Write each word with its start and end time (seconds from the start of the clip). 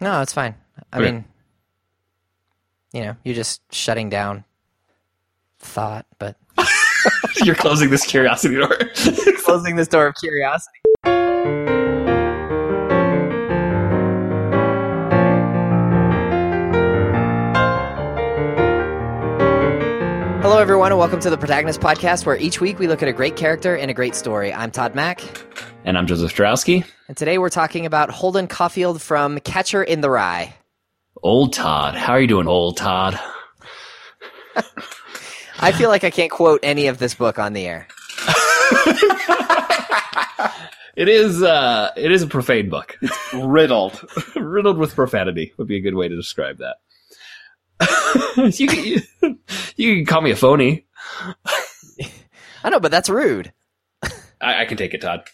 No, 0.00 0.22
it's 0.22 0.32
fine. 0.32 0.54
I 0.92 0.98
Okay. 0.98 1.12
mean, 1.12 1.24
you 2.92 3.02
know, 3.02 3.16
you're 3.24 3.34
just 3.34 3.60
shutting 3.72 4.08
down 4.08 4.44
thought, 5.58 6.06
but 6.18 6.36
You're 7.44 7.54
closing 7.54 7.90
this 7.90 8.04
curiosity 8.04 8.56
door. 8.56 8.76
closing 9.44 9.76
this 9.76 9.88
door 9.88 10.06
of 10.06 10.14
curiosity. 10.16 10.80
Hello, 20.42 20.58
everyone, 20.58 20.90
and 20.90 20.98
welcome 20.98 21.20
to 21.20 21.28
the 21.30 21.36
Protagonist 21.36 21.80
Podcast, 21.80 22.24
where 22.24 22.36
each 22.36 22.60
week 22.62 22.78
we 22.78 22.88
look 22.88 23.02
at 23.02 23.08
a 23.08 23.12
great 23.12 23.36
character 23.36 23.76
and 23.76 23.90
a 23.90 23.94
great 23.94 24.14
story. 24.14 24.52
I'm 24.52 24.70
Todd 24.70 24.94
Mack, 24.94 25.20
and 25.84 25.96
I'm 25.98 26.06
Joseph 26.06 26.34
Strowski. 26.34 26.84
and 27.08 27.16
today 27.16 27.38
we're 27.38 27.48
talking 27.48 27.86
about 27.86 28.10
Holden 28.10 28.46
Caulfield 28.46 29.00
from 29.02 29.40
Catcher 29.40 29.82
in 29.82 30.00
the 30.00 30.10
Rye. 30.10 30.54
Old 31.22 31.52
Todd. 31.52 31.94
How 31.94 32.12
are 32.14 32.20
you 32.20 32.26
doing, 32.26 32.46
old 32.46 32.76
Todd? 32.76 33.18
I 35.60 35.72
feel 35.72 35.90
like 35.90 36.04
I 36.04 36.10
can't 36.10 36.30
quote 36.30 36.60
any 36.62 36.86
of 36.86 36.98
this 36.98 37.14
book 37.14 37.38
on 37.38 37.52
the 37.52 37.66
air. 37.66 37.88
It 40.96 41.08
is 41.08 41.42
uh 41.42 41.92
it 41.96 42.12
is 42.12 42.22
a 42.22 42.26
profane 42.26 42.68
book. 42.68 42.98
It's 43.00 43.32
riddled. 43.32 44.04
Riddled 44.36 44.76
with 44.76 44.94
profanity 44.94 45.54
would 45.56 45.66
be 45.66 45.76
a 45.76 45.80
good 45.80 45.94
way 45.94 46.08
to 46.08 46.14
describe 46.16 46.58
that. 46.58 46.76
you, 48.58 48.68
can, 48.68 48.84
you, 48.84 49.00
you 49.76 49.96
can 49.96 50.04
call 50.04 50.20
me 50.20 50.30
a 50.30 50.36
phony. 50.36 50.84
I 52.62 52.68
know, 52.68 52.80
but 52.80 52.90
that's 52.90 53.08
rude. 53.08 53.50
I, 54.42 54.62
I 54.62 54.64
can 54.66 54.76
take 54.76 54.92
it, 54.92 55.00
Todd. 55.00 55.26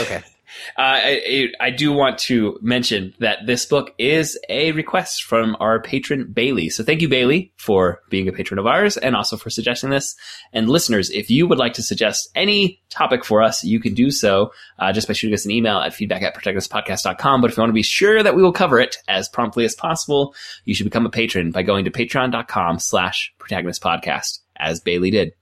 Okay. 0.00 0.22
Uh, 0.76 0.98
I, 1.02 1.48
I 1.60 1.70
do 1.70 1.92
want 1.92 2.18
to 2.20 2.58
mention 2.62 3.14
that 3.18 3.46
this 3.46 3.66
book 3.66 3.94
is 3.98 4.38
a 4.48 4.72
request 4.72 5.24
from 5.24 5.56
our 5.60 5.80
patron 5.80 6.30
Bailey. 6.32 6.68
So 6.68 6.82
thank 6.84 7.02
you, 7.02 7.08
Bailey, 7.08 7.52
for 7.56 8.02
being 8.08 8.28
a 8.28 8.32
patron 8.32 8.58
of 8.58 8.66
ours 8.66 8.96
and 8.96 9.16
also 9.16 9.36
for 9.36 9.50
suggesting 9.50 9.90
this. 9.90 10.16
And 10.52 10.68
listeners, 10.68 11.10
if 11.10 11.30
you 11.30 11.46
would 11.46 11.58
like 11.58 11.74
to 11.74 11.82
suggest 11.82 12.30
any 12.34 12.80
topic 12.88 13.24
for 13.24 13.42
us, 13.42 13.64
you 13.64 13.80
can 13.80 13.94
do 13.94 14.10
so 14.10 14.52
uh, 14.78 14.92
just 14.92 15.06
by 15.06 15.14
shooting 15.14 15.34
us 15.34 15.44
an 15.44 15.50
email 15.50 15.78
at 15.78 15.94
feedback 15.94 16.22
at 16.22 16.34
protagonistpodcast.com. 16.34 17.40
But 17.40 17.50
if 17.50 17.56
you 17.56 17.60
want 17.60 17.70
to 17.70 17.74
be 17.74 17.82
sure 17.82 18.22
that 18.22 18.34
we 18.34 18.42
will 18.42 18.52
cover 18.52 18.80
it 18.80 18.96
as 19.08 19.28
promptly 19.28 19.64
as 19.64 19.74
possible, 19.74 20.34
you 20.64 20.74
should 20.74 20.84
become 20.84 21.06
a 21.06 21.10
patron 21.10 21.50
by 21.50 21.62
going 21.62 21.84
to 21.84 21.90
patreon.com 21.90 22.78
slash 22.78 23.34
protagonistpodcast, 23.38 24.40
as 24.56 24.80
Bailey 24.80 25.10
did. 25.10 25.32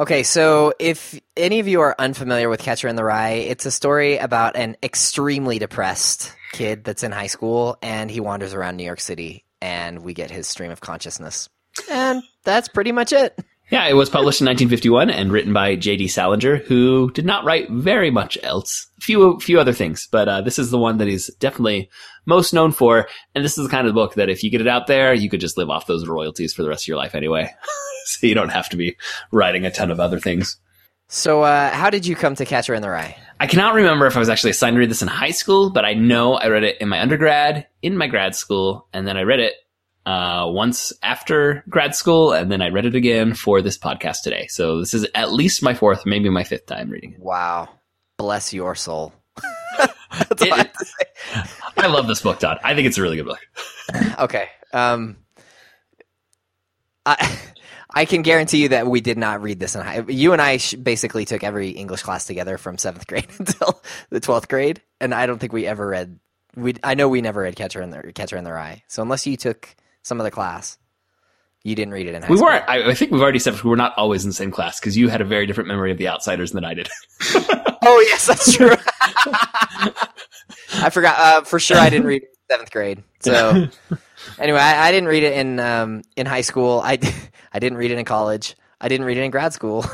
Okay, 0.00 0.22
so 0.22 0.72
if 0.78 1.20
any 1.36 1.60
of 1.60 1.68
you 1.68 1.82
are 1.82 1.94
unfamiliar 1.98 2.48
with 2.48 2.62
Catcher 2.62 2.88
in 2.88 2.96
the 2.96 3.04
Rye, 3.04 3.32
it's 3.32 3.66
a 3.66 3.70
story 3.70 4.16
about 4.16 4.56
an 4.56 4.78
extremely 4.82 5.58
depressed 5.58 6.34
kid 6.52 6.84
that's 6.84 7.02
in 7.02 7.12
high 7.12 7.26
school 7.26 7.76
and 7.82 8.10
he 8.10 8.18
wanders 8.18 8.54
around 8.54 8.78
New 8.78 8.84
York 8.84 9.00
City 9.00 9.44
and 9.60 10.02
we 10.02 10.14
get 10.14 10.30
his 10.30 10.48
stream 10.48 10.70
of 10.70 10.80
consciousness. 10.80 11.50
And 11.90 12.22
that's 12.44 12.68
pretty 12.68 12.92
much 12.92 13.12
it. 13.12 13.38
Yeah, 13.70 13.86
it 13.86 13.94
was 13.94 14.10
published 14.10 14.40
in 14.40 14.46
1951 14.46 15.10
and 15.10 15.30
written 15.30 15.52
by 15.52 15.76
J.D. 15.76 16.08
Salinger, 16.08 16.56
who 16.56 17.12
did 17.12 17.24
not 17.24 17.44
write 17.44 17.70
very 17.70 18.10
much 18.10 18.36
else. 18.42 18.88
A 18.98 19.00
few, 19.00 19.38
few 19.38 19.60
other 19.60 19.72
things, 19.72 20.08
but 20.10 20.28
uh, 20.28 20.40
this 20.40 20.58
is 20.58 20.72
the 20.72 20.78
one 20.78 20.98
that 20.98 21.06
he's 21.06 21.28
definitely 21.36 21.88
most 22.26 22.52
known 22.52 22.72
for. 22.72 23.06
And 23.32 23.44
this 23.44 23.56
is 23.56 23.64
the 23.64 23.70
kind 23.70 23.86
of 23.86 23.94
book 23.94 24.14
that 24.14 24.28
if 24.28 24.42
you 24.42 24.50
get 24.50 24.60
it 24.60 24.66
out 24.66 24.88
there, 24.88 25.14
you 25.14 25.30
could 25.30 25.40
just 25.40 25.56
live 25.56 25.70
off 25.70 25.86
those 25.86 26.08
royalties 26.08 26.52
for 26.52 26.64
the 26.64 26.68
rest 26.68 26.82
of 26.84 26.88
your 26.88 26.96
life 26.96 27.14
anyway. 27.14 27.48
so 28.06 28.26
you 28.26 28.34
don't 28.34 28.48
have 28.48 28.68
to 28.70 28.76
be 28.76 28.96
writing 29.30 29.64
a 29.64 29.70
ton 29.70 29.92
of 29.92 30.00
other 30.00 30.18
things. 30.18 30.58
So, 31.06 31.42
uh, 31.42 31.70
how 31.70 31.90
did 31.90 32.06
you 32.06 32.16
come 32.16 32.34
to 32.36 32.44
Catcher 32.44 32.74
in 32.74 32.82
the 32.82 32.90
Rye? 32.90 33.16
I 33.38 33.46
cannot 33.46 33.74
remember 33.74 34.06
if 34.06 34.16
I 34.16 34.20
was 34.20 34.28
actually 34.28 34.50
assigned 34.50 34.74
to 34.74 34.80
read 34.80 34.90
this 34.90 35.02
in 35.02 35.08
high 35.08 35.32
school, 35.32 35.70
but 35.70 35.84
I 35.84 35.94
know 35.94 36.34
I 36.34 36.48
read 36.48 36.64
it 36.64 36.80
in 36.80 36.88
my 36.88 37.00
undergrad, 37.00 37.66
in 37.82 37.96
my 37.96 38.06
grad 38.08 38.34
school, 38.34 38.88
and 38.92 39.06
then 39.06 39.16
I 39.16 39.22
read 39.22 39.40
it 39.40 39.54
uh, 40.06 40.46
once 40.48 40.92
after 41.02 41.64
grad 41.68 41.94
school, 41.94 42.32
and 42.32 42.50
then 42.50 42.62
I 42.62 42.68
read 42.68 42.86
it 42.86 42.94
again 42.94 43.34
for 43.34 43.62
this 43.62 43.78
podcast 43.78 44.18
today. 44.22 44.46
So 44.48 44.80
this 44.80 44.94
is 44.94 45.06
at 45.14 45.32
least 45.32 45.62
my 45.62 45.74
fourth, 45.74 46.06
maybe 46.06 46.28
my 46.30 46.44
fifth 46.44 46.66
time 46.66 46.90
reading 46.90 47.12
it. 47.14 47.20
Wow. 47.20 47.68
Bless 48.16 48.52
your 48.52 48.74
soul. 48.74 49.12
That's 50.18 50.42
all 50.42 50.52
I 50.52 50.56
have 50.58 50.72
to 50.72 50.84
say. 50.84 51.50
I 51.76 51.86
love 51.86 52.06
this 52.08 52.20
book, 52.20 52.40
Todd. 52.40 52.58
I 52.64 52.74
think 52.74 52.86
it's 52.86 52.98
a 52.98 53.02
really 53.02 53.16
good 53.16 53.26
book. 53.26 53.40
Okay. 54.20 54.48
Um, 54.72 55.16
I 57.04 57.40
I 57.92 58.04
can 58.04 58.22
guarantee 58.22 58.62
you 58.62 58.68
that 58.68 58.86
we 58.86 59.00
did 59.00 59.18
not 59.18 59.42
read 59.42 59.58
this 59.58 59.74
in 59.74 59.80
high. 59.80 60.04
You 60.06 60.32
and 60.32 60.40
I 60.40 60.58
sh- 60.58 60.74
basically 60.74 61.24
took 61.24 61.42
every 61.42 61.70
English 61.70 62.02
class 62.02 62.24
together 62.24 62.56
from 62.56 62.78
seventh 62.78 63.08
grade 63.08 63.26
until 63.40 63.82
the 64.10 64.20
twelfth 64.20 64.46
grade, 64.46 64.80
and 65.00 65.12
I 65.12 65.26
don't 65.26 65.40
think 65.40 65.52
we 65.52 65.66
ever 65.66 65.88
read. 65.88 66.20
We 66.54 66.74
I 66.84 66.94
know 66.94 67.08
we 67.08 67.20
never 67.20 67.40
read 67.40 67.56
Catcher 67.56 67.82
in 67.82 67.90
the 67.90 68.12
Catcher 68.12 68.36
in 68.36 68.44
the 68.44 68.52
Rye. 68.52 68.84
So 68.86 69.02
unless 69.02 69.26
you 69.26 69.36
took 69.36 69.74
some 70.02 70.20
of 70.20 70.24
the 70.24 70.30
class, 70.30 70.78
you 71.62 71.74
didn't 71.74 71.92
read 71.92 72.06
it 72.06 72.14
in 72.14 72.22
high 72.22 72.28
We 72.28 72.36
school. 72.36 72.46
weren't. 72.48 72.64
I, 72.68 72.90
I 72.90 72.94
think 72.94 73.10
we've 73.10 73.20
already 73.20 73.38
said 73.38 73.60
we 73.62 73.68
were 73.70 73.76
not 73.76 73.92
always 73.96 74.24
in 74.24 74.30
the 74.30 74.34
same 74.34 74.50
class 74.50 74.80
because 74.80 74.96
you 74.96 75.08
had 75.08 75.20
a 75.20 75.24
very 75.24 75.46
different 75.46 75.68
memory 75.68 75.92
of 75.92 75.98
the 75.98 76.08
Outsiders 76.08 76.52
than 76.52 76.64
I 76.64 76.74
did. 76.74 76.88
Oh 77.82 77.98
yes, 78.00 78.26
that's 78.26 78.54
true. 78.54 78.74
I 80.74 80.90
forgot 80.90 81.18
uh, 81.18 81.42
for 81.44 81.58
sure. 81.58 81.78
I 81.78 81.88
didn't 81.90 82.06
read 82.06 82.22
it 82.22 82.28
in 82.28 82.54
seventh 82.54 82.70
grade. 82.70 83.02
So 83.20 83.68
anyway, 84.38 84.58
I, 84.58 84.88
I 84.88 84.92
didn't 84.92 85.08
read 85.08 85.22
it 85.22 85.32
in 85.32 85.58
um, 85.58 86.02
in 86.16 86.26
high 86.26 86.42
school. 86.42 86.80
I 86.84 86.98
I 87.52 87.58
didn't 87.58 87.78
read 87.78 87.90
it 87.90 87.98
in 87.98 88.04
college. 88.04 88.54
I 88.80 88.88
didn't 88.88 89.06
read 89.06 89.16
it 89.16 89.22
in 89.22 89.30
grad 89.30 89.52
school. 89.52 89.84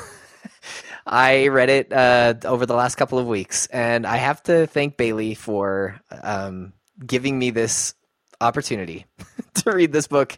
I 1.06 1.46
read 1.48 1.68
it 1.70 1.92
uh, 1.92 2.34
over 2.44 2.66
the 2.66 2.74
last 2.74 2.96
couple 2.96 3.18
of 3.20 3.26
weeks, 3.26 3.66
and 3.66 4.04
I 4.04 4.16
have 4.16 4.42
to 4.44 4.66
thank 4.66 4.96
Bailey 4.96 5.34
for 5.34 6.00
um, 6.22 6.72
giving 7.04 7.38
me 7.38 7.50
this 7.50 7.94
opportunity 8.40 9.06
to 9.54 9.72
read 9.72 9.92
this 9.92 10.06
book. 10.06 10.36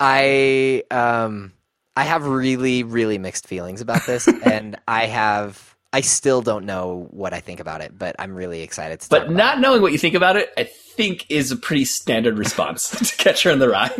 I 0.00 0.82
um, 0.90 1.52
I 1.96 2.04
have 2.04 2.26
really 2.26 2.82
really 2.82 3.18
mixed 3.18 3.46
feelings 3.46 3.80
about 3.80 4.06
this, 4.06 4.28
and 4.44 4.76
I 4.88 5.06
have 5.06 5.76
I 5.92 6.00
still 6.00 6.42
don't 6.42 6.64
know 6.64 7.06
what 7.10 7.34
I 7.34 7.40
think 7.40 7.60
about 7.60 7.82
it, 7.82 7.96
but 7.96 8.16
I'm 8.18 8.34
really 8.34 8.62
excited 8.62 9.00
to. 9.00 9.08
talk 9.08 9.20
but 9.20 9.26
about 9.26 9.36
not 9.36 9.60
knowing 9.60 9.82
what 9.82 9.92
you 9.92 9.98
think 9.98 10.14
about 10.14 10.36
it, 10.36 10.50
I 10.56 10.64
think 10.64 11.30
is 11.30 11.50
a 11.52 11.56
pretty 11.56 11.84
standard 11.84 12.38
response 12.38 12.90
to 13.10 13.16
Catcher 13.16 13.50
in 13.50 13.58
the 13.58 13.68
Rye. 13.68 13.90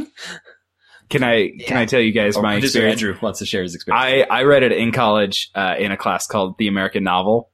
Can 1.11 1.23
I 1.23 1.51
can 1.67 1.77
I 1.77 1.85
tell 1.85 2.01
you 2.01 2.13
guys 2.13 2.37
Or 2.37 2.43
my 2.43 2.57
experience? 2.57 3.03
Andrew 3.03 3.19
wants 3.21 3.41
to 3.41 3.47
share 3.47 3.63
his 3.63 3.75
experience. 3.75 4.27
I 4.31 4.39
I 4.41 4.43
read 4.45 4.63
it 4.63 4.73
in 4.73 4.93
college 4.93 5.51
uh, 5.55 5.75
in 5.79 5.93
a 5.93 5.97
class 5.97 6.27
called 6.27 6.57
the 6.59 6.69
American 6.69 7.05
Novel. 7.05 7.51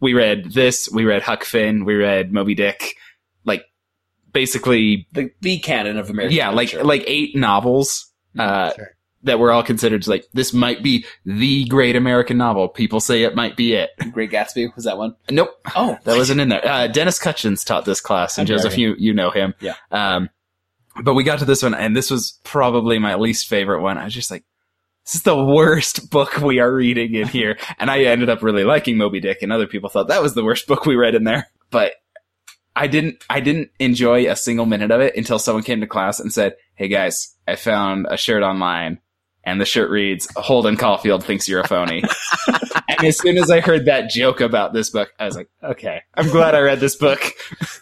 We 0.00 0.12
read 0.14 0.52
this. 0.52 0.88
We 0.90 1.04
read 1.04 1.22
Huck 1.22 1.44
Finn. 1.44 1.84
We 1.84 1.94
read 1.94 2.32
Moby 2.32 2.54
Dick. 2.54 2.94
Basically, 4.32 5.06
the, 5.12 5.30
the 5.40 5.58
canon 5.58 5.96
of 5.98 6.10
American 6.10 6.36
yeah, 6.36 6.48
like 6.50 6.68
literature. 6.68 6.84
like 6.86 7.04
eight 7.06 7.34
novels 7.36 8.10
uh, 8.38 8.72
Sure. 8.74 8.96
that 9.24 9.38
were 9.38 9.50
all 9.52 9.62
considered 9.62 10.06
like 10.06 10.24
this 10.32 10.52
might 10.52 10.82
be 10.82 11.04
the 11.24 11.64
great 11.66 11.96
American 11.96 12.36
novel. 12.38 12.68
People 12.68 13.00
say 13.00 13.22
it 13.24 13.34
might 13.34 13.56
be 13.56 13.74
it. 13.74 13.90
Great 14.12 14.30
Gatsby 14.30 14.74
was 14.74 14.84
that 14.84 14.96
one? 14.98 15.14
Nope, 15.30 15.50
Oh, 15.74 15.98
that 16.04 16.16
wasn't 16.16 16.40
in 16.40 16.48
there. 16.48 16.66
Uh, 16.66 16.86
Dennis 16.86 17.18
Cutchins 17.18 17.64
taught 17.64 17.84
this 17.84 18.00
class, 18.00 18.38
and 18.38 18.46
Joseph, 18.48 18.78
you 18.78 18.94
you 18.98 19.12
know 19.12 19.30
him. 19.30 19.54
Yeah. 19.60 19.74
Um, 19.90 20.30
but 21.02 21.14
we 21.14 21.22
got 21.24 21.38
to 21.40 21.44
this 21.44 21.62
one, 21.62 21.74
and 21.74 21.96
this 21.96 22.10
was 22.10 22.38
probably 22.44 22.98
my 22.98 23.14
least 23.14 23.48
favorite 23.48 23.80
one. 23.82 23.96
I 23.98 24.04
was 24.04 24.14
just 24.14 24.30
like, 24.30 24.44
this 25.06 25.14
is 25.14 25.22
the 25.22 25.36
worst 25.44 26.10
book 26.12 26.38
we 26.38 26.58
are 26.58 26.72
reading 26.72 27.14
in 27.14 27.26
here. 27.28 27.58
and 27.78 27.90
I 27.90 28.02
ended 28.04 28.28
up 28.28 28.42
really 28.42 28.64
liking 28.64 28.96
Moby 28.96 29.20
Dick, 29.20 29.38
and 29.42 29.52
other 29.52 29.66
people 29.66 29.88
thought 29.88 30.08
that 30.08 30.22
was 30.22 30.34
the 30.34 30.44
worst 30.44 30.66
book 30.66 30.86
we 30.86 30.96
read 30.96 31.14
in 31.14 31.24
there. 31.24 31.48
But 31.70 31.92
I 32.76 32.86
didn't, 32.86 33.24
I 33.28 33.40
didn't 33.40 33.70
enjoy 33.78 34.30
a 34.30 34.36
single 34.36 34.66
minute 34.66 34.90
of 34.90 35.00
it 35.00 35.16
until 35.16 35.38
someone 35.38 35.64
came 35.64 35.80
to 35.80 35.86
class 35.86 36.20
and 36.20 36.32
said, 36.32 36.56
"Hey 36.74 36.88
guys, 36.88 37.36
I 37.46 37.56
found 37.56 38.06
a 38.08 38.16
shirt 38.16 38.42
online." 38.42 39.00
And 39.42 39.58
the 39.58 39.64
shirt 39.64 39.90
reads, 39.90 40.28
Holden 40.36 40.76
Caulfield 40.76 41.24
thinks 41.24 41.48
you're 41.48 41.60
a 41.60 41.66
phony. 41.66 42.02
and 42.88 43.04
as 43.04 43.18
soon 43.18 43.38
as 43.38 43.50
I 43.50 43.60
heard 43.60 43.86
that 43.86 44.10
joke 44.10 44.42
about 44.42 44.74
this 44.74 44.90
book, 44.90 45.14
I 45.18 45.24
was 45.24 45.34
like, 45.34 45.48
okay, 45.64 46.02
I'm 46.14 46.28
glad 46.28 46.54
I 46.54 46.60
read 46.60 46.78
this 46.78 46.94
book. 46.94 47.20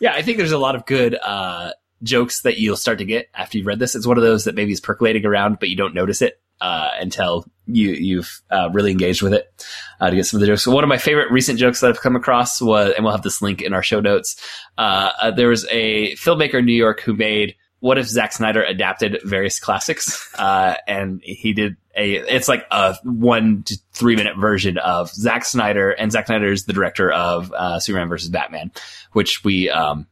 Yeah, 0.01 0.13
I 0.15 0.23
think 0.23 0.39
there's 0.39 0.53
a 0.53 0.59
lot 0.59 0.77
of 0.77 0.87
good 0.87 1.19
uh, 1.21 1.73
jokes 2.05 2.43
that 2.43 2.59
you'll 2.59 2.77
start 2.77 2.99
to 2.99 3.05
get 3.05 3.29
after 3.35 3.59
you've 3.59 3.67
read 3.67 3.81
this. 3.81 3.97
It's 3.97 4.07
one 4.07 4.17
of 4.17 4.23
those 4.23 4.45
that 4.45 4.55
maybe 4.55 4.71
is 4.71 4.81
percolating 4.81 5.27
around, 5.27 5.59
but 5.59 5.69
you 5.71 5.75
don't 5.75 5.93
notice 5.93 6.23
it 6.23 6.41
uh, 6.61 6.91
until 7.01 7.47
you 7.67 7.91
you've 7.91 8.43
uh, 8.51 8.71
really 8.73 8.91
engaged 8.91 9.23
with 9.23 9.35
it 9.35 9.53
uh, 10.01 10.11
to 10.11 10.17
get 10.17 10.27
some 10.27 10.39
of 10.39 10.41
the 10.41 10.47
jokes. 10.47 10.63
So 10.63 10.75
one 10.75 10.85
of 10.85 10.89
my 10.89 10.99
favorite 10.99 11.31
recent 11.31 11.59
jokes 11.59 11.81
that 11.81 11.91
I've 11.91 12.01
come 12.01 12.17
across 12.17 12.61
was, 12.61 12.93
and 12.97 13.05
we'll 13.05 13.13
have 13.13 13.23
this 13.23 13.43
link 13.43 13.63
in 13.63 13.73
our 13.75 13.83
show 13.83 14.01
notes. 14.01 14.37
Uh, 14.77 15.11
uh, 15.21 15.31
there 15.31 15.49
was 15.49 15.67
a 15.71 16.15
filmmaker 16.15 16.59
in 16.61 16.65
New 16.65 16.73
York 16.73 17.01
who 17.01 17.15
made 17.15 17.55
what 17.81 17.97
if 17.97 18.09
Zack 18.09 18.33
Snyder 18.33 18.63
adapted 18.63 19.21
various 19.25 19.61
classics? 19.61 20.25
Uh, 20.39 20.77
and 20.87 21.21
he 21.25 21.53
did 21.53 21.77
a, 21.97 22.13
it's 22.13 22.47
like 22.47 22.65
a 22.71 22.95
one 23.03 23.65
to 23.65 23.77
three 23.93 24.15
minute 24.15 24.37
version 24.39 24.79
of 24.79 25.11
Zack 25.11 25.45
Snyder, 25.45 25.91
and 25.91 26.13
Zack 26.13 26.27
Snyder 26.27 26.53
is 26.53 26.65
the 26.65 26.73
director 26.73 27.11
of 27.11 27.53
uh, 27.53 27.81
Superman 27.81 28.09
versus 28.09 28.31
Batman, 28.31 28.71
which 29.15 29.43
we 29.43 29.69
um, 29.69 30.07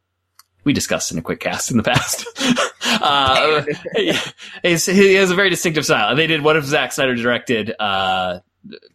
we 0.64 0.72
discussed 0.72 1.12
in 1.12 1.18
a 1.18 1.22
quick 1.22 1.38
cast 1.38 1.70
in 1.70 1.76
the 1.76 1.84
past. 1.84 2.26
uh, 2.86 3.64
he 3.94 5.14
has 5.14 5.30
a 5.30 5.34
very 5.34 5.50
distinctive 5.50 5.84
style. 5.84 6.10
And 6.10 6.18
they 6.18 6.26
did 6.26 6.42
what 6.42 6.56
if 6.56 6.64
Zack 6.64 6.92
Snyder 6.92 7.14
directed 7.14 7.74
uh, 7.78 8.40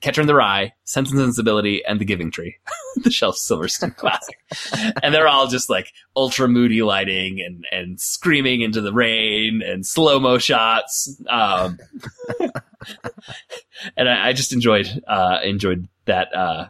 Catcher 0.02 0.22
in 0.22 0.28
the 0.28 0.36
Rye, 0.36 0.74
Sense 0.84 1.12
and 1.12 1.20
Sensibility, 1.20 1.84
and 1.86 2.00
The 2.00 2.06
Giving 2.06 2.32
Tree, 2.32 2.58
the 2.98 3.12
Shel 3.12 3.34
Silverstein 3.34 3.92
classic. 3.92 4.38
and 5.02 5.14
they're 5.14 5.28
all 5.28 5.48
just 5.48 5.70
like 5.70 5.92
ultra 6.16 6.48
moody 6.48 6.82
lighting 6.82 7.42
and, 7.42 7.66
and 7.72 8.00
screaming 8.00 8.62
into 8.62 8.82
the 8.82 8.94
rain 8.94 9.62
and 9.66 9.86
slow 9.86 10.20
mo 10.20 10.38
shots. 10.38 11.22
Um, 11.30 11.80
and 13.98 14.10
I, 14.10 14.30
I, 14.30 14.34
just 14.34 14.54
enjoyed, 14.54 15.04
uh, 15.08 15.40
enjoyed 15.44 15.88
that, 16.06 16.36
uh, 16.36 16.68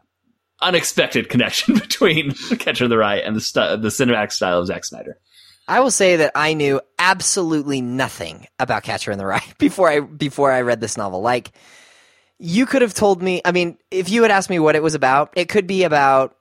unexpected 0.62 1.30
connection 1.30 1.74
between 1.80 2.34
Catcher 2.60 2.86
in 2.86 2.90
the 2.90 2.98
Rye 2.98 3.18
and 3.18 3.36
the, 3.36 3.42
st- 3.42 3.82
the 3.82 3.90
cinematic 3.90 4.32
style 4.32 4.60
of 4.60 4.68
Zack 4.68 4.86
Snyder. 4.86 5.18
I 5.68 5.80
will 5.80 5.92
say 5.92 6.18
that 6.18 6.32
I 6.36 6.54
knew 6.54 6.82
absolutely 7.00 7.82
nothing 7.82 8.48
about 8.60 8.84
Catcher 8.84 9.12
in 9.12 9.18
the 9.18 9.26
Rye 9.26 9.44
before 9.58 9.90
I 9.90 10.00
before 10.00 10.52
I 10.52 10.62
read 10.62 10.82
this 10.82 10.98
novel. 10.98 11.22
Like 11.22 11.52
you 12.40 12.66
could 12.66 12.82
have 12.82 12.94
told 12.94 13.22
me, 13.22 13.42
I 13.46 13.52
mean, 13.52 13.78
if 13.92 14.10
you 14.10 14.24
had 14.24 14.32
asked 14.32 14.50
me 14.50 14.60
what 14.60 14.76
it 14.76 14.82
was 14.82 14.96
about, 14.96 15.32
it 15.36 15.48
could 15.48 15.68
be 15.68 15.84
about 15.84 16.36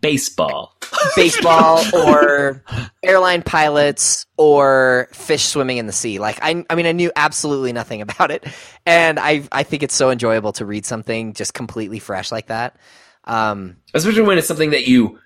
baseball. 0.00 0.76
baseball 1.16 1.82
or 1.94 2.62
airline 3.02 3.42
pilots 3.42 4.26
or 4.36 5.08
fish 5.12 5.44
swimming 5.44 5.78
in 5.78 5.86
the 5.86 5.92
sea. 5.92 6.18
Like 6.18 6.38
I 6.42 6.64
I 6.68 6.74
mean 6.74 6.86
I 6.86 6.92
knew 6.92 7.10
absolutely 7.16 7.72
nothing 7.72 8.02
about 8.02 8.30
it. 8.30 8.46
And 8.86 9.18
I 9.18 9.44
I 9.50 9.62
think 9.62 9.82
it's 9.82 9.94
so 9.94 10.10
enjoyable 10.10 10.52
to 10.54 10.66
read 10.66 10.86
something 10.86 11.32
just 11.32 11.54
completely 11.54 11.98
fresh 11.98 12.30
like 12.30 12.46
that. 12.46 12.76
Um, 13.24 13.76
especially 13.94 14.22
when 14.22 14.36
it's 14.38 14.48
something 14.48 14.70
that 14.70 14.88
you 14.88 15.18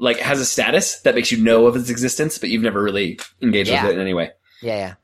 like 0.00 0.18
has 0.18 0.40
a 0.40 0.44
status 0.44 1.00
that 1.00 1.14
makes 1.14 1.30
you 1.30 1.38
know 1.42 1.66
of 1.66 1.76
its 1.76 1.90
existence, 1.90 2.38
but 2.38 2.48
you've 2.48 2.62
never 2.62 2.82
really 2.82 3.20
engaged 3.40 3.70
yeah. 3.70 3.84
with 3.84 3.92
it 3.92 3.94
in 3.94 4.00
any 4.00 4.14
way. 4.14 4.30
Yeah, 4.62 4.76
yeah. 4.76 4.94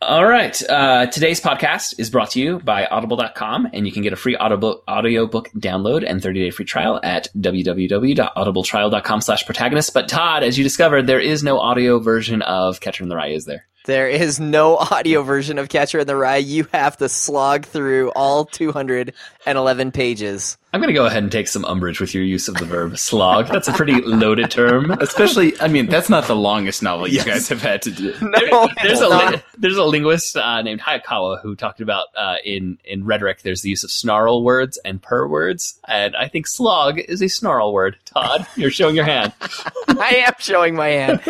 All 0.00 0.24
right. 0.24 0.70
Uh, 0.70 1.06
today's 1.06 1.40
podcast 1.40 1.98
is 1.98 2.08
brought 2.08 2.30
to 2.32 2.40
you 2.40 2.60
by 2.60 2.86
audible.com, 2.86 3.68
and 3.72 3.86
you 3.86 3.92
can 3.92 4.02
get 4.02 4.12
a 4.12 4.16
free 4.16 4.36
audible 4.36 4.84
audiobook 4.88 5.50
download 5.52 6.08
and 6.08 6.22
30 6.22 6.44
day 6.44 6.50
free 6.50 6.64
trial 6.64 7.00
at 7.02 7.26
www.audibletrial.com 7.36 9.20
slash 9.20 9.44
protagonist. 9.44 9.92
But 9.92 10.08
Todd, 10.08 10.44
as 10.44 10.56
you 10.56 10.62
discovered, 10.62 11.08
there 11.08 11.18
is 11.18 11.42
no 11.42 11.58
audio 11.58 11.98
version 11.98 12.42
of 12.42 12.80
Catcher 12.80 13.02
in 13.02 13.08
the 13.08 13.16
Rye, 13.16 13.30
is 13.30 13.46
there? 13.46 13.66
There 13.86 14.08
is 14.08 14.40
no 14.40 14.76
audio 14.78 15.22
version 15.22 15.58
of 15.58 15.68
Catcher 15.68 15.98
in 15.98 16.06
the 16.06 16.16
Rye. 16.16 16.38
You 16.38 16.66
have 16.72 16.96
to 16.96 17.08
slog 17.10 17.66
through 17.66 18.12
all 18.12 18.46
211 18.46 19.92
pages. 19.92 20.56
I'm 20.72 20.80
going 20.80 20.88
to 20.88 20.94
go 20.94 21.04
ahead 21.04 21.22
and 21.22 21.30
take 21.30 21.48
some 21.48 21.66
umbrage 21.66 22.00
with 22.00 22.14
your 22.14 22.24
use 22.24 22.48
of 22.48 22.54
the 22.54 22.64
verb 22.64 22.96
slog. 22.96 23.48
That's 23.48 23.68
a 23.68 23.74
pretty 23.74 24.00
loaded 24.00 24.50
term. 24.50 24.90
Especially, 24.90 25.52
I 25.60 25.68
mean, 25.68 25.86
that's 25.86 26.08
not 26.08 26.24
the 26.24 26.34
longest 26.34 26.82
novel 26.82 27.06
you 27.06 27.16
yes. 27.16 27.26
guys 27.26 27.48
have 27.50 27.60
had 27.60 27.82
to 27.82 27.90
do. 27.90 28.14
No, 28.22 28.30
there, 28.48 28.68
there's, 28.82 29.00
a, 29.00 29.08
li- 29.08 29.42
there's 29.58 29.76
a 29.76 29.84
linguist 29.84 30.36
uh, 30.36 30.62
named 30.62 30.80
Hayakawa 30.80 31.42
who 31.42 31.54
talked 31.54 31.82
about 31.82 32.06
uh, 32.16 32.36
in, 32.42 32.78
in 32.86 33.04
rhetoric, 33.04 33.42
there's 33.42 33.60
the 33.60 33.68
use 33.68 33.84
of 33.84 33.90
snarl 33.90 34.42
words 34.42 34.78
and 34.78 35.00
purr 35.02 35.28
words. 35.28 35.78
And 35.86 36.16
I 36.16 36.28
think 36.28 36.46
slog 36.46 36.98
is 36.98 37.22
a 37.22 37.28
snarl 37.28 37.74
word. 37.74 37.98
Todd, 38.06 38.46
you're 38.56 38.70
showing 38.70 38.96
your 38.96 39.04
hand. 39.04 39.34
I 39.88 40.24
am 40.26 40.34
showing 40.38 40.74
my 40.74 40.88
hand. 40.88 41.20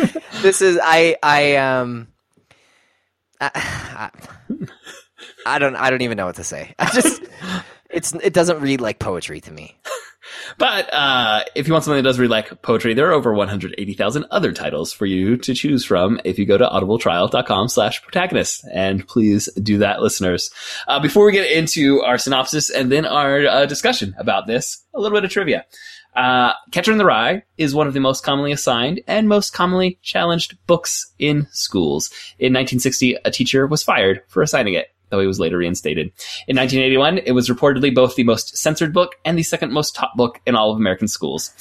This 0.41 0.61
is, 0.61 0.79
I, 0.81 1.17
I, 1.21 1.57
um, 1.57 2.07
I, 3.41 4.09
I, 5.45 5.59
don't 5.59 5.75
I 5.75 5.89
don't 5.89 6.01
even 6.01 6.17
know 6.17 6.25
what 6.25 6.35
to 6.35 6.43
say. 6.43 6.73
I 6.79 6.89
just 6.91 7.23
it's 7.89 8.13
it 8.15 8.33
doesn't 8.33 8.61
read 8.61 8.81
like 8.81 8.99
poetry 8.99 9.41
to 9.41 9.51
me. 9.51 9.77
But 10.57 10.91
uh, 10.93 11.43
if 11.55 11.67
you 11.67 11.73
want 11.73 11.85
something 11.85 12.01
that 12.01 12.07
does 12.07 12.19
read 12.19 12.29
like 12.29 12.61
poetry, 12.61 12.93
there 12.93 13.09
are 13.09 13.13
over 13.13 13.33
180,000 13.33 14.25
other 14.31 14.51
titles 14.51 14.93
for 14.93 15.05
you 15.05 15.37
to 15.37 15.53
choose 15.53 15.85
from 15.85 16.19
if 16.23 16.39
you 16.39 16.45
go 16.45 16.57
to 16.57 16.65
audibletrial.com 16.65 17.67
slash 17.67 18.01
protagonist. 18.01 18.65
And 18.73 19.07
please 19.07 19.49
do 19.53 19.79
that, 19.79 20.01
listeners. 20.01 20.51
Uh, 20.87 20.99
before 20.99 21.25
we 21.25 21.31
get 21.31 21.51
into 21.51 22.01
our 22.01 22.17
synopsis 22.17 22.69
and 22.69 22.91
then 22.91 23.05
our 23.05 23.45
uh, 23.45 23.65
discussion 23.65 24.15
about 24.17 24.47
this, 24.47 24.83
a 24.93 24.99
little 24.99 25.17
bit 25.17 25.25
of 25.25 25.31
trivia. 25.31 25.65
Uh, 26.15 26.53
Catcher 26.71 26.93
in 26.93 26.97
the 26.97 27.05
Rye 27.05 27.43
is 27.57 27.75
one 27.75 27.87
of 27.87 27.93
the 27.93 27.99
most 27.99 28.23
commonly 28.23 28.51
assigned 28.51 29.01
and 29.05 29.27
most 29.27 29.51
commonly 29.51 29.99
challenged 30.01 30.57
books 30.65 31.13
in 31.19 31.47
schools. 31.51 32.09
In 32.39 32.53
1960, 32.53 33.17
a 33.25 33.31
teacher 33.31 33.67
was 33.67 33.83
fired 33.83 34.21
for 34.27 34.41
assigning 34.41 34.75
it 34.75 34.94
though 35.09 35.19
he 35.19 35.27
was 35.27 35.39
later 35.39 35.57
reinstated. 35.57 36.07
In 36.47 36.57
1981, 36.57 37.19
it 37.19 37.31
was 37.31 37.49
reportedly 37.49 37.93
both 37.93 38.15
the 38.15 38.23
most 38.23 38.57
censored 38.57 38.93
book 38.93 39.15
and 39.23 39.37
the 39.37 39.43
second 39.43 39.71
most 39.71 39.95
taught 39.95 40.15
book 40.15 40.41
in 40.45 40.55
all 40.55 40.71
of 40.71 40.77
American 40.77 41.07
schools. 41.07 41.51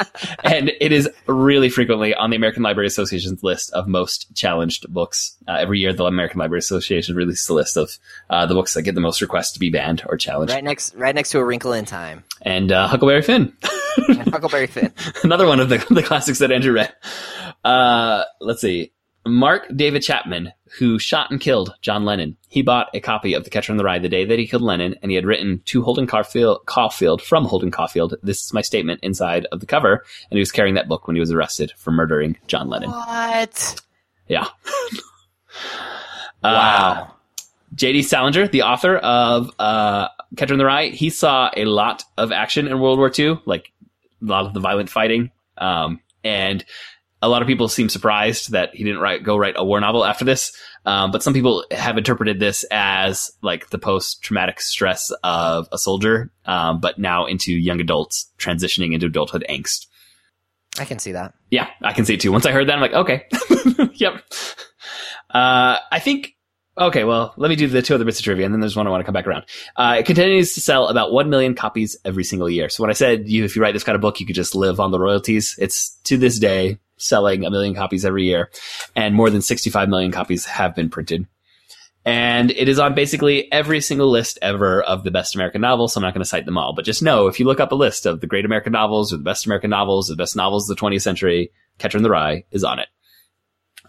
and 0.44 0.70
it 0.80 0.92
is 0.92 1.08
really 1.26 1.68
frequently 1.68 2.14
on 2.14 2.30
the 2.30 2.36
American 2.36 2.62
Library 2.62 2.86
Association's 2.86 3.42
list 3.42 3.72
of 3.72 3.88
most 3.88 4.34
challenged 4.34 4.92
books. 4.92 5.36
Uh, 5.46 5.56
every 5.58 5.78
year, 5.78 5.92
the 5.92 6.04
American 6.04 6.38
Library 6.38 6.58
Association 6.58 7.14
releases 7.14 7.48
a 7.48 7.54
list 7.54 7.76
of 7.76 7.98
uh, 8.28 8.46
the 8.46 8.54
books 8.54 8.74
that 8.74 8.82
get 8.82 8.94
the 8.94 9.00
most 9.00 9.20
requests 9.20 9.52
to 9.52 9.60
be 9.60 9.70
banned 9.70 10.02
or 10.08 10.16
challenged. 10.16 10.52
Right 10.52 10.64
next, 10.64 10.94
right 10.94 11.14
next 11.14 11.30
to 11.30 11.38
A 11.38 11.44
Wrinkle 11.44 11.72
in 11.72 11.84
Time. 11.84 12.24
And 12.42 12.72
uh, 12.72 12.88
Huckleberry 12.88 13.22
Finn. 13.22 13.52
Huckleberry 13.96 14.66
Finn. 14.66 14.92
Another 15.24 15.46
one 15.46 15.60
of 15.60 15.68
the, 15.68 15.84
the 15.90 16.02
classics 16.02 16.38
that 16.38 16.52
Andrew 16.52 16.72
read. 16.72 16.92
Uh, 17.64 18.24
let's 18.40 18.60
see. 18.60 18.92
Mark 19.26 19.66
David 19.74 20.02
Chapman, 20.02 20.52
who 20.78 20.98
shot 20.98 21.30
and 21.30 21.40
killed 21.40 21.74
John 21.82 22.04
Lennon, 22.04 22.36
he 22.48 22.62
bought 22.62 22.88
a 22.94 23.00
copy 23.00 23.34
of 23.34 23.44
The 23.44 23.50
Catcher 23.50 23.72
in 23.72 23.76
the 23.76 23.84
Rye 23.84 23.98
the 23.98 24.08
day 24.08 24.24
that 24.24 24.38
he 24.38 24.46
killed 24.46 24.62
Lennon, 24.62 24.94
and 25.02 25.10
he 25.10 25.14
had 25.14 25.26
written 25.26 25.60
to 25.66 25.82
Holden 25.82 26.06
Caulfield, 26.06 26.64
Caulfield 26.66 27.20
from 27.20 27.44
Holden 27.44 27.70
Caulfield, 27.70 28.14
this 28.22 28.42
is 28.42 28.52
my 28.54 28.62
statement 28.62 29.00
inside 29.02 29.46
of 29.52 29.60
the 29.60 29.66
cover, 29.66 30.04
and 30.30 30.36
he 30.36 30.40
was 30.40 30.52
carrying 30.52 30.74
that 30.74 30.88
book 30.88 31.06
when 31.06 31.16
he 31.16 31.20
was 31.20 31.30
arrested 31.30 31.72
for 31.76 31.90
murdering 31.90 32.36
John 32.46 32.68
Lennon. 32.68 32.90
What? 32.90 33.80
Yeah. 34.28 34.46
wow. 36.42 36.52
Uh, 36.52 37.06
J.D. 37.74 38.02
Salinger, 38.02 38.48
the 38.48 38.62
author 38.62 38.96
of 38.96 39.50
uh, 39.58 40.08
Catcher 40.36 40.54
in 40.54 40.58
the 40.58 40.64
Rye, 40.64 40.88
he 40.88 41.10
saw 41.10 41.50
a 41.56 41.66
lot 41.66 42.04
of 42.16 42.32
action 42.32 42.66
in 42.66 42.80
World 42.80 42.98
War 42.98 43.12
II, 43.16 43.40
like 43.44 43.70
a 44.22 44.24
lot 44.24 44.46
of 44.46 44.54
the 44.54 44.60
violent 44.60 44.90
fighting. 44.90 45.30
Um, 45.58 46.00
and 46.24 46.64
a 47.22 47.28
lot 47.28 47.42
of 47.42 47.48
people 47.48 47.68
seem 47.68 47.88
surprised 47.88 48.52
that 48.52 48.74
he 48.74 48.84
didn't 48.84 49.00
write 49.00 49.22
go 49.22 49.36
write 49.36 49.54
a 49.56 49.64
war 49.64 49.80
novel 49.80 50.04
after 50.04 50.24
this. 50.24 50.52
Um, 50.86 51.10
but 51.10 51.22
some 51.22 51.34
people 51.34 51.64
have 51.70 51.98
interpreted 51.98 52.40
this 52.40 52.64
as 52.70 53.30
like 53.42 53.68
the 53.70 53.78
post 53.78 54.22
traumatic 54.22 54.60
stress 54.60 55.12
of 55.22 55.68
a 55.72 55.78
soldier, 55.78 56.30
um, 56.46 56.80
but 56.80 56.98
now 56.98 57.26
into 57.26 57.52
young 57.52 57.80
adults 57.80 58.30
transitioning 58.38 58.94
into 58.94 59.06
adulthood 59.06 59.44
angst. 59.48 59.86
I 60.78 60.84
can 60.84 60.98
see 60.98 61.12
that. 61.12 61.34
Yeah, 61.50 61.68
I 61.82 61.92
can 61.92 62.04
see 62.06 62.14
it 62.14 62.20
too. 62.20 62.32
Once 62.32 62.46
I 62.46 62.52
heard 62.52 62.68
that, 62.68 62.74
I'm 62.74 62.80
like, 62.80 62.94
okay, 62.94 63.26
yep. 63.94 64.22
Uh, 65.28 65.76
I 65.92 65.98
think 65.98 66.34
Okay, 66.78 67.04
well, 67.04 67.34
let 67.36 67.50
me 67.50 67.56
do 67.56 67.66
the 67.66 67.82
two 67.82 67.94
other 67.94 68.06
bits 68.06 68.20
of 68.20 68.24
trivia, 68.24 68.46
and 68.46 68.54
then 68.54 68.60
there's 68.60 68.76
one 68.76 68.86
I 68.86 68.90
want 68.90 69.02
to 69.02 69.04
come 69.04 69.12
back 69.12 69.26
around. 69.26 69.44
Uh, 69.76 69.96
it 69.98 70.06
continues 70.06 70.54
to 70.54 70.62
sell 70.62 70.88
about 70.88 71.12
1 71.12 71.28
million 71.28 71.54
copies 71.54 71.98
every 72.06 72.24
single 72.24 72.48
year. 72.48 72.70
So 72.70 72.82
when 72.82 72.88
I 72.88 72.94
said 72.94 73.28
you, 73.28 73.44
if 73.44 73.54
you 73.54 73.60
write 73.60 73.74
this 73.74 73.84
kind 73.84 73.96
of 73.96 74.00
book, 74.00 74.18
you 74.18 74.24
could 74.24 74.36
just 74.36 74.54
live 74.54 74.80
on 74.80 74.90
the 74.90 74.98
royalties, 74.98 75.56
it's 75.58 75.90
to 76.04 76.16
this 76.16 76.38
day 76.38 76.78
selling 77.00 77.44
a 77.44 77.50
million 77.50 77.74
copies 77.74 78.04
every 78.04 78.24
year, 78.24 78.50
and 78.94 79.14
more 79.14 79.30
than 79.30 79.42
65 79.42 79.88
million 79.88 80.12
copies 80.12 80.44
have 80.44 80.74
been 80.74 80.90
printed. 80.90 81.26
And 82.04 82.50
it 82.50 82.68
is 82.68 82.78
on 82.78 82.94
basically 82.94 83.52
every 83.52 83.80
single 83.80 84.10
list 84.10 84.38
ever 84.40 84.82
of 84.82 85.04
the 85.04 85.10
best 85.10 85.34
American 85.34 85.60
novels. 85.60 85.92
So 85.92 86.00
I'm 86.00 86.02
not 86.02 86.14
going 86.14 86.22
to 86.22 86.28
cite 86.28 86.46
them 86.46 86.56
all, 86.56 86.72
but 86.74 86.86
just 86.86 87.02
know 87.02 87.26
if 87.26 87.38
you 87.38 87.46
look 87.46 87.60
up 87.60 87.72
a 87.72 87.76
list 87.76 88.06
of 88.06 88.20
the 88.20 88.26
great 88.26 88.46
American 88.46 88.72
novels 88.72 89.12
or 89.12 89.18
the 89.18 89.22
best 89.22 89.44
American 89.44 89.70
novels, 89.70 90.08
or 90.08 90.14
the 90.14 90.22
best 90.22 90.34
novels 90.34 90.68
of 90.68 90.76
the 90.76 90.80
20th 90.80 91.02
century, 91.02 91.52
Catcher 91.78 91.98
in 91.98 92.02
the 92.02 92.10
Rye 92.10 92.44
is 92.50 92.64
on 92.64 92.78
it. 92.78 92.88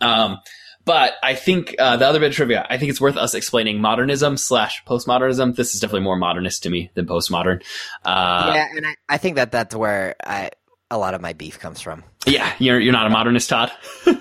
Um, 0.01 0.39
but 0.84 1.13
I 1.24 1.36
think 1.36 1.75
uh, 1.77 1.98
the 1.98 2.08
other 2.08 2.20
bit 2.20 2.30
of 2.30 2.36
trivia, 2.36 2.65
I 2.70 2.77
think 2.77 2.89
it's 2.89 3.00
worth 3.00 3.18
us 3.18 3.34
explaining 3.34 3.80
modernism 3.80 4.36
slash 4.38 4.84
postmodernism. 4.86 5.56
This 5.56 5.75
is 5.75 5.80
definitely 5.80 6.03
more 6.03 6.15
modernist 6.15 6.63
to 6.63 6.70
me 6.70 6.91
than 6.96 7.06
postmodern. 7.06 7.62
Uh, 8.03 8.51
yeah, 8.56 8.68
and 8.75 8.88
I, 8.88 8.96
I 9.08 9.18
think 9.18 9.36
that 9.36 9.51
that's 9.51 9.75
where 9.75 10.15
I, 10.25 10.50
a 10.91 10.98
lot 10.98 11.15
of 11.15 11.21
my 11.21 11.33
beef 11.33 11.57
comes 11.57 11.81
from. 11.81 12.03
Yeah, 12.27 12.53
you're 12.60 12.79
you're 12.79 12.93
not 12.93 13.07
a 13.07 13.10
modernist, 13.10 13.50
Todd. 13.50 13.71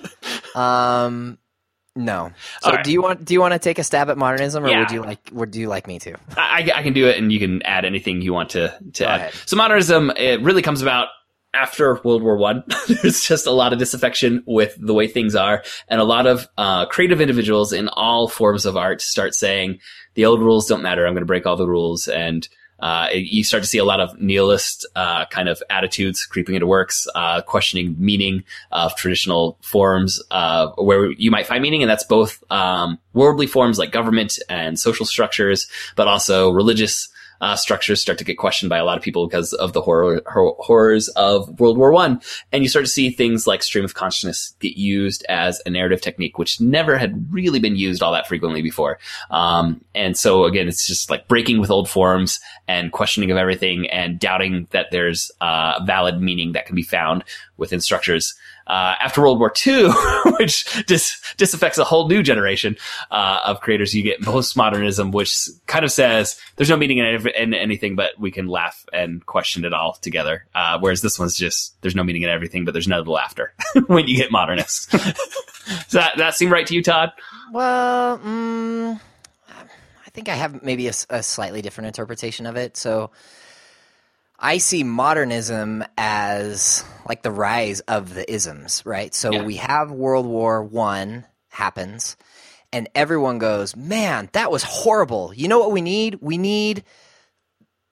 um, 0.55 1.37
no. 1.97 2.31
So 2.63 2.71
right. 2.71 2.85
do 2.85 2.93
you 2.93 3.03
want 3.03 3.25
do 3.25 3.35
you 3.35 3.41
want 3.41 3.53
to 3.53 3.59
take 3.59 3.79
a 3.79 3.85
stab 3.85 4.09
at 4.09 4.17
modernism, 4.17 4.65
or 4.65 4.69
yeah. 4.69 4.81
would 4.81 4.91
you 4.93 5.03
like 5.03 5.31
would 5.33 5.55
you 5.55 5.69
like 5.69 5.87
me 5.87 5.99
to? 5.99 6.17
I, 6.37 6.71
I 6.75 6.83
can 6.83 6.95
do 6.95 7.09
it, 7.09 7.19
and 7.19 7.31
you 7.31 7.39
can 7.39 7.63
add 7.63 7.85
anything 7.85 8.23
you 8.23 8.33
want 8.33 8.51
to 8.51 8.69
to 8.95 9.05
Go 9.05 9.11
add. 9.11 9.21
Ahead. 9.21 9.35
So 9.45 9.57
modernism 9.57 10.11
it 10.17 10.41
really 10.41 10.63
comes 10.63 10.81
about 10.81 11.09
after 11.53 12.01
World 12.05 12.23
War 12.23 12.37
One. 12.37 12.63
There's 12.89 13.23
just 13.23 13.47
a 13.47 13.51
lot 13.51 13.73
of 13.73 13.81
disaffection 13.81 14.45
with 14.47 14.77
the 14.79 14.95
way 14.95 15.09
things 15.09 15.35
are, 15.35 15.65
and 15.89 16.01
a 16.01 16.05
lot 16.05 16.27
of 16.27 16.49
uh, 16.57 16.87
creative 16.87 17.21
individuals 17.21 17.73
in 17.73 17.89
all 17.89 18.29
forms 18.29 18.65
of 18.65 18.77
art 18.77 19.03
start 19.03 19.35
saying 19.35 19.81
the 20.15 20.25
old 20.25 20.41
rules 20.41 20.67
don't 20.67 20.83
matter. 20.83 21.07
I'm 21.07 21.15
going 21.15 21.23
to 21.23 21.27
break 21.27 21.47
all 21.47 21.57
the 21.57 21.69
rules 21.69 22.07
and 22.07 22.49
uh, 22.81 23.09
you 23.13 23.45
start 23.45 23.63
to 23.63 23.69
see 23.69 23.79
a 23.79 23.85
lot 23.85 24.01
of 24.01 24.19
nihilist 24.21 24.87
uh, 24.97 25.27
kind 25.27 25.49
of 25.49 25.63
attitudes 25.71 26.25
creeping 26.25 26.55
into 26.55 26.67
works, 26.67 27.07
uh, 27.15 27.41
questioning 27.43 27.95
meaning 27.99 28.45
of 28.73 28.97
traditional 28.97 29.59
forms 29.63 30.23
uh, 30.31 30.69
where 30.77 31.11
you 31.13 31.31
might 31.31 31.47
find 31.47 31.63
meaning, 31.63 31.83
and 31.83 31.91
that's 31.91 32.05
both 32.05 32.43
um, 32.51 32.99
worldly 33.13 33.47
forms 33.47 33.79
like 33.79 33.93
government 33.93 34.39
and 34.49 34.79
social 34.79 35.07
structures, 35.07 35.69
but 35.97 36.09
also 36.09 36.51
religious 36.51 37.09
uh, 37.41 37.57
structures 37.57 38.01
start 38.01 38.19
to 38.19 38.25
get 38.25 38.39
questioned 38.39 38.71
by 38.71 38.79
a 38.79 38.85
lot 38.85 38.97
of 38.97 39.03
people 39.03 39.27
because 39.27 39.53
of 39.55 39.73
the 39.73 39.81
horror, 39.81 40.21
hor- 40.27 40.57
horrors 40.59 41.09
of 41.11 41.59
World 41.61 41.79
War 41.79 41.93
One, 41.93 42.21
and 42.53 42.63
you 42.63 42.69
start 42.69 42.85
to 42.85 42.91
see 42.91 43.11
things 43.11 43.47
like 43.47 43.63
stream 43.63 43.85
of 43.85 43.95
consciousness 43.95 44.55
get 44.61 44.77
used 44.77 45.25
as 45.29 45.63
a 45.67 45.71
narrative 45.71 46.01
technique, 46.01 46.39
which 46.39 46.61
never 46.61 46.97
had 46.97 47.33
really 47.33 47.61
been 47.61 47.77
used 47.77 48.03
all 48.03 48.13
that 48.13 48.27
frequently 48.27 48.63
before. 48.63 48.99
Um, 49.31 49.83
and 49.95 50.17
so 50.17 50.45
again, 50.45 50.69
it's 50.69 50.87
just 50.87 51.11
like 51.11 51.29
breaking 51.29 51.61
with 51.61 51.71
old 51.71 51.89
forms 51.89 52.41
and 52.69 52.93
questioning 52.93 53.31
of 53.31 53.37
everything 53.37 53.89
and 53.91 54.19
doubting 54.19 54.67
that 54.71 54.91
there's 54.91 55.31
uh, 55.41 55.81
valid 55.85 56.21
meaning 56.21 56.53
that 56.53 56.67
can 56.67 56.77
be 56.77 56.83
found 56.83 57.25
within 57.57 57.81
structures. 57.81 58.35
Uh, 58.71 58.95
after 59.01 59.21
World 59.21 59.41
War 59.41 59.53
II, 59.67 59.91
which 60.39 60.87
dis- 60.87 61.21
disaffects 61.37 61.77
a 61.77 61.83
whole 61.83 62.07
new 62.07 62.23
generation 62.23 62.77
uh, 63.11 63.41
of 63.45 63.61
creators, 63.61 63.93
you 63.95 64.05
get 64.05 64.21
postmodernism, 64.21 65.11
which 65.11 65.49
kind 65.67 65.85
of 65.85 65.91
says 65.91 66.41
there's 66.55 66.69
no 66.71 66.77
meaning 66.77 66.99
in, 66.99 67.27
in 67.31 67.53
anything, 67.53 67.97
but 67.97 68.13
we 68.17 68.31
can 68.31 68.47
laugh 68.47 68.87
and 68.93 69.27
question 69.27 69.65
it 69.65 69.73
all 69.73 69.95
together. 69.95 70.47
Uh, 70.55 70.79
whereas 70.79 71.03
this 71.03 71.19
one's 71.19 71.37
just 71.37 71.83
there's 71.83 71.97
no 71.97 72.05
meaning 72.05 72.23
in 72.23 72.29
everything, 72.29 72.65
but 72.65 72.71
there's 72.71 72.87
no 72.87 73.01
laughter 73.01 73.53
when 73.89 74.07
you 74.07 74.17
get 74.17 74.31
modernists. 74.31 74.87
Does 74.87 75.91
that 75.91 76.17
that 76.19 76.37
seem 76.37 76.53
right 76.53 76.67
to 76.69 76.75
you, 76.77 76.83
Todd? 76.85 77.11
Well, 77.53 78.19
mm, 78.19 79.01
I 79.49 80.11
think 80.11 80.29
I 80.29 80.35
have 80.35 80.63
maybe 80.63 80.87
a 80.87 81.23
slightly 81.25 81.61
different 81.61 81.89
interpretation 81.89 82.47
of 82.47 82.55
it. 82.55 82.77
So 82.77 83.11
I 84.41 84.59
see 84.59 84.85
modernism 84.85 85.85
as 85.99 86.85
like 87.09 87.23
the 87.23 87.31
rise 87.31 87.81
of 87.81 88.15
the 88.15 88.31
isms, 88.33 88.83
right? 88.87 89.15
So 89.15 89.33
Yeah. 89.33 89.45
we 89.45 89.57
have 89.57 89.91
World 89.91 90.27
War 90.27 90.63
One 90.63 91.27
happens, 91.51 92.17
and 92.73 92.89
everyone 92.95 93.39
goes, 93.39 93.77
"Man, 93.77 94.31
that 94.33 94.51
was 94.51 94.63
horrible." 94.63 95.33
You 95.35 95.49
know 95.49 95.59
what 95.59 95.73
we 95.73 95.83
need? 95.83 96.19
We 96.21 96.39
need 96.39 96.85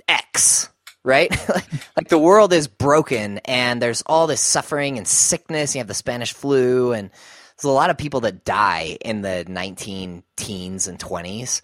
X, 0.09 0.71
right? 1.05 1.31
like 1.97 2.09
the 2.09 2.19
world 2.19 2.53
is 2.53 2.69
broken, 2.69 3.39
and 3.45 3.83
there's 3.83 4.03
all 4.07 4.27
this 4.27 4.41
suffering 4.41 4.99
and 4.99 5.07
sickness. 5.07 5.75
You 5.75 5.81
have 5.81 5.89
the 5.89 5.95
Spanish 5.95 6.33
flu, 6.33 6.93
and 6.93 7.11
there's 7.11 7.65
a 7.65 7.71
lot 7.71 7.91
of 7.91 7.99
people 7.99 8.21
that 8.21 8.45
die 8.45 8.97
in 9.03 9.23
the 9.23 9.45
19 9.49 10.23
teens 10.37 10.87
and 10.89 10.99
20s 10.99 11.61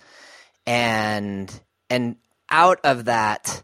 and 0.66 1.60
and 1.90 2.16
out 2.50 2.80
of 2.84 3.06
that 3.06 3.62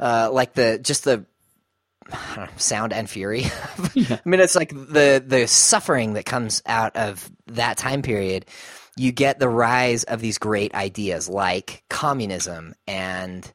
uh, 0.00 0.30
like 0.32 0.54
the 0.54 0.78
just 0.78 1.04
the 1.04 1.24
know, 2.36 2.46
sound 2.56 2.92
and 2.92 3.08
fury. 3.08 3.44
I 3.78 4.20
mean 4.24 4.40
it's 4.40 4.56
like 4.56 4.70
the 4.70 5.22
the 5.24 5.46
suffering 5.46 6.14
that 6.14 6.24
comes 6.24 6.62
out 6.66 6.96
of 6.96 7.30
that 7.48 7.76
time 7.76 8.02
period. 8.02 8.46
You 8.96 9.12
get 9.12 9.38
the 9.38 9.48
rise 9.48 10.04
of 10.04 10.20
these 10.20 10.38
great 10.38 10.74
ideas 10.74 11.28
like 11.28 11.84
communism 11.88 12.74
and 12.86 13.50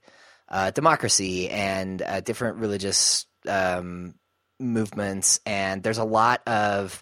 uh, 0.48 0.72
democracy 0.72 1.50
and 1.50 2.02
uh, 2.02 2.22
different 2.22 2.58
religious 2.58 3.26
um, 3.50 4.14
movements. 4.60 5.40
And 5.46 5.84
there's 5.84 5.98
a 5.98 6.06
lot 6.06 6.48
of 6.48 7.02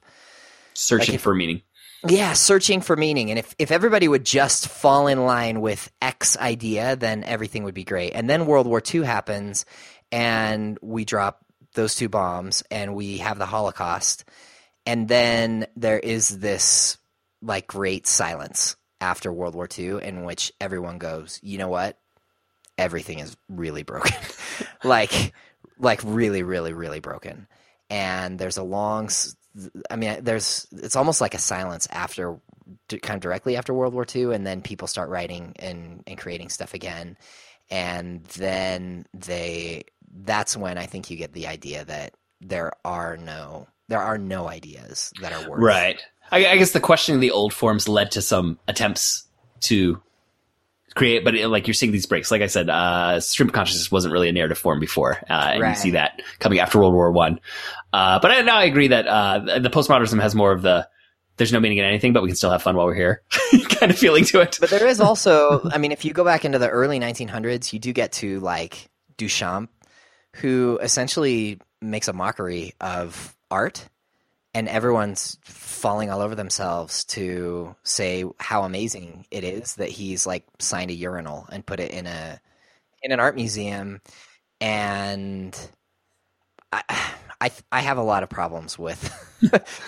Searching 0.73 1.13
Like 1.13 1.15
if- 1.15 1.21
for 1.21 1.35
meaning. 1.35 1.61
Yeah, 2.07 2.33
searching 2.33 2.81
for 2.81 2.95
meaning. 2.95 3.29
And 3.29 3.37
if, 3.37 3.55
if 3.59 3.71
everybody 3.71 4.07
would 4.07 4.25
just 4.25 4.67
fall 4.67 5.07
in 5.07 5.25
line 5.25 5.61
with 5.61 5.91
X 6.01 6.37
idea, 6.37 6.95
then 6.95 7.23
everything 7.23 7.63
would 7.63 7.75
be 7.75 7.83
great. 7.83 8.13
And 8.13 8.29
then 8.29 8.45
World 8.45 8.67
War 8.67 8.81
II 8.93 9.03
happens, 9.03 9.65
and 10.11 10.77
we 10.81 11.05
drop 11.05 11.45
those 11.73 11.95
two 11.95 12.09
bombs, 12.09 12.63
and 12.71 12.95
we 12.95 13.17
have 13.17 13.37
the 13.37 13.45
Holocaust. 13.45 14.25
And 14.85 15.07
then 15.07 15.67
there 15.75 15.99
is 15.99 16.39
this 16.39 16.97
like 17.41 17.67
great 17.67 18.07
silence 18.07 18.75
after 18.99 19.31
World 19.31 19.55
War 19.55 19.67
II 19.77 20.03
in 20.03 20.25
which 20.25 20.51
everyone 20.59 20.97
goes, 20.97 21.39
you 21.41 21.57
know 21.57 21.69
what? 21.69 21.97
Everything 22.77 23.19
is 23.19 23.35
really 23.49 23.83
broken. 23.83 24.15
like, 24.83 25.33
like 25.77 26.01
really, 26.03 26.43
really, 26.43 26.73
really 26.73 26.99
broken. 26.99 27.47
And 27.89 28.39
there's 28.39 28.57
a 28.57 28.63
long, 28.63 29.09
I 29.89 29.95
mean, 29.95 30.23
there's 30.23 30.67
it's 30.71 30.95
almost 30.95 31.21
like 31.21 31.33
a 31.33 31.39
silence 31.39 31.87
after, 31.91 32.39
kind 32.89 33.15
of 33.15 33.21
directly 33.21 33.57
after 33.57 33.73
World 33.73 33.93
War 33.93 34.05
II, 34.13 34.33
and 34.33 34.45
then 34.45 34.61
people 34.61 34.87
start 34.87 35.09
writing 35.09 35.53
and 35.59 36.03
and 36.07 36.17
creating 36.17 36.49
stuff 36.49 36.73
again, 36.73 37.17
and 37.69 38.23
then 38.25 39.05
they 39.13 39.83
that's 40.23 40.55
when 40.57 40.77
I 40.77 40.85
think 40.85 41.09
you 41.09 41.17
get 41.17 41.33
the 41.33 41.47
idea 41.47 41.85
that 41.85 42.13
there 42.39 42.71
are 42.83 43.17
no 43.17 43.67
there 43.87 44.01
are 44.01 44.17
no 44.17 44.47
ideas 44.47 45.11
that 45.21 45.33
are 45.33 45.49
worth 45.49 45.59
Right. 45.59 46.01
I, 46.31 46.47
I 46.47 46.57
guess 46.57 46.71
the 46.71 46.79
questioning 46.79 47.19
the 47.19 47.31
old 47.31 47.53
forms 47.53 47.89
led 47.89 48.11
to 48.11 48.21
some 48.21 48.57
attempts 48.67 49.27
to 49.61 50.01
create, 50.95 51.23
but 51.23 51.35
it, 51.35 51.47
like 51.47 51.67
you're 51.67 51.73
seeing 51.73 51.91
these 51.91 52.05
breaks. 52.05 52.31
Like 52.31 52.41
I 52.41 52.47
said, 52.47 52.69
uh, 52.69 53.19
stream 53.19 53.49
of 53.49 53.53
consciousness 53.53 53.91
wasn't 53.91 54.13
really 54.13 54.29
a 54.29 54.33
narrative 54.33 54.57
form 54.57 54.79
before, 54.79 55.17
uh, 55.29 55.51
and 55.53 55.67
you 55.67 55.75
see 55.75 55.91
that 55.91 56.21
coming 56.39 56.59
after 56.59 56.79
World 56.79 56.93
War 56.93 57.11
One. 57.11 57.39
Uh, 57.93 58.19
but 58.19 58.31
I, 58.31 58.41
now 58.41 58.57
I 58.57 58.65
agree 58.65 58.89
that 58.89 59.07
uh, 59.07 59.59
the 59.59 59.69
postmodernism 59.69 60.21
has 60.21 60.35
more 60.35 60.51
of 60.51 60.61
the 60.61 60.87
there's 61.37 61.51
no 61.51 61.59
meaning 61.59 61.79
in 61.79 61.85
anything, 61.85 62.13
but 62.13 62.21
we 62.21 62.29
can 62.29 62.35
still 62.35 62.51
have 62.51 62.61
fun 62.61 62.75
while 62.75 62.85
we're 62.85 62.93
here 62.93 63.23
kind 63.69 63.91
of 63.91 63.97
feeling 63.97 64.25
to 64.25 64.41
it. 64.41 64.57
But 64.59 64.69
there 64.69 64.87
is 64.87 64.99
also, 64.99 65.67
I 65.71 65.79
mean, 65.79 65.91
if 65.91 66.05
you 66.05 66.13
go 66.13 66.23
back 66.23 66.45
into 66.45 66.59
the 66.59 66.69
early 66.69 66.99
1900s, 66.99 67.73
you 67.73 67.79
do 67.79 67.93
get 67.93 68.11
to 68.13 68.39
like 68.41 68.89
Duchamp, 69.17 69.69
who 70.35 70.77
essentially 70.81 71.59
makes 71.81 72.07
a 72.07 72.13
mockery 72.13 72.73
of 72.79 73.35
art, 73.49 73.87
and 74.53 74.67
everyone's 74.67 75.37
falling 75.43 76.09
all 76.09 76.21
over 76.21 76.35
themselves 76.35 77.05
to 77.05 77.75
say 77.83 78.25
how 78.39 78.63
amazing 78.63 79.25
it 79.31 79.43
is 79.43 79.75
that 79.75 79.89
he's 79.89 80.27
like 80.27 80.45
signed 80.59 80.91
a 80.91 80.93
urinal 80.93 81.47
and 81.51 81.65
put 81.65 81.79
it 81.79 81.91
in 81.91 82.05
a 82.05 82.39
in 83.03 83.11
an 83.11 83.19
art 83.19 83.35
museum, 83.35 84.01
and 84.59 85.57
I 86.71 86.83
I, 87.41 87.51
I 87.71 87.79
have 87.81 87.97
a 87.97 88.03
lot 88.03 88.23
of 88.23 88.29
problems 88.29 88.77
with 88.77 89.11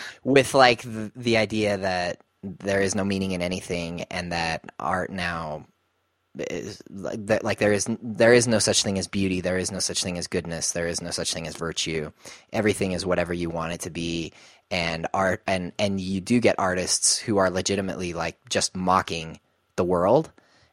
with 0.23 0.53
like 0.53 0.81
the, 0.81 1.11
the 1.15 1.37
idea 1.37 1.77
that 1.77 2.21
there 2.41 2.81
is 2.81 2.95
no 2.95 3.05
meaning 3.05 3.31
in 3.31 3.41
anything 3.41 4.01
and 4.03 4.31
that 4.31 4.65
art 4.79 5.09
now 5.11 5.65
is 6.35 6.81
like 6.89 7.23
that 7.27 7.43
like 7.43 7.59
there 7.59 7.73
is 7.73 7.87
there 8.01 8.33
is 8.33 8.47
no 8.47 8.59
such 8.59 8.83
thing 8.83 8.97
as 8.97 9.07
beauty. 9.07 9.39
There 9.41 9.57
is 9.57 9.71
no 9.71 9.79
such 9.79 10.03
thing 10.03 10.17
as 10.17 10.27
goodness. 10.27 10.71
There 10.71 10.87
is 10.87 11.01
no 11.01 11.11
such 11.11 11.33
thing 11.33 11.47
as 11.47 11.55
virtue. 11.55 12.11
Everything 12.51 12.93
is 12.93 13.05
whatever 13.05 13.33
you 13.33 13.49
want 13.49 13.73
it 13.73 13.81
to 13.81 13.91
be 13.91 14.33
and 14.73 15.05
art 15.13 15.43
and 15.45 15.71
and 15.77 16.01
you 16.01 16.19
do 16.19 16.39
get 16.39 16.55
artists 16.57 17.19
who 17.19 17.37
are 17.37 17.51
legitimately 17.51 18.13
like 18.13 18.37
just 18.49 18.75
mocking 18.75 19.39
the 19.75 19.83
world 19.83 20.31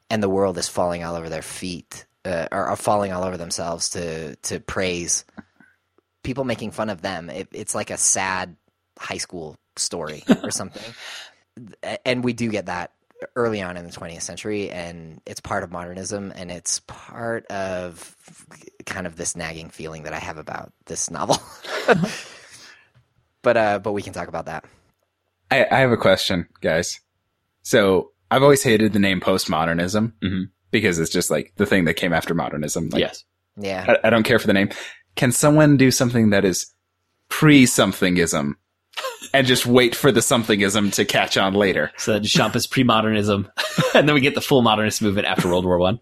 and 0.09 0.23
the 0.23 0.29
world 0.29 0.57
is 0.57 0.69
falling 0.69 1.05
all 1.05 1.15
over 1.15 1.29
their 1.29 1.43
feet 1.43 2.07
uh, 2.25 2.49
or, 2.51 2.71
or 2.71 2.77
falling 2.77 3.13
all 3.13 3.25
over 3.25 3.37
themselves 3.37 3.91
to 3.91 4.35
to 4.37 4.59
praise 4.59 5.25
people 6.23 6.45
making 6.45 6.71
fun 6.71 6.91
of 6.91 7.03
them. 7.03 7.31
It, 7.31 7.49
it's 7.53 7.75
like 7.75 7.91
a 7.91 7.97
sad 7.97 8.57
high 8.99 9.19
school 9.19 9.57
story 9.77 10.25
or 10.43 10.51
something. 10.51 10.95
And 12.05 12.25
we 12.25 12.33
do 12.33 12.49
get 12.49 12.67
that 12.67 12.93
early 13.37 13.61
on 13.61 13.77
in 13.77 13.85
the 13.85 13.93
20th 13.93 14.23
century 14.23 14.71
and 14.71 15.21
it's 15.27 15.41
part 15.41 15.63
of 15.63 15.71
modernism 15.71 16.33
and 16.35 16.51
it's 16.51 16.81
part 16.87 17.45
of 17.49 18.17
kind 18.87 19.07
of 19.07 19.17
this 19.17 19.37
nagging 19.37 19.69
feeling 19.69 20.05
that 20.05 20.15
i 20.15 20.19
have 20.19 20.39
about 20.39 20.73
this 20.87 21.11
novel 21.11 21.37
but 23.43 23.57
uh 23.57 23.79
but 23.79 23.93
we 23.93 24.03
can 24.03 24.13
talk 24.13 24.29
about 24.29 24.47
that 24.47 24.65
I, 25.53 25.67
I 25.71 25.79
have 25.81 25.91
a 25.91 25.97
question, 25.97 26.47
guys. 26.61 27.01
So 27.63 28.13
I've 28.31 28.45
always 28.45 28.63
hated 28.63 28.93
the 28.93 29.01
name 29.01 29.21
postmodernism 29.21 30.13
Mhm. 30.23 30.45
because 30.71 31.01
it's 31.01 31.11
just 31.11 31.29
like 31.31 31.53
the 31.57 31.67
thing 31.67 31.87
that 31.87 31.95
came 31.95 32.13
after 32.13 32.35
modernism. 32.35 32.89
Like, 32.91 33.01
yes. 33.01 33.25
yeah 33.57 33.85
I, 34.05 34.07
I 34.07 34.11
don't 34.11 34.23
care 34.23 34.39
for 34.39 34.47
the 34.47 34.53
name. 34.53 34.69
Can 35.17 35.33
someone 35.33 35.77
do 35.77 35.91
something 35.91 36.31
that 36.31 36.45
is 36.45 36.73
pre 37.29 37.65
somethingism 37.65 38.53
and 39.35 39.47
just 39.47 39.67
wait 39.67 39.97
for 39.97 40.13
the 40.13 40.21
somethingism 40.21 40.93
to 40.95 41.05
catch 41.05 41.37
on 41.37 41.55
later? 41.55 41.91
So 41.97 42.21
Duchamp 42.21 42.55
is 42.55 42.69
pre-modernism, 42.69 43.51
and 43.95 44.07
then 44.09 44.15
we 44.15 44.21
get 44.21 44.37
the 44.37 44.41
full 44.41 44.63
modernist 44.63 45.03
movement 45.03 45.27
after 45.27 45.49
World 45.49 45.65
War 45.65 45.79
One. 45.79 45.99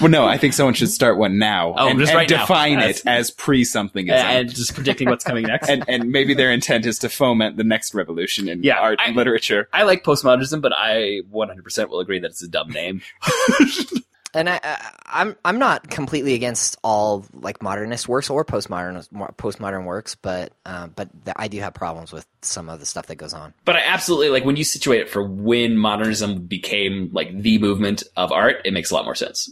Well, 0.00 0.10
no, 0.10 0.26
I 0.26 0.36
think 0.38 0.52
someone 0.54 0.74
should 0.74 0.90
start 0.90 1.18
one 1.18 1.38
now 1.38 1.74
Oh, 1.76 1.88
and, 1.88 1.98
just 1.98 2.10
and 2.12 2.16
right 2.18 2.30
now. 2.30 2.40
define 2.42 2.78
As- 2.78 3.00
it 3.00 3.06
as 3.06 3.30
pre 3.30 3.64
something 3.64 4.08
and 4.10 4.48
just 4.54 4.74
predicting 4.74 5.08
what's 5.08 5.24
coming 5.24 5.44
next. 5.46 5.68
and, 5.68 5.84
and 5.88 6.10
maybe 6.10 6.34
their 6.34 6.52
intent 6.52 6.86
is 6.86 6.98
to 7.00 7.08
foment 7.08 7.56
the 7.56 7.64
next 7.64 7.94
revolution 7.94 8.48
in 8.48 8.62
Yeah, 8.62 8.78
art 8.78 8.98
I- 9.00 9.08
and 9.08 9.16
literature. 9.16 9.68
I 9.72 9.82
like 9.82 10.04
postmodernism, 10.04 10.60
but 10.62 10.72
I 10.72 11.22
100% 11.32 11.88
will 11.88 12.00
agree 12.00 12.18
that 12.20 12.30
it's 12.30 12.42
a 12.42 12.48
dumb 12.48 12.70
name. 12.70 13.02
and 14.34 14.48
I, 14.50 14.60
I 14.62 14.90
i'm 15.06 15.36
i'm 15.46 15.58
not 15.58 15.88
completely 15.88 16.34
against 16.34 16.76
all 16.84 17.24
like 17.32 17.62
modernist 17.62 18.06
works 18.08 18.28
or 18.28 18.44
postmodern 18.44 19.08
postmodern 19.38 19.84
works 19.86 20.16
but 20.16 20.52
uh, 20.66 20.88
but 20.88 21.08
th- 21.24 21.34
i 21.38 21.48
do 21.48 21.58
have 21.60 21.72
problems 21.72 22.12
with 22.12 22.26
some 22.42 22.68
of 22.68 22.78
the 22.78 22.84
stuff 22.84 23.06
that 23.06 23.14
goes 23.16 23.32
on 23.32 23.54
But 23.64 23.76
I 23.76 23.80
absolutely 23.86 24.28
like 24.28 24.44
when 24.44 24.56
you 24.56 24.64
situate 24.64 25.00
it 25.00 25.08
for 25.08 25.22
when 25.26 25.78
modernism 25.78 26.42
became 26.46 27.08
like 27.12 27.40
the 27.40 27.56
movement 27.58 28.02
of 28.18 28.30
art, 28.30 28.56
it 28.66 28.72
makes 28.74 28.90
a 28.90 28.94
lot 28.94 29.06
more 29.06 29.14
sense. 29.14 29.50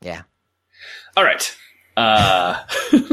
Yeah 0.00 0.22
All 1.16 1.24
right. 1.24 1.56
Uh, 1.96 2.62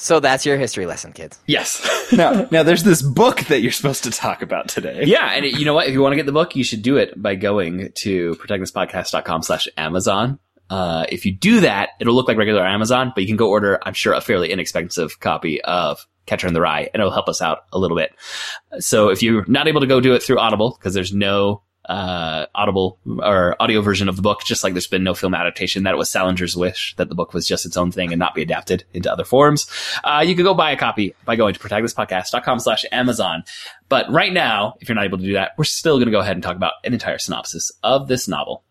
So 0.00 0.20
that's 0.20 0.46
your 0.46 0.56
history 0.56 0.86
lesson, 0.86 1.12
kids. 1.12 1.40
Yes. 1.48 1.84
now, 2.16 2.46
now 2.52 2.62
there's 2.62 2.84
this 2.84 3.02
book 3.02 3.40
that 3.46 3.62
you're 3.62 3.72
supposed 3.72 4.04
to 4.04 4.12
talk 4.12 4.42
about 4.42 4.68
today. 4.68 5.02
yeah, 5.04 5.32
and 5.32 5.44
it, 5.44 5.58
you 5.58 5.64
know 5.64 5.74
what? 5.74 5.88
If 5.88 5.92
you 5.92 6.00
want 6.00 6.12
to 6.12 6.16
get 6.16 6.24
the 6.24 6.30
book, 6.32 6.54
you 6.54 6.62
should 6.62 6.82
do 6.82 6.96
it 6.96 7.20
by 7.20 7.34
going 7.34 7.90
to 7.96 8.36
protagonistpodcast.com 8.36 9.42
slash 9.42 9.66
Amazon. 9.76 10.38
Uh, 10.70 11.04
if 11.08 11.26
you 11.26 11.32
do 11.32 11.60
that, 11.60 11.90
it'll 11.98 12.14
look 12.14 12.28
like 12.28 12.36
regular 12.38 12.64
Amazon, 12.64 13.10
but 13.12 13.22
you 13.22 13.26
can 13.26 13.36
go 13.36 13.48
order, 13.48 13.80
I'm 13.82 13.92
sure, 13.92 14.12
a 14.12 14.20
fairly 14.20 14.52
inexpensive 14.52 15.18
copy 15.18 15.60
of 15.62 16.06
Catcher 16.26 16.46
in 16.46 16.54
the 16.54 16.60
Rye, 16.60 16.88
and 16.94 17.00
it'll 17.00 17.12
help 17.12 17.28
us 17.28 17.42
out 17.42 17.64
a 17.72 17.78
little 17.78 17.96
bit. 17.96 18.14
So 18.78 19.08
if 19.08 19.20
you're 19.20 19.46
not 19.48 19.66
able 19.66 19.80
to 19.80 19.88
go 19.88 20.00
do 20.00 20.14
it 20.14 20.22
through 20.22 20.38
Audible, 20.38 20.76
because 20.78 20.94
there's 20.94 21.12
no 21.12 21.62
uh, 21.88 22.46
audible 22.54 22.98
or 23.06 23.56
audio 23.60 23.80
version 23.80 24.08
of 24.08 24.16
the 24.16 24.22
book, 24.22 24.44
just 24.44 24.62
like 24.62 24.74
there's 24.74 24.86
been 24.86 25.04
no 25.04 25.14
film 25.14 25.34
adaptation. 25.34 25.84
That 25.84 25.94
it 25.94 25.98
was 25.98 26.10
Salinger's 26.10 26.56
wish 26.56 26.94
that 26.96 27.08
the 27.08 27.14
book 27.14 27.32
was 27.32 27.46
just 27.46 27.66
its 27.66 27.76
own 27.76 27.90
thing 27.90 28.12
and 28.12 28.18
not 28.18 28.34
be 28.34 28.42
adapted 28.42 28.84
into 28.92 29.10
other 29.10 29.24
forms. 29.24 29.66
Uh, 30.04 30.24
you 30.26 30.34
can 30.34 30.44
go 30.44 30.54
buy 30.54 30.70
a 30.70 30.76
copy 30.76 31.14
by 31.24 31.36
going 31.36 31.54
to 31.54 31.60
protagonistpodcast.com 31.60 32.60
slash 32.60 32.84
Amazon. 32.92 33.42
But 33.88 34.10
right 34.10 34.32
now, 34.32 34.76
if 34.80 34.88
you're 34.88 34.96
not 34.96 35.06
able 35.06 35.18
to 35.18 35.24
do 35.24 35.32
that, 35.32 35.52
we're 35.56 35.64
still 35.64 35.96
going 35.96 36.06
to 36.06 36.12
go 36.12 36.20
ahead 36.20 36.36
and 36.36 36.42
talk 36.42 36.56
about 36.56 36.74
an 36.84 36.92
entire 36.92 37.18
synopsis 37.18 37.72
of 37.82 38.08
this 38.08 38.28
novel. 38.28 38.64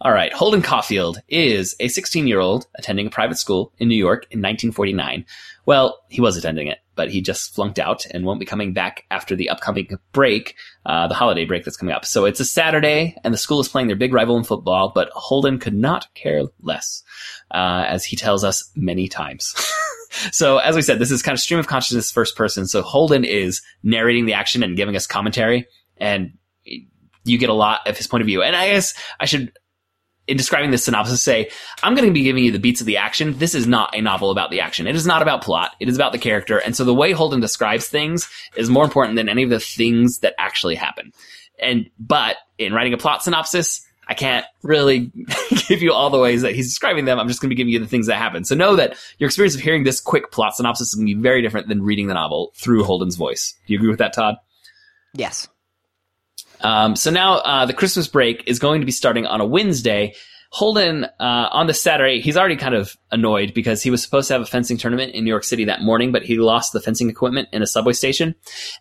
All 0.00 0.12
right. 0.12 0.32
Holden 0.32 0.62
Caulfield 0.62 1.22
is 1.28 1.74
a 1.80 1.88
16 1.88 2.26
year 2.26 2.40
old 2.40 2.66
attending 2.74 3.06
a 3.06 3.10
private 3.10 3.38
school 3.38 3.72
in 3.78 3.88
New 3.88 3.96
York 3.96 4.24
in 4.24 4.40
1949. 4.40 5.24
Well, 5.64 5.98
he 6.08 6.20
was 6.20 6.36
attending 6.36 6.68
it, 6.68 6.78
but 6.96 7.10
he 7.10 7.20
just 7.20 7.54
flunked 7.54 7.78
out 7.78 8.06
and 8.10 8.24
won't 8.24 8.40
be 8.40 8.46
coming 8.46 8.72
back 8.72 9.04
after 9.10 9.36
the 9.36 9.48
upcoming 9.48 9.88
break, 10.12 10.56
uh, 10.84 11.06
the 11.06 11.14
holiday 11.14 11.44
break 11.44 11.64
that's 11.64 11.76
coming 11.76 11.94
up. 11.94 12.04
So 12.04 12.24
it's 12.24 12.40
a 12.40 12.44
Saturday 12.44 13.16
and 13.22 13.32
the 13.32 13.38
school 13.38 13.60
is 13.60 13.68
playing 13.68 13.86
their 13.86 13.96
big 13.96 14.12
rival 14.12 14.36
in 14.36 14.44
football, 14.44 14.90
but 14.94 15.10
Holden 15.10 15.58
could 15.58 15.74
not 15.74 16.12
care 16.14 16.42
less, 16.60 17.02
uh, 17.52 17.84
as 17.86 18.04
he 18.04 18.16
tells 18.16 18.42
us 18.42 18.70
many 18.74 19.08
times. 19.08 19.54
so 20.32 20.58
as 20.58 20.74
we 20.74 20.82
said, 20.82 20.98
this 20.98 21.10
is 21.10 21.22
kind 21.22 21.34
of 21.34 21.40
stream 21.40 21.60
of 21.60 21.68
consciousness 21.68 22.10
first 22.10 22.34
person. 22.36 22.66
So 22.66 22.82
Holden 22.82 23.24
is 23.24 23.62
narrating 23.82 24.24
the 24.26 24.34
action 24.34 24.62
and 24.62 24.76
giving 24.76 24.96
us 24.96 25.06
commentary 25.06 25.66
and 25.98 26.32
you 27.26 27.38
get 27.38 27.50
a 27.50 27.54
lot 27.54 27.86
of 27.86 27.96
his 27.96 28.06
point 28.06 28.22
of 28.22 28.26
view. 28.26 28.42
And 28.42 28.56
I 28.56 28.68
guess 28.68 28.94
I 29.20 29.26
should 29.26 29.52
in 30.26 30.36
describing 30.36 30.70
this 30.70 30.84
synopsis 30.84 31.22
say, 31.22 31.50
I'm 31.82 31.94
going 31.94 32.08
to 32.08 32.12
be 32.12 32.22
giving 32.22 32.44
you 32.44 32.52
the 32.52 32.58
beats 32.58 32.80
of 32.80 32.86
the 32.86 32.96
action. 32.96 33.38
This 33.38 33.54
is 33.54 33.66
not 33.66 33.96
a 33.96 34.00
novel 34.00 34.30
about 34.30 34.50
the 34.50 34.60
action. 34.60 34.86
It 34.86 34.96
is 34.96 35.06
not 35.06 35.22
about 35.22 35.42
plot. 35.42 35.72
It 35.80 35.88
is 35.88 35.96
about 35.96 36.12
the 36.12 36.18
character. 36.18 36.58
And 36.58 36.74
so 36.74 36.84
the 36.84 36.94
way 36.94 37.12
Holden 37.12 37.40
describes 37.40 37.88
things 37.88 38.28
is 38.56 38.68
more 38.68 38.84
important 38.84 39.16
than 39.16 39.28
any 39.28 39.42
of 39.42 39.50
the 39.50 39.60
things 39.60 40.18
that 40.20 40.34
actually 40.38 40.74
happen. 40.74 41.12
And, 41.60 41.88
but 41.98 42.36
in 42.58 42.72
writing 42.72 42.92
a 42.92 42.98
plot 42.98 43.22
synopsis, 43.22 43.86
I 44.08 44.14
can't 44.14 44.46
really 44.62 45.10
give 45.68 45.82
you 45.82 45.92
all 45.92 46.10
the 46.10 46.18
ways 46.18 46.42
that 46.42 46.54
he's 46.54 46.68
describing 46.68 47.04
them. 47.04 47.18
I'm 47.18 47.28
just 47.28 47.40
going 47.40 47.48
to 47.48 47.54
be 47.54 47.56
giving 47.56 47.72
you 47.72 47.78
the 47.78 47.86
things 47.86 48.06
that 48.06 48.16
happen. 48.16 48.44
So 48.44 48.54
know 48.54 48.76
that 48.76 48.96
your 49.18 49.26
experience 49.26 49.54
of 49.54 49.60
hearing 49.60 49.84
this 49.84 50.00
quick 50.00 50.30
plot 50.30 50.56
synopsis 50.56 50.88
is 50.88 50.94
going 50.94 51.06
to 51.06 51.14
be 51.14 51.20
very 51.20 51.42
different 51.42 51.68
than 51.68 51.82
reading 51.82 52.06
the 52.06 52.14
novel 52.14 52.52
through 52.56 52.84
Holden's 52.84 53.16
voice. 53.16 53.54
Do 53.66 53.72
you 53.72 53.78
agree 53.78 53.90
with 53.90 53.98
that, 53.98 54.12
Todd? 54.12 54.36
Yes. 55.14 55.48
Um, 56.60 56.96
so 56.96 57.10
now 57.10 57.34
uh, 57.38 57.66
the 57.66 57.72
Christmas 57.72 58.08
break 58.08 58.44
is 58.46 58.58
going 58.58 58.80
to 58.80 58.86
be 58.86 58.92
starting 58.92 59.26
on 59.26 59.40
a 59.40 59.46
Wednesday. 59.46 60.14
Holden 60.50 61.04
uh, 61.04 61.48
on 61.50 61.66
the 61.66 61.74
Saturday, 61.74 62.20
he's 62.20 62.36
already 62.36 62.56
kind 62.56 62.74
of 62.74 62.96
annoyed 63.10 63.52
because 63.52 63.82
he 63.82 63.90
was 63.90 64.02
supposed 64.02 64.28
to 64.28 64.34
have 64.34 64.42
a 64.42 64.46
fencing 64.46 64.76
tournament 64.76 65.12
in 65.12 65.24
New 65.24 65.30
York 65.30 65.44
City 65.44 65.64
that 65.64 65.82
morning, 65.82 66.12
but 66.12 66.22
he 66.22 66.38
lost 66.38 66.72
the 66.72 66.80
fencing 66.80 67.10
equipment 67.10 67.48
in 67.52 67.62
a 67.62 67.66
subway 67.66 67.92
station. 67.92 68.34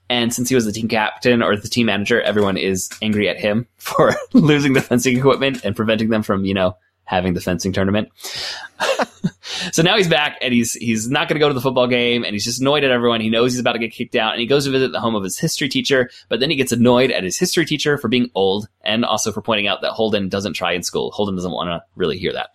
And 0.09 0.33
since 0.33 0.47
he 0.47 0.55
was 0.55 0.65
the 0.65 0.71
team 0.71 0.87
captain 0.87 1.41
or 1.41 1.57
the 1.57 1.67
team 1.67 1.87
manager, 1.87 2.21
everyone 2.21 2.55
is 2.55 2.89
angry 3.01 3.27
at 3.27 3.39
him 3.39 3.67
for 3.77 4.13
losing 4.33 4.73
the 4.73 4.81
fencing 4.81 5.17
equipment 5.17 5.65
and 5.65 5.75
preventing 5.75 6.09
them 6.09 6.23
from, 6.23 6.45
you 6.45 6.53
know, 6.53 6.77
having 7.05 7.33
the 7.33 7.41
fencing 7.41 7.71
tournament. 7.71 8.09
so 9.71 9.81
now 9.81 9.95
he's 9.95 10.07
back 10.07 10.37
and 10.41 10.53
he's 10.53 10.73
he's 10.73 11.09
not 11.09 11.29
going 11.29 11.35
to 11.35 11.39
go 11.39 11.47
to 11.47 11.53
the 11.53 11.61
football 11.61 11.87
game 11.87 12.23
and 12.23 12.33
he's 12.33 12.43
just 12.43 12.59
annoyed 12.59 12.83
at 12.83 12.91
everyone. 12.91 13.21
He 13.21 13.29
knows 13.29 13.53
he's 13.53 13.59
about 13.59 13.73
to 13.73 13.79
get 13.79 13.91
kicked 13.91 14.15
out 14.15 14.33
and 14.33 14.41
he 14.41 14.47
goes 14.47 14.65
to 14.65 14.71
visit 14.71 14.91
the 14.91 14.99
home 14.99 15.15
of 15.15 15.23
his 15.23 15.37
history 15.37 15.69
teacher, 15.69 16.09
but 16.29 16.39
then 16.39 16.49
he 16.49 16.55
gets 16.55 16.71
annoyed 16.71 17.11
at 17.11 17.23
his 17.23 17.37
history 17.37 17.65
teacher 17.65 17.97
for 17.97 18.07
being 18.07 18.29
old 18.35 18.67
and 18.81 19.05
also 19.05 19.31
for 19.31 19.41
pointing 19.41 19.67
out 19.67 19.81
that 19.81 19.91
Holden 19.91 20.29
doesn't 20.29 20.53
try 20.53 20.73
in 20.73 20.83
school. 20.83 21.11
Holden 21.11 21.35
doesn't 21.35 21.51
want 21.51 21.69
to 21.69 21.83
really 21.95 22.17
hear 22.17 22.33
that. 22.33 22.49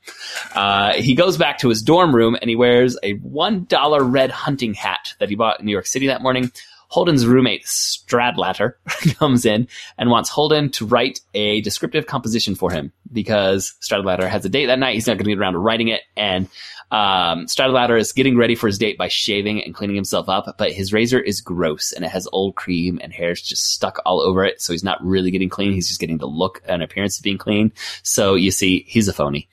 Uh, 0.54 0.94
he 0.94 1.14
goes 1.14 1.36
back 1.36 1.58
to 1.58 1.68
his 1.68 1.82
dorm 1.82 2.14
room 2.14 2.36
and 2.40 2.50
he 2.50 2.56
wears 2.56 2.98
a 3.02 3.14
$1 3.18 4.12
red 4.12 4.30
hunting 4.30 4.74
hat 4.74 5.14
that 5.18 5.28
he 5.28 5.36
bought 5.36 5.60
in 5.60 5.66
New 5.66 5.72
York 5.72 5.86
City 5.86 6.08
that 6.08 6.22
morning. 6.22 6.50
Holden's 6.90 7.26
roommate 7.26 7.64
Stradlater 7.64 8.74
comes 9.18 9.44
in 9.46 9.68
and 9.96 10.10
wants 10.10 10.28
Holden 10.28 10.70
to 10.72 10.86
write 10.86 11.20
a 11.34 11.60
descriptive 11.62 12.06
composition 12.06 12.54
for 12.54 12.70
him 12.70 12.92
because 13.12 13.74
Stradlater 13.80 14.28
has 14.28 14.44
a 14.44 14.48
date 14.48 14.66
that 14.66 14.78
night. 14.78 14.94
He's 14.94 15.06
not 15.06 15.14
going 15.14 15.24
to 15.24 15.30
get 15.30 15.38
around 15.38 15.54
to 15.54 15.58
writing 15.58 15.88
it, 15.88 16.02
and 16.16 16.48
um, 16.90 17.46
Stradlater 17.46 17.98
is 17.98 18.12
getting 18.12 18.36
ready 18.36 18.56
for 18.56 18.66
his 18.66 18.78
date 18.78 18.98
by 18.98 19.06
shaving 19.08 19.62
and 19.62 19.74
cleaning 19.74 19.94
himself 19.94 20.28
up, 20.28 20.52
but 20.58 20.72
his 20.72 20.92
razor 20.92 21.20
is 21.20 21.40
gross 21.40 21.92
and 21.92 22.04
it 22.04 22.10
has 22.10 22.26
old 22.32 22.56
cream 22.56 22.98
and 23.02 23.12
hair's 23.12 23.40
just 23.40 23.72
stuck 23.72 24.00
all 24.04 24.20
over 24.20 24.44
it. 24.44 24.60
So 24.60 24.72
he's 24.72 24.82
not 24.82 25.02
really 25.04 25.30
getting 25.30 25.48
clean. 25.48 25.72
He's 25.72 25.86
just 25.86 26.00
getting 26.00 26.18
the 26.18 26.26
look 26.26 26.60
and 26.66 26.82
appearance 26.82 27.18
of 27.18 27.22
being 27.22 27.38
clean. 27.38 27.72
So 28.02 28.34
you 28.34 28.50
see, 28.50 28.84
he's 28.88 29.06
a 29.06 29.12
phony. 29.12 29.48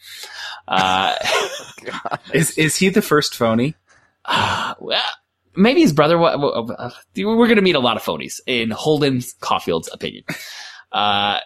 Uh, 0.67 1.15
is 2.33 2.57
is 2.57 2.75
he 2.75 2.89
the 2.89 3.03
first 3.03 3.35
phony? 3.35 3.75
Uh, 4.25 4.73
well, 4.79 5.03
maybe 5.57 5.81
his 5.81 5.93
brother. 5.93 6.21
Uh, 6.21 6.91
we're 7.17 7.47
going 7.47 7.55
to 7.57 7.61
meet 7.61 7.75
a 7.75 7.79
lot 7.79 7.97
of 7.97 8.03
phonies 8.03 8.39
in 8.45 8.71
Holden 8.71 9.21
Caulfield's 9.41 9.89
opinion. 9.91 10.23
Uh, 10.91 11.39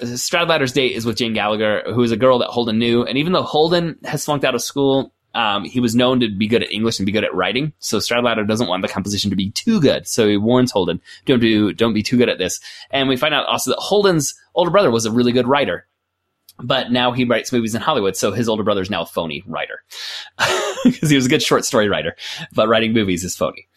Stradlater's 0.00 0.72
date 0.72 0.92
is 0.92 1.04
with 1.04 1.16
Jane 1.16 1.34
Gallagher, 1.34 1.82
who 1.86 2.02
is 2.02 2.10
a 2.10 2.16
girl 2.16 2.38
that 2.38 2.48
Holden 2.48 2.78
knew. 2.78 3.04
And 3.04 3.18
even 3.18 3.32
though 3.32 3.42
Holden 3.42 3.98
has 4.04 4.24
flunked 4.24 4.44
out 4.44 4.54
of 4.54 4.62
school, 4.62 5.12
um, 5.34 5.64
he 5.64 5.78
was 5.78 5.94
known 5.94 6.20
to 6.20 6.28
be 6.28 6.48
good 6.48 6.62
at 6.62 6.72
English 6.72 6.98
and 6.98 7.06
be 7.06 7.12
good 7.12 7.24
at 7.24 7.34
writing. 7.34 7.72
So 7.78 7.98
Stradlater 7.98 8.46
doesn't 8.46 8.66
want 8.66 8.82
the 8.82 8.88
composition 8.88 9.30
to 9.30 9.36
be 9.36 9.50
too 9.50 9.80
good. 9.80 10.06
So 10.08 10.26
he 10.26 10.36
warns 10.36 10.72
Holden, 10.72 11.00
don't 11.26 11.40
do, 11.40 11.72
don't 11.72 11.94
be 11.94 12.02
too 12.02 12.16
good 12.16 12.28
at 12.28 12.38
this. 12.38 12.60
And 12.90 13.08
we 13.08 13.16
find 13.16 13.34
out 13.34 13.46
also 13.46 13.70
that 13.70 13.78
Holden's 13.78 14.34
older 14.54 14.70
brother 14.70 14.90
was 14.90 15.06
a 15.06 15.12
really 15.12 15.32
good 15.32 15.46
writer 15.46 15.86
but 16.62 16.90
now 16.90 17.12
he 17.12 17.24
writes 17.24 17.52
movies 17.52 17.74
in 17.74 17.80
Hollywood, 17.80 18.16
so 18.16 18.32
his 18.32 18.48
older 18.48 18.62
brother 18.62 18.82
is 18.82 18.90
now 18.90 19.02
a 19.02 19.06
phony 19.06 19.42
writer 19.46 19.82
because 20.84 21.10
he 21.10 21.16
was 21.16 21.26
a 21.26 21.30
good 21.30 21.42
short 21.42 21.64
story 21.64 21.88
writer, 21.88 22.16
but 22.52 22.68
writing 22.68 22.92
movies 22.92 23.24
is 23.24 23.36
phony. 23.36 23.68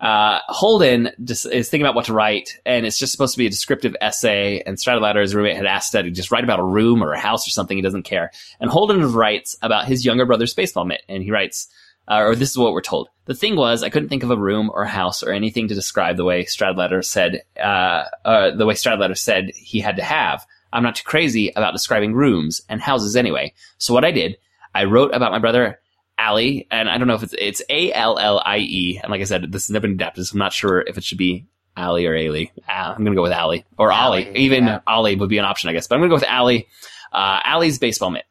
Uh, 0.00 0.40
Holden 0.48 1.10
just 1.24 1.46
is 1.46 1.68
thinking 1.68 1.86
about 1.86 1.94
what 1.94 2.06
to 2.06 2.12
write, 2.12 2.60
and 2.66 2.84
it's 2.84 2.98
just 2.98 3.12
supposed 3.12 3.34
to 3.34 3.38
be 3.38 3.46
a 3.46 3.50
descriptive 3.50 3.96
essay. 4.00 4.62
And 4.66 4.76
Stradlater, 4.76 5.20
his 5.20 5.34
roommate, 5.34 5.56
had 5.56 5.66
asked 5.66 5.92
that 5.92 6.04
he 6.04 6.10
just 6.10 6.30
write 6.30 6.44
about 6.44 6.58
a 6.58 6.64
room 6.64 7.02
or 7.02 7.12
a 7.12 7.20
house 7.20 7.46
or 7.46 7.50
something. 7.50 7.76
He 7.76 7.82
doesn't 7.82 8.02
care. 8.02 8.32
And 8.60 8.70
Holden 8.70 9.12
writes 9.12 9.56
about 9.62 9.86
his 9.86 10.04
younger 10.04 10.26
brother's 10.26 10.54
baseball 10.54 10.84
mitt, 10.84 11.02
and 11.08 11.22
he 11.22 11.30
writes, 11.30 11.68
uh, 12.08 12.18
or 12.18 12.34
this 12.34 12.50
is 12.50 12.58
what 12.58 12.72
we're 12.72 12.80
told. 12.80 13.08
The 13.26 13.34
thing 13.34 13.54
was, 13.54 13.82
I 13.82 13.90
couldn't 13.90 14.08
think 14.08 14.24
of 14.24 14.30
a 14.30 14.36
room 14.36 14.70
or 14.74 14.82
a 14.82 14.88
house 14.88 15.22
or 15.22 15.32
anything 15.32 15.68
to 15.68 15.74
describe 15.74 16.16
the 16.16 16.24
way 16.24 16.44
Stradlater 16.44 17.04
said, 17.04 17.42
uh, 17.56 18.04
uh, 18.24 18.50
the 18.56 18.66
way 18.66 18.74
Stradlater 18.74 19.16
said 19.16 19.52
he 19.54 19.78
had 19.80 19.96
to 19.96 20.02
have. 20.02 20.44
I'm 20.72 20.82
not 20.82 20.96
too 20.96 21.04
crazy 21.04 21.52
about 21.54 21.72
describing 21.72 22.14
rooms 22.14 22.60
and 22.68 22.80
houses 22.80 23.16
anyway. 23.16 23.52
So 23.78 23.94
what 23.94 24.04
I 24.04 24.10
did, 24.10 24.36
I 24.74 24.84
wrote 24.84 25.14
about 25.14 25.32
my 25.32 25.38
brother 25.38 25.80
Ali, 26.18 26.66
and 26.70 26.88
I 26.88 26.98
don't 26.98 27.08
know 27.08 27.14
if 27.14 27.22
it's 27.22 27.34
it's 27.38 27.62
A 27.68 27.92
L 27.92 28.18
L 28.18 28.42
I 28.44 28.58
E. 28.58 29.00
And 29.02 29.10
like 29.10 29.20
I 29.20 29.24
said, 29.24 29.50
this 29.50 29.66
has 29.66 29.70
never 29.70 29.82
been 29.82 29.94
adapted, 29.96 30.26
so 30.26 30.34
I'm 30.34 30.38
not 30.38 30.52
sure 30.52 30.80
if 30.80 30.96
it 30.96 31.04
should 31.04 31.18
be 31.18 31.46
Ali 31.76 32.06
or 32.06 32.16
Ali. 32.16 32.52
Uh, 32.68 32.94
I'm 32.96 33.04
gonna 33.04 33.16
go 33.16 33.22
with 33.22 33.32
Ali 33.32 33.64
or 33.76 33.92
Ali. 33.92 34.30
Even 34.36 34.66
yeah. 34.66 34.80
Ali 34.86 35.16
would 35.16 35.28
be 35.28 35.38
an 35.38 35.44
option, 35.44 35.70
I 35.70 35.72
guess. 35.72 35.86
But 35.86 35.96
I'm 35.96 36.00
gonna 36.02 36.10
go 36.10 36.16
with 36.16 36.28
Ali. 36.28 36.68
Uh, 37.12 37.40
Ali's 37.44 37.78
baseball 37.78 38.10
mitt. 38.10 38.24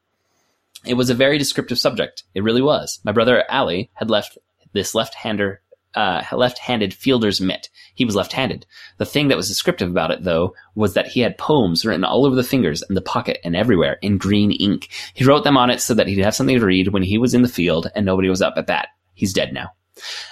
It 0.86 0.96
was 0.96 1.10
a 1.10 1.16
very 1.16 1.38
descriptive 1.38 1.78
subject. 1.78 2.24
It 2.34 2.44
really 2.44 2.62
was. 2.62 3.00
My 3.04 3.12
brother 3.12 3.44
Ali 3.50 3.92
had 3.94 4.10
left 4.10 4.38
this 4.74 4.96
left-hander 4.96 5.62
uh, 5.96 6.24
left-handed 6.32 6.94
fielder's 6.94 7.42
mitt. 7.42 7.70
He 7.96 8.06
was 8.06 8.16
left-handed. 8.16 8.66
The 8.98 9.06
thing 9.06 9.28
that 9.28 9.38
was 9.38 9.48
descriptive 9.48 9.90
about 9.90 10.12
it, 10.12 10.24
though, 10.24 10.54
was 10.76 10.94
that 10.94 11.08
he 11.08 11.20
had 11.20 11.38
poems 11.38 11.86
written 11.86 12.04
all 12.04 12.26
over 12.26 12.36
the 12.36 12.44
fingers 12.44 12.82
and 12.82 12.96
the 12.96 13.02
pocket 13.02 13.40
and 13.44 13.56
everywhere 13.56 13.98
in 14.02 14.18
green 14.18 14.52
ink. 14.52 14.90
He 15.14 15.26
wrote 15.26 15.44
them 15.44 15.58
on 15.58 15.70
it 15.70 15.82
so 15.82 15.94
that 15.94 16.08
he'd 16.08 16.20
have 16.20 16.36
something 16.36 16.60
to 16.60 16.66
read 16.66 16.90
when 16.90 17.04
he 17.04 17.18
was 17.18 17.34
in 17.34 17.42
the 17.42 17.48
field 17.48 17.88
and 17.96 18.06
nobody 18.06 18.30
was 18.30 18.42
up 18.42 18.54
at 18.58 18.68
bat. 18.68 18.90
He's 19.14 19.34
dead 19.34 19.54
now. 19.54 19.72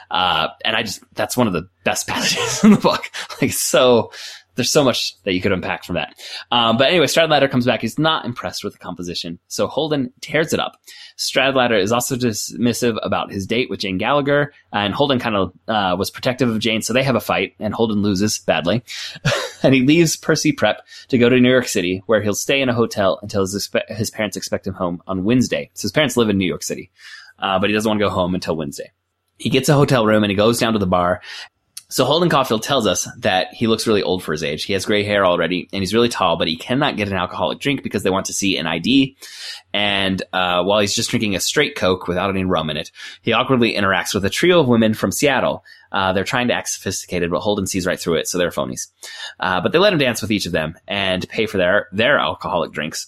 Uh, 0.10 0.48
and 0.66 0.76
I 0.76 0.84
just, 0.84 1.04
that's 1.14 1.38
one 1.38 1.48
of 1.48 1.54
the 1.54 1.70
best 1.84 2.08
passages 2.08 2.64
in 2.64 2.72
the 2.72 2.78
book. 2.78 3.12
Like, 3.42 3.52
so, 3.52 4.12
there's 4.60 4.70
so 4.70 4.84
much 4.84 5.16
that 5.24 5.32
you 5.32 5.40
could 5.40 5.54
unpack 5.54 5.86
from 5.86 5.96
that. 5.96 6.14
Um, 6.52 6.76
but 6.76 6.90
anyway, 6.90 7.06
Stradlater 7.06 7.50
comes 7.50 7.66
back. 7.66 7.80
He's 7.80 7.98
not 7.98 8.26
impressed 8.26 8.62
with 8.62 8.74
the 8.74 8.80
composition. 8.80 9.40
So 9.48 9.68
Holden 9.68 10.12
tears 10.20 10.52
it 10.52 10.60
up. 10.60 10.76
Stradlater 11.18 11.82
is 11.82 11.94
also 11.94 12.18
dismissive 12.18 13.00
about 13.02 13.32
his 13.32 13.48
date 13.48 13.70
with 13.70 13.80
Jane 13.80 13.98
Gallagher, 13.98 14.54
and 14.74 14.94
Holden 14.94 15.18
kind 15.18 15.38
of 15.38 15.54
uh, 15.70 15.96
was 15.98 16.12
protective 16.12 16.50
of 16.50 16.60
Jane, 16.60 16.82
so 16.82 16.92
they 16.92 17.04
have 17.04 17.16
a 17.16 17.22
fight, 17.22 17.56
and 17.58 17.74
Holden 17.74 18.02
loses 18.02 18.40
badly. 18.40 18.84
and 19.64 19.74
he 19.74 19.82
leaves 19.82 20.18
Pencey 20.18 20.52
Prep 20.52 20.86
to 21.08 21.18
go 21.18 21.30
to 21.30 21.40
New 21.40 21.50
York 21.50 21.70
City, 21.70 22.04
where 22.06 22.22
he'll 22.22 22.36
stay 22.36 22.60
in 22.60 22.68
a 22.68 22.74
hotel 22.74 23.18
until 23.22 23.42
his, 23.42 23.56
expe- 23.56 23.96
his 23.96 24.12
parents 24.12 24.36
expect 24.36 24.68
him 24.68 24.74
home 24.74 25.02
on 25.08 25.24
Wednesday. 25.24 25.70
So 25.74 25.84
his 25.84 25.94
parents 25.94 26.18
live 26.18 26.30
in 26.30 26.38
New 26.38 26.48
York 26.48 26.64
City, 26.64 26.92
uh, 27.40 27.60
but 27.60 27.70
he 27.70 27.74
doesn't 27.74 27.90
want 27.90 28.02
to 28.02 28.06
go 28.06 28.12
home 28.12 28.36
until 28.36 28.58
Wednesday. 28.58 28.92
He 29.38 29.50
gets 29.50 29.70
a 29.70 29.74
hotel 29.74 30.06
room 30.06 30.24
and 30.26 30.30
he 30.30 30.36
goes 30.36 30.60
down 30.60 30.74
to 30.74 30.80
the 30.80 30.86
bar 30.86 31.22
So 31.92 32.06
Holden 32.06 32.30
Caulfield 32.30 32.62
tells 32.62 32.86
us 32.86 33.08
that 33.18 33.52
he 33.52 33.66
looks 33.66 33.88
really 33.88 34.04
old 34.04 34.22
for 34.24 34.32
his 34.32 34.44
age. 34.44 34.64
He 34.64 34.74
has 34.74 34.86
gray 34.86 35.04
hair 35.04 35.26
already, 35.26 35.68
and 35.74 35.82
he's 35.82 35.94
really 35.94 36.08
tall, 36.08 36.38
but 36.38 36.48
he 36.48 36.56
cannot 36.56 36.98
get 36.98 37.08
an 37.08 37.16
alcoholic 37.16 37.60
drink 37.60 37.82
because 37.82 38.04
they 38.04 38.12
want 38.12 38.28
to 38.28 38.34
see 38.34 38.58
an 38.58 38.68
ID. 38.68 39.18
And 39.74 40.22
uh, 40.32 40.64
while 40.64 40.82
he's 40.82 40.94
just 40.94 41.10
drinking 41.10 41.36
a 41.36 41.40
straight 41.40 41.76
Coke 41.76 42.08
without 42.08 42.30
any 42.30 42.44
rum 42.44 42.70
in 42.70 42.78
it, 42.78 42.92
he 43.24 43.34
awkwardly 43.34 43.74
interacts 43.74 44.14
with 44.14 44.24
a 44.24 44.30
trio 44.30 44.60
of 44.60 44.68
women 44.68 44.94
from 44.94 45.12
Seattle. 45.12 45.64
Uh, 45.92 46.14
they're 46.14 46.24
trying 46.24 46.50
to 46.50 46.54
act 46.54 46.70
sophisticated, 46.70 47.32
but 47.32 47.40
Holden 47.40 47.66
sees 47.66 47.88
right 47.88 48.00
through 48.00 48.16
it, 48.16 48.28
so 48.28 48.38
they're 48.38 48.52
phonies. 48.52 48.90
Uh, 49.40 49.60
but 49.60 49.72
they 49.72 49.80
let 49.80 49.92
him 49.92 50.00
dance 50.00 50.22
with 50.22 50.32
each 50.32 50.46
of 50.46 50.52
them 50.52 50.78
and 50.88 51.28
pay 51.28 51.48
for 51.48 51.58
their 51.58 51.88
their 51.92 52.20
alcoholic 52.20 52.72
drinks. 52.72 53.08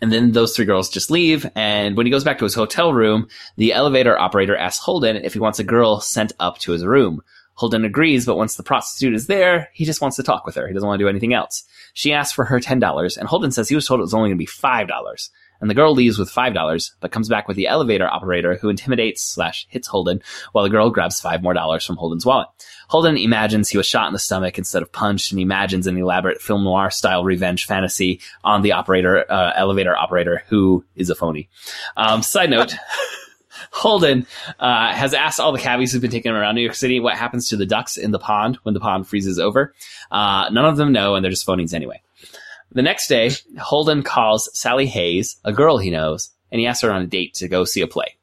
And 0.00 0.10
then 0.10 0.32
those 0.32 0.56
three 0.56 0.64
girls 0.64 0.88
just 0.88 1.10
leave. 1.10 1.46
And 1.54 1.98
when 1.98 2.06
he 2.06 2.12
goes 2.12 2.24
back 2.24 2.38
to 2.38 2.44
his 2.44 2.54
hotel 2.54 2.94
room, 2.94 3.28
the 3.58 3.74
elevator 3.74 4.18
operator 4.18 4.56
asks 4.56 4.82
Holden 4.82 5.16
if 5.16 5.34
he 5.34 5.38
wants 5.38 5.58
a 5.58 5.64
girl 5.64 6.00
sent 6.00 6.32
up 6.40 6.56
to 6.60 6.72
his 6.72 6.86
room. 6.86 7.22
Holden 7.60 7.84
agrees, 7.84 8.24
but 8.24 8.38
once 8.38 8.54
the 8.54 8.62
prostitute 8.62 9.14
is 9.14 9.26
there, 9.26 9.68
he 9.74 9.84
just 9.84 10.00
wants 10.00 10.16
to 10.16 10.22
talk 10.22 10.46
with 10.46 10.54
her. 10.54 10.66
He 10.66 10.72
doesn't 10.72 10.86
want 10.86 10.98
to 10.98 11.04
do 11.04 11.10
anything 11.10 11.34
else. 11.34 11.62
She 11.92 12.14
asks 12.14 12.32
for 12.32 12.46
her 12.46 12.58
$10, 12.58 13.18
and 13.18 13.28
Holden 13.28 13.50
says 13.50 13.68
he 13.68 13.74
was 13.74 13.86
told 13.86 14.00
it 14.00 14.04
was 14.04 14.14
only 14.14 14.30
going 14.30 14.38
to 14.38 14.42
be 14.42 14.46
$5. 14.46 15.30
And 15.60 15.68
the 15.68 15.74
girl 15.74 15.92
leaves 15.92 16.18
with 16.18 16.32
$5, 16.32 16.90
but 17.00 17.12
comes 17.12 17.28
back 17.28 17.48
with 17.48 17.58
the 17.58 17.66
elevator 17.66 18.08
operator 18.08 18.54
who 18.54 18.70
intimidates 18.70 19.20
slash 19.20 19.66
hits 19.68 19.88
Holden, 19.88 20.22
while 20.52 20.64
the 20.64 20.70
girl 20.70 20.88
grabs 20.88 21.20
five 21.20 21.42
more 21.42 21.52
dollars 21.52 21.84
from 21.84 21.96
Holden's 21.96 22.24
wallet. 22.24 22.48
Holden 22.88 23.18
imagines 23.18 23.68
he 23.68 23.76
was 23.76 23.84
shot 23.84 24.06
in 24.06 24.14
the 24.14 24.18
stomach 24.18 24.56
instead 24.56 24.80
of 24.80 24.90
punched, 24.90 25.30
and 25.30 25.38
imagines 25.38 25.86
an 25.86 25.98
elaborate 25.98 26.40
film 26.40 26.64
noir 26.64 26.90
style 26.90 27.24
revenge 27.24 27.66
fantasy 27.66 28.20
on 28.42 28.62
the 28.62 28.72
operator, 28.72 29.30
uh, 29.30 29.52
elevator 29.54 29.94
operator 29.94 30.44
who 30.48 30.82
is 30.96 31.10
a 31.10 31.14
phony. 31.14 31.50
Um, 31.94 32.22
side 32.22 32.48
note. 32.48 32.74
Holden 33.70 34.26
uh, 34.58 34.92
has 34.92 35.14
asked 35.14 35.40
all 35.40 35.52
the 35.52 35.58
cabbies 35.58 35.92
who've 35.92 36.02
been 36.02 36.10
taking 36.10 36.30
him 36.30 36.36
around 36.36 36.54
New 36.54 36.62
York 36.62 36.74
City 36.74 37.00
what 37.00 37.16
happens 37.16 37.48
to 37.48 37.56
the 37.56 37.66
ducks 37.66 37.96
in 37.96 38.10
the 38.10 38.18
pond 38.18 38.58
when 38.62 38.74
the 38.74 38.80
pond 38.80 39.06
freezes 39.06 39.38
over. 39.38 39.74
Uh, 40.10 40.48
none 40.50 40.64
of 40.64 40.76
them 40.76 40.92
know, 40.92 41.14
and 41.14 41.24
they're 41.24 41.30
just 41.30 41.46
phonies 41.46 41.74
anyway. 41.74 42.02
The 42.72 42.82
next 42.82 43.08
day, 43.08 43.30
Holden 43.58 44.02
calls 44.02 44.48
Sally 44.58 44.86
Hayes, 44.86 45.36
a 45.44 45.52
girl 45.52 45.78
he 45.78 45.90
knows, 45.90 46.30
and 46.52 46.60
he 46.60 46.66
asks 46.66 46.82
her 46.82 46.92
on 46.92 47.02
a 47.02 47.06
date 47.06 47.34
to 47.34 47.48
go 47.48 47.64
see 47.64 47.80
a 47.80 47.86
play. 47.86 48.16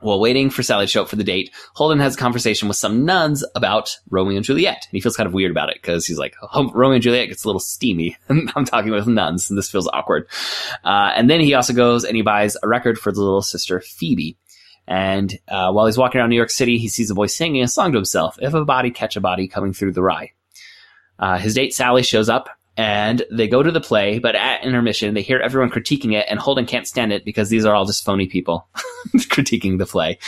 While 0.00 0.20
waiting 0.20 0.48
for 0.48 0.62
Sally 0.62 0.86
to 0.86 0.90
show 0.90 1.02
up 1.02 1.08
for 1.08 1.16
the 1.16 1.24
date, 1.24 1.50
Holden 1.74 1.98
has 1.98 2.14
a 2.14 2.18
conversation 2.18 2.68
with 2.68 2.76
some 2.76 3.04
nuns 3.04 3.44
about 3.56 3.98
Romeo 4.10 4.36
and 4.36 4.44
Juliet. 4.44 4.86
And 4.88 4.96
he 4.96 5.00
feels 5.00 5.16
kind 5.16 5.26
of 5.26 5.32
weird 5.32 5.50
about 5.50 5.70
it 5.70 5.78
because 5.82 6.06
he's 6.06 6.18
like, 6.18 6.36
oh, 6.54 6.70
Romeo 6.72 6.94
and 6.94 7.02
Juliet 7.02 7.28
gets 7.28 7.42
a 7.42 7.48
little 7.48 7.60
steamy. 7.60 8.16
I'm 8.28 8.64
talking 8.64 8.92
with 8.92 9.08
nuns 9.08 9.50
and 9.50 9.58
this 9.58 9.70
feels 9.70 9.88
awkward. 9.88 10.28
Uh, 10.84 11.10
and 11.16 11.28
then 11.28 11.40
he 11.40 11.54
also 11.54 11.72
goes 11.72 12.04
and 12.04 12.14
he 12.14 12.22
buys 12.22 12.56
a 12.62 12.68
record 12.68 12.96
for 12.96 13.10
the 13.10 13.20
little 13.20 13.42
sister 13.42 13.80
Phoebe. 13.80 14.36
And 14.88 15.38
uh, 15.46 15.70
while 15.70 15.84
he's 15.84 15.98
walking 15.98 16.18
around 16.18 16.30
New 16.30 16.36
York 16.36 16.50
City, 16.50 16.78
he 16.78 16.88
sees 16.88 17.10
a 17.10 17.14
boy 17.14 17.26
singing 17.26 17.62
a 17.62 17.68
song 17.68 17.92
to 17.92 17.98
himself, 17.98 18.38
If 18.40 18.54
a 18.54 18.64
Body 18.64 18.90
Catch 18.90 19.16
a 19.16 19.20
Body 19.20 19.46
Coming 19.46 19.74
Through 19.74 19.92
the 19.92 20.02
Rye. 20.02 20.32
Uh, 21.18 21.36
his 21.36 21.54
date 21.54 21.74
Sally 21.74 22.02
shows 22.02 22.30
up 22.30 22.48
and 22.78 23.22
they 23.30 23.48
go 23.48 23.62
to 23.62 23.70
the 23.70 23.82
play, 23.82 24.18
but 24.18 24.34
at 24.34 24.64
intermission, 24.64 25.12
they 25.12 25.20
hear 25.20 25.40
everyone 25.40 25.68
critiquing 25.68 26.14
it, 26.14 26.26
and 26.30 26.38
Holden 26.38 26.64
can't 26.64 26.86
stand 26.86 27.12
it 27.12 27.24
because 27.24 27.50
these 27.50 27.66
are 27.66 27.74
all 27.74 27.84
just 27.84 28.04
phony 28.04 28.28
people 28.28 28.68
critiquing 29.16 29.78
the 29.78 29.84
play, 29.84 30.18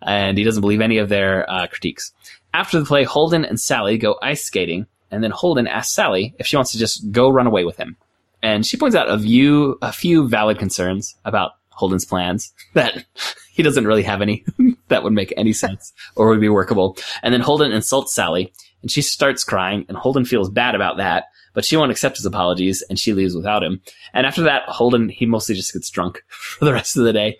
and 0.00 0.38
he 0.38 0.44
doesn't 0.44 0.60
believe 0.60 0.80
any 0.80 0.98
of 0.98 1.08
their 1.08 1.50
uh, 1.50 1.66
critiques. 1.66 2.12
After 2.54 2.78
the 2.78 2.86
play, 2.86 3.02
Holden 3.02 3.44
and 3.44 3.60
Sally 3.60 3.98
go 3.98 4.16
ice 4.22 4.44
skating, 4.44 4.86
and 5.10 5.22
then 5.22 5.32
Holden 5.32 5.66
asks 5.66 5.92
Sally 5.92 6.32
if 6.38 6.46
she 6.46 6.54
wants 6.54 6.70
to 6.72 6.78
just 6.78 7.10
go 7.10 7.28
run 7.28 7.48
away 7.48 7.64
with 7.64 7.76
him, 7.76 7.96
and 8.40 8.64
she 8.64 8.76
points 8.76 8.94
out 8.94 9.10
a 9.10 9.18
few 9.18 9.76
a 9.82 9.90
few 9.90 10.28
valid 10.28 10.60
concerns 10.60 11.16
about 11.24 11.54
Holden's 11.76 12.04
plans 12.04 12.52
that 12.74 13.04
he 13.52 13.62
doesn't 13.62 13.86
really 13.86 14.02
have 14.02 14.22
any 14.22 14.44
that 14.88 15.02
would 15.02 15.12
make 15.12 15.32
any 15.36 15.52
sense 15.52 15.92
or 16.16 16.28
would 16.28 16.40
be 16.40 16.48
workable. 16.48 16.96
And 17.22 17.32
then 17.32 17.40
Holden 17.40 17.72
insults 17.72 18.14
Sally, 18.14 18.52
and 18.82 18.90
she 18.90 19.02
starts 19.02 19.44
crying, 19.44 19.86
and 19.88 19.96
Holden 19.96 20.24
feels 20.24 20.50
bad 20.50 20.74
about 20.74 20.96
that 20.98 21.26
but 21.56 21.64
she 21.64 21.78
won't 21.78 21.90
accept 21.90 22.18
his 22.18 22.26
apologies 22.26 22.82
and 22.82 22.98
she 22.98 23.14
leaves 23.14 23.34
without 23.34 23.64
him. 23.64 23.80
And 24.12 24.26
after 24.26 24.42
that, 24.42 24.68
Holden, 24.68 25.08
he 25.08 25.24
mostly 25.24 25.54
just 25.54 25.72
gets 25.72 25.88
drunk 25.88 26.22
for 26.28 26.66
the 26.66 26.72
rest 26.72 26.98
of 26.98 27.04
the 27.04 27.14
day. 27.14 27.38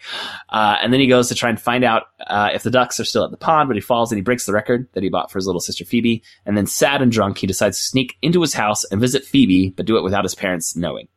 Uh, 0.48 0.76
and 0.80 0.90
then 0.90 1.00
he 1.00 1.06
goes 1.06 1.28
to 1.28 1.34
try 1.34 1.50
and 1.50 1.60
find 1.60 1.84
out 1.84 2.04
uh, 2.26 2.48
if 2.54 2.62
the 2.62 2.70
ducks 2.70 2.98
are 2.98 3.04
still 3.04 3.24
at 3.24 3.30
the 3.30 3.36
pond, 3.36 3.68
but 3.68 3.76
he 3.76 3.82
falls 3.82 4.10
and 4.10 4.16
he 4.16 4.22
breaks 4.22 4.46
the 4.46 4.54
record 4.54 4.88
that 4.94 5.02
he 5.02 5.10
bought 5.10 5.30
for 5.30 5.38
his 5.38 5.46
little 5.46 5.60
sister 5.60 5.84
Phoebe. 5.84 6.22
And 6.46 6.56
then 6.56 6.66
sad 6.66 7.02
and 7.02 7.12
drunk, 7.12 7.36
he 7.36 7.46
decides 7.46 7.76
to 7.76 7.84
sneak 7.84 8.16
into 8.22 8.40
his 8.40 8.54
house 8.54 8.84
and 8.84 9.02
visit 9.02 9.22
Phoebe, 9.22 9.68
but 9.76 9.84
do 9.84 9.98
it 9.98 10.02
without 10.02 10.24
his 10.24 10.34
parents 10.34 10.74
knowing. 10.74 11.08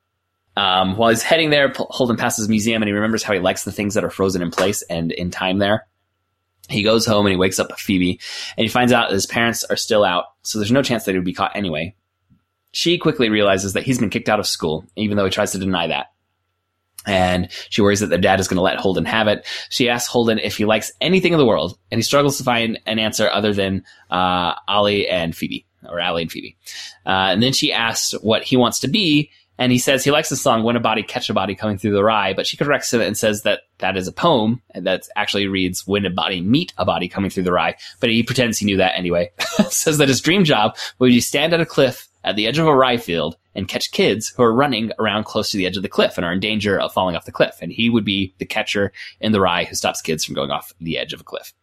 Um, 0.55 0.97
while 0.97 1.09
he's 1.09 1.23
heading 1.23 1.51
there, 1.51 1.71
Holden 1.75 2.17
passes 2.17 2.49
museum 2.49 2.81
and 2.81 2.89
he 2.89 2.93
remembers 2.93 3.23
how 3.23 3.33
he 3.33 3.39
likes 3.39 3.63
the 3.63 3.71
things 3.71 3.93
that 3.93 4.03
are 4.03 4.09
frozen 4.09 4.41
in 4.41 4.51
place 4.51 4.81
and 4.83 5.11
in 5.11 5.31
time 5.31 5.59
there. 5.59 5.87
He 6.69 6.83
goes 6.83 7.05
home 7.05 7.25
and 7.25 7.31
he 7.31 7.37
wakes 7.37 7.59
up 7.59 7.79
Phoebe 7.79 8.19
and 8.57 8.63
he 8.63 8.69
finds 8.69 8.91
out 8.91 9.11
his 9.11 9.25
parents 9.25 9.63
are 9.63 9.75
still 9.75 10.03
out, 10.03 10.25
so 10.43 10.59
there's 10.59 10.71
no 10.71 10.83
chance 10.83 11.05
that 11.05 11.11
he 11.11 11.17
would 11.17 11.25
be 11.25 11.33
caught 11.33 11.55
anyway. 11.55 11.95
She 12.71 12.97
quickly 12.99 13.29
realizes 13.29 13.73
that 13.73 13.83
he's 13.83 13.97
been 13.97 14.11
kicked 14.11 14.29
out 14.29 14.39
of 14.39 14.45
school, 14.45 14.85
even 14.95 15.17
though 15.17 15.25
he 15.25 15.31
tries 15.31 15.53
to 15.53 15.57
deny 15.59 15.87
that. 15.87 16.07
And 17.07 17.49
she 17.69 17.81
worries 17.81 18.01
that 18.01 18.07
their 18.07 18.19
dad 18.19 18.39
is 18.39 18.47
going 18.47 18.57
to 18.57 18.61
let 18.61 18.77
Holden 18.77 19.05
have 19.05 19.27
it. 19.27 19.47
She 19.69 19.89
asks 19.89 20.09
Holden 20.09 20.37
if 20.37 20.57
he 20.57 20.65
likes 20.65 20.91
anything 21.01 21.33
in 21.33 21.39
the 21.39 21.45
world, 21.45 21.79
and 21.89 21.97
he 21.97 22.03
struggles 22.03 22.37
to 22.37 22.43
find 22.43 22.79
an 22.85 22.99
answer 22.99 23.29
other 23.29 23.53
than 23.53 23.83
uh, 24.11 24.53
Ollie 24.67 25.07
and 25.07 25.35
Phoebe, 25.35 25.65
or 25.87 25.99
Allie 25.99 26.23
and 26.23 26.31
Phoebe. 26.31 26.57
Uh, 27.05 27.31
and 27.31 27.41
then 27.41 27.53
she 27.53 27.73
asks 27.73 28.11
what 28.21 28.43
he 28.43 28.57
wants 28.57 28.81
to 28.81 28.87
be, 28.87 29.31
and 29.59 29.73
he 29.73 29.77
says 29.77 30.03
he 30.03 30.09
likes 30.09 30.29
the 30.29 30.37
song 30.37 30.63
"When 30.63 30.77
a 30.77 30.79
Body 30.79 31.03
Catch 31.03 31.29
a 31.29 31.33
Body 31.33 31.53
Coming 31.53 31.77
Through 31.77 31.91
the 31.91 32.03
Rye," 32.03 32.33
but 32.33 32.47
she 32.47 32.57
corrects 32.57 32.91
him 32.91 33.01
and 33.01 33.15
says 33.15 33.43
that 33.43 33.61
that 33.79 33.97
is 33.97 34.07
a 34.07 34.13
poem 34.13 34.61
that 34.73 35.03
actually 35.15 35.47
reads 35.47 35.85
"When 35.85 36.05
a 36.05 36.09
Body 36.09 36.41
Meet 36.41 36.73
a 36.77 36.85
Body 36.85 37.09
Coming 37.09 37.29
Through 37.29 37.43
the 37.43 37.51
Rye." 37.51 37.75
But 37.99 38.09
he 38.09 38.23
pretends 38.23 38.57
he 38.57 38.65
knew 38.65 38.77
that 38.77 38.97
anyway. 38.97 39.31
says 39.69 39.99
that 39.99 40.07
his 40.07 40.21
dream 40.21 40.45
job 40.45 40.77
would 40.97 41.09
be 41.09 41.15
to 41.15 41.21
stand 41.21 41.53
at 41.53 41.61
a 41.61 41.65
cliff 41.65 42.07
at 42.23 42.35
the 42.35 42.47
edge 42.47 42.57
of 42.57 42.67
a 42.67 42.75
rye 42.75 42.97
field 42.97 43.37
and 43.55 43.67
catch 43.67 43.91
kids 43.91 44.29
who 44.29 44.43
are 44.43 44.53
running 44.53 44.91
around 44.99 45.25
close 45.25 45.51
to 45.51 45.57
the 45.57 45.65
edge 45.65 45.77
of 45.77 45.83
the 45.83 45.89
cliff 45.89 46.17
and 46.17 46.25
are 46.25 46.33
in 46.33 46.39
danger 46.39 46.79
of 46.79 46.93
falling 46.93 47.15
off 47.15 47.25
the 47.25 47.31
cliff. 47.31 47.57
And 47.61 47.71
he 47.71 47.89
would 47.89 48.05
be 48.05 48.33
the 48.37 48.45
catcher 48.45 48.91
in 49.19 49.31
the 49.31 49.41
rye 49.41 49.65
who 49.65 49.75
stops 49.75 50.01
kids 50.01 50.23
from 50.23 50.35
going 50.35 50.51
off 50.51 50.73
the 50.79 50.97
edge 50.97 51.13
of 51.13 51.21
a 51.21 51.25
cliff. 51.25 51.53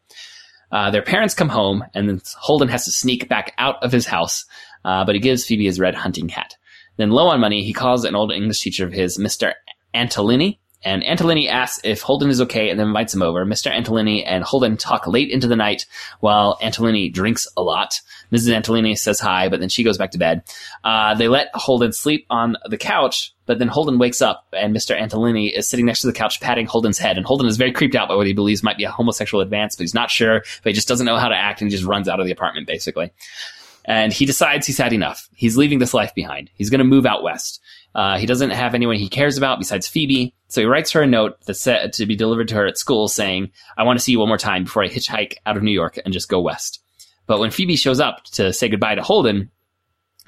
Uh, 0.70 0.90
their 0.90 1.02
parents 1.02 1.34
come 1.34 1.48
home, 1.48 1.84
and 1.94 2.08
then 2.08 2.20
Holden 2.36 2.68
has 2.68 2.84
to 2.84 2.90
sneak 2.90 3.28
back 3.28 3.54
out 3.56 3.82
of 3.82 3.92
his 3.92 4.06
house, 4.06 4.44
uh, 4.84 5.04
but 5.04 5.14
he 5.14 5.20
gives 5.20 5.46
Phoebe 5.46 5.64
his 5.64 5.78
red 5.78 5.94
hunting 5.94 6.28
hat. 6.28 6.56
Then, 6.96 7.10
low 7.10 7.28
on 7.28 7.40
money, 7.40 7.64
he 7.64 7.72
calls 7.72 8.04
an 8.04 8.14
old 8.14 8.32
English 8.32 8.60
teacher 8.60 8.84
of 8.84 8.92
his, 8.92 9.18
Mr. 9.18 9.52
Antolini, 9.94 10.58
and 10.86 11.02
Antolini 11.02 11.48
asks 11.48 11.80
if 11.82 12.02
Holden 12.02 12.30
is 12.30 12.40
okay 12.42 12.70
and 12.70 12.78
then 12.78 12.86
invites 12.86 13.12
him 13.12 13.20
over. 13.20 13.44
Mr. 13.44 13.72
Antolini 13.72 14.22
and 14.24 14.44
Holden 14.44 14.76
talk 14.76 15.08
late 15.08 15.30
into 15.30 15.48
the 15.48 15.56
night 15.56 15.84
while 16.20 16.58
Antolini 16.62 17.12
drinks 17.12 17.48
a 17.56 17.62
lot. 17.62 18.00
Mrs. 18.30 18.56
Antolini 18.56 18.96
says 18.96 19.18
hi, 19.18 19.48
but 19.48 19.58
then 19.58 19.68
she 19.68 19.82
goes 19.82 19.98
back 19.98 20.12
to 20.12 20.18
bed. 20.18 20.44
Uh, 20.84 21.14
they 21.14 21.26
let 21.26 21.48
Holden 21.54 21.92
sleep 21.92 22.24
on 22.30 22.56
the 22.68 22.76
couch, 22.76 23.34
but 23.46 23.58
then 23.58 23.66
Holden 23.66 23.98
wakes 23.98 24.22
up 24.22 24.46
and 24.52 24.74
Mr. 24.76 24.96
Antolini 24.96 25.52
is 25.52 25.68
sitting 25.68 25.86
next 25.86 26.02
to 26.02 26.06
the 26.06 26.12
couch 26.12 26.40
patting 26.40 26.66
Holden's 26.66 26.98
head. 26.98 27.16
And 27.16 27.26
Holden 27.26 27.48
is 27.48 27.56
very 27.56 27.72
creeped 27.72 27.96
out 27.96 28.08
by 28.08 28.14
what 28.14 28.28
he 28.28 28.32
believes 28.32 28.62
might 28.62 28.78
be 28.78 28.84
a 28.84 28.90
homosexual 28.90 29.42
advance, 29.42 29.74
but 29.74 29.82
he's 29.82 29.94
not 29.94 30.10
sure, 30.10 30.40
but 30.62 30.70
he 30.70 30.72
just 30.72 30.88
doesn't 30.88 31.06
know 31.06 31.16
how 31.16 31.28
to 31.28 31.36
act 31.36 31.60
and 31.60 31.68
he 31.68 31.76
just 31.76 31.88
runs 31.88 32.08
out 32.08 32.20
of 32.20 32.26
the 32.26 32.32
apartment 32.32 32.68
basically. 32.68 33.10
And 33.86 34.12
he 34.12 34.26
decides 34.26 34.66
he's 34.66 34.78
had 34.78 34.92
enough. 34.92 35.28
He's 35.34 35.56
leaving 35.56 35.78
this 35.78 35.94
life 35.94 36.14
behind. 36.14 36.50
He's 36.54 36.70
going 36.70 36.80
to 36.80 36.84
move 36.84 37.06
out 37.06 37.22
west. 37.22 37.60
Uh, 37.94 38.18
he 38.18 38.26
doesn't 38.26 38.50
have 38.50 38.74
anyone 38.74 38.96
he 38.96 39.08
cares 39.08 39.38
about 39.38 39.58
besides 39.58 39.86
Phoebe, 39.86 40.34
so 40.48 40.60
he 40.60 40.66
writes 40.66 40.92
her 40.92 41.02
a 41.02 41.06
note 41.06 41.38
that's 41.46 41.62
set 41.62 41.94
to 41.94 42.04
be 42.04 42.14
delivered 42.14 42.48
to 42.48 42.54
her 42.56 42.66
at 42.66 42.76
school 42.76 43.08
saying, 43.08 43.50
I 43.78 43.84
want 43.84 43.98
to 43.98 44.04
see 44.04 44.12
you 44.12 44.18
one 44.18 44.28
more 44.28 44.36
time 44.36 44.64
before 44.64 44.84
I 44.84 44.88
hitchhike 44.88 45.36
out 45.46 45.56
of 45.56 45.62
New 45.62 45.72
York 45.72 45.98
and 46.04 46.12
just 46.12 46.28
go 46.28 46.40
west. 46.40 46.82
But 47.26 47.40
when 47.40 47.50
Phoebe 47.50 47.76
shows 47.76 47.98
up 47.98 48.24
to 48.32 48.52
say 48.52 48.68
goodbye 48.68 48.96
to 48.96 49.02
Holden, 49.02 49.50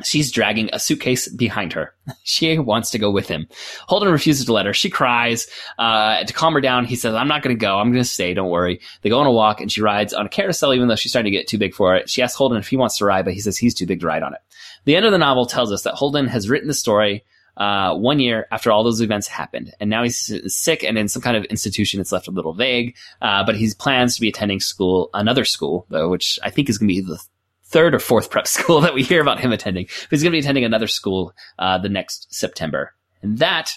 she's 0.04 0.30
dragging 0.30 0.70
a 0.72 0.78
suitcase 0.78 1.28
behind 1.28 1.72
her. 1.72 1.94
She 2.24 2.58
wants 2.58 2.90
to 2.90 2.98
go 2.98 3.10
with 3.10 3.26
him. 3.26 3.48
Holden 3.86 4.10
refuses 4.10 4.46
to 4.46 4.52
let 4.52 4.66
her. 4.66 4.74
She 4.74 4.90
cries. 4.90 5.46
Uh, 5.78 6.24
to 6.24 6.32
calm 6.32 6.52
her 6.54 6.60
down, 6.60 6.84
he 6.84 6.94
says, 6.94 7.14
I'm 7.14 7.28
not 7.28 7.42
going 7.42 7.56
to 7.56 7.60
go. 7.60 7.78
I'm 7.78 7.90
going 7.90 8.02
to 8.02 8.08
stay. 8.08 8.34
Don't 8.34 8.50
worry. 8.50 8.80
They 9.02 9.08
go 9.08 9.18
on 9.18 9.26
a 9.26 9.32
walk 9.32 9.60
and 9.60 9.72
she 9.72 9.80
rides 9.80 10.12
on 10.12 10.26
a 10.26 10.28
carousel, 10.28 10.74
even 10.74 10.88
though 10.88 10.96
she's 10.96 11.12
starting 11.12 11.32
to 11.32 11.36
get 11.36 11.48
too 11.48 11.58
big 11.58 11.74
for 11.74 11.96
it. 11.96 12.08
She 12.08 12.22
asks 12.22 12.36
Holden 12.36 12.58
if 12.58 12.68
he 12.68 12.76
wants 12.76 12.98
to 12.98 13.06
ride, 13.06 13.24
but 13.24 13.34
he 13.34 13.40
says 13.40 13.56
he's 13.56 13.74
too 13.74 13.86
big 13.86 14.00
to 14.00 14.06
ride 14.06 14.22
on 14.22 14.34
it. 14.34 14.40
The 14.84 14.96
end 14.96 15.06
of 15.06 15.12
the 15.12 15.18
novel 15.18 15.46
tells 15.46 15.72
us 15.72 15.82
that 15.82 15.94
Holden 15.94 16.26
has 16.28 16.48
written 16.48 16.68
the 16.68 16.74
story 16.74 17.24
uh, 17.58 17.94
one 17.94 18.20
year 18.20 18.46
after 18.50 18.70
all 18.70 18.84
those 18.84 19.00
events 19.00 19.26
happened. 19.26 19.74
And 19.80 19.90
now 19.90 20.02
he's 20.02 20.32
sick 20.46 20.84
and 20.84 20.96
in 20.96 21.08
some 21.08 21.22
kind 21.22 21.36
of 21.36 21.44
institution. 21.46 22.00
It's 22.00 22.12
left 22.12 22.28
a 22.28 22.32
little 22.32 22.54
vague, 22.54 22.96
uh, 23.20 23.44
but 23.44 23.56
he 23.56 23.70
plans 23.78 24.14
to 24.14 24.20
be 24.20 24.28
attending 24.28 24.60
school, 24.60 25.10
another 25.12 25.44
school, 25.44 25.86
though, 25.90 26.08
which 26.08 26.38
I 26.42 26.50
think 26.50 26.68
is 26.68 26.78
going 26.78 26.88
to 26.88 26.94
be 26.94 27.00
the 27.00 27.20
third 27.68 27.94
or 27.94 27.98
fourth 27.98 28.30
prep 28.30 28.46
school 28.48 28.80
that 28.80 28.94
we 28.94 29.02
hear 29.02 29.20
about 29.20 29.40
him 29.40 29.52
attending. 29.52 29.84
But 29.86 30.10
he's 30.10 30.22
going 30.22 30.32
to 30.32 30.36
be 30.36 30.40
attending 30.40 30.64
another 30.64 30.86
school 30.86 31.32
uh, 31.58 31.78
the 31.78 31.88
next 31.88 32.32
September. 32.34 32.94
And 33.22 33.38
that 33.38 33.72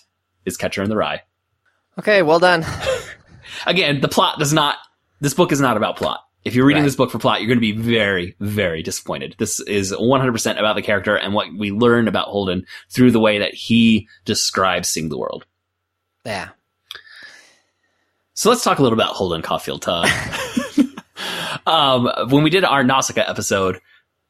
is 0.46 0.58
Catcher 0.58 0.84
in 0.84 0.90
the 0.90 0.98
Rye. 0.98 1.22
Okay, 2.00 2.22
well 2.22 2.40
done. 2.40 2.66
Again, 3.68 4.02
the 4.02 4.08
plot 4.08 4.40
does 4.40 4.54
not, 4.54 4.78
this 5.20 5.34
book 5.34 5.52
is 5.52 5.62
not 5.62 5.78
about 5.78 5.98
plot. 5.98 6.22
If 6.44 6.56
you're 6.56 6.66
reading 6.66 6.82
right. 6.82 6.88
this 6.88 6.96
book 6.96 7.12
for 7.12 7.20
plot, 7.20 7.42
you're 7.42 7.48
going 7.48 7.62
to 7.62 7.62
be 7.62 7.74
very, 7.74 8.36
very 8.40 8.82
disappointed. 8.82 9.36
This 9.38 9.60
is 9.60 9.92
100% 9.92 10.60
about 10.60 10.76
the 10.76 10.82
character 10.82 11.16
and 11.16 11.36
what 11.36 11.48
we 11.56 11.72
learn 11.72 12.08
about 12.08 12.30
Holden 12.30 12.66
through 12.90 13.12
the 13.12 13.20
way 13.20 13.38
that 13.40 13.54
he 13.54 14.08
describes 14.26 14.90
seeing 14.90 15.10
the 15.10 15.20
world. 15.20 15.46
Yeah. 16.26 16.50
So 18.34 18.50
let's 18.50 18.64
talk 18.64 18.80
a 18.80 18.82
little 18.82 18.98
about 18.98 19.14
Holden 19.14 19.44
Caulfield. 19.44 19.86
Uh, 19.88 20.08
um, 21.66 22.10
when 22.30 22.44
we 22.44 22.50
did 22.50 22.64
our 22.64 22.84
Nausicaa 22.84 23.24
episode, 23.28 23.80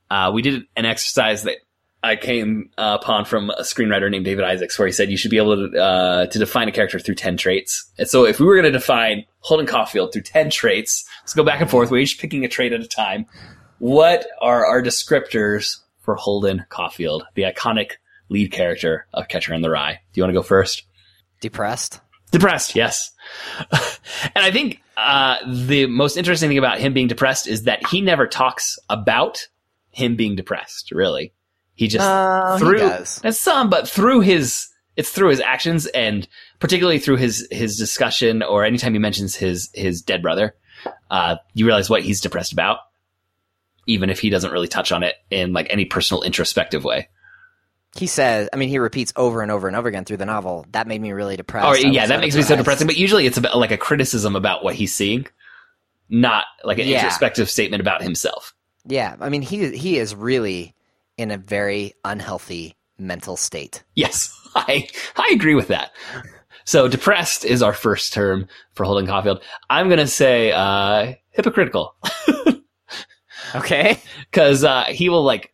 uh, 0.09 0.31
we 0.33 0.41
did 0.41 0.63
an 0.75 0.85
exercise 0.85 1.43
that 1.43 1.57
I 2.03 2.15
came 2.15 2.71
uh, 2.77 2.97
upon 2.99 3.25
from 3.25 3.51
a 3.51 3.61
screenwriter 3.61 4.09
named 4.09 4.25
David 4.25 4.43
Isaacs, 4.43 4.77
where 4.77 4.87
he 4.87 4.91
said 4.91 5.11
you 5.11 5.17
should 5.17 5.31
be 5.31 5.37
able 5.37 5.69
to 5.69 5.79
uh, 5.79 6.25
to 6.25 6.39
define 6.39 6.67
a 6.67 6.71
character 6.71 6.99
through 6.99 7.15
ten 7.15 7.37
traits. 7.37 7.89
And 7.97 8.07
so, 8.07 8.25
if 8.25 8.39
we 8.39 8.45
were 8.45 8.55
going 8.55 8.71
to 8.71 8.71
define 8.71 9.25
Holden 9.39 9.67
Caulfield 9.67 10.11
through 10.11 10.23
ten 10.23 10.49
traits, 10.49 11.05
let's 11.21 11.33
go 11.33 11.43
back 11.43 11.61
and 11.61 11.69
forth. 11.69 11.91
We're 11.91 11.99
each 11.99 12.19
picking 12.19 12.43
a 12.43 12.47
trait 12.47 12.73
at 12.73 12.81
a 12.81 12.87
time. 12.87 13.27
What 13.77 14.27
are 14.39 14.65
our 14.65 14.81
descriptors 14.81 15.77
for 15.99 16.15
Holden 16.15 16.65
Caulfield, 16.69 17.23
the 17.35 17.43
iconic 17.43 17.93
lead 18.29 18.51
character 18.51 19.07
of 19.13 19.27
Catcher 19.27 19.53
in 19.53 19.61
the 19.61 19.69
Rye? 19.69 19.99
Do 20.13 20.19
you 20.19 20.23
want 20.23 20.33
to 20.33 20.39
go 20.39 20.43
first? 20.43 20.83
Depressed. 21.39 21.99
Depressed, 22.31 22.75
yes. 22.75 23.11
and 23.71 24.31
I 24.35 24.51
think 24.51 24.81
uh, 25.01 25.37
the 25.47 25.87
most 25.87 26.17
interesting 26.17 26.49
thing 26.49 26.57
about 26.57 26.79
him 26.79 26.93
being 26.93 27.07
depressed 27.07 27.47
is 27.47 27.63
that 27.63 27.85
he 27.87 28.01
never 28.01 28.27
talks 28.27 28.77
about 28.89 29.47
him 29.89 30.15
being 30.15 30.35
depressed. 30.35 30.91
Really, 30.91 31.33
he 31.75 31.87
just 31.87 32.05
Uh, 32.05 32.57
he 32.57 32.63
through 32.63 32.77
does. 32.79 33.19
and 33.23 33.35
some, 33.35 33.69
but 33.69 33.89
through 33.89 34.21
his 34.21 34.67
it's 34.97 35.09
through 35.09 35.29
his 35.29 35.39
actions 35.39 35.85
and 35.87 36.27
particularly 36.59 36.99
through 36.99 37.17
his 37.17 37.47
his 37.49 37.77
discussion 37.77 38.43
or 38.43 38.63
anytime 38.65 38.93
he 38.93 38.99
mentions 38.99 39.35
his 39.35 39.69
his 39.73 40.01
dead 40.01 40.21
brother, 40.21 40.55
uh, 41.09 41.37
you 41.53 41.65
realize 41.65 41.89
what 41.89 42.03
he's 42.03 42.21
depressed 42.21 42.53
about, 42.53 42.79
even 43.87 44.09
if 44.09 44.19
he 44.19 44.29
doesn't 44.29 44.51
really 44.51 44.67
touch 44.67 44.91
on 44.91 45.03
it 45.03 45.15
in 45.29 45.53
like 45.53 45.67
any 45.69 45.85
personal 45.85 46.23
introspective 46.23 46.83
way. 46.83 47.09
He 47.97 48.07
says, 48.07 48.47
I 48.53 48.55
mean, 48.55 48.69
he 48.69 48.79
repeats 48.79 49.11
over 49.15 49.41
and 49.41 49.51
over 49.51 49.67
and 49.67 49.75
over 49.75 49.89
again 49.89 50.05
through 50.05 50.17
the 50.17 50.25
novel. 50.25 50.65
That 50.71 50.87
made 50.87 51.01
me 51.01 51.11
really 51.11 51.35
depressed. 51.35 51.67
Oh 51.67 51.73
yeah, 51.73 52.07
that 52.07 52.19
makes 52.21 52.35
me 52.35 52.41
so 52.41 52.55
depressing. 52.55 52.87
But 52.87 52.97
usually 52.97 53.25
it's 53.25 53.37
about 53.37 53.57
like 53.57 53.71
a 53.71 53.77
criticism 53.77 54.35
about 54.35 54.63
what 54.63 54.75
he's 54.75 54.93
seeing, 54.95 55.27
not 56.09 56.45
like 56.63 56.79
an 56.79 56.87
Yeah. 56.87 56.97
introspective 56.99 57.49
statement 57.49 57.81
about 57.81 58.01
himself. 58.01 58.53
Yeah, 58.85 59.15
I 59.19 59.29
mean, 59.29 59.41
he 59.41 59.75
he 59.77 59.97
is 59.97 60.15
really 60.15 60.73
in 61.17 61.31
a 61.31 61.37
very 61.37 61.93
unhealthy 62.05 62.75
mental 62.97 63.35
state. 63.35 63.83
Yes, 63.93 64.33
I 64.55 64.87
I 65.17 65.31
agree 65.33 65.55
with 65.55 65.67
that. 65.67 65.91
So 66.63 66.87
depressed 66.87 67.43
is 67.43 67.61
our 67.61 67.73
first 67.73 68.13
term 68.13 68.47
for 68.73 68.85
Holden 68.85 69.05
Caulfield. 69.07 69.43
I'm 69.69 69.89
gonna 69.89 70.07
say 70.07 70.51
uh, 70.53 71.13
hypocritical 71.31 71.95
Okay. 73.55 73.99
because 74.31 74.63
uh, 74.63 74.85
he 74.85 75.09
will 75.09 75.23
like 75.23 75.51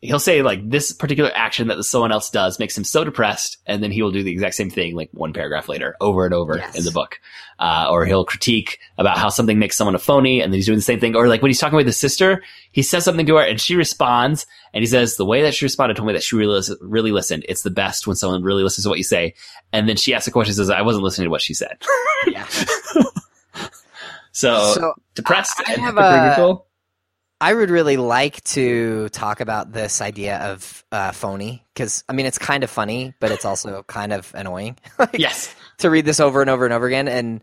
he'll 0.00 0.18
say 0.20 0.42
like 0.42 0.68
this 0.68 0.92
particular 0.92 1.30
action 1.34 1.68
that 1.68 1.82
someone 1.84 2.12
else 2.12 2.30
does 2.30 2.58
makes 2.58 2.76
him 2.76 2.84
so 2.84 3.04
depressed, 3.04 3.58
and 3.66 3.82
then 3.82 3.90
he 3.90 4.02
will 4.02 4.12
do 4.12 4.22
the 4.22 4.30
exact 4.30 4.54
same 4.54 4.70
thing 4.70 4.94
like 4.94 5.10
one 5.12 5.32
paragraph 5.32 5.68
later, 5.68 5.96
over 6.00 6.24
and 6.24 6.34
over 6.34 6.56
Yes. 6.58 6.76
in 6.76 6.84
the 6.84 6.90
book. 6.90 7.20
Uh, 7.58 7.88
or 7.90 8.06
he'll 8.06 8.24
critique 8.24 8.78
about 8.98 9.18
how 9.18 9.28
something 9.28 9.58
makes 9.58 9.76
someone 9.76 9.94
a 9.96 9.98
phony, 9.98 10.40
and 10.40 10.52
then 10.52 10.56
he's 10.58 10.66
doing 10.66 10.78
the 10.78 10.82
same 10.82 11.00
thing. 11.00 11.16
Or 11.16 11.26
like 11.26 11.42
when 11.42 11.48
he's 11.50 11.58
talking 11.58 11.76
with 11.76 11.86
his 11.86 11.96
sister, 11.98 12.42
he 12.70 12.82
says 12.82 13.04
something 13.04 13.26
to 13.26 13.34
her, 13.36 13.42
and 13.42 13.60
she 13.60 13.74
responds, 13.74 14.46
and 14.72 14.82
he 14.82 14.86
says 14.86 15.16
the 15.16 15.24
way 15.24 15.42
that 15.42 15.54
she 15.54 15.64
responded 15.64 15.96
told 15.96 16.06
me 16.06 16.12
that 16.12 16.22
she 16.22 16.36
really 16.36 16.60
really 16.80 17.10
listened. 17.12 17.44
It's 17.48 17.62
the 17.62 17.70
best 17.70 18.06
when 18.06 18.14
someone 18.16 18.42
really 18.44 18.62
listens 18.62 18.84
to 18.84 18.88
what 18.90 18.98
you 18.98 19.04
say. 19.04 19.34
And 19.72 19.88
then 19.88 19.96
she 19.96 20.14
asks 20.14 20.28
a 20.28 20.30
question, 20.30 20.54
says, 20.54 20.70
"I 20.70 20.82
wasn't 20.82 21.02
listening 21.04 21.26
to 21.26 21.30
what 21.30 21.42
she 21.42 21.54
said." 21.54 21.82
Yeah. 22.28 22.46
So, 24.32 24.72
So 24.74 24.94
depressed 25.14 25.60
I 25.66 25.72
and 25.72 25.82
have 25.82 25.94
hypocritical. 25.96 26.66
I 27.40 27.54
would 27.54 27.70
really 27.70 27.96
like 27.96 28.42
to 28.44 29.08
talk 29.10 29.40
about 29.40 29.72
this 29.72 30.00
idea 30.00 30.38
of 30.38 30.84
uh, 30.90 31.12
phony 31.12 31.64
because 31.74 32.02
I 32.08 32.12
mean 32.12 32.26
it's 32.26 32.38
kind 32.38 32.64
of 32.64 32.70
funny, 32.70 33.14
but 33.20 33.30
it's 33.30 33.44
also 33.44 33.82
kind 33.86 34.12
of 34.12 34.32
annoying. 34.34 34.76
Like, 34.98 35.16
yes. 35.18 35.54
to 35.78 35.90
read 35.90 36.04
this 36.04 36.18
over 36.20 36.40
and 36.40 36.50
over 36.50 36.64
and 36.64 36.74
over 36.74 36.86
again. 36.86 37.06
And 37.06 37.40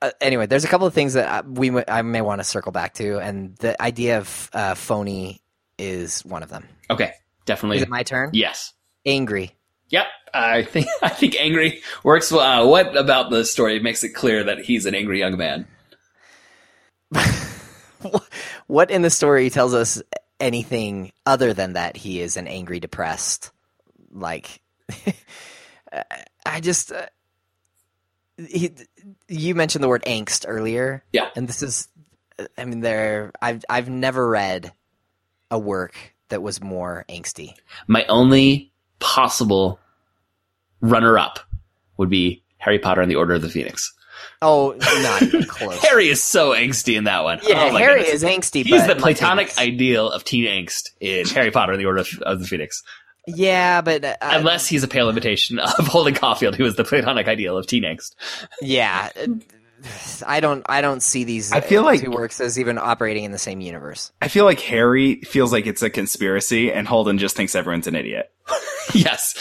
uh, 0.00 0.10
anyway, 0.20 0.46
there's 0.46 0.64
a 0.64 0.68
couple 0.68 0.86
of 0.86 0.94
things 0.94 1.14
that 1.14 1.28
I, 1.28 1.40
we 1.48 1.68
m- 1.68 1.84
I 1.86 2.02
may 2.02 2.20
want 2.20 2.40
to 2.40 2.44
circle 2.44 2.72
back 2.72 2.94
to, 2.94 3.18
and 3.20 3.56
the 3.56 3.80
idea 3.80 4.18
of 4.18 4.50
uh, 4.52 4.74
phony 4.74 5.40
is 5.78 6.24
one 6.24 6.42
of 6.42 6.48
them. 6.48 6.68
Okay. 6.90 7.12
Definitely. 7.44 7.78
Is 7.78 7.82
it 7.84 7.88
my 7.88 8.02
turn? 8.02 8.30
yes. 8.32 8.72
Angry. 9.04 9.52
Yep, 9.88 10.06
I 10.32 10.62
think 10.62 10.86
I 11.02 11.08
think 11.10 11.36
angry 11.38 11.82
works. 12.02 12.32
Uh, 12.32 12.64
what 12.64 12.96
about 12.96 13.30
the 13.30 13.44
story 13.44 13.78
makes 13.80 14.02
it 14.04 14.10
clear 14.10 14.42
that 14.44 14.60
he's 14.60 14.86
an 14.86 14.94
angry 14.94 15.18
young 15.18 15.36
man? 15.36 15.66
what 18.66 18.90
in 18.90 19.02
the 19.02 19.10
story 19.10 19.50
tells 19.50 19.74
us 19.74 20.02
anything 20.40 21.12
other 21.26 21.52
than 21.54 21.74
that 21.74 21.96
he 21.96 22.20
is 22.20 22.36
an 22.36 22.46
angry, 22.46 22.80
depressed, 22.80 23.50
like 24.10 24.60
I 26.46 26.60
just 26.60 26.92
uh, 26.92 27.06
he, 28.36 28.72
you 29.28 29.54
mentioned 29.54 29.84
the 29.84 29.88
word 29.88 30.04
angst 30.06 30.44
earlier, 30.48 31.04
Yeah. 31.12 31.28
and 31.36 31.48
this 31.48 31.62
is 31.62 31.88
I 32.58 32.64
mean 32.64 32.80
there 32.80 33.32
I've 33.40 33.64
I've 33.68 33.88
never 33.88 34.28
read 34.28 34.72
a 35.50 35.58
work 35.58 35.94
that 36.30 36.42
was 36.42 36.62
more 36.62 37.04
angsty. 37.08 37.54
My 37.86 38.04
only 38.06 38.72
possible 39.00 39.78
runner-up 40.80 41.38
would 41.98 42.08
be 42.08 42.42
Harry 42.56 42.78
Potter 42.78 43.02
and 43.02 43.10
the 43.10 43.16
Order 43.16 43.34
of 43.34 43.42
the 43.42 43.48
Phoenix. 43.50 43.92
Oh, 44.40 44.74
not 44.80 45.22
even 45.22 45.44
close. 45.48 45.78
Harry 45.82 46.08
is 46.08 46.22
so 46.22 46.50
angsty 46.52 46.96
in 46.96 47.04
that 47.04 47.24
one. 47.24 47.40
yeah, 47.42 47.68
Oh 47.70 47.76
Harry 47.76 48.02
goodness. 48.02 48.22
is 48.22 48.24
angsty. 48.24 48.64
He's 48.64 48.80
but 48.82 48.86
the 48.94 48.96
platonic 49.00 49.56
ideal 49.58 50.10
of 50.10 50.24
teen 50.24 50.44
angst 50.46 50.90
in 51.00 51.26
Harry 51.28 51.50
Potter 51.50 51.72
and 51.72 51.80
the 51.80 51.86
Order 51.86 52.00
of, 52.00 52.08
of 52.22 52.40
the 52.40 52.46
Phoenix. 52.46 52.82
Yeah, 53.26 53.82
but 53.82 54.04
uh, 54.04 54.16
Unless 54.20 54.66
he's 54.66 54.82
a 54.82 54.88
pale 54.88 55.08
imitation 55.08 55.58
of 55.60 55.70
Holden 55.86 56.14
Caulfield, 56.14 56.56
who 56.56 56.64
is 56.64 56.74
the 56.76 56.82
platonic 56.84 57.28
ideal 57.28 57.56
of 57.56 57.66
teen 57.66 57.84
angst. 57.84 58.14
yeah. 58.60 59.10
I 60.24 60.38
don't. 60.38 60.64
I 60.68 60.80
don't 60.80 61.02
see 61.02 61.24
these. 61.24 61.50
I 61.50 61.60
feel 61.60 61.82
like- 61.82 62.00
two 62.02 62.10
works 62.12 62.40
as 62.40 62.56
even 62.58 62.78
operating 62.78 63.24
in 63.24 63.32
the 63.32 63.38
same 63.38 63.60
universe. 63.60 64.12
I 64.22 64.28
feel 64.28 64.44
like 64.44 64.60
Harry 64.60 65.16
feels 65.22 65.50
like 65.52 65.66
it's 65.66 65.82
a 65.82 65.90
conspiracy, 65.90 66.72
and 66.72 66.86
Holden 66.86 67.18
just 67.18 67.34
thinks 67.34 67.56
everyone's 67.56 67.88
an 67.88 67.96
idiot. 67.96 68.30
yes. 68.94 69.34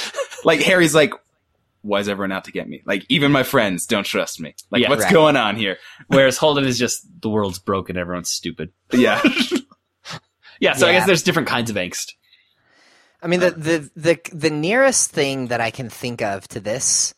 Like 0.44 0.62
Harry's 0.62 0.96
like, 0.96 1.14
"Why 1.82 2.00
is 2.00 2.08
everyone 2.08 2.32
out 2.32 2.46
to 2.46 2.52
get 2.52 2.68
me? 2.68 2.82
Like 2.86 3.06
even 3.10 3.32
my 3.32 3.44
friends 3.44 3.86
don't 3.86 4.06
trust 4.06 4.40
me. 4.40 4.56
Like 4.70 4.82
Yeah, 4.84 4.90
what's 4.90 5.04
right. 5.04 5.14
going 5.14 5.36
on 5.36 5.56
here? 5.56 5.78
Whereas 6.08 6.38
Holden 6.38 6.66
is 6.66 6.78
just 6.80 7.06
the 7.22 7.30
world's 7.30 7.60
broken, 7.60 7.98
everyone's 7.98 8.32
stupid. 8.32 8.72
Yeah, 8.92 9.22
Yeah, 10.62 10.74
so 10.74 10.88
I 10.88 10.92
guess 10.94 11.08
there's 11.08 11.24
different 11.24 11.48
kinds 11.48 11.72
of 11.72 11.76
angst. 11.76 12.14
I 13.24 13.28
mean, 13.28 13.40
the, 13.40 13.54
um, 13.54 13.60
the 13.60 13.92
the 13.96 14.20
the 14.32 14.50
nearest 14.50 15.12
thing 15.12 15.48
that 15.48 15.60
I 15.60 15.72
can 15.72 15.90
think 15.90 16.22
of 16.22 16.48
to 16.50 16.60
this 16.60 17.14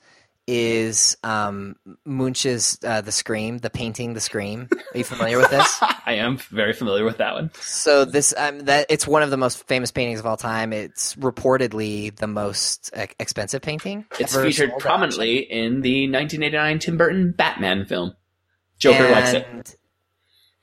is 0.47 1.15
um, 1.23 1.75
Munch's 2.05 2.77
uh, 2.83 3.01
"The 3.01 3.11
Scream," 3.11 3.59
the 3.59 3.69
painting, 3.69 4.13
"The 4.13 4.19
Scream." 4.19 4.67
Are 4.93 4.97
you 4.97 5.03
familiar 5.03 5.37
with 5.37 5.49
this? 5.49 5.77
I 6.05 6.13
am 6.15 6.37
very 6.37 6.73
familiar 6.73 7.05
with 7.05 7.17
that 7.17 7.33
one. 7.33 7.51
So 7.61 8.03
this 8.05 8.33
um, 8.37 8.59
that 8.61 8.87
it's 8.89 9.07
one 9.07 9.23
of 9.23 9.29
the 9.29 9.37
most 9.37 9.65
famous 9.67 9.91
paintings 9.91 10.19
of 10.19 10.25
all 10.25 10.37
time. 10.37 10.73
It's 10.73 11.15
reportedly 11.15 12.15
the 12.15 12.27
most 12.27 12.91
uh, 12.95 13.07
expensive 13.19 13.61
painting. 13.61 14.05
It's 14.19 14.35
featured 14.35 14.71
prominently 14.79 15.37
in 15.39 15.81
the 15.81 16.03
1989 16.11 16.79
Tim 16.79 16.97
Burton 16.97 17.31
Batman 17.31 17.85
film. 17.85 18.13
Joker 18.79 19.09
likes 19.11 19.33
it. 19.33 19.47
And- 19.49 19.75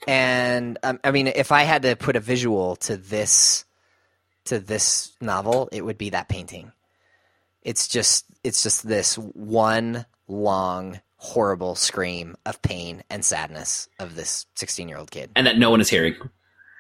And 0.07 0.79
um, 0.83 1.01
I 1.05 1.11
mean, 1.11 1.27
if 1.27 1.53
I 1.53 1.63
had 1.65 1.83
to 1.83 1.95
put 1.97 2.17
a 2.17 2.21
visual 2.21 2.77
to 2.77 2.97
this 2.97 3.65
to 4.47 4.59
this 4.59 5.13
novel, 5.21 5.69
it 5.73 5.85
would 5.85 5.99
be 5.99 6.11
that 6.11 6.29
painting. 6.29 6.73
It's 7.63 7.89
just 7.89 8.27
it's 8.45 8.63
just 8.63 8.87
this 8.87 9.17
one 9.17 10.07
long 10.29 11.01
horrible 11.17 11.75
scream 11.75 12.35
of 12.47 12.63
pain 12.63 13.03
and 13.11 13.23
sadness 13.25 13.89
of 13.99 14.15
this 14.15 14.47
16 14.57 14.89
year 14.89 14.97
old 14.99 15.11
kid. 15.11 15.31
And 15.37 15.47
that 15.47 15.59
no 15.59 15.71
one 15.71 15.81
is 15.81 15.89
hearing. 15.91 16.15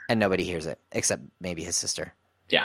and 0.08 0.18
nobody 0.18 0.44
hears 0.44 0.66
it 0.66 0.78
except 0.92 1.22
maybe 1.40 1.62
his 1.62 1.76
sister. 1.76 2.14
Yeah. 2.48 2.64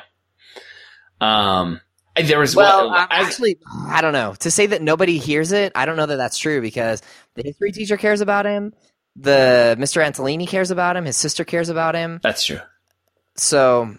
Um, 1.21 1.81
there 2.15 2.39
was 2.39 2.55
well 2.55 2.87
one, 2.89 2.97
uh, 2.97 3.07
I- 3.09 3.21
actually 3.23 3.57
i 3.89 3.99
don't 4.01 4.13
know. 4.13 4.35
To 4.39 4.51
say 4.51 4.67
that 4.67 4.81
nobody 4.81 5.17
hears 5.17 5.51
it 5.51 5.73
i 5.75 5.85
don't 5.85 5.97
know 5.97 6.05
that 6.05 6.15
that's 6.15 6.37
true 6.37 6.61
because 6.61 7.01
the 7.35 7.43
history 7.43 7.71
teacher 7.73 7.97
cares 7.97 8.21
about 8.21 8.45
him. 8.45 8.73
The 9.17 9.75
mr 9.79 10.01
antolini 10.05 10.47
cares 10.47 10.71
about 10.71 10.95
him. 10.97 11.03
His 11.05 11.17
sister 11.17 11.43
cares 11.43 11.67
about 11.69 11.93
him. 11.95 12.19
That's 12.23 12.45
true. 12.45 12.59
so 13.35 13.95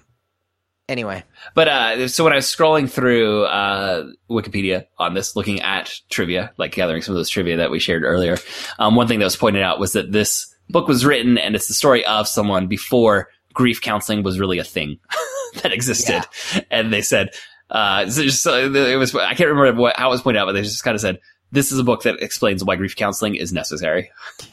anyway 0.88 1.22
But 1.55 1.68
uh, 1.68 2.09
so 2.09 2.25
when 2.25 2.33
I 2.33 2.37
was 2.37 2.46
scrolling 2.46 2.90
through 2.90 3.44
uh, 3.44 4.11
Wikipedia 4.31 4.87
on 4.99 5.14
this, 5.14 5.37
looking 5.37 5.61
at 5.62 5.92
trivia, 6.11 6.53
like 6.57 6.72
gathering 6.72 7.03
some 7.03 7.14
of 7.14 7.18
those 7.18 7.29
trivia 7.29 7.57
that 7.59 7.70
we 7.70 7.79
shared 7.79 8.05
earlier, 8.05 8.38
um, 8.79 8.94
one 8.94 9.09
thing 9.09 9.18
that 9.18 9.25
was 9.25 9.37
pointed 9.37 9.62
out 9.62 9.81
was 9.81 9.92
that 9.92 10.12
this 10.12 10.55
book 10.68 10.88
was 10.88 11.05
written 11.05 11.38
and 11.38 11.55
it's 11.55 11.68
the 11.68 11.75
story 11.75 12.05
of 12.07 12.29
someone 12.29 12.66
before 12.66 13.29
grief 13.53 13.81
counseling 13.81 14.22
was 14.22 14.38
really 14.38 14.59
a 14.59 14.64
thing 14.64 14.99
that 15.62 15.72
existed. 15.72 16.22
And 16.70 16.92
they 16.92 17.03
said, 17.03 17.31
uh, 17.70 18.09
so 18.09 18.22
just, 18.22 18.46
it 18.46 18.99
was, 18.99 19.14
I 19.14 19.35
can't 19.35 19.51
remember 19.51 19.81
what, 19.81 19.96
how 19.96 20.09
it 20.09 20.11
was 20.11 20.22
pointed 20.22 20.40
out, 20.40 20.46
but 20.46 20.53
they 20.53 20.62
just 20.62 20.85
kind 20.85 20.94
of 20.94 21.01
said, 21.01 21.18
this 21.53 21.72
is 21.72 21.79
a 21.79 21.85
book 21.85 22.03
that 22.03 22.20
explains 22.22 22.62
why 22.62 22.77
grief 22.77 22.96
counseling 22.96 23.35
is 23.35 23.53
necessary. 23.53 24.11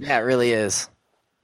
yeah 0.00 0.16
it 0.16 0.22
really 0.22 0.52
is 0.52 0.88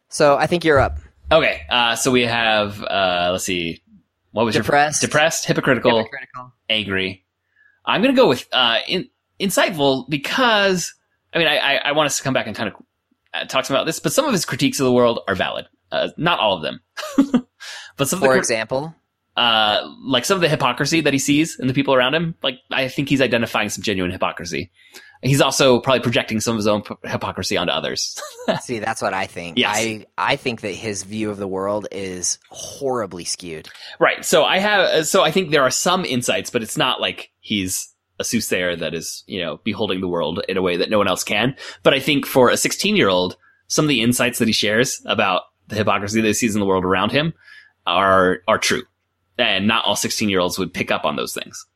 so 0.08 0.36
i 0.36 0.46
think 0.46 0.64
you're 0.64 0.78
up 0.78 0.98
Okay, 1.30 1.62
uh, 1.68 1.96
so 1.96 2.10
we 2.12 2.22
have, 2.22 2.80
uh, 2.82 3.30
let's 3.32 3.44
see, 3.44 3.82
what 4.30 4.44
was 4.44 4.54
Depressed. 4.54 5.02
your 5.02 5.08
depressed, 5.08 5.44
hypocritical, 5.46 5.98
Hypocritical. 5.98 6.52
angry. 6.68 7.24
I'm 7.84 8.02
going 8.02 8.14
to 8.14 8.20
go 8.20 8.28
with 8.28 8.46
uh, 8.52 8.78
in, 8.86 9.08
insightful 9.40 10.08
because 10.08 10.94
I 11.32 11.38
mean 11.38 11.48
I, 11.48 11.56
I, 11.56 11.74
I 11.76 11.92
want 11.92 12.06
us 12.06 12.18
to 12.18 12.22
come 12.22 12.34
back 12.34 12.46
and 12.46 12.54
kind 12.54 12.68
of 12.68 12.74
uh, 13.34 13.44
talk 13.46 13.68
about 13.70 13.86
this, 13.86 13.98
but 13.98 14.12
some 14.12 14.24
of 14.24 14.32
his 14.32 14.44
critiques 14.44 14.78
of 14.78 14.84
the 14.84 14.92
world 14.92 15.20
are 15.26 15.34
valid. 15.34 15.66
Uh, 15.90 16.08
not 16.16 16.38
all 16.38 16.56
of 16.56 16.62
them. 16.62 16.80
But 17.96 18.08
some 18.08 18.18
of 18.18 18.26
For 18.28 18.34
the 18.34 18.38
example, 18.38 18.94
uh, 19.36 19.86
like 20.02 20.24
some 20.24 20.36
of 20.36 20.40
the 20.40 20.48
hypocrisy 20.48 21.02
that 21.02 21.12
he 21.12 21.18
sees 21.18 21.58
in 21.58 21.66
the 21.66 21.74
people 21.74 21.94
around 21.94 22.14
him, 22.14 22.34
like 22.42 22.58
I 22.70 22.88
think 22.88 23.08
he's 23.08 23.20
identifying 23.20 23.68
some 23.68 23.82
genuine 23.82 24.10
hypocrisy. 24.10 24.70
He's 25.22 25.40
also 25.40 25.80
probably 25.80 26.00
projecting 26.00 26.40
some 26.40 26.52
of 26.52 26.58
his 26.58 26.66
own 26.66 26.82
p- 26.82 26.94
hypocrisy 27.04 27.56
onto 27.56 27.72
others. 27.72 28.20
see, 28.60 28.78
that's 28.78 29.00
what 29.00 29.14
I 29.14 29.26
think. 29.26 29.58
Yes. 29.58 29.76
I 29.76 30.06
I 30.16 30.36
think 30.36 30.60
that 30.60 30.72
his 30.72 31.02
view 31.02 31.30
of 31.30 31.38
the 31.38 31.48
world 31.48 31.88
is 31.90 32.38
horribly 32.50 33.24
skewed. 33.24 33.68
right. 33.98 34.24
So 34.24 34.44
I 34.44 34.58
have, 34.58 35.06
so 35.06 35.22
I 35.22 35.30
think 35.30 35.50
there 35.50 35.62
are 35.62 35.70
some 35.70 36.04
insights, 36.04 36.50
but 36.50 36.62
it's 36.62 36.76
not 36.76 37.00
like 37.00 37.30
he's 37.40 37.92
a 38.18 38.24
soothsayer 38.24 38.76
that 38.76 38.94
is, 38.94 39.24
you 39.26 39.40
know, 39.40 39.58
beholding 39.64 40.00
the 40.00 40.08
world 40.08 40.42
in 40.48 40.56
a 40.56 40.62
way 40.62 40.76
that 40.76 40.90
no 40.90 40.98
one 40.98 41.08
else 41.08 41.24
can. 41.24 41.56
But 41.82 41.94
I 41.94 42.00
think 42.00 42.26
for 42.26 42.50
a 42.50 42.56
16 42.56 42.96
year 42.96 43.08
old, 43.08 43.36
some 43.68 43.84
of 43.84 43.88
the 43.88 44.02
insights 44.02 44.38
that 44.38 44.48
he 44.48 44.52
shares 44.52 45.02
about 45.06 45.42
the 45.68 45.76
hypocrisy 45.76 46.20
that 46.20 46.26
he 46.26 46.34
sees 46.34 46.54
in 46.54 46.60
the 46.60 46.66
world 46.66 46.84
around 46.84 47.10
him 47.12 47.34
are, 47.86 48.38
are 48.46 48.58
true. 48.58 48.82
And 49.38 49.66
not 49.66 49.84
all 49.84 49.96
16 49.96 50.28
year 50.28 50.40
olds 50.40 50.58
would 50.58 50.72
pick 50.72 50.90
up 50.90 51.04
on 51.04 51.16
those 51.16 51.34
things. 51.34 51.66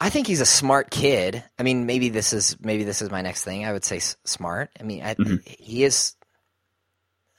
I 0.00 0.10
think 0.10 0.26
he's 0.26 0.40
a 0.40 0.46
smart 0.46 0.90
kid. 0.90 1.42
I 1.58 1.62
mean, 1.62 1.86
maybe 1.86 2.08
this 2.08 2.32
is 2.32 2.56
maybe 2.60 2.82
this 2.84 3.02
is 3.02 3.10
my 3.10 3.22
next 3.22 3.44
thing. 3.44 3.64
I 3.64 3.72
would 3.72 3.84
say 3.84 3.96
s- 3.98 4.16
smart. 4.24 4.70
I 4.80 4.82
mean, 4.82 5.02
I, 5.02 5.14
Mhm. 5.14 5.46
he 5.46 5.84
is. 5.84 6.14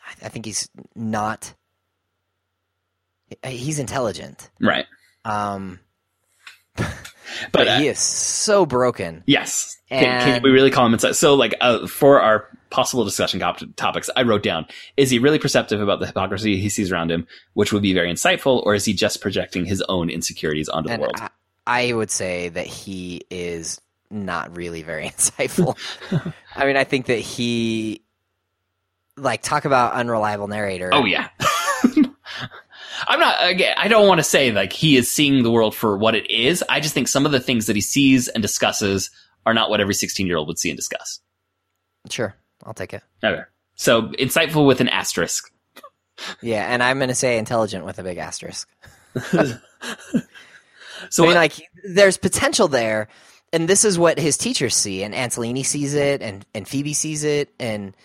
I- 0.05 0.25
I 0.25 0.29
think 0.29 0.45
he's 0.45 0.69
not. 0.95 1.53
He's 3.43 3.79
intelligent, 3.79 4.49
Right. 4.61 4.85
um, 5.25 5.79
But, 6.77 6.87
but 7.51 7.67
uh, 7.67 7.79
he 7.79 7.87
is 7.87 7.97
so 7.99 8.65
broken. 8.65 9.23
Yes. 9.25 9.77
Can, 9.89 10.03
can 10.03 10.43
we 10.43 10.51
really 10.51 10.69
call 10.69 10.85
him 10.85 10.93
inside? 10.93 11.15
So, 11.15 11.33
like, 11.33 11.55
uh, 11.59 11.87
for 11.87 12.21
our 12.21 12.47
possible 12.73 13.05
discussion 13.05 13.39
cop- 13.39 13.61
topics, 13.77 14.09
I 14.15 14.23
wrote 14.23 14.43
down: 14.43 14.65
Is 14.97 15.09
he 15.09 15.19
really 15.19 15.39
perceptive 15.39 15.79
about 15.79 15.99
the 16.01 16.07
hypocrisy 16.07 16.57
he 16.59 16.67
sees 16.67 16.91
around 16.91 17.11
him, 17.11 17.25
which 17.53 17.71
would 17.71 17.83
be 17.83 17.93
very 17.93 18.11
insightful, 18.11 18.61
or 18.65 18.75
is 18.75 18.83
he 18.83 18.93
just 18.93 19.21
projecting 19.21 19.63
his 19.65 19.81
own 19.87 20.09
insecurities 20.09 20.67
onto 20.67 20.89
the 20.89 20.99
world? 20.99 21.15
I, 21.17 21.29
I 21.65 21.93
would 21.93 22.11
say 22.11 22.49
that 22.49 22.67
he 22.67 23.21
is 23.29 23.79
not 24.09 24.57
really 24.57 24.81
very 24.81 25.05
insightful. 25.09 25.77
I 26.55 26.65
mean, 26.65 26.75
I 26.75 26.83
think 26.83 27.05
that 27.05 27.19
he, 27.19 28.01
like, 29.15 29.41
talk 29.41 29.65
about 29.65 29.93
unreliable 29.93 30.47
narrator. 30.47 30.89
oh 30.91 31.05
yeah. 31.05 31.29
I'm 33.07 33.19
not 33.19 33.47
again. 33.47 33.75
I 33.77 33.87
don't 33.87 34.07
want 34.07 34.19
to 34.19 34.23
say 34.23 34.51
like 34.51 34.71
he 34.73 34.97
is 34.97 35.11
seeing 35.11 35.43
the 35.43 35.51
world 35.51 35.75
for 35.75 35.97
what 35.97 36.15
it 36.15 36.29
is. 36.29 36.63
I 36.69 36.79
just 36.79 36.93
think 36.93 37.07
some 37.07 37.25
of 37.25 37.31
the 37.31 37.39
things 37.39 37.65
that 37.65 37.75
he 37.75 37.81
sees 37.81 38.27
and 38.29 38.41
discusses 38.41 39.09
are 39.45 39.53
not 39.53 39.69
what 39.69 39.81
every 39.81 39.93
16 39.93 40.25
year 40.25 40.37
old 40.37 40.47
would 40.47 40.57
see 40.57 40.69
and 40.69 40.77
discuss. 40.77 41.19
Sure, 42.09 42.35
I'll 42.65 42.73
take 42.73 42.93
it. 42.93 43.03
Okay. 43.23 43.43
So 43.75 44.03
insightful 44.03 44.65
with 44.65 44.81
an 44.81 44.89
asterisk. 44.89 45.51
Yeah, 46.41 46.65
and 46.71 46.83
I'm 46.83 46.99
going 46.99 47.09
to 47.09 47.15
say 47.15 47.37
intelligent 47.37 47.85
with 47.85 47.99
a 47.99 48.03
big 48.03 48.17
asterisk. 48.17 48.69
So 49.31 49.57
I 51.23 51.27
mean, 51.27 51.35
like, 51.35 51.53
there's 51.83 52.17
potential 52.17 52.67
there, 52.67 53.07
and 53.51 53.67
this 53.67 53.83
is 53.83 53.97
what 53.97 54.19
his 54.19 54.37
teachers 54.37 54.75
see, 54.75 55.03
and 55.03 55.13
Antolini 55.13 55.65
sees 55.65 55.93
it, 55.93 56.21
and 56.21 56.45
and 56.53 56.67
Phoebe 56.67 56.93
sees 56.93 57.23
it, 57.23 57.53
and 57.59 57.95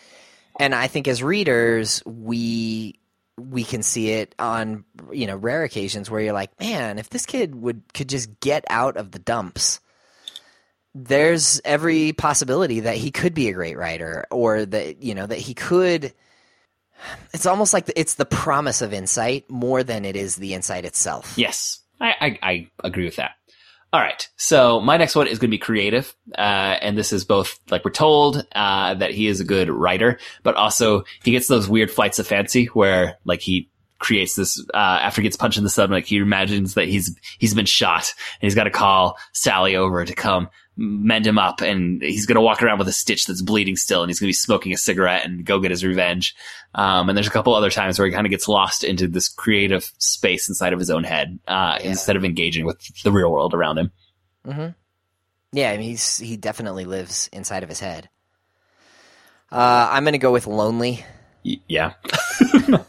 and 0.59 0.75
I 0.75 0.89
think 0.89 1.07
as 1.07 1.23
readers, 1.23 2.03
we 2.05 2.99
we 3.39 3.63
can 3.63 3.83
see 3.83 4.11
it 4.11 4.35
on 4.39 4.85
you 5.13 5.27
know 5.27 5.37
rare 5.37 5.65
occasions 5.65 6.11
where 6.11 6.21
you're 6.21 6.33
like, 6.33 6.59
man, 6.61 6.99
if 6.99 7.11
this 7.11 7.27
kid 7.27 7.55
would 7.55 7.83
could 7.95 8.09
just 8.09 8.41
get 8.41 8.65
out 8.71 8.97
of 8.97 9.13
the 9.13 9.19
dumps. 9.19 9.81
There's 11.05 11.61
every 11.65 12.13
possibility 12.13 12.81
that 12.81 12.97
he 12.97 13.11
could 13.11 13.35
be 13.35 13.49
a 13.49 13.53
great 13.53 13.77
writer, 13.77 14.27
or 14.31 14.65
that 14.67 15.03
you 15.03 15.15
know 15.15 15.27
that 15.27 15.39
he 15.39 15.55
could. 15.55 16.13
It's 17.33 17.47
almost 17.47 17.73
like 17.73 17.91
it's 17.95 18.15
the 18.15 18.27
promise 18.27 18.83
of 18.83 18.93
insight 18.93 19.49
more 19.49 19.85
than 19.85 20.05
it 20.05 20.17
is 20.17 20.35
the 20.35 20.55
insight 20.55 20.85
itself. 20.85 21.35
Yes, 21.37 21.81
I, 22.01 22.15
I, 22.21 22.39
I 22.43 22.71
agree 22.83 23.05
with 23.05 23.17
that. 23.17 23.33
All 23.93 24.01
right. 24.01 24.29
So 24.37 24.81
my 24.81 24.99
next 24.99 25.15
one 25.15 25.29
is 25.29 25.39
going 25.39 25.51
to 25.51 25.55
be 25.55 25.59
creative. 25.59 26.15
Uh, 26.37 26.77
and 26.83 26.99
this 26.99 27.13
is 27.13 27.25
both 27.25 27.59
like 27.71 27.85
we're 27.85 27.91
told, 27.91 28.47
uh, 28.55 28.95
that 28.95 29.13
he 29.13 29.29
is 29.29 29.41
a 29.41 29.45
good 29.45 29.71
writer, 29.71 30.19
but 30.43 30.57
also 30.57 31.05
he 31.25 31.31
gets 31.31 31.47
those 31.49 31.69
weird 31.69 31.91
flights 31.91 32.19
of 32.19 32.27
fancy 32.27 32.67
where 32.67 33.17
like 33.25 33.41
he 33.41 33.71
creates 33.99 34.35
this, 34.35 34.63
uh, 34.75 34.77
after 34.77 35.23
he 35.23 35.27
gets 35.27 35.39
punched 35.39 35.57
in 35.57 35.65
the 35.65 35.71
stomach, 35.71 36.05
he 36.05 36.19
imagines 36.19 36.75
that 36.75 36.87
he's, 36.87 37.17
he's 37.39 37.55
been 37.55 37.67
shot 37.67 38.13
and 38.41 38.47
he's 38.47 38.55
got 38.55 38.65
to 38.65 38.71
call 38.71 39.17
Sally 39.33 39.75
over 39.75 40.05
to 40.05 40.15
come 40.15 40.51
mend 40.81 41.27
him 41.27 41.39
up 41.39 41.61
and 41.61 42.01
he's 42.01 42.25
going 42.25 42.37
to 42.37 42.41
walk 42.41 42.63
around 42.63 42.79
with 42.79 42.87
a 42.87 42.93
stitch 42.93 43.27
that's 43.27 43.43
bleeding 43.43 43.75
still 43.77 44.03
and 44.03 44.09
he's 44.09 44.21
going 44.21 44.27
to 44.29 44.31
be 44.31 44.33
smoking 44.33 44.73
a 44.73 44.77
cigarette 44.77 45.25
and 45.27 45.45
go 45.45 45.59
get 45.59 45.73
his 45.73 45.85
revenge. 45.85 46.37
Um, 46.75 47.09
and 47.09 47.19
there's 47.19 47.27
a 47.27 47.31
couple 47.33 47.55
other 47.55 47.69
times 47.71 47.99
where 47.99 48.07
he 48.07 48.15
kind 48.15 48.27
of 48.27 48.31
gets 48.31 48.47
lost 48.47 48.85
into 48.85 49.09
this 49.09 49.29
creative 49.29 49.91
space 49.99 50.49
inside 50.49 50.73
of 50.73 50.79
his 50.79 50.89
own 50.91 51.03
head, 51.03 51.39
uh, 51.49 51.79
Yeah. 51.81 51.91
instead 51.91 52.15
of 52.15 52.25
engaging 52.25 52.65
with 52.65 52.79
the 53.03 53.11
real 53.11 53.31
world 53.33 53.55
around 53.55 53.79
him. 53.79 53.91
hmm 54.45 54.67
Yeah, 55.53 55.71
I 55.73 55.77
mean, 55.79 55.89
he's 55.89 56.19
he 56.19 56.37
definitely 56.37 56.85
lives 56.85 57.29
inside 57.33 57.65
of 57.65 57.69
his 57.69 57.81
head. 57.81 58.09
Uh, 59.51 59.89
I'm 59.91 60.05
gonna 60.05 60.19
go 60.19 60.31
with 60.31 60.47
lonely. 60.47 61.05
Y- 61.45 61.57
yeah. 61.67 61.95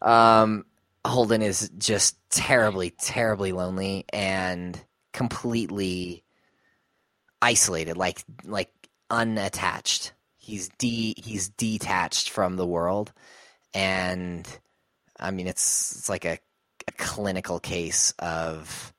Um, 0.00 0.64
Holden 1.06 1.42
is 1.42 1.70
just 1.78 2.16
terribly, 2.30 2.90
terribly 2.90 3.52
lonely 3.52 4.04
and 4.12 4.78
completely 5.14 6.24
isolated, 7.40 7.96
like 7.96 8.22
like 8.44 8.70
unattached. 9.08 10.12
He's 10.36 10.68
de 10.76 11.14
he's 11.16 11.48
detached 11.48 12.28
from 12.28 12.56
the 12.56 12.66
world, 12.66 13.14
and 13.72 14.46
I 15.18 15.30
mean, 15.30 15.46
it's 15.46 15.96
it's 15.96 16.08
like 16.10 16.26
a, 16.26 16.38
a 16.86 16.92
clinical 16.98 17.58
case 17.60 18.12
of 18.18 18.92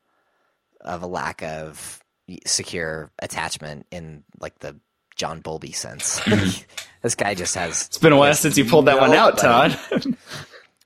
of 0.81 1.03
a 1.03 1.07
lack 1.07 1.43
of 1.43 2.03
secure 2.47 3.11
attachment 3.19 3.85
in 3.91 4.23
like 4.39 4.57
the 4.59 4.75
John 5.15 5.41
Bowlby 5.41 5.71
sense. 5.73 6.19
this 7.01 7.15
guy 7.15 7.35
just 7.35 7.55
has 7.55 7.85
It's 7.87 7.97
been 7.97 8.13
a 8.13 8.17
while 8.17 8.33
since 8.33 8.57
you 8.57 8.65
pulled 8.65 8.85
that 8.85 8.99
one 8.99 9.13
out, 9.13 9.37
Todd. 9.37 9.77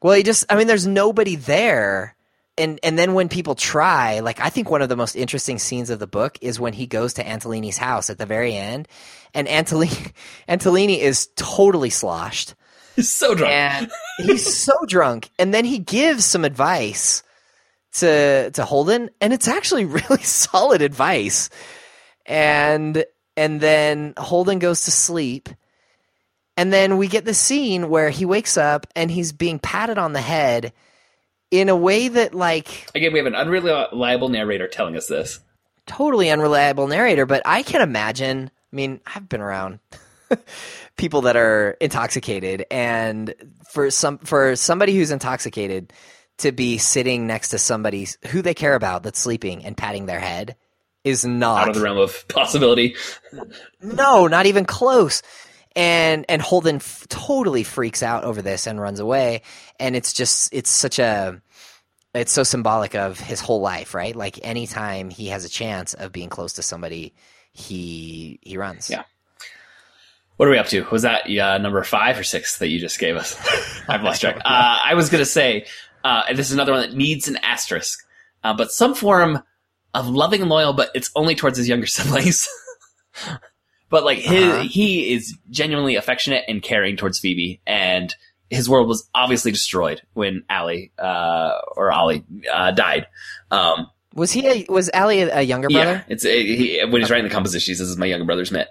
well, 0.02 0.14
he 0.14 0.24
just 0.24 0.46
I 0.50 0.58
mean 0.58 0.68
there's 0.68 0.88
nobody 0.88 1.36
there. 1.36 2.16
And 2.60 2.80
and 2.84 3.00
then 3.00 3.14
when 3.14 3.30
people 3.30 3.56
try, 3.56 4.20
like 4.20 4.40
I 4.42 4.50
think 4.50 4.70
one 4.70 4.82
of 4.82 4.90
the 4.90 4.98
most 4.98 5.16
interesting 5.16 5.58
scenes 5.58 5.90
of 5.90 5.98
the 6.00 6.08
book 6.08 6.38
is 6.42 6.60
when 6.60 6.74
he 6.74 6.86
goes 6.86 7.14
to 7.16 7.24
Antolini's 7.24 7.78
house 7.78 8.10
at 8.10 8.18
the 8.18 8.26
very 8.26 8.54
end 8.54 8.88
and 9.34 9.48
Antolini 9.48 10.12
Antolini 10.50 11.00
is 11.00 11.30
totally 11.36 11.90
sloshed 11.90 12.54
He's 12.96 13.12
so 13.12 13.34
drunk. 13.34 13.52
and 13.54 13.92
he's 14.18 14.62
so 14.62 14.74
drunk 14.88 15.30
and 15.40 15.54
then 15.54 15.64
he 15.64 15.80
gives 15.80 16.26
some 16.26 16.44
advice 16.44 17.24
to 17.94 18.52
to 18.52 18.66
Holden 18.66 19.10
and 19.22 19.32
it's 19.34 19.48
actually 19.48 19.86
really 20.00 20.24
solid 20.24 20.82
advice. 20.82 21.50
And 22.26 23.06
and 23.38 23.62
then 23.62 24.14
Holden 24.18 24.60
goes 24.60 24.84
to 24.84 24.92
sleep 24.92 25.48
and 26.58 26.74
then 26.74 26.98
we 26.98 27.08
get 27.08 27.24
the 27.24 27.34
scene 27.34 27.88
where 27.90 28.10
he 28.10 28.26
wakes 28.26 28.58
up 28.58 28.86
and 28.98 29.10
he's 29.10 29.32
being 29.32 29.60
patted 29.60 29.98
on 29.98 30.12
the 30.12 30.20
head 30.22 30.74
in 31.52 31.70
a 31.70 31.76
way 31.76 32.08
that 32.08 32.34
like 32.34 32.88
Again, 32.96 33.12
we 33.14 33.20
have 33.20 33.26
an 33.28 33.36
unreliable 33.36 34.30
narrator 34.30 34.68
telling 34.68 34.96
us 34.96 35.08
this. 35.08 35.40
totally 35.86 36.30
unreliable 36.30 36.88
narrator, 36.88 37.26
but 37.26 37.42
I 37.46 37.64
can 37.64 37.82
imagine. 37.82 38.52
I 38.72 38.76
mean, 38.76 39.00
I've 39.16 39.28
been 39.28 39.42
around 39.42 39.80
people 40.98 41.22
that 41.22 41.36
are 41.36 41.72
intoxicated, 41.82 42.66
and 42.70 43.34
for 43.72 43.90
some 43.92 44.18
for 44.20 44.56
somebody 44.56 44.96
who's 44.96 45.12
intoxicated 45.12 45.92
to 46.38 46.52
be 46.52 46.78
sitting 46.78 47.28
next 47.28 47.50
to 47.50 47.58
somebody 47.58 48.08
who 48.28 48.42
they 48.42 48.54
care 48.54 48.76
about 48.76 49.04
that's 49.04 49.20
sleeping 49.20 49.66
and 49.66 49.76
patting 49.76 50.06
their 50.06 50.20
head 50.20 50.56
is 51.04 51.26
not 51.26 51.64
Out 51.64 51.70
of 51.70 51.76
the 51.76 51.82
realm 51.82 51.98
of 51.98 52.28
possibility. 52.28 52.96
no, 53.82 54.28
not 54.28 54.46
even 54.46 54.66
close. 54.66 55.22
And 55.76 56.26
and 56.30 56.42
Holden 56.42 56.78
f- 56.78 57.06
totally 57.10 57.64
freaks 57.64 58.04
out 58.04 58.24
over 58.24 58.42
this 58.42 58.68
and 58.68 58.80
runs 58.82 59.00
away. 59.00 59.42
And 59.80 59.96
it's 59.96 60.14
just 60.14 60.54
it's 60.54 60.70
such 60.70 61.00
a 61.00 61.42
it's 62.14 62.32
so 62.32 62.44
symbolic 62.44 62.96
of 62.96 63.20
his 63.20 63.40
whole 63.40 63.62
life, 63.62 63.94
right? 63.94 64.16
Like 64.16 64.40
anytime 64.44 65.10
he 65.10 65.28
has 65.28 65.46
a 65.46 65.50
chance 65.50 65.94
of 65.94 66.12
being 66.12 66.30
close 66.30 66.54
to 66.54 66.62
somebody, 66.64 67.14
he 67.52 68.40
he 68.42 68.58
runs. 68.58 68.90
Yeah. 68.90 69.04
What 70.38 70.48
are 70.48 70.52
we 70.52 70.58
up 70.58 70.68
to? 70.68 70.86
Was 70.92 71.02
that 71.02 71.30
uh, 71.30 71.58
number 71.58 71.84
five 71.84 72.18
or 72.18 72.24
six 72.24 72.60
that 72.60 72.70
you 72.70 72.80
just 72.80 72.98
gave 73.00 73.18
us? 73.18 73.36
I've 73.90 74.04
lost 74.04 74.22
track. 74.22 74.38
Uh, 74.46 74.80
I 74.86 74.94
was 74.94 75.10
going 75.10 75.20
to 75.22 75.26
say, 75.26 75.66
uh, 76.06 76.24
and 76.30 76.38
this 76.38 76.48
is 76.48 76.54
another 76.54 76.72
one 76.72 76.82
that 76.82 76.94
needs 76.96 77.28
an 77.28 77.36
asterisk, 77.44 78.00
uh, 78.46 78.54
but 78.56 78.72
some 78.72 78.96
form 78.96 79.44
of 79.94 80.08
loving 80.08 80.40
and 80.42 80.50
loyal, 80.50 80.72
but 80.72 80.92
it's 80.96 81.12
only 81.16 81.36
towards 81.36 81.58
his 81.58 81.68
younger 81.68 81.88
siblings. 81.98 82.48
but 83.90 84.06
like 84.06 84.20
his, 84.20 84.44
Uh-huh. 84.46 84.64
he 84.64 85.14
is 85.14 85.38
genuinely 85.50 85.96
affectionate 85.96 86.46
and 86.48 86.62
caring 86.64 86.96
towards 86.96 87.20
Phoebe, 87.20 87.60
and 87.68 88.16
his 88.50 88.68
world 88.70 88.88
was 88.88 89.10
obviously 89.14 89.52
destroyed 89.52 90.02
when 90.14 90.44
Ali 90.50 90.92
uh, 90.98 91.52
or 91.76 91.92
Ollie 91.92 92.24
uh, 92.52 92.72
died. 92.72 93.08
Um, 93.52 93.88
Was 94.16 94.32
he 94.32 94.48
a, 94.48 94.66
was 94.70 94.90
Ali 94.94 95.22
a, 95.22 95.38
a 95.38 95.42
younger 95.42 95.68
yeah, 95.70 95.84
brother? 95.84 96.06
it's 96.10 96.24
he, 96.24 96.82
when 96.90 97.02
he's 97.02 97.10
writing 97.12 97.28
the 97.28 97.34
composition, 97.34 97.72
he 97.72 97.76
says, 97.76 97.88
"This 97.88 97.92
is 97.92 97.98
my 97.98 98.08
younger 98.08 98.26
brother's 98.26 98.52
Mitt." 98.52 98.68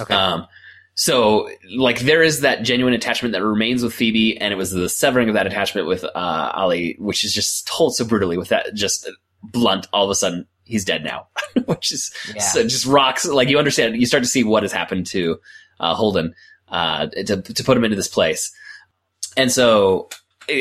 Okay. 0.00 0.14
Um, 0.14 0.46
so 0.94 1.48
like 1.76 2.00
there 2.00 2.22
is 2.22 2.40
that 2.40 2.62
genuine 2.62 2.94
attachment 2.94 3.32
that 3.32 3.42
remains 3.42 3.82
with 3.82 3.94
Phoebe, 3.94 4.38
and 4.38 4.52
it 4.52 4.56
was 4.56 4.70
the 4.70 4.88
severing 4.88 5.28
of 5.28 5.34
that 5.34 5.46
attachment 5.46 5.86
with 5.86 6.04
uh, 6.04 6.52
Ollie, 6.54 6.96
which 6.98 7.24
is 7.24 7.34
just 7.34 7.66
told 7.66 7.94
so 7.96 8.04
brutally 8.04 8.36
with 8.38 8.48
that 8.50 8.74
just 8.74 9.10
blunt. 9.42 9.86
All 9.92 10.04
of 10.04 10.10
a 10.10 10.14
sudden, 10.14 10.46
he's 10.64 10.84
dead 10.84 11.02
now, 11.04 11.26
which 11.66 11.92
is 11.92 12.12
Yeah. 12.34 12.42
so 12.42 12.62
just 12.62 12.86
rocks. 12.86 13.24
Like 13.26 13.48
you 13.48 13.58
understand, 13.58 13.96
you 13.96 14.06
start 14.06 14.22
to 14.22 14.28
see 14.28 14.44
what 14.44 14.62
has 14.62 14.72
happened 14.72 15.06
to 15.08 15.38
uh, 15.80 15.94
Holden 15.94 16.34
uh, 16.72 17.06
to 17.06 17.40
to 17.40 17.62
put 17.64 17.76
him 17.76 17.84
into 17.84 17.96
this 17.96 18.08
place, 18.08 18.52
and 19.36 19.52
so 19.52 20.08
it, 20.48 20.54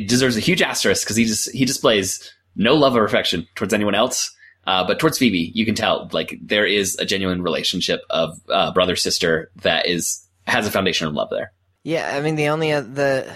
it 0.00 0.08
deserves 0.08 0.36
a 0.36 0.40
huge 0.40 0.60
asterisk 0.60 1.06
because 1.06 1.16
he 1.16 1.24
just 1.24 1.50
he 1.52 1.64
displays 1.64 2.30
no 2.54 2.74
love 2.74 2.94
or 2.96 3.04
affection 3.04 3.46
towards 3.54 3.72
anyone 3.72 3.94
else. 3.94 4.30
Uh, 4.64 4.86
but 4.86 5.00
towards 5.00 5.18
Phoebe, 5.18 5.50
you 5.54 5.64
can 5.64 5.74
tell 5.74 6.08
like 6.12 6.38
there 6.40 6.66
is 6.66 6.96
a 6.98 7.04
genuine 7.04 7.42
relationship 7.42 8.00
of 8.10 8.38
uh, 8.48 8.72
brother 8.72 8.94
sister 8.94 9.50
that 9.62 9.86
is 9.86 10.24
has 10.46 10.66
a 10.66 10.70
foundation 10.70 11.06
of 11.06 11.14
love 11.14 11.28
there. 11.30 11.52
Yeah, 11.82 12.14
I 12.14 12.20
mean 12.20 12.36
the 12.36 12.48
only 12.48 12.72
uh, 12.72 12.82
the 12.82 13.34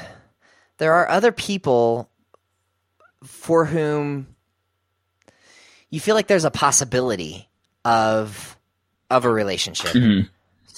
there 0.79 0.93
are 0.93 1.09
other 1.09 1.33
people 1.33 2.11
for 3.25 3.65
whom 3.65 4.29
you 5.91 5.99
feel 6.01 6.15
like 6.15 6.27
there's 6.27 6.45
a 6.45 6.51
possibility 6.51 7.49
of 7.85 8.57
of 9.11 9.25
a 9.25 9.31
relationship. 9.31 9.93
Mhm. 9.93 10.29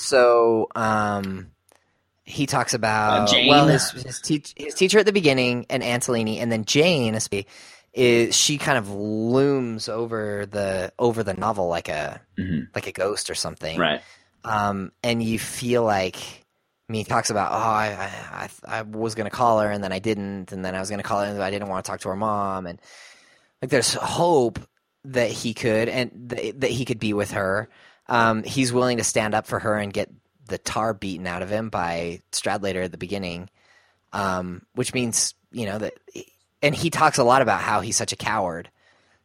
So, 0.00 0.68
um, 0.76 1.50
he 2.24 2.46
talks 2.46 2.72
about 2.72 3.30
Uh, 3.30 3.34
well 3.48 3.66
his 3.66 3.90
his, 3.90 4.20
teach, 4.20 4.54
his 4.56 4.74
teacher 4.74 4.98
at 5.00 5.06
the 5.06 5.12
beginning 5.12 5.66
and 5.70 5.82
Antolini, 5.82 6.38
and 6.40 6.52
then 6.52 6.64
Jane 6.64 7.18
is 7.94 8.36
she 8.36 8.58
kind 8.58 8.78
of 8.78 8.90
looms 8.90 9.88
over 9.88 10.46
the 10.46 10.92
over 11.00 11.22
the 11.24 11.34
novel 11.34 11.66
like 11.68 11.88
a 11.88 12.20
Mhm. 12.38 12.68
like 12.76 12.86
a 12.86 12.92
ghost 12.92 13.28
or 13.28 13.34
something, 13.34 13.76
Right. 13.78 14.00
um, 14.44 14.92
and 15.02 15.20
you 15.22 15.38
feel 15.38 15.82
like 15.82 16.16
I 16.88 16.92
mean, 16.92 17.00
he 17.00 17.04
talks 17.04 17.28
about, 17.28 17.52
oh, 17.52 17.56
I, 17.56 17.86
I, 17.88 18.48
I, 18.66 18.78
I 18.78 18.82
was 18.82 19.14
going 19.14 19.28
to 19.28 19.36
call 19.36 19.60
her 19.60 19.70
and 19.70 19.84
then 19.84 19.92
I 19.92 19.98
didn't, 19.98 20.52
and 20.52 20.64
then 20.64 20.74
I 20.74 20.80
was 20.80 20.88
going 20.88 21.00
to 21.00 21.06
call 21.06 21.20
her 21.20 21.26
and 21.26 21.42
I 21.42 21.50
didn't 21.50 21.68
want 21.68 21.84
to 21.84 21.90
talk 21.90 22.00
to 22.00 22.08
her 22.08 22.16
mom, 22.16 22.66
and 22.66 22.80
like 23.60 23.70
there's 23.70 23.92
hope 23.94 24.58
that 25.04 25.30
he 25.30 25.52
could 25.54 25.88
and 25.88 26.30
th- 26.30 26.54
that 26.58 26.70
he 26.70 26.84
could 26.84 26.98
be 27.00 27.12
with 27.14 27.32
her. 27.32 27.68
Um, 28.08 28.42
he's 28.42 28.72
willing 28.72 28.98
to 28.98 29.04
stand 29.04 29.34
up 29.34 29.46
for 29.46 29.58
her 29.58 29.74
and 29.76 29.92
get 29.92 30.10
the 30.46 30.58
tar 30.58 30.94
beaten 30.94 31.26
out 31.26 31.42
of 31.42 31.50
him 31.50 31.68
by 31.68 32.22
Stradlater 32.32 32.84
at 32.84 32.90
the 32.92 32.96
beginning, 32.98 33.50
um, 34.12 34.62
which 34.74 34.94
means 34.94 35.34
you 35.52 35.66
know 35.66 35.78
that, 35.78 35.94
and 36.62 36.74
he 36.74 36.90
talks 36.90 37.18
a 37.18 37.24
lot 37.24 37.42
about 37.42 37.60
how 37.60 37.80
he's 37.80 37.96
such 37.96 38.12
a 38.12 38.16
coward, 38.16 38.70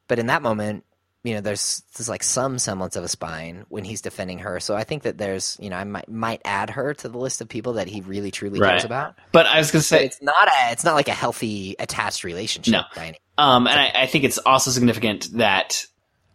but 0.08 0.20
in 0.20 0.28
that 0.28 0.42
moment, 0.42 0.84
you 1.24 1.34
know, 1.34 1.40
there's 1.42 1.84
there's 1.96 2.10
like 2.10 2.24
some 2.24 2.60
semblance 2.60 2.98
of 2.98 3.04
a 3.06 3.08
spine 3.08 3.66
when 3.70 3.86
he's 3.86 4.02
defending 4.02 4.40
her. 4.40 4.60
So 4.60 4.76
I 4.76 4.84
think 4.84 5.04
that 5.04 5.18
there's, 5.18 5.56
you 5.62 5.70
know, 5.70 5.78
I 5.78 5.86
might 5.86 6.10
might 6.10 6.42
add 6.44 6.70
her 6.72 6.94
to 6.96 7.08
the 7.08 7.18
list 7.18 7.40
of 7.40 7.48
people 7.48 7.74
that 7.74 7.88
he 7.88 8.02
really 8.02 8.30
truly 8.32 8.60
Right. 8.60 8.72
cares 8.72 8.84
about. 8.84 9.16
But 9.32 9.46
I 9.46 9.58
was 9.60 9.72
going 9.72 9.82
to 9.82 9.90
But 9.90 10.00
say, 10.00 10.06
it's 10.06 10.22
not 10.22 10.48
a 10.50 10.72
it's 10.74 10.84
not 10.84 10.96
like 10.96 11.08
a 11.08 11.14
healthy 11.14 11.78
attached 11.80 12.26
relationship. 12.26 12.74
No. 12.74 12.82
by 12.94 13.06
any- 13.08 13.20
um, 13.38 13.68
and 13.68 13.80
I, 13.80 13.92
I 14.04 14.06
think 14.08 14.26
it's 14.26 14.38
also 14.40 14.70
significant 14.72 15.30
that 15.38 15.86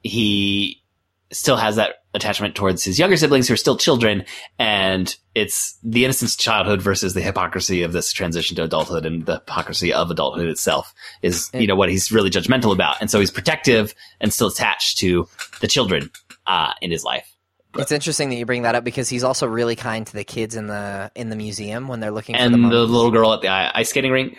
he 0.03 0.83
still 1.31 1.57
has 1.57 1.77
that 1.77 1.97
attachment 2.15 2.55
towards 2.55 2.85
his 2.85 2.99
younger 2.99 3.17
siblings 3.17 3.49
who 3.49 3.55
are 3.55 3.59
still 3.59 3.77
children, 3.77 4.25
and 4.59 5.15
it's 5.35 5.79
the 5.83 6.05
innocence 6.05 6.35
of 6.35 6.41
childhood 6.41 6.81
versus 6.81 7.15
the 7.15 7.21
hypocrisy 7.21 7.83
of 7.83 7.93
this 7.93 8.13
transition 8.13 8.57
to 8.57 8.65
adulthood, 8.65 9.05
and 9.05 9.27
the 9.27 9.35
hypocrisy 9.35 9.93
of 9.93 10.11
adulthood 10.11 10.49
itself 10.49 10.95
is, 11.23 11.51
you 11.53 11.67
know, 11.67 11.77
what 11.77 11.89
he's 11.89 12.11
really 12.11 12.31
judgmental 12.31 12.73
about, 12.73 12.97
and 13.01 13.11
so 13.11 13.21
he's 13.21 13.31
protective 13.31 13.95
and 14.21 14.33
still 14.33 14.49
attached 14.49 14.99
to 14.99 15.29
the 15.61 15.69
children 15.69 16.11
uh, 16.47 16.73
in 16.81 16.91
his 16.91 17.05
life. 17.05 17.35
It's 17.77 17.93
interesting 17.93 18.31
that 18.31 18.37
you 18.37 18.47
bring 18.47 18.63
that 18.63 18.75
up 18.75 18.83
because 18.83 19.09
he's 19.09 19.23
also 19.23 19.47
really 19.47 19.77
kind 19.77 20.07
to 20.07 20.13
the 20.13 20.25
kids 20.25 20.57
in 20.57 20.67
the 20.67 21.13
in 21.15 21.29
the 21.29 21.37
museum 21.37 21.87
when 21.87 22.01
they're 22.01 22.11
looking 22.11 22.35
for 22.35 22.41
And 22.41 22.55
the, 22.55 22.59
the 22.59 22.87
little 22.87 23.11
girl 23.11 23.35
at 23.35 23.43
the 23.43 23.49
ice 23.49 23.91
skating 23.91 24.11
rink, 24.11 24.39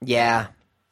yeah, 0.00 0.48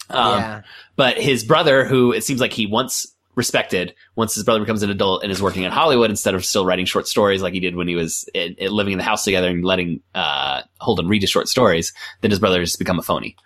um, 0.09 0.39
yeah, 0.39 0.63
but 0.97 1.19
his 1.19 1.45
brother, 1.45 1.85
who 1.85 2.13
it 2.13 2.25
seems 2.25 2.41
like 2.41 2.53
he 2.53 2.67
once 2.67 3.14
respected, 3.35 3.95
once 4.17 4.35
his 4.35 4.45
brother 4.45 4.61
becomes 4.61 4.83
an 4.83 4.91
adult 4.91 5.23
and 5.23 5.33
is 5.33 5.43
working 5.43 5.63
in 5.65 5.73
Hollywood 5.73 6.11
instead 6.11 6.35
of 6.35 6.45
still 6.45 6.65
writing 6.65 6.87
short 6.87 7.09
stories 7.09 7.43
like 7.43 7.53
he 7.55 7.61
did 7.61 7.77
when 7.77 7.89
he 7.89 7.95
was 7.95 8.29
in, 8.35 8.55
in- 8.55 8.73
living 8.73 8.93
in 8.93 8.99
the 8.99 9.05
house 9.05 9.25
together 9.25 9.49
and 9.49 9.65
letting 9.65 10.01
uh, 10.15 10.63
Holden 10.81 11.09
read 11.09 11.23
his 11.23 11.31
short 11.31 11.49
stories, 11.49 11.93
then 12.21 12.31
his 12.31 12.41
brother 12.41 12.61
has 12.61 12.77
become 12.77 12.99
a 12.99 13.03
phony. 13.03 13.37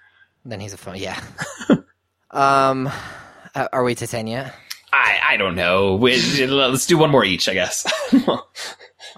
then 0.44 0.60
he's 0.60 0.72
a 0.72 0.76
phony. 0.76 1.00
Yeah. 1.00 1.20
um, 2.30 2.90
uh, 3.54 3.68
are 3.72 3.84
we 3.84 3.94
to 3.96 4.06
ten 4.06 4.26
yet? 4.26 4.54
I, 4.92 5.18
I 5.30 5.36
don't 5.36 5.54
know. 5.54 5.96
We, 5.96 6.46
let's 6.46 6.86
do 6.86 6.96
one 6.96 7.10
more 7.10 7.24
each, 7.24 7.48
I 7.48 7.54
guess. 7.54 7.86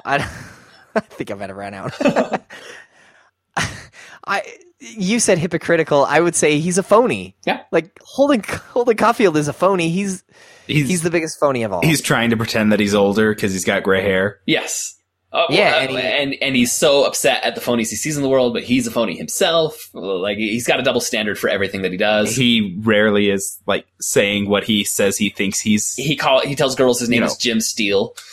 I, 0.05 0.29
I 0.95 1.01
think 1.01 1.31
I 1.31 1.35
better 1.35 1.55
run 1.55 1.75
out. 1.75 1.93
I 4.27 4.43
you 4.81 5.21
said 5.21 5.39
hypocritical. 5.39 6.05
I 6.05 6.21
would 6.21 6.35
say 6.35 6.59
he's 6.59 6.79
a 6.79 6.83
phony. 6.83 7.37
Yeah. 7.45 7.63
like 7.71 7.99
Holden 8.03 8.43
Holden 8.43 8.97
Caulfield 8.97 9.37
is 9.37 9.49
a 9.49 9.53
phony. 9.53 9.91
He's 9.91 10.25
He's 10.67 10.89
he's 10.89 11.03
the 11.03 11.11
biggest 11.11 11.39
phony 11.41 11.63
of 11.63 11.73
all. 11.73 11.81
he's 11.83 12.01
trying 12.03 12.31
to 12.31 12.37
pretend 12.37 12.73
that 12.73 12.81
he's 12.81 12.95
older 12.95 13.35
because 13.35 13.53
he's 13.53 13.65
got 13.65 13.83
gray 13.83 14.03
hair. 14.03 14.41
yes. 14.47 14.97
Uh, 15.33 15.45
Yeah, 15.49 15.71
well, 15.71 15.81
and 15.81 15.91
and, 15.91 15.99
he- 16.01 16.23
and 16.23 16.35
and 16.43 16.57
he's 16.57 16.73
so 16.73 17.05
upset 17.05 17.45
at 17.45 17.55
the 17.55 17.61
phonies 17.61 17.89
he 17.89 17.95
sees 17.95 18.17
in 18.17 18.23
the 18.25 18.29
world, 18.29 18.53
but 18.53 18.65
he's 18.65 18.89
a 18.89 18.91
phony 18.91 19.17
himself. 19.17 19.89
Like 19.95 20.39
he's 20.39 20.67
got 20.67 20.81
a 20.81 20.83
double 20.83 21.01
standard 21.01 21.39
for 21.39 21.49
everything 21.49 21.83
that 21.83 21.93
he 21.93 21.97
does. 21.97 22.35
He 22.35 22.77
rarely 22.83 23.31
is 23.31 23.61
like 23.65 23.87
saying 24.01 24.49
what 24.49 24.65
he 24.65 24.83
says 24.83 25.17
he 25.17 25.31
thinks 25.31 25.61
he's. 25.61 25.95
he 25.95 26.17
call 26.17 26.41
he 26.41 26.57
tells 26.57 26.75
girls 26.75 26.99
his 26.99 27.09
name 27.09 27.21
You 27.21 27.27
is. 27.27 27.37
Jim 27.37 27.61
Steele. 27.61 28.13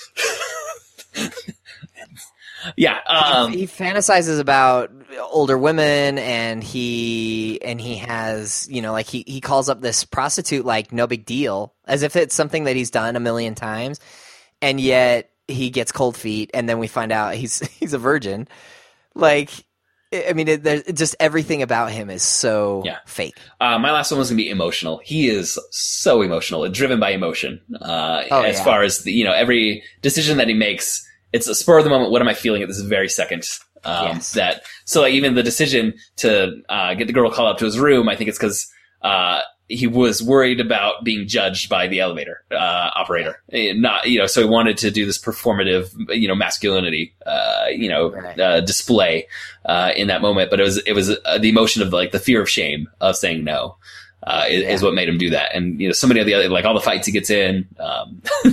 yeah, 2.75 2.99
um, 3.07 3.51
he 3.53 3.65
fantasizes 3.67 4.39
about 4.39 4.91
older 5.31 5.57
women 5.57 6.17
and 6.17 6.63
he 6.63 7.59
and 7.63 7.79
he 7.79 7.95
has 7.97 8.67
you 8.69 8.81
know 8.81 8.91
like 8.91 9.05
he, 9.07 9.23
he 9.25 9.39
calls 9.39 9.69
up 9.69 9.79
this 9.81 10.03
prostitute 10.03 10.65
like 10.65 10.91
no 10.91 11.07
big 11.07 11.25
deal 11.25 11.73
as 11.85 12.03
if 12.03 12.15
it's 12.15 12.35
something 12.35 12.65
that 12.65 12.75
he's 12.75 12.91
done 12.91 13.15
a 13.15 13.19
million 13.19 13.55
times 13.55 13.99
and 14.61 14.81
yet 14.81 15.29
he 15.47 15.69
gets 15.69 15.91
cold 15.93 16.17
feet 16.17 16.51
and 16.53 16.67
then 16.67 16.77
we 16.77 16.87
find 16.87 17.11
out 17.11 17.35
he's 17.35 17.59
he's 17.79 17.93
a 17.93 17.97
virgin 17.97 18.47
like 19.15 19.49
i 20.27 20.33
mean 20.33 20.47
it, 20.49 20.63
there's 20.63 20.83
just 20.93 21.15
everything 21.21 21.61
about 21.61 21.89
him 21.91 22.09
is 22.09 22.21
so 22.23 22.81
Yeah. 22.85 22.97
fake 23.05 23.35
uh, 23.61 23.79
my 23.79 23.91
last 23.91 24.11
one 24.11 24.19
was 24.19 24.29
gonna 24.29 24.37
be 24.37 24.49
emotional. 24.49 24.99
He 25.03 25.29
is 25.29 25.57
so 25.71 26.21
emotional, 26.21 26.67
driven 26.69 26.99
by 26.99 27.11
emotion. 27.11 27.59
Uh, 27.81 28.23
Oh, 28.29 28.41
as 28.41 28.57
yeah. 28.57 28.63
far 28.63 28.83
as 28.83 28.99
the, 28.99 29.11
you 29.11 29.23
know, 29.23 29.33
every 29.33 29.83
decision 30.01 30.37
that 30.37 30.47
he 30.47 30.53
makes, 30.53 31.06
it's 31.33 31.47
a 31.47 31.55
spur 31.55 31.77
of 31.77 31.83
the 31.83 31.89
moment. 31.89 32.11
What 32.11 32.21
am 32.21 32.27
I 32.27 32.33
feeling 32.33 32.61
at 32.61 32.67
this 32.67 32.79
very 32.81 33.09
second? 33.09 33.43
Um, 33.83 34.07
Yes. 34.07 34.33
That 34.33 34.63
so 34.85 35.01
like 35.01 35.13
even 35.13 35.35
the 35.35 35.43
decision 35.43 35.93
to 36.17 36.61
uh, 36.69 36.93
get 36.95 37.07
the 37.07 37.13
girl 37.13 37.29
called 37.31 37.49
up 37.49 37.57
to 37.59 37.65
his 37.65 37.77
room, 37.79 38.09
I 38.09 38.15
think 38.15 38.27
it's 38.29 38.37
because 38.37 38.67
uh, 39.01 39.41
he 39.69 39.85
was 39.85 40.23
worried 40.23 40.59
about 40.59 41.03
being 41.03 41.27
judged 41.27 41.69
by 41.69 41.87
the 41.87 41.99
elevator 41.99 42.41
uh, 42.51 42.89
operator. 42.95 43.41
Eh, 43.51 43.73
Not 43.75 44.07
you 44.09 44.17
know, 44.19 44.25
so 44.25 44.41
he 44.41 44.47
wanted 44.47 44.77
to 44.79 44.89
do 44.91 45.05
this 45.05 45.17
performative, 45.19 45.89
you 46.09 46.27
know, 46.27 46.35
masculinity, 46.35 47.13
uh, 47.25 47.65
you 47.69 47.87
know, 47.89 48.11
Right. 48.11 48.39
uh, 48.39 48.61
display 48.61 49.27
uh, 49.65 49.91
in 49.95 50.07
that 50.07 50.21
moment. 50.21 50.49
But 50.49 50.59
it 50.59 50.63
was 50.63 50.77
it 50.79 50.93
was 50.93 51.11
uh, 51.25 51.37
the 51.37 51.49
emotion 51.49 51.81
of 51.81 51.93
like 51.93 52.11
the 52.11 52.19
fear 52.19 52.41
of 52.41 52.49
shame 52.49 52.87
of 52.99 53.15
saying 53.15 53.43
no. 53.43 53.75
Uh, 54.27 54.43
is, 54.49 54.63
is 54.63 54.83
what 54.83 54.93
made 54.93 55.07
him 55.07 55.17
do 55.17 55.29
that, 55.29 55.55
and 55.55 55.79
you 55.79 55.87
know, 55.87 55.93
so 55.93 56.05
many 56.05 56.19
of 56.19 56.25
the 56.25 56.33
other, 56.33 56.49
like 56.49 56.65
all 56.65 56.73
the 56.73 56.81
fights 56.81 57.05
he 57.05 57.13
gets 57.13 57.29
in, 57.29 57.65
um, 57.79 58.21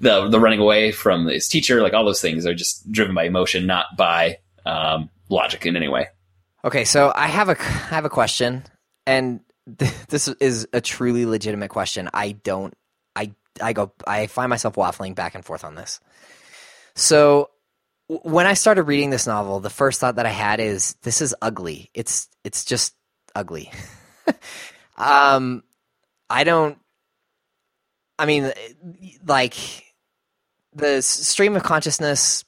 the 0.00 0.28
the 0.28 0.38
running 0.38 0.60
away 0.60 0.92
from 0.92 1.26
his 1.26 1.48
teacher, 1.48 1.82
like 1.82 1.92
all 1.92 2.04
those 2.04 2.20
things 2.20 2.46
are 2.46 2.54
just 2.54 2.90
driven 2.92 3.16
by 3.16 3.24
emotion, 3.24 3.66
not 3.66 3.86
by 3.96 4.38
um, 4.64 5.10
logic 5.28 5.66
in 5.66 5.74
any 5.74 5.88
way. 5.88 6.06
Okay, 6.64 6.84
so 6.84 7.12
I 7.16 7.26
have 7.26 7.48
a 7.48 7.58
I 7.58 7.94
have 7.96 8.04
a 8.04 8.08
question, 8.08 8.62
and 9.08 9.40
th- 9.76 9.92
this 10.08 10.28
is 10.28 10.68
a 10.72 10.80
truly 10.80 11.26
legitimate 11.26 11.70
question. 11.70 12.08
I 12.14 12.30
don't, 12.30 12.74
I 13.16 13.32
I 13.60 13.72
go, 13.72 13.90
I 14.06 14.28
find 14.28 14.50
myself 14.50 14.76
waffling 14.76 15.16
back 15.16 15.34
and 15.34 15.44
forth 15.44 15.64
on 15.64 15.74
this. 15.74 15.98
So 16.94 17.50
when 18.06 18.46
I 18.46 18.54
started 18.54 18.84
reading 18.84 19.10
this 19.10 19.26
novel, 19.26 19.58
the 19.58 19.68
first 19.68 19.98
thought 19.98 20.14
that 20.14 20.26
I 20.26 20.30
had 20.30 20.60
is, 20.60 20.94
this 21.02 21.20
is 21.20 21.34
ugly. 21.42 21.90
It's 21.92 22.28
it's 22.44 22.64
just 22.64 22.94
ugly. 23.34 23.72
um, 24.98 25.62
I 26.28 26.44
don't. 26.44 26.78
I 28.18 28.26
mean, 28.26 28.52
like 29.24 29.54
the 30.74 31.02
stream 31.02 31.56
of 31.56 31.62
consciousness 31.62 32.44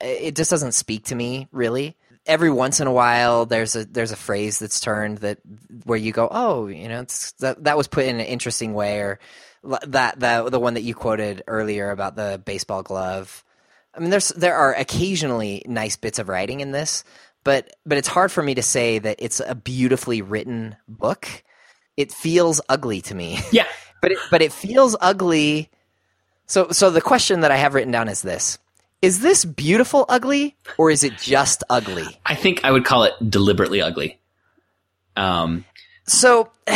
it 0.00 0.36
just 0.36 0.50
doesn't 0.50 0.72
speak 0.72 1.04
to 1.04 1.14
me 1.14 1.48
really 1.52 1.96
every 2.26 2.50
once 2.50 2.80
in 2.80 2.86
a 2.86 2.92
while 2.92 3.46
there's 3.46 3.76
a 3.76 3.84
there's 3.84 4.10
a 4.10 4.16
phrase 4.16 4.58
that's 4.58 4.80
turned 4.80 5.18
that 5.18 5.38
where 5.84 5.98
you 5.98 6.12
go 6.12 6.28
oh 6.30 6.66
you 6.66 6.88
know 6.88 7.04
that 7.38 7.62
that 7.62 7.76
was 7.76 7.86
put 7.86 8.04
in 8.04 8.16
an 8.20 8.26
interesting 8.26 8.74
way 8.74 8.98
or 9.00 9.18
that 9.62 10.18
that 10.20 10.50
the 10.50 10.60
one 10.60 10.74
that 10.74 10.82
you 10.82 10.94
quoted 10.94 11.42
earlier 11.46 11.90
about 11.90 12.16
the 12.16 12.40
baseball 12.44 12.82
glove 12.82 13.44
i 13.94 14.00
mean 14.00 14.10
there's 14.10 14.28
there 14.30 14.56
are 14.56 14.74
occasionally 14.74 15.62
nice 15.66 15.96
bits 15.96 16.18
of 16.18 16.28
writing 16.28 16.60
in 16.60 16.72
this 16.72 17.04
but 17.44 17.74
but 17.86 17.98
it's 17.98 18.08
hard 18.08 18.32
for 18.32 18.42
me 18.42 18.54
to 18.54 18.62
say 18.62 18.98
that 18.98 19.16
it's 19.18 19.40
a 19.40 19.54
beautifully 19.54 20.22
written 20.22 20.76
book 20.88 21.28
it 21.96 22.12
feels 22.12 22.60
ugly 22.68 23.00
to 23.02 23.14
me 23.14 23.38
Yeah, 23.52 23.66
but 24.00 24.12
it, 24.12 24.18
but 24.30 24.42
it 24.42 24.52
feels 24.52 24.96
ugly. 25.00 25.70
So 26.46 26.68
so 26.70 26.90
the 26.90 27.00
question 27.00 27.40
that 27.40 27.50
I 27.50 27.56
have 27.56 27.74
written 27.74 27.92
down 27.92 28.08
is 28.08 28.22
this: 28.22 28.58
is 29.00 29.20
this 29.20 29.44
beautiful 29.44 30.04
ugly 30.08 30.56
or 30.78 30.90
is 30.90 31.04
it 31.04 31.16
just 31.18 31.62
ugly? 31.70 32.04
I 32.26 32.34
think 32.34 32.64
I 32.64 32.70
would 32.70 32.84
call 32.84 33.04
it 33.04 33.12
deliberately 33.28 33.80
ugly. 33.80 34.18
Um, 35.16 35.64
So 36.06 36.50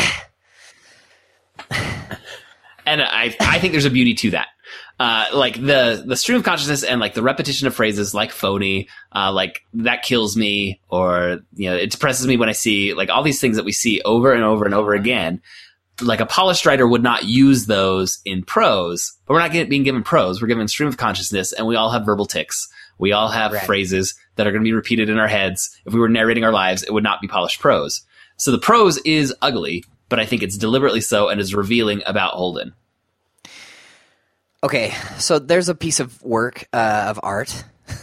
and 2.87 3.03
I 3.03 3.37
I 3.41 3.59
think 3.59 3.73
there's 3.73 3.85
a 3.85 3.91
beauty 3.91 4.15
to 4.15 4.31
that. 4.31 4.49
Uh, 4.99 5.27
like 5.33 5.55
the 5.55 6.03
the 6.05 6.17
stream 6.17 6.39
of 6.39 6.45
consciousness 6.45 6.83
and 6.83 7.01
like 7.01 7.15
the 7.15 7.23
repetition 7.23 7.69
of 7.69 7.75
phrases 7.75 8.15
like 8.15 8.33
phony, 8.33 8.89
uh, 9.15 9.31
like 9.33 9.61
that 9.75 10.03
kills 10.03 10.37
me, 10.37 10.81
or 10.89 11.39
you 11.55 11.71
know 11.71 11.77
it 11.77 11.91
depresses 11.93 12.27
me 12.27 12.37
when 12.37 12.49
I 12.49 12.53
see 12.53 12.95
like 12.95 13.09
all 13.09 13.23
these 13.23 13.41
things 13.41 13.57
that 13.57 13.65
we 13.65 13.71
see 13.73 14.01
over 14.05 14.33
and 14.33 14.43
over 14.43 14.65
and 14.65 14.75
over 14.75 14.95
again. 14.95 15.41
Like 16.01 16.21
a 16.21 16.27
polished 16.27 16.65
writer 16.67 16.87
would 16.87 17.03
not 17.03 17.25
use 17.25 17.67
those 17.67 18.19
in 18.25 18.45
prose, 18.45 19.17
but 19.27 19.35
we're 19.35 19.41
not 19.41 19.51
get, 19.53 19.69
being 19.69 19.83
given 19.85 20.03
prose. 20.05 20.41
We're 20.41 20.49
given 20.49 20.69
stream 20.69 20.89
of 20.89 20.97
consciousness, 20.97 21.53
and 21.53 21.67
we 21.67 21.77
all 21.77 21.91
have 21.91 22.05
verbal 22.07 22.27
ticks. 22.27 22.69
We 22.99 23.13
all 23.13 23.29
have 23.29 23.53
Right. 23.53 23.67
phrases 23.67 24.15
that 24.37 24.47
are 24.47 24.53
going 24.53 24.63
to 24.63 24.69
be 24.69 24.73
repeated 24.73 25.09
in 25.09 25.19
our 25.19 25.29
heads. 25.29 25.77
If 25.87 25.93
we 25.93 26.01
were 26.01 26.09
narrating 26.09 26.45
our 26.45 26.53
lives, 26.53 26.83
it 26.83 26.93
would 26.93 27.05
not 27.05 27.21
be 27.21 27.27
polished 27.29 27.61
prose. 27.61 28.03
So 28.37 28.51
the 28.53 28.59
prose 28.59 28.99
is 28.99 29.35
ugly, 29.43 29.85
but 30.09 30.19
I 30.21 30.27
think 30.27 30.43
it's 30.45 30.57
deliberately 30.57 31.01
so 31.01 31.29
and 31.29 31.41
is 31.41 31.55
revealing 31.55 32.03
about 32.07 32.35
Holden. 32.35 32.75
Okay, 34.63 34.91
so 35.19 35.39
there's 35.39 35.69
a 35.69 35.75
piece 35.75 36.01
of 36.01 36.21
work 36.23 36.67
uh, 36.73 37.07
of 37.09 37.21
art. 37.23 37.65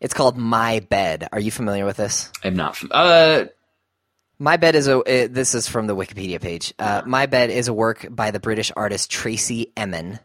It's 0.00 0.12
called 0.12 0.36
My 0.36 0.80
Bed. 0.80 1.28
Are 1.32 1.40
you 1.40 1.50
familiar 1.50 1.86
with 1.86 1.96
this? 1.96 2.30
I'm 2.42 2.56
not. 2.56 2.76
fam- 2.76 2.90
Uh, 2.92 3.44
My 4.38 4.58
Bed 4.58 4.74
is 4.74 4.86
a. 4.86 4.98
Uh, 4.98 5.28
this 5.30 5.54
is 5.54 5.66
from 5.66 5.86
the 5.86 5.96
Wikipedia 5.96 6.38
page. 6.42 6.74
Uh, 6.78 7.00
My 7.06 7.24
Bed 7.24 7.48
is 7.48 7.68
a 7.68 7.72
work 7.72 8.06
by 8.10 8.30
the 8.30 8.38
British 8.40 8.70
artist 8.76 9.10
Tracey 9.10 9.72
Emin. 9.78 10.18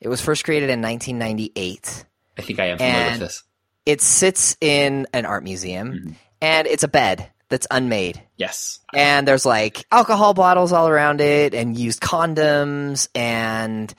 It 0.00 0.08
was 0.08 0.20
first 0.20 0.44
created 0.44 0.68
in 0.68 0.82
1998. 0.82 2.04
I 2.36 2.42
think 2.42 2.58
I 2.58 2.66
am 2.66 2.76
familiar 2.78 2.96
And- 2.98 3.20
with 3.20 3.28
this. 3.30 3.42
It 3.86 4.00
sits 4.02 4.54
in 4.60 5.06
an 5.14 5.24
art 5.24 5.44
museum, 5.44 6.16
and 6.42 6.66
it's 6.66 6.82
a 6.82 6.88
bed 6.88 7.30
that's 7.48 7.66
unmade. 7.70 8.20
Yes. 8.36 8.80
and 8.92 9.26
there's 9.26 9.46
like 9.46 9.86
alcohol 9.90 10.34
bottles 10.34 10.72
all 10.72 10.88
around 10.88 11.22
it 11.22 11.54
and 11.54 11.74
used 11.78 12.00
condoms 12.02 13.08
and 13.14 13.94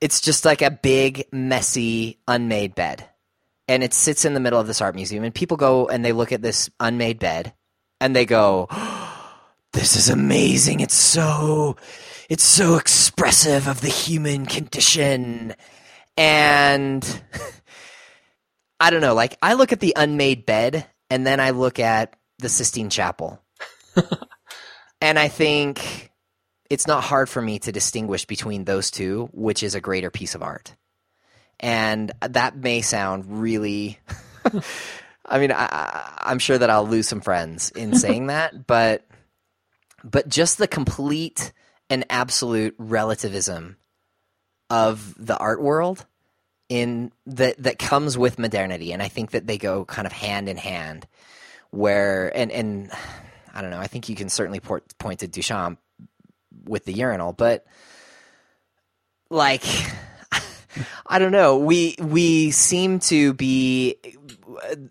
it's 0.00 0.20
just 0.20 0.44
like 0.44 0.62
a 0.62 0.70
big 0.70 1.24
messy 1.32 2.18
unmade 2.28 2.74
bed. 2.74 3.08
And 3.68 3.82
it 3.82 3.92
sits 3.92 4.24
in 4.24 4.34
the 4.34 4.40
middle 4.40 4.60
of 4.60 4.66
this 4.66 4.80
art 4.80 4.94
museum 4.94 5.24
and 5.24 5.34
people 5.34 5.56
go 5.56 5.88
and 5.88 6.04
they 6.04 6.12
look 6.12 6.32
at 6.32 6.42
this 6.42 6.70
unmade 6.78 7.18
bed 7.18 7.52
and 8.00 8.14
they 8.14 8.24
go 8.24 8.68
this 9.72 9.96
is 9.96 10.08
amazing. 10.08 10.80
It's 10.80 10.94
so 10.94 11.76
it's 12.28 12.44
so 12.44 12.76
expressive 12.76 13.68
of 13.68 13.80
the 13.80 13.88
human 13.88 14.46
condition. 14.46 15.54
And 16.16 17.22
i 18.78 18.90
don't 18.90 19.00
know 19.00 19.14
like 19.14 19.38
i 19.40 19.54
look 19.54 19.72
at 19.72 19.80
the 19.80 19.94
unmade 19.96 20.44
bed 20.44 20.86
and 21.08 21.26
then 21.26 21.40
i 21.40 21.48
look 21.48 21.78
at 21.78 22.14
the 22.38 22.48
sistine 22.48 22.90
chapel. 22.90 23.42
And 25.00 25.18
I 25.18 25.28
think 25.28 26.10
it's 26.70 26.86
not 26.86 27.04
hard 27.04 27.28
for 27.28 27.40
me 27.40 27.58
to 27.60 27.72
distinguish 27.72 28.24
between 28.24 28.64
those 28.64 28.90
two, 28.90 29.28
which 29.32 29.62
is 29.62 29.74
a 29.74 29.80
greater 29.80 30.10
piece 30.10 30.34
of 30.34 30.42
art. 30.42 30.74
And 31.60 32.12
that 32.20 32.56
may 32.56 32.82
sound 32.82 33.40
really. 33.40 33.98
I 35.28 35.38
mean, 35.40 35.50
I, 35.50 36.12
I'm 36.18 36.38
sure 36.38 36.56
that 36.56 36.70
I'll 36.70 36.86
lose 36.86 37.08
some 37.08 37.20
friends 37.20 37.70
in 37.70 37.94
saying 37.98 38.28
that, 38.28 38.66
but 38.66 39.06
but 40.04 40.28
just 40.28 40.58
the 40.58 40.68
complete 40.68 41.52
and 41.90 42.04
absolute 42.10 42.74
relativism 42.78 43.76
of 44.70 45.14
the 45.18 45.36
art 45.36 45.60
world 45.62 46.04
in 46.68 47.12
that 47.26 47.56
that 47.62 47.78
comes 47.78 48.18
with 48.18 48.38
modernity, 48.38 48.92
and 48.92 49.02
I 49.02 49.08
think 49.08 49.30
that 49.32 49.46
they 49.46 49.58
go 49.58 49.84
kind 49.84 50.06
of 50.06 50.12
hand 50.12 50.48
in 50.48 50.56
hand. 50.56 51.06
Where 51.70 52.34
and 52.36 52.52
and 52.52 52.90
I 53.52 53.62
don't 53.62 53.70
know. 53.70 53.80
I 53.80 53.86
think 53.86 54.08
you 54.08 54.16
can 54.16 54.28
certainly 54.28 54.60
port, 54.60 54.96
point 54.98 55.20
to 55.20 55.28
Duchamp 55.28 55.78
with 56.68 56.84
the 56.84 56.92
urinal, 56.92 57.32
but 57.32 57.64
like 59.30 59.64
I 61.06 61.18
don't 61.18 61.32
know. 61.32 61.58
We 61.58 61.96
we 62.00 62.50
seem 62.50 63.00
to 63.00 63.34
be 63.34 63.96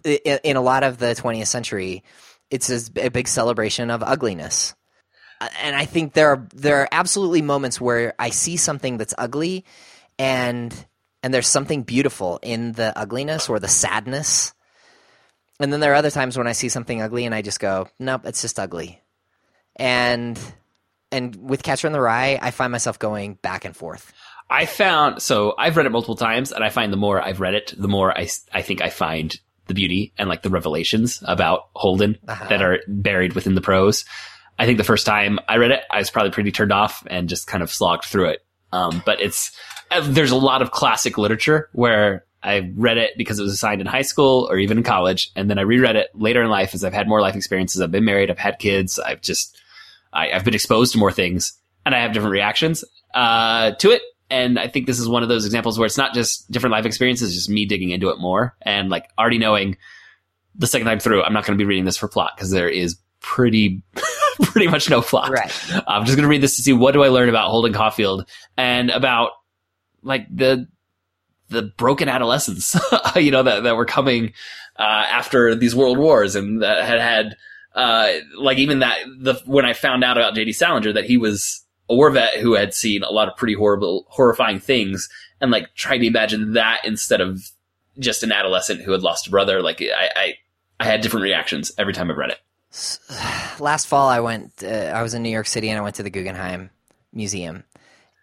in, 0.04 0.58
a 0.58 0.62
lot 0.62 0.84
of 0.84 0.98
the 0.98 1.08
20th 1.08 1.48
century. 1.48 2.04
It's 2.50 2.70
a, 2.70 3.06
a 3.08 3.10
big 3.10 3.28
celebration 3.28 3.90
of 3.90 4.04
ugliness, 4.04 4.76
and 5.62 5.76
I 5.76 5.86
think 5.86 6.14
there 6.14 6.30
are 6.30 6.48
there 6.54 6.82
are 6.82 6.90
absolutely 6.92 7.42
moments 7.42 7.82
where 7.82 8.14
I 8.20 8.30
see 8.30 8.58
something 8.58 8.98
that's 8.98 9.14
ugly, 9.18 9.66
and 10.18 10.74
and 11.24 11.34
there's 11.34 11.48
something 11.48 11.84
beautiful 11.84 12.40
in 12.44 12.74
the 12.74 12.98
ugliness 12.98 13.50
or 13.50 13.60
the 13.60 13.68
sadness. 13.68 14.54
And 15.60 15.72
then 15.72 15.80
there 15.80 15.94
are 15.94 15.96
other 15.96 16.12
times 16.12 16.38
when 16.38 16.48
I 16.48 16.52
see 16.52 16.70
something 16.70 17.02
ugly 17.02 17.26
and 17.26 17.34
I 17.34 17.42
just 17.42 17.60
go, 17.60 17.88
nope, 17.98 18.22
it's 18.26 18.42
just 18.42 18.60
ugly. 18.60 19.02
And 19.76 20.40
and 21.16 21.36
with 21.50 21.64
Catcher 21.64 21.88
in 21.88 21.94
the 21.94 22.02
Rye, 22.02 22.38
I 22.42 22.52
find 22.52 22.72
myself 22.72 23.00
going 23.00 23.36
back 23.36 23.66
and 23.66 23.76
forth. 23.76 24.12
I 24.50 24.66
found 24.66 25.22
so 25.22 25.56
I've 25.58 25.76
read 25.78 25.86
it 25.88 25.92
multiple 25.92 26.16
times, 26.16 26.52
and 26.52 26.64
I 26.64 26.70
find 26.70 26.94
the 26.94 26.98
more 26.98 27.20
I've 27.22 27.40
read 27.40 27.56
it, 27.56 27.74
the 27.78 27.88
more 27.88 28.16
I 28.16 28.28
I 28.54 28.62
think 28.62 28.82
I 28.82 28.90
find 28.90 29.36
the 29.68 29.74
beauty 29.74 30.14
and 30.20 30.30
like 30.30 30.44
the 30.44 30.50
revelations 30.52 31.24
about 31.26 31.70
Holden 31.74 32.20
Uh-huh. 32.28 32.46
that 32.50 32.62
are 32.62 32.80
buried 32.88 33.34
within 33.34 33.56
the 33.56 33.62
prose. 33.62 34.06
I 34.60 34.66
think 34.68 34.78
the 34.78 34.84
first 34.84 35.06
time 35.06 35.40
I 35.50 35.58
read 35.58 35.72
it, 35.72 35.82
I 35.92 35.98
was 35.98 36.12
probably 36.12 36.32
pretty 36.32 36.52
turned 36.52 36.72
off 36.72 37.04
and 37.08 37.28
just 37.28 37.48
kind 37.48 37.64
of 37.64 37.72
slogged 37.72 38.06
through 38.06 38.30
it. 38.30 38.46
Um, 38.72 39.02
but 39.06 39.20
it's 39.22 39.52
uh, 39.92 40.02
there's 40.04 40.32
a 40.32 40.36
lot 40.38 40.62
of 40.62 40.70
classic 40.72 41.18
literature 41.18 41.70
where 41.74 42.26
I 42.44 42.72
read 42.76 42.98
it 42.98 43.18
because 43.18 43.40
it 43.40 43.44
was 43.44 43.54
assigned 43.54 43.82
in 43.82 43.88
high 43.88 44.04
school 44.04 44.48
or 44.52 44.58
even 44.60 44.78
in 44.78 44.84
college, 44.84 45.32
and 45.36 45.50
then 45.50 45.58
I 45.58 45.64
reread 45.64 45.96
it 45.96 46.10
later 46.14 46.44
in 46.44 46.50
life 46.50 46.76
as 46.76 46.84
I've 46.84 46.94
had 46.94 47.08
more 47.08 47.20
life 47.22 47.36
experiences. 47.36 47.82
I've 47.82 47.92
been 47.92 48.06
married, 48.06 48.30
I've 48.30 48.38
had 48.38 48.60
kids, 48.60 49.00
I've 49.00 49.22
just 49.22 49.58
I, 50.16 50.32
I've 50.32 50.46
been 50.46 50.56
exposed 50.56 50.94
to 50.94 50.98
more 50.98 51.12
things, 51.12 51.54
and 51.86 51.94
I 51.94 52.02
have 52.02 52.14
different 52.14 52.32
reactions 52.32 52.84
uh, 53.14 53.72
to 53.72 53.92
it. 53.92 54.02
And 54.30 54.58
I 54.58 54.68
think 54.68 54.88
this 54.88 55.00
is 55.00 55.08
one 55.08 55.22
of 55.22 55.30
those 55.30 55.46
examples 55.46 55.78
where 55.78 55.86
it's 55.86 55.98
not 55.98 56.16
just 56.16 56.50
different 56.50 56.72
life 56.72 56.86
experiences, 56.86 57.36
just 57.36 57.50
me 57.50 57.66
digging 57.66 57.92
into 57.92 58.10
it 58.10 58.18
more 58.18 58.56
and 58.64 58.90
like 58.90 59.08
already 59.20 59.38
knowing 59.38 59.78
the 60.56 60.68
second 60.68 60.88
time 60.88 61.00
through, 61.00 61.22
I'm 61.22 61.34
not 61.34 61.46
going 61.46 61.58
to 61.58 61.62
be 61.62 61.68
reading 61.68 61.86
this 61.86 61.98
for 61.98 62.08
plot 62.08 62.32
because 62.36 62.50
there 62.50 62.70
is 62.70 62.98
pretty, 63.20 63.84
pretty 64.42 64.68
much 64.68 64.90
no 64.90 65.02
plot. 65.02 65.30
Right. 65.30 65.52
I'm 65.88 66.06
just 66.06 66.16
going 66.18 66.24
to 66.24 66.30
read 66.30 66.42
this 66.42 66.56
to 66.56 66.64
see 66.64 66.74
what 66.74 66.94
do 66.94 67.04
I 67.04 67.10
learn 67.10 67.30
about 67.30 67.50
Holden 67.50 67.74
Caulfield 67.74 68.28
and 68.58 68.90
about 68.90 69.32
like 70.02 70.28
the 70.36 70.68
the 71.50 71.62
broken 71.62 72.10
adolescents, 72.10 72.76
you 73.16 73.30
know, 73.30 73.44
that 73.44 73.64
that 73.64 73.76
were 73.76 73.86
coming 73.86 74.34
uh, 74.78 75.06
after 75.08 75.54
these 75.54 75.76
world 75.76 75.98
wars 75.98 76.36
and 76.36 76.64
that 76.64 76.84
had 76.86 77.00
had 77.00 77.38
uh, 77.76 78.14
like 78.38 78.58
even 78.58 78.80
that 78.80 78.98
the 79.20 79.36
when 79.46 79.66
I 79.66 79.74
found 79.74 80.04
out 80.04 80.18
about 80.18 80.34
J.D. 80.34 80.54
Salinger 80.54 80.94
that 80.94 81.06
he 81.06 81.18
was 81.18 81.64
a 81.90 81.96
war 81.96 82.10
vet 82.10 82.36
who 82.38 82.56
had 82.56 82.74
seen 82.74 83.04
a 83.04 83.12
lot 83.12 83.28
of 83.28 83.36
pretty 83.36 83.54
horrible, 83.54 84.06
horrifying 84.10 84.60
things, 84.60 85.10
and 85.42 85.52
like 85.52 85.76
tried 85.76 86.00
to 86.00 86.08
imagine 86.08 86.54
that 86.54 86.82
instead 86.86 87.22
of 87.22 87.52
just 88.00 88.24
an 88.24 88.32
adolescent 88.32 88.82
who 88.82 88.92
had 88.92 89.02
lost 89.02 89.28
a 89.28 89.30
brother. 89.30 89.62
Like 89.62 89.82
I, 89.82 90.10
I, 90.16 90.34
I 90.80 90.86
had 90.86 91.02
different 91.02 91.24
reactions 91.24 91.72
every 91.78 91.94
time 91.94 92.10
I 92.10 92.14
read 92.14 92.32
it. 92.32 92.40
Last 93.60 93.88
fall, 93.88 94.08
I 94.08 94.20
went. 94.22 94.64
Uh, 94.64 94.68
I 94.68 95.02
was 95.02 95.14
in 95.14 95.24
New 95.24 95.30
York 95.30 95.48
City 95.48 95.70
and 95.70 95.78
I 95.78 95.82
went 95.82 95.96
to 95.96 96.04
the 96.04 96.10
Guggenheim 96.10 96.70
Museum, 97.14 97.64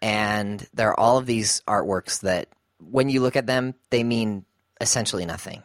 and 0.01 0.67
there 0.75 0.89
are 0.91 0.99
all 0.99 1.19
of 1.19 1.27
these 1.27 1.63
artworks 1.69 2.21
that, 2.21 2.49
when 2.79 3.09
you 3.09 3.21
look 3.21 3.37
at 3.37 3.47
them, 3.47 3.75
they 3.91 4.03
mean 4.03 4.45
essentially 4.81 5.25
nothing. 5.25 5.63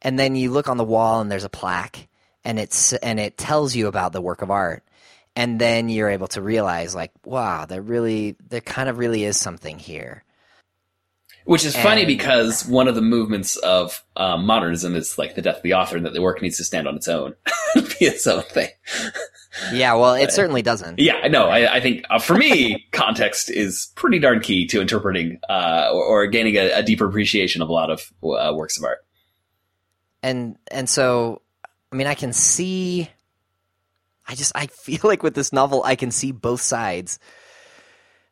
And 0.00 0.18
then 0.18 0.36
you 0.36 0.50
look 0.50 0.68
on 0.68 0.76
the 0.76 0.84
wall 0.84 1.20
and 1.20 1.30
there's 1.30 1.44
a 1.44 1.48
plaque, 1.48 2.08
and 2.44 2.58
it's 2.58 2.92
and 2.94 3.18
it 3.18 3.38
tells 3.38 3.74
you 3.74 3.86
about 3.86 4.12
the 4.12 4.20
work 4.20 4.42
of 4.42 4.50
art. 4.50 4.84
And 5.36 5.60
then 5.60 5.88
you're 5.88 6.10
able 6.10 6.28
to 6.28 6.40
realize, 6.40 6.94
like, 6.94 7.10
wow, 7.24 7.64
there 7.64 7.82
really, 7.82 8.36
there 8.48 8.60
kind 8.60 8.88
of 8.88 8.98
really 8.98 9.24
is 9.24 9.36
something 9.36 9.80
here. 9.80 10.22
Which 11.44 11.64
is 11.64 11.76
funny 11.76 12.06
because 12.06 12.64
one 12.64 12.88
of 12.88 12.94
the 12.94 13.02
movements 13.02 13.56
of 13.56 14.02
um, 14.16 14.46
modernism 14.46 14.94
is 14.94 15.18
like 15.18 15.34
the 15.34 15.42
death 15.42 15.56
of 15.56 15.62
the 15.62 15.74
author, 15.74 15.96
and 15.96 16.06
that 16.06 16.14
the 16.14 16.22
work 16.22 16.40
needs 16.40 16.56
to 16.58 16.64
stand 16.64 16.88
on 16.88 16.96
its 16.96 17.08
own, 17.08 17.34
be 17.74 18.06
its 18.06 18.26
own 18.26 18.42
thing. 18.44 18.68
Yeah, 19.72 19.94
well, 19.94 20.14
it 20.14 20.32
certainly 20.32 20.62
doesn't. 20.62 20.98
Yeah, 20.98 21.16
I 21.22 21.28
know. 21.28 21.48
I, 21.48 21.74
I 21.74 21.80
think 21.80 22.06
uh, 22.08 22.18
for 22.18 22.34
me, 22.34 22.86
context 22.92 23.50
is 23.50 23.92
pretty 23.94 24.20
darn 24.20 24.40
key 24.40 24.66
to 24.68 24.80
interpreting 24.80 25.38
uh, 25.50 25.90
or, 25.92 26.04
or 26.04 26.26
gaining 26.28 26.56
a, 26.56 26.70
a 26.70 26.82
deeper 26.82 27.06
appreciation 27.06 27.60
of 27.60 27.68
a 27.68 27.72
lot 27.72 27.90
of 27.90 28.10
uh, 28.22 28.54
works 28.54 28.78
of 28.78 28.84
art. 28.84 29.04
and 30.22 30.56
and 30.70 30.88
so 30.88 31.42
i 31.94 31.96
mean 31.96 32.08
i 32.08 32.14
can 32.14 32.32
see 32.32 33.08
i 34.26 34.34
just 34.34 34.52
i 34.54 34.66
feel 34.66 35.00
like 35.04 35.22
with 35.22 35.34
this 35.34 35.52
novel 35.52 35.82
i 35.84 35.94
can 35.94 36.10
see 36.10 36.32
both 36.32 36.60
sides 36.60 37.18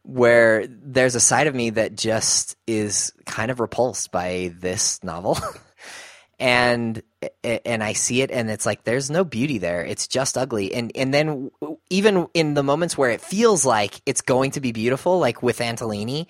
where 0.03 0.67
there's 0.67 1.15
a 1.15 1.21
side 1.21 1.47
of 1.47 1.55
me 1.55 1.71
that 1.71 1.97
just 1.97 2.57
is 2.67 3.13
kind 3.25 3.51
of 3.51 3.61
repulsed 3.61 4.11
by 4.11 4.53
this 4.59 5.03
novel. 5.03 5.39
And 6.39 7.01
and 7.45 7.85
i 7.85 7.93
see 7.93 8.21
it 8.21 8.33
and 8.33 8.51
it's 8.51 8.67
like 8.67 8.83
there's 8.83 9.13
no 9.13 9.23
beauty 9.23 9.59
there. 9.59 9.85
It's 9.85 10.09
just 10.09 10.37
ugly. 10.37 10.75
And 10.75 10.91
and 10.97 11.15
then 11.15 11.53
even 11.89 12.27
in 12.35 12.55
the 12.55 12.65
moments 12.65 12.99
where 12.99 13.11
it 13.11 13.21
feels 13.21 13.65
like 13.65 14.01
it's 14.07 14.23
going 14.23 14.51
to 14.53 14.61
be 14.61 14.73
beautiful 14.73 15.21
like 15.21 15.41
with 15.41 15.61
antolini 15.61 16.27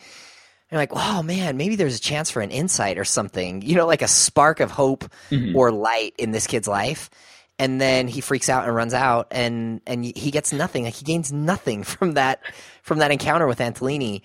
you're 0.73 0.81
like, 0.81 0.93
oh 0.95 1.23
man, 1.23 1.57
maybe 1.57 1.77
there's 1.77 1.97
a 1.97 2.01
chance 2.01 2.31
for 2.31 2.41
an 2.43 2.51
insight 2.51 2.99
or 2.99 3.05
something, 3.05 3.63
you 3.63 3.77
know, 3.77 3.87
like 3.87 4.03
a 4.03 4.09
spark 4.09 4.61
of 4.61 4.71
hope 4.71 5.05
Mhm. 5.31 5.55
or 5.55 5.71
light 5.71 6.15
in 6.19 6.31
this 6.33 6.47
kid's 6.47 6.67
life. 6.67 7.11
And 7.59 7.81
then 7.81 8.09
he 8.09 8.21
freaks 8.23 8.49
out 8.49 8.65
and 8.67 8.75
runs 8.75 8.95
out, 8.95 9.29
and 9.31 9.83
and 9.87 10.05
he 10.05 10.31
gets 10.33 10.53
nothing. 10.53 10.85
Like 10.85 10.95
he 10.95 11.05
gains 11.05 11.31
nothing 11.33 11.83
from 11.85 12.13
that 12.15 12.41
from 12.83 12.99
that 12.99 13.11
encounter 13.13 13.47
with 13.47 13.59
Antolini, 13.59 14.23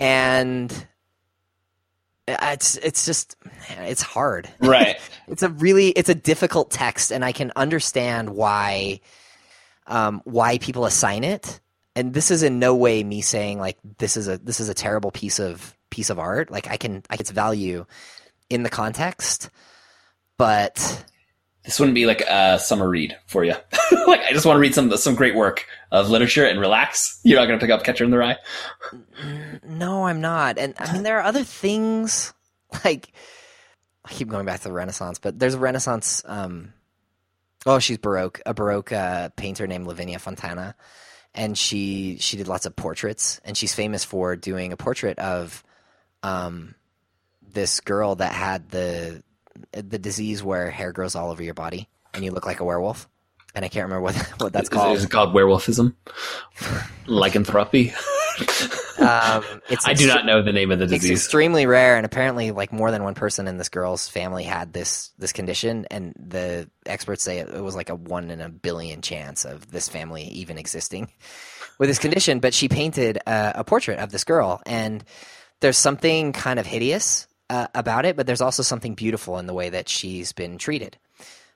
and 0.00 0.72
it's 2.28 2.76
it's 2.76 3.04
just 3.04 3.36
man, 3.44 3.84
it's 3.84 4.02
hard. 4.02 4.48
right. 4.60 4.96
It's 5.28 5.42
a 5.42 5.48
really 5.48 5.88
it's 5.90 6.08
a 6.08 6.14
difficult 6.14 6.70
text, 6.70 7.10
and 7.10 7.24
I 7.24 7.32
can 7.32 7.52
understand 7.56 8.30
why 8.30 9.00
um, 9.86 10.20
why 10.24 10.58
people 10.58 10.84
assign 10.84 11.24
it. 11.24 11.60
And 11.94 12.14
this 12.14 12.30
is 12.30 12.42
in 12.42 12.58
no 12.58 12.74
way 12.74 13.04
me 13.04 13.20
saying 13.20 13.58
like 13.58 13.78
this 13.98 14.16
is 14.16 14.28
a 14.28 14.38
this 14.38 14.60
is 14.60 14.68
a 14.68 14.74
terrible 14.74 15.10
piece 15.10 15.38
of 15.38 15.76
piece 15.90 16.10
of 16.10 16.18
art. 16.18 16.50
Like 16.50 16.68
I 16.68 16.76
can 16.76 17.02
I 17.10 17.16
can 17.16 17.22
its 17.22 17.30
value 17.30 17.84
in 18.50 18.62
the 18.62 18.70
context, 18.70 19.50
but 20.38 21.04
This 21.64 21.78
wouldn't 21.78 21.94
be 21.94 22.06
like 22.06 22.22
a 22.22 22.58
summer 22.58 22.88
read 22.88 23.16
for 23.26 23.44
you. 23.44 23.52
like 24.06 24.20
I 24.20 24.32
just 24.32 24.46
want 24.46 24.56
to 24.56 24.60
read 24.60 24.74
some 24.74 24.90
some 24.96 25.14
great 25.14 25.34
work 25.34 25.66
of 25.90 26.10
literature 26.10 26.44
and 26.46 26.58
relax. 26.58 27.20
You're 27.24 27.38
not 27.38 27.46
going 27.46 27.58
to 27.58 27.64
pick 27.64 27.70
up 27.72 27.84
Catcher 27.84 28.04
in 28.04 28.10
the 28.10 28.18
Rye. 28.18 28.38
no, 29.64 30.06
I'm 30.06 30.20
not. 30.20 30.58
And 30.58 30.74
I 30.78 30.92
mean 30.92 31.02
there 31.02 31.18
are 31.18 31.24
other 31.24 31.44
things 31.44 32.32
like 32.84 33.12
I 34.04 34.12
keep 34.12 34.28
going 34.28 34.46
back 34.46 34.60
to 34.60 34.68
the 34.68 34.72
Renaissance, 34.72 35.18
but 35.18 35.38
there's 35.38 35.54
a 35.54 35.58
Renaissance. 35.58 36.22
Um, 36.26 36.72
oh, 37.66 37.78
she's 37.78 37.98
Baroque, 37.98 38.40
a 38.44 38.54
Baroque 38.54 38.92
uh, 38.92 39.28
painter 39.36 39.66
named 39.66 39.86
Lavinia 39.86 40.18
Fontana, 40.18 40.74
and 41.34 41.56
she 41.56 42.18
she 42.18 42.36
did 42.36 42.48
lots 42.48 42.66
of 42.66 42.76
portraits, 42.76 43.40
and 43.44 43.56
she's 43.56 43.74
famous 43.74 44.04
for 44.04 44.36
doing 44.36 44.72
a 44.72 44.76
portrait 44.76 45.18
of 45.18 45.64
um, 46.22 46.74
this 47.52 47.80
girl 47.80 48.14
that 48.16 48.32
had 48.32 48.70
the 48.70 49.22
the 49.72 49.98
disease 49.98 50.42
where 50.42 50.70
hair 50.70 50.92
grows 50.92 51.14
all 51.14 51.30
over 51.30 51.42
your 51.42 51.54
body 51.54 51.88
and 52.14 52.24
you 52.24 52.30
look 52.30 52.46
like 52.46 52.60
a 52.60 52.64
werewolf. 52.64 53.08
And 53.54 53.64
I 53.64 53.68
can't 53.68 53.84
remember 53.84 54.02
what 54.02 54.16
what 54.40 54.52
that's 54.52 54.68
called. 54.68 54.96
Is 54.96 55.04
it 55.04 55.10
called 55.10 55.34
werewolfism? 55.34 55.94
Lycanthropy? 57.06 57.92
Um, 59.02 59.44
it's 59.68 59.86
I 59.88 59.94
do 59.94 60.06
not 60.06 60.24
know 60.24 60.42
the 60.42 60.52
name 60.52 60.70
of 60.70 60.78
the 60.78 60.84
It's 60.84 60.92
disease. 60.92 61.10
extremely 61.18 61.66
rare, 61.66 61.96
and 61.96 62.06
apparently, 62.06 62.50
like 62.50 62.72
more 62.72 62.90
than 62.90 63.02
one 63.02 63.14
person 63.14 63.48
in 63.48 63.58
this 63.58 63.68
girl's 63.68 64.08
family 64.08 64.44
had 64.44 64.72
this 64.72 65.10
this 65.18 65.32
condition, 65.32 65.86
and 65.90 66.14
the 66.16 66.68
experts 66.86 67.22
say 67.22 67.38
it, 67.38 67.48
it 67.48 67.60
was 67.62 67.74
like 67.74 67.90
a 67.90 67.94
one 67.94 68.30
in 68.30 68.40
a 68.40 68.48
billion 68.48 69.02
chance 69.02 69.44
of 69.44 69.70
this 69.70 69.88
family 69.88 70.24
even 70.24 70.58
existing 70.58 71.10
with 71.78 71.88
this 71.88 71.98
condition. 71.98 72.38
But 72.40 72.54
she 72.54 72.68
painted 72.68 73.18
a, 73.26 73.52
a 73.56 73.64
portrait 73.64 73.98
of 73.98 74.10
this 74.12 74.24
girl, 74.24 74.62
and 74.66 75.04
there's 75.60 75.78
something 75.78 76.32
kind 76.32 76.58
of 76.58 76.66
hideous 76.66 77.26
uh, 77.50 77.66
about 77.74 78.04
it, 78.06 78.16
but 78.16 78.26
there's 78.26 78.40
also 78.40 78.62
something 78.62 78.94
beautiful 78.94 79.38
in 79.38 79.46
the 79.46 79.54
way 79.54 79.70
that 79.70 79.88
she's 79.88 80.32
been 80.32 80.58
treated 80.58 80.96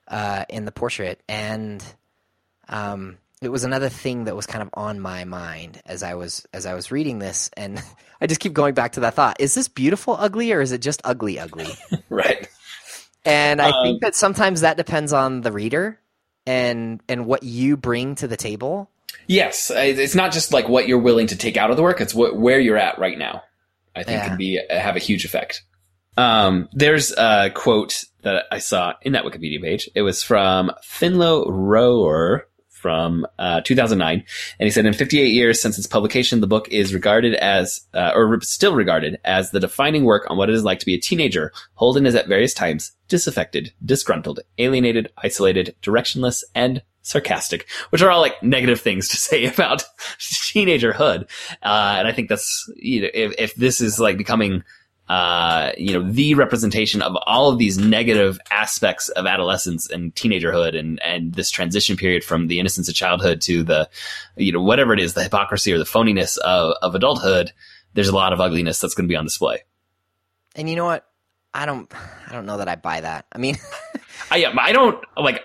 uh, 0.09 0.44
in 0.49 0.64
the 0.64 0.72
portrait, 0.72 1.22
and 1.28 1.82
um, 2.68 3.18
it 3.47 3.53
was 3.53 3.62
another 3.64 3.88
thing 3.88 4.24
that 4.24 4.34
was 4.36 4.44
kind 4.44 4.61
of 4.61 4.68
on 4.74 4.99
my 5.01 5.24
mind 5.24 5.80
as 5.86 6.03
I 6.03 6.14
was 6.14 6.44
as 6.53 6.66
I 6.66 6.74
was 6.74 6.90
reading 6.90 7.20
this, 7.20 7.49
and 7.57 7.80
I 8.20 8.26
just 8.26 8.40
keep 8.40 8.53
going 8.53 8.74
back 8.74 8.92
to 8.92 9.01
that 9.01 9.14
thought: 9.14 9.40
Is 9.40 9.55
this 9.55 9.68
beautiful 9.68 10.16
ugly, 10.18 10.53
or 10.53 10.61
is 10.61 10.72
it 10.72 10.82
just 10.82 11.01
ugly 11.05 11.38
ugly? 11.38 11.68
right. 12.11 12.49
And 13.24 13.62
I 13.62 13.70
Um, 13.70 13.84
think 13.84 14.03
that 14.03 14.14
sometimes 14.16 14.61
that 14.62 14.76
depends 14.76 15.12
on 15.12 15.40
the 15.42 15.53
reader 15.53 15.99
and 16.47 17.01
and 17.09 17.26
what 17.26 17.44
you 17.44 17.76
bring 17.76 18.16
to 18.16 18.26
the 18.28 18.36
table. 18.36 18.90
Yes, 19.28 19.70
it's 19.74 20.14
not 20.16 20.32
just 20.32 20.53
like 20.53 20.68
what 20.68 20.88
you're 20.88 20.99
willing 20.99 21.28
to 21.28 21.36
take 21.36 21.57
out 21.57 21.70
of 21.70 21.76
the 21.76 21.82
work; 21.84 22.01
it's 22.01 22.14
what, 22.14 22.36
where 22.36 22.59
you're 22.61 22.76
at 22.76 22.99
right 22.99 23.16
now. 23.18 23.42
I 23.94 24.03
think 24.03 24.18
Yeah. 24.18 24.28
can 24.28 24.36
be 24.36 24.61
have 24.68 24.97
a 24.97 25.01
huge 25.01 25.24
effect. 25.24 25.62
Um, 26.16 26.68
there's 26.72 27.12
a 27.12 27.51
quote 27.55 28.03
that 28.22 28.44
I 28.51 28.59
saw 28.59 28.94
in 29.03 29.12
that 29.12 29.24
Wikipedia 29.24 29.61
page. 29.62 29.88
It 29.94 30.03
was 30.03 30.22
from 30.22 30.70
Finlo 30.84 31.47
Rohrer 31.49 32.42
from 32.87 33.26
uh, 33.41 33.62
2009, 33.62 34.22
and 34.61 34.64
he 34.64 34.70
said, 34.70 34.87
"In 34.87 34.93
58 34.93 35.26
years 35.26 35.61
since 35.61 35.76
its 35.76 35.89
publication, 35.89 36.41
the 36.41 36.47
book 36.47 36.68
is 36.68 36.95
regarded 36.95 37.34
as, 37.34 37.80
uh, 37.95 38.12
or 38.14 38.41
still 38.43 38.76
regarded 38.76 39.18
as, 39.24 39.51
the 39.51 39.59
defining 39.59 40.05
work 40.05 40.24
on 40.30 40.37
what 40.37 40.49
it 40.49 40.55
is 40.55 40.62
like 40.62 40.78
to 40.78 40.87
be 40.87 40.95
a 40.95 41.01
teenager. 41.01 41.53
Holden 41.74 42.07
is 42.07 42.14
at 42.14 42.28
various 42.28 42.55
times 42.55 42.93
disaffected, 43.09 43.72
disgruntled, 43.84 44.39
alienated, 44.59 45.11
isolated, 45.18 45.74
directionless, 45.82 46.45
and." 46.55 46.82
Sarcastic, 47.03 47.68
which 47.91 48.03
are 48.03 48.11
all 48.11 48.20
like 48.20 48.43
negative 48.43 48.80
things 48.80 49.09
to 49.11 49.16
say 49.28 49.45
about 49.47 49.84
teenagerhood, 50.18 51.30
uh, 51.62 51.95
and 51.99 52.09
I 52.09 52.11
think 52.11 52.28
that's 52.28 52.68
you 52.74 53.03
know 53.03 53.09
if, 53.14 53.32
if 53.39 53.55
this 53.55 53.80
is 53.80 54.01
like 54.01 54.18
becoming 54.18 54.64
uh, 55.09 55.70
you 55.76 55.92
know, 55.92 56.11
the 56.11 56.34
representation 56.34 57.00
of 57.00 57.16
all 57.26 57.50
of 57.50 57.59
these 57.59 57.78
negative 57.78 58.40
aspects 58.50 59.09
of 59.11 59.26
adolescence 59.26 59.88
and 59.88 60.14
teenagerhood 60.14 60.76
and, 60.76 61.00
and 61.02 61.34
this 61.34 61.50
transition 61.50 61.96
period 61.96 62.24
from 62.24 62.48
the 62.48 62.59
innocence 62.59 62.88
of 62.88 62.94
childhood 62.94 63.40
to 63.40 63.62
the, 63.62 63.88
you 64.36 64.50
know, 64.50 64.61
whatever 64.61 64.92
it 64.92 65.00
is, 65.00 65.14
the 65.14 65.22
hypocrisy 65.22 65.72
or 65.72 65.78
the 65.78 65.84
phoniness 65.84 66.38
of, 66.38 66.74
of 66.82 66.94
adulthood, 66.94 67.52
there's 67.94 68.09
a 68.09 68.14
lot 68.14 68.32
of 68.32 68.40
ugliness 68.40 68.80
that's 68.80 68.94
going 68.94 69.07
to 69.07 69.12
be 69.12 69.16
on 69.16 69.24
display. 69.24 69.62
And 70.57 70.68
you 70.68 70.74
know 70.74 70.86
what? 70.86 71.07
I 71.54 71.64
don't 71.64 71.90
I 72.28 72.32
don't 72.32 72.44
know 72.44 72.59
that 72.59 72.68
I 72.68 72.74
buy 72.76 73.00
that. 73.00 73.26
I 73.32 73.38
mean, 73.38 73.57
I, 74.30 74.44
I 74.44 74.72
don't, 74.72 75.02
like, 75.16 75.42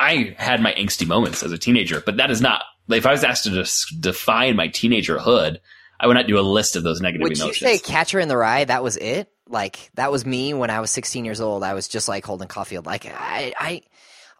I 0.00 0.34
had 0.38 0.60
my 0.60 0.72
angsty 0.72 1.06
moments 1.06 1.42
as 1.42 1.52
a 1.52 1.58
teenager, 1.58 2.02
but 2.04 2.16
that 2.16 2.30
is 2.30 2.40
not, 2.40 2.62
like, 2.88 2.98
if 2.98 3.06
I 3.06 3.12
was 3.12 3.22
asked 3.22 3.44
to 3.44 4.00
define 4.00 4.56
my 4.56 4.68
teenagerhood, 4.68 5.58
I 5.98 6.06
would 6.06 6.14
not 6.14 6.26
do 6.26 6.38
a 6.38 6.42
list 6.42 6.76
of 6.76 6.82
those 6.82 7.00
negative 7.00 7.26
emotions. 7.26 7.46
would 7.46 7.60
you 7.60 7.66
say 7.66 7.78
Catcher 7.78 8.18
in 8.18 8.28
the 8.28 8.36
Rye? 8.36 8.64
That 8.64 8.82
was 8.82 8.96
it. 8.96 9.30
Like 9.48 9.90
that 9.94 10.10
was 10.10 10.24
me 10.24 10.54
when 10.54 10.70
I 10.70 10.80
was 10.80 10.90
16 10.90 11.24
years 11.24 11.40
old. 11.40 11.62
I 11.62 11.74
was 11.74 11.88
just 11.88 12.08
like 12.08 12.24
Holden 12.24 12.48
Caulfield. 12.48 12.86
Like 12.86 13.06
I 13.06 13.52
I 13.58 13.82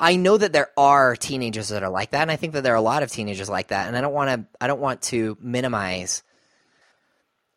I 0.01 0.17
know 0.17 0.37
that 0.37 0.53
there 0.53 0.71
are 0.77 1.15
teenagers 1.15 1.69
that 1.69 1.83
are 1.83 1.91
like 1.91 2.11
that, 2.11 2.23
and 2.23 2.31
I 2.31 2.37
think 2.37 2.55
that 2.55 2.63
there 2.63 2.73
are 2.73 2.77
a 2.77 2.83
lot 2.83 3.03
of 3.03 3.11
teenagers 3.11 3.49
like 3.49 3.69
that. 3.69 3.87
And 3.87 3.97
I 3.97 4.01
don't 4.01 4.15
want 4.15 4.31
to 4.31 4.47
I 4.61 4.67
don't 4.67 4.81
want 4.81 5.03
to 5.03 5.37
minimize 5.41 6.23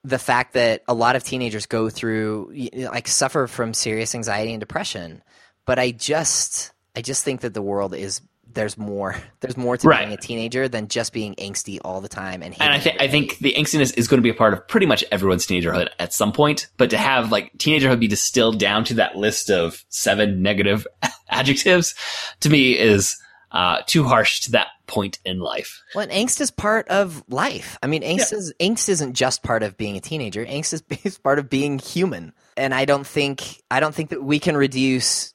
the 0.04 0.20
fact 0.20 0.54
that 0.54 0.84
a 0.88 0.93
lot 0.93 1.16
of 1.16 1.24
teenagers 1.24 1.66
go 1.66 1.89
through 1.89 2.70
like 2.76 3.08
suffer 3.08 3.48
from 3.48 3.74
serious 3.74 4.14
anxiety 4.14 4.54
and 4.54 4.60
depression. 4.60 5.24
But 5.66 5.80
I 5.80 5.91
just 5.91 6.72
I 6.95 7.02
just 7.02 7.24
think 7.24 7.41
that 7.41 7.54
the 7.54 7.62
world 7.62 7.93
is 7.93 8.22
there's 8.58 8.78
more 8.78 9.16
there's 9.39 9.55
more 9.55 9.78
to 9.78 9.88
Right. 9.88 10.08
being 10.08 10.14
a 10.14 10.22
teenager 10.22 10.68
than 10.68 10.88
just 10.88 11.14
being 11.14 11.36
angsty 11.36 11.80
all 11.86 12.01
the 12.01 12.10
time 12.10 12.43
and 12.43 12.55
and 12.60 12.74
I 12.74 12.80
think 12.80 13.01
I 13.01 13.08
think 13.08 13.38
the 13.39 13.53
angstiness 13.58 13.97
is 13.97 14.08
going 14.08 14.18
to 14.18 14.24
be 14.24 14.30
a 14.30 14.34
part 14.34 14.53
of 14.53 14.68
pretty 14.68 14.86
much 14.86 15.03
everyone's 15.12 15.45
teenagerhood 15.45 15.89
at 15.99 16.14
some 16.14 16.34
point. 16.34 16.68
But 16.78 16.89
to 16.89 16.97
have 16.97 17.32
like 17.32 17.53
teenagerhood 17.58 17.99
be 17.99 18.08
distilled 18.08 18.60
down 18.60 18.84
to 18.86 18.95
that 18.95 19.16
list 19.16 19.49
of 19.49 19.86
seven 19.89 20.41
negative 20.41 20.86
adjectives, 21.30 21.95
to 22.41 22.49
me 22.49 22.78
is 22.78 23.16
uh, 23.51 23.82
too 23.86 24.03
harsh 24.03 24.41
to 24.41 24.51
that 24.51 24.68
point 24.88 25.20
in 25.26 25.39
life. 25.39 25.82
Well, 25.95 26.03
and 26.03 26.12
angst 26.12 26.41
is 26.41 26.51
part 26.51 26.88
of 26.89 27.24
life. 27.30 27.78
I 27.82 27.88
mean, 27.88 28.01
angst 28.01 28.34
is 28.34 28.53
angst 28.60 28.89
isn't 28.89 29.14
just 29.14 29.43
part 29.43 29.64
of 29.64 29.78
being 29.78 29.95
a 29.97 30.01
teenager. 30.01 30.45
Angst 30.45 30.74
is, 30.74 30.84
is 31.03 31.18
part 31.18 31.39
of 31.39 31.49
being 31.49 31.80
human. 31.80 32.34
And 32.55 32.74
I 32.74 32.86
don't 32.86 33.05
think 33.05 33.62
I 33.70 33.80
don't 33.80 33.93
think 33.93 34.10
that 34.10 34.24
we 34.24 34.39
can 34.39 34.58
reduce 34.58 35.34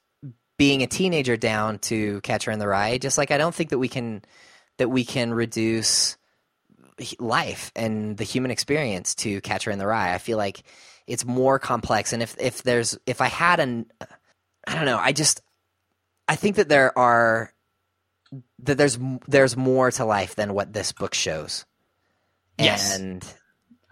being 0.59 0.83
a 0.83 0.87
teenager 0.87 1.37
down 1.37 1.79
to 1.81 2.21
Catcher 2.21 2.51
in 2.51 2.59
the 2.59 2.69
Rye. 2.69 2.99
Just 2.99 3.19
like 3.19 3.31
I 3.31 3.39
don't 3.39 3.55
think 3.55 3.71
that 3.71 3.79
we 3.79 3.89
can 3.89 4.23
that 4.79 4.89
we 4.89 5.05
can 5.05 5.33
reduce 5.33 6.17
life 7.19 7.73
and 7.75 8.17
the 8.17 8.25
human 8.25 8.51
experience 8.51 9.15
to 9.17 9.41
Catcher 9.41 9.71
in 9.71 9.79
the 9.79 9.87
Rye. 9.87 10.15
I 10.15 10.19
feel 10.19 10.39
like 10.39 10.63
it's 11.07 11.25
more 11.25 11.59
complex. 11.59 12.13
And 12.13 12.23
if 12.23 12.37
if 12.39 12.63
there's 12.63 12.99
if 13.07 13.21
I 13.21 13.27
had 13.27 13.61
an 13.61 13.87
I 14.67 14.75
don't 14.75 14.85
know. 14.85 14.99
I 14.99 15.13
just 15.13 15.41
I 16.29 16.37
think 16.37 16.57
that 16.57 16.69
there 16.69 16.97
are 16.97 17.53
that 18.61 18.79
there's 18.79 18.99
there's 19.27 19.57
more 19.57 19.91
to 19.93 20.05
life 20.05 20.35
than 20.35 20.55
what 20.55 20.73
this 20.73 20.93
book 20.93 21.15
shows. 21.15 21.65
Yes. 22.59 22.97
And 22.97 23.25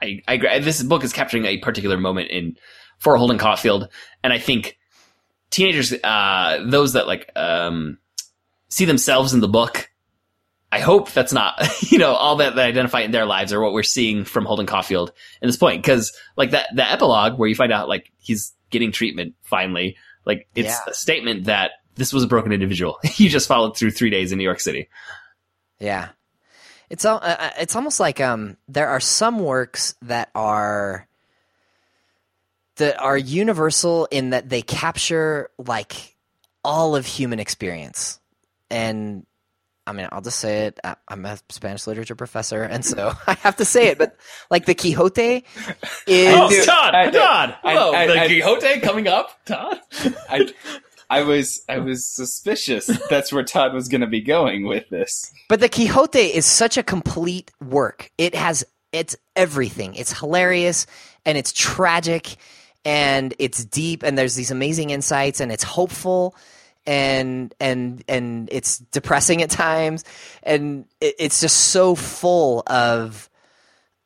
I, 0.00 0.22
I 0.28 0.34
agree. 0.34 0.58
This 0.60 0.82
book 0.82 1.04
is 1.04 1.12
capturing 1.12 1.44
a 1.44 1.58
particular 1.58 1.98
moment 1.98 2.30
in 2.30 2.56
for 2.98 3.16
Holden 3.16 3.38
Caulfield, 3.38 3.88
and 4.22 4.32
I 4.32 4.38
think 4.38 4.78
teenagers, 5.50 5.92
uh, 5.92 6.64
those 6.66 6.94
that 6.94 7.06
like 7.06 7.30
um, 7.36 7.98
see 8.68 8.84
themselves 8.84 9.34
in 9.34 9.40
the 9.40 9.48
book. 9.48 9.88
I 10.72 10.78
hope 10.78 11.10
that's 11.10 11.32
not, 11.32 11.60
you 11.90 11.98
know, 11.98 12.12
all 12.12 12.36
that 12.36 12.54
they 12.54 12.62
identify 12.62 13.00
in 13.00 13.10
their 13.10 13.26
lives 13.26 13.52
or 13.52 13.60
what 13.60 13.72
we're 13.72 13.82
seeing 13.82 14.24
from 14.24 14.44
Holden 14.44 14.66
Caulfield 14.66 15.12
in 15.42 15.48
this 15.48 15.56
point. 15.56 15.82
Cause 15.84 16.12
like 16.36 16.52
that, 16.52 16.68
the 16.74 16.88
epilogue 16.88 17.38
where 17.38 17.48
you 17.48 17.56
find 17.56 17.72
out 17.72 17.88
like 17.88 18.12
he's 18.18 18.52
getting 18.70 18.92
treatment 18.92 19.34
finally, 19.42 19.96
like 20.24 20.46
it's 20.54 20.68
Yeah. 20.68 20.78
a 20.86 20.94
statement 20.94 21.46
that 21.46 21.72
this 21.96 22.12
was 22.12 22.22
a 22.22 22.28
broken 22.28 22.52
individual. 22.52 22.98
he 23.02 23.28
just 23.28 23.48
followed 23.48 23.76
through 23.76 23.90
three 23.90 24.10
days 24.10 24.30
in 24.30 24.38
New 24.38 24.44
York 24.44 24.60
City. 24.60 24.88
yeah, 25.80 26.10
it's 26.88 27.04
al- 27.04 27.16
uh, 27.16 27.36
uh, 27.38 27.50
it's 27.58 27.74
almost 27.74 27.98
like 27.98 28.20
um 28.20 28.56
there 28.68 28.88
are 28.90 29.00
some 29.00 29.40
works 29.40 29.96
that 30.02 30.30
are 30.36 31.08
that 32.80 32.98
are 33.00 33.16
universal 33.16 34.06
in 34.10 34.30
that 34.30 34.48
they 34.50 34.60
capture 34.60 35.48
like 35.56 36.16
all 36.64 36.96
of 36.96 37.06
human 37.06 37.38
experience 37.40 38.18
and 38.70 39.24
I 39.86 39.92
mean, 39.92 40.06
I'll 40.12 40.20
just 40.20 40.38
say 40.38 40.66
it. 40.66 40.78
I- 40.84 40.94
I'm 41.08 41.24
a 41.24 41.36
Spanish 41.48 41.88
literature 41.88 42.14
professor, 42.14 42.62
and 42.62 42.84
so 42.84 43.12
I 43.26 43.32
have 43.40 43.56
to 43.56 43.64
say 43.64 43.88
it. 43.88 43.98
But 43.98 44.14
like 44.48 44.64
the 44.66 44.74
Quixote 44.74 45.44
is 46.06 46.34
Oh, 46.36 46.48
do- 46.48 46.64
Todd, 46.64 46.94
I- 46.94 47.10
Todd. 47.10 47.56
I- 47.64 47.72
Hello, 47.72 47.92
I- 47.92 48.06
the 48.06 48.20
I- 48.20 48.26
Quixote 48.28 48.80
coming 48.80 49.08
up, 49.08 49.44
Todd. 49.46 49.80
I, 50.28 50.52
I 51.08 51.22
was 51.22 51.62
I 51.68 51.78
was 51.78 52.06
suspicious 52.06 52.86
that's 53.10 53.32
where 53.32 53.42
Todd 53.42 53.72
was 53.74 53.88
going 53.88 54.02
to 54.02 54.06
be 54.06 54.20
going 54.20 54.64
with 54.66 54.88
this. 54.90 55.32
But 55.48 55.58
the 55.58 55.68
Quixote 55.68 56.20
is 56.20 56.46
such 56.46 56.76
a 56.76 56.84
complete 56.84 57.50
work. 57.60 58.12
It 58.16 58.36
has 58.36 58.62
it's 58.92 59.16
everything. 59.34 59.94
It's 59.96 60.12
hilarious 60.20 60.86
and 61.26 61.36
it's 61.36 61.52
tragic 61.52 62.36
and 62.84 63.34
it's 63.38 63.64
deep 63.64 64.02
and 64.02 64.16
there's 64.16 64.34
these 64.34 64.50
amazing 64.50 64.90
insights 64.90 65.40
and 65.40 65.52
it's 65.52 65.64
hopeful 65.64 66.34
and 66.86 67.54
and 67.60 68.02
and 68.08 68.48
it's 68.50 68.78
depressing 68.78 69.42
at 69.42 69.50
times 69.50 70.04
and 70.42 70.86
it, 71.00 71.14
it's 71.18 71.40
just 71.40 71.56
so 71.56 71.94
full 71.94 72.62
of 72.66 73.28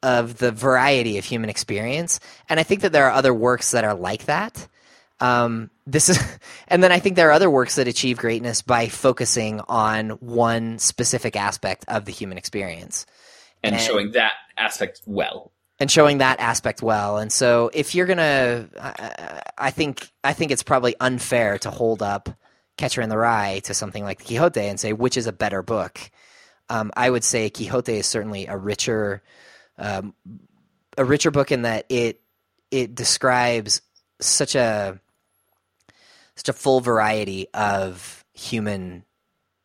of 0.03 0.37
the 0.37 0.53
variety 0.53 1.17
of 1.17 1.25
human 1.25 1.49
experience. 1.49 2.21
And 2.51 2.61
I 2.61 2.63
think 2.63 2.83
that 2.83 2.93
there 2.93 3.07
are 3.07 3.13
other 3.13 3.33
works 3.33 3.71
that 3.71 3.85
are 3.85 3.95
like 3.95 4.27
that. 4.27 4.69
Um, 5.19 5.71
this 5.87 6.11
is, 6.11 6.19
and 6.69 6.83
then 6.85 6.93
I 6.93 6.99
think 6.99 7.17
there 7.17 7.31
are 7.31 7.33
other 7.33 7.51
works 7.51 7.77
that 7.77 7.89
achieve 7.89 8.19
greatness 8.19 8.61
by 8.61 8.89
focusing 8.89 9.63
on 9.67 10.11
one 10.11 10.79
specific 10.79 11.37
aspect 11.37 11.87
of 11.89 12.05
the 12.05 12.13
human 12.13 12.37
experience 12.37 13.07
And 13.63 13.75
And- 13.75 13.83
showing 13.83 14.11
that 14.13 14.33
aspect 14.59 15.01
well. 15.07 15.53
And 15.81 15.91
showing 15.91 16.19
that 16.19 16.41
aspect 16.41 16.83
well. 16.83 17.19
And 17.19 17.33
so, 17.33 17.71
if 17.73 17.95
you're 17.95 18.07
gonna, 18.07 18.69
I, 18.81 19.43
I 19.59 19.71
think, 19.71 20.09
I 20.23 20.33
think 20.33 20.51
it's 20.51 20.63
probably 20.63 20.95
unfair 21.01 21.59
to 21.59 21.71
hold 21.71 22.03
up 22.03 22.29
Catcher 22.77 23.03
in 23.03 23.09
the 23.09 23.19
Rye 23.19 23.61
to 23.65 23.75
something 23.75 24.05
like 24.05 24.25
Quixote 24.25 24.61
and 24.61 24.79
say 24.79 24.93
which 24.93 25.17
is 25.17 25.27
a 25.27 25.33
better 25.33 25.63
book. 25.63 25.99
Um, 26.69 26.91
I 26.97 27.11
would 27.11 27.25
say 27.25 27.51
Quixote 27.51 27.99
is 27.99 28.07
certainly 28.07 28.47
a 28.47 28.57
richer, 28.57 29.23
um, 29.79 30.15
a 30.97 31.05
richer 31.05 31.31
book 31.31 31.53
in 31.53 31.63
that 31.63 31.87
it 31.89 32.21
it 32.71 32.95
describes 32.95 33.83
such 34.21 34.55
a 34.55 35.01
such 36.37 36.49
a 36.49 36.53
full 36.53 36.81
variety 36.81 37.49
of 37.55 38.25
human 38.33 39.05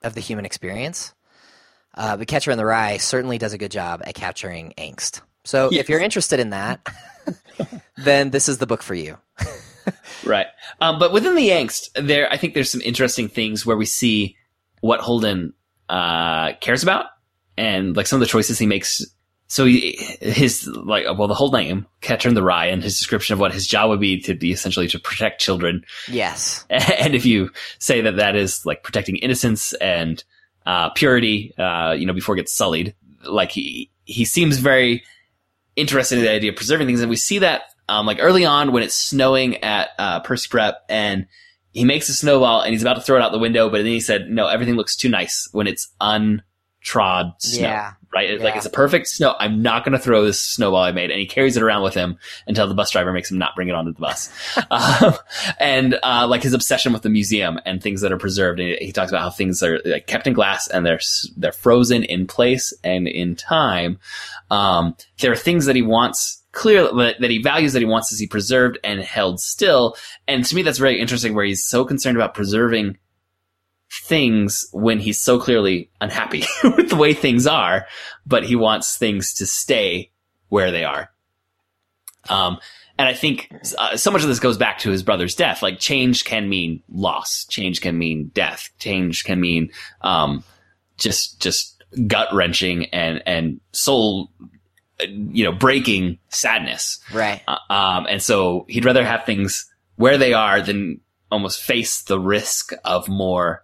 of 0.04 0.14
the 0.14 0.22
human 0.22 0.46
experience. 0.46 1.14
Uh, 1.96 2.18
but 2.18 2.28
Catcher 2.28 2.52
in 2.52 2.58
the 2.58 2.66
Rye 2.66 2.98
certainly 2.98 3.38
does 3.38 3.54
a 3.54 3.58
good 3.58 3.72
job 3.72 4.02
at 4.06 4.14
capturing 4.14 4.74
angst. 4.78 5.22
So 5.46 5.70
Yes. 5.72 5.82
if 5.82 5.90
you're 5.90 6.00
interested 6.02 6.40
in 6.40 6.50
that, 6.52 6.86
then 7.98 8.30
this 8.32 8.50
is 8.50 8.58
the 8.58 8.68
book 8.68 8.84
for 8.84 8.96
you. 8.96 9.18
Right. 10.26 10.48
Um, 10.82 11.00
but 11.00 11.12
within 11.14 11.36
the 11.36 11.50
angst, 11.50 11.90
there, 11.96 12.32
I 12.32 12.38
think 12.38 12.54
there's 12.54 12.70
some 12.70 12.82
interesting 12.82 13.28
things 13.28 13.66
where 13.66 13.78
we 13.78 13.86
see 13.86 14.36
what 14.82 15.00
Holden 15.00 15.54
uh, 15.88 16.54
cares 16.62 16.84
about 16.84 17.06
and 17.58 17.96
like 17.96 18.06
some 18.06 18.18
of 18.18 18.22
the 18.22 18.32
choices 18.32 18.60
he 18.60 18.68
makes. 18.68 19.04
So 19.48 19.66
he, 19.66 19.94
his 20.22 20.68
like 20.68 21.06
well 21.18 21.28
the 21.28 21.34
whole 21.34 21.52
name 21.52 21.88
Catcher 22.02 22.30
in 22.30 22.36
the 22.36 22.44
Rye 22.44 22.68
and 22.68 22.84
his 22.84 23.00
description 23.00 23.34
of 23.34 23.40
what 23.40 23.52
his 23.52 23.66
job 23.66 23.90
would 23.90 24.00
be 24.00 24.20
to 24.22 24.36
be 24.36 24.52
essentially 24.52 24.88
to 24.90 25.00
protect 25.00 25.42
children 25.42 25.84
Yes. 26.08 26.66
and 26.70 27.16
if 27.16 27.26
you 27.26 27.50
say 27.80 28.02
that 28.02 28.18
that 28.18 28.36
is 28.36 28.64
like 28.66 28.84
protecting 28.84 29.16
innocence 29.16 29.74
and 29.74 30.24
uh, 30.68 30.92
purity, 30.92 31.54
uh, 31.58 31.94
you 31.98 32.06
know, 32.06 32.14
before 32.14 32.36
it 32.36 32.40
gets 32.42 32.54
sullied, 32.54 32.94
like 33.24 33.52
he 33.52 33.90
he 34.06 34.24
seems 34.26 34.60
very 34.60 35.04
interested 35.80 36.18
in 36.18 36.24
the 36.24 36.32
idea 36.32 36.52
of 36.52 36.56
preserving 36.56 36.88
things, 36.88 37.02
and 37.02 37.10
we 37.10 37.16
see 37.16 37.40
that 37.40 37.64
um, 37.88 38.06
like 38.06 38.20
early 38.22 38.46
on 38.46 38.72
when 38.72 38.84
it's 38.84 38.96
snowing 38.96 39.58
at 39.64 39.90
uh, 39.98 40.20
Pencey 40.22 40.48
Prep, 40.50 40.76
and 40.88 41.26
he 41.72 41.84
makes 41.84 42.10
a 42.10 42.14
snowball 42.14 42.62
and 42.62 42.72
he's 42.72 42.82
about 42.82 42.96
to 42.96 43.02
throw 43.02 43.18
it 43.18 43.22
out 43.22 43.32
the 43.32 43.40
window, 43.40 43.70
but 43.70 43.78
then 43.78 43.88
he 43.88 44.00
said, 44.00 44.30
"No, 44.30 44.48
everything 44.48 44.76
looks 44.76 44.96
too 44.96 45.10
nice 45.10 45.50
when 45.52 45.68
it's 45.68 45.90
untrod 46.00 47.34
snow." 47.40 47.62
Yeah. 47.62 47.94
Right? 48.12 48.30
It's 48.32 48.44
Like 48.44 48.56
it's 48.56 48.66
a 48.66 48.72
perfect 48.72 49.08
snow. 49.08 49.36
I'm 49.40 49.62
not 49.62 49.86
going 49.86 49.94
to 49.94 50.00
throw 50.00 50.24
this 50.24 50.42
snowball 50.42 50.82
I 50.82 50.92
made, 50.92 51.12
and 51.12 51.20
he 51.20 51.28
carries 51.28 51.58
it 51.58 51.64
around 51.64 51.84
with 51.84 51.94
him 51.94 52.18
until 52.48 52.68
the 52.68 52.74
bus 52.74 52.90
driver 52.90 53.14
makes 53.14 53.30
him 53.30 53.38
not 53.38 53.56
bring 53.56 53.68
it 53.68 53.76
onto 53.76 53.94
the 53.94 54.00
bus. 54.00 54.32
um, 54.72 55.14
and 55.60 56.00
uh, 56.02 56.26
like 56.28 56.42
his 56.42 56.54
obsession 56.54 56.92
with 56.92 57.04
the 57.04 57.10
museum 57.10 57.60
and 57.66 57.84
things 57.84 58.02
that 58.02 58.12
are 58.12 58.18
preserved. 58.18 58.60
And 58.60 58.78
he, 58.80 58.92
talks 58.92 59.12
about 59.12 59.22
how 59.22 59.30
things 59.30 59.62
are 59.62 59.80
like, 59.86 60.08
kept 60.08 60.26
in 60.26 60.34
glass 60.34 60.68
and 60.68 60.86
they're 60.86 61.00
they're 61.38 61.52
frozen 61.52 62.04
in 62.04 62.26
place 62.26 62.74
and 62.84 63.08
in 63.08 63.36
time. 63.36 64.00
Um, 64.50 64.96
there 65.20 65.32
are 65.32 65.38
things 65.38 65.66
that 65.66 65.76
he 65.76 65.84
wants 65.84 66.44
clear 66.52 66.84
that 66.92 67.20
that 67.20 67.30
he 67.30 67.42
values 67.42 67.74
that 67.74 67.80
he 67.80 67.86
wants 67.86 68.10
to 68.10 68.16
see 68.16 68.28
preserved 68.28 68.80
and 68.84 69.02
held 69.02 69.40
still. 69.40 69.96
And 70.28 70.44
to 70.46 70.56
me, 70.56 70.64
that's 70.64 70.80
very 70.80 71.00
interesting. 71.00 71.34
Where 71.36 71.46
he's 71.46 71.66
so 71.66 71.86
concerned 71.86 72.18
about 72.18 72.34
preserving 72.34 72.98
things 73.92 74.68
when 74.72 75.00
he's 75.00 75.22
so 75.22 75.40
clearly 75.40 75.90
unhappy 76.00 76.44
with 76.64 76.90
the 76.90 76.96
way 76.96 77.14
things 77.14 77.48
are, 77.48 77.88
but 78.26 78.44
he 78.44 78.56
wants 78.56 78.98
things 78.98 79.34
to 79.36 79.46
stay 79.46 80.12
where 80.50 80.72
they 80.72 80.84
are. 80.84 81.12
Um, 82.30 82.60
and 82.98 83.08
I 83.08 83.14
think 83.14 83.52
uh, 83.78 83.96
so 83.96 84.12
much 84.12 84.24
of 84.24 84.28
this 84.28 84.40
goes 84.40 84.58
back 84.58 84.80
to 84.80 84.90
his 84.90 85.04
brother's 85.04 85.34
death. 85.34 85.64
Like 85.64 85.80
change 85.80 86.26
can 86.26 86.50
mean 86.50 86.84
loss, 86.90 87.46
change 87.46 87.82
can 87.82 87.98
mean 87.98 88.32
death, 88.34 88.70
change 88.78 89.24
can 89.24 89.40
mean 89.40 89.72
um, 90.02 90.44
just 90.98 91.40
just 91.40 91.82
gut 92.08 92.34
wrenching 92.34 92.86
and 92.88 93.24
and 93.26 93.62
soul, 93.72 94.30
you 95.00 95.46
know, 95.46 95.54
breaking 95.54 96.20
sadness. 96.28 97.00
Right. 97.14 97.42
Uh, 97.48 97.58
um, 97.70 98.06
and 98.10 98.22
so 98.22 98.66
he'd 98.68 98.86
rather 98.86 99.06
have 99.06 99.26
things 99.26 99.72
where 99.96 100.18
they 100.18 100.34
are 100.34 100.62
than 100.62 101.00
almost 101.32 101.62
face 101.62 102.04
the 102.04 102.20
risk 102.20 102.74
of 102.84 103.08
more 103.08 103.64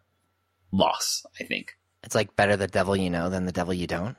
loss. 0.77 1.25
I 1.39 1.43
think. 1.43 1.77
It's 2.03 2.15
like 2.15 2.35
better 2.35 2.55
the 2.55 2.67
devil 2.67 2.95
you 2.95 3.09
know 3.09 3.29
than 3.29 3.45
the 3.45 3.51
devil 3.51 3.73
you 3.73 3.87
don't. 3.87 4.15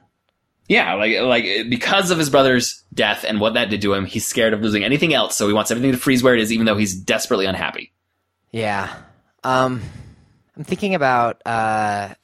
Yeah, 0.69 0.95
like 0.95 1.21
like 1.21 1.45
because 1.71 2.11
of 2.11 2.19
his 2.19 2.29
brother's 2.31 2.83
death 2.93 3.25
and 3.27 3.41
what 3.41 3.55
that 3.55 3.71
did 3.71 3.83
to 3.83 3.95
him, 3.95 4.05
he's 4.05 4.27
scared 4.27 4.53
of 4.53 4.61
losing 4.61 4.83
anything 4.83 5.15
else, 5.15 5.37
so 5.37 5.47
he 5.47 5.55
wants 5.55 5.71
everything 5.71 5.93
to 5.93 5.99
freeze 5.99 6.23
where 6.25 6.35
it 6.35 6.41
is, 6.41 6.53
even 6.53 6.67
though 6.67 6.77
he's 6.77 6.95
desperately 6.97 7.47
unhappy. 7.47 7.93
Yeah. 8.51 8.93
Um, 9.45 9.81
I'm 10.57 10.65
thinking 10.65 10.97
about 10.97 11.41
uh, 11.47 12.15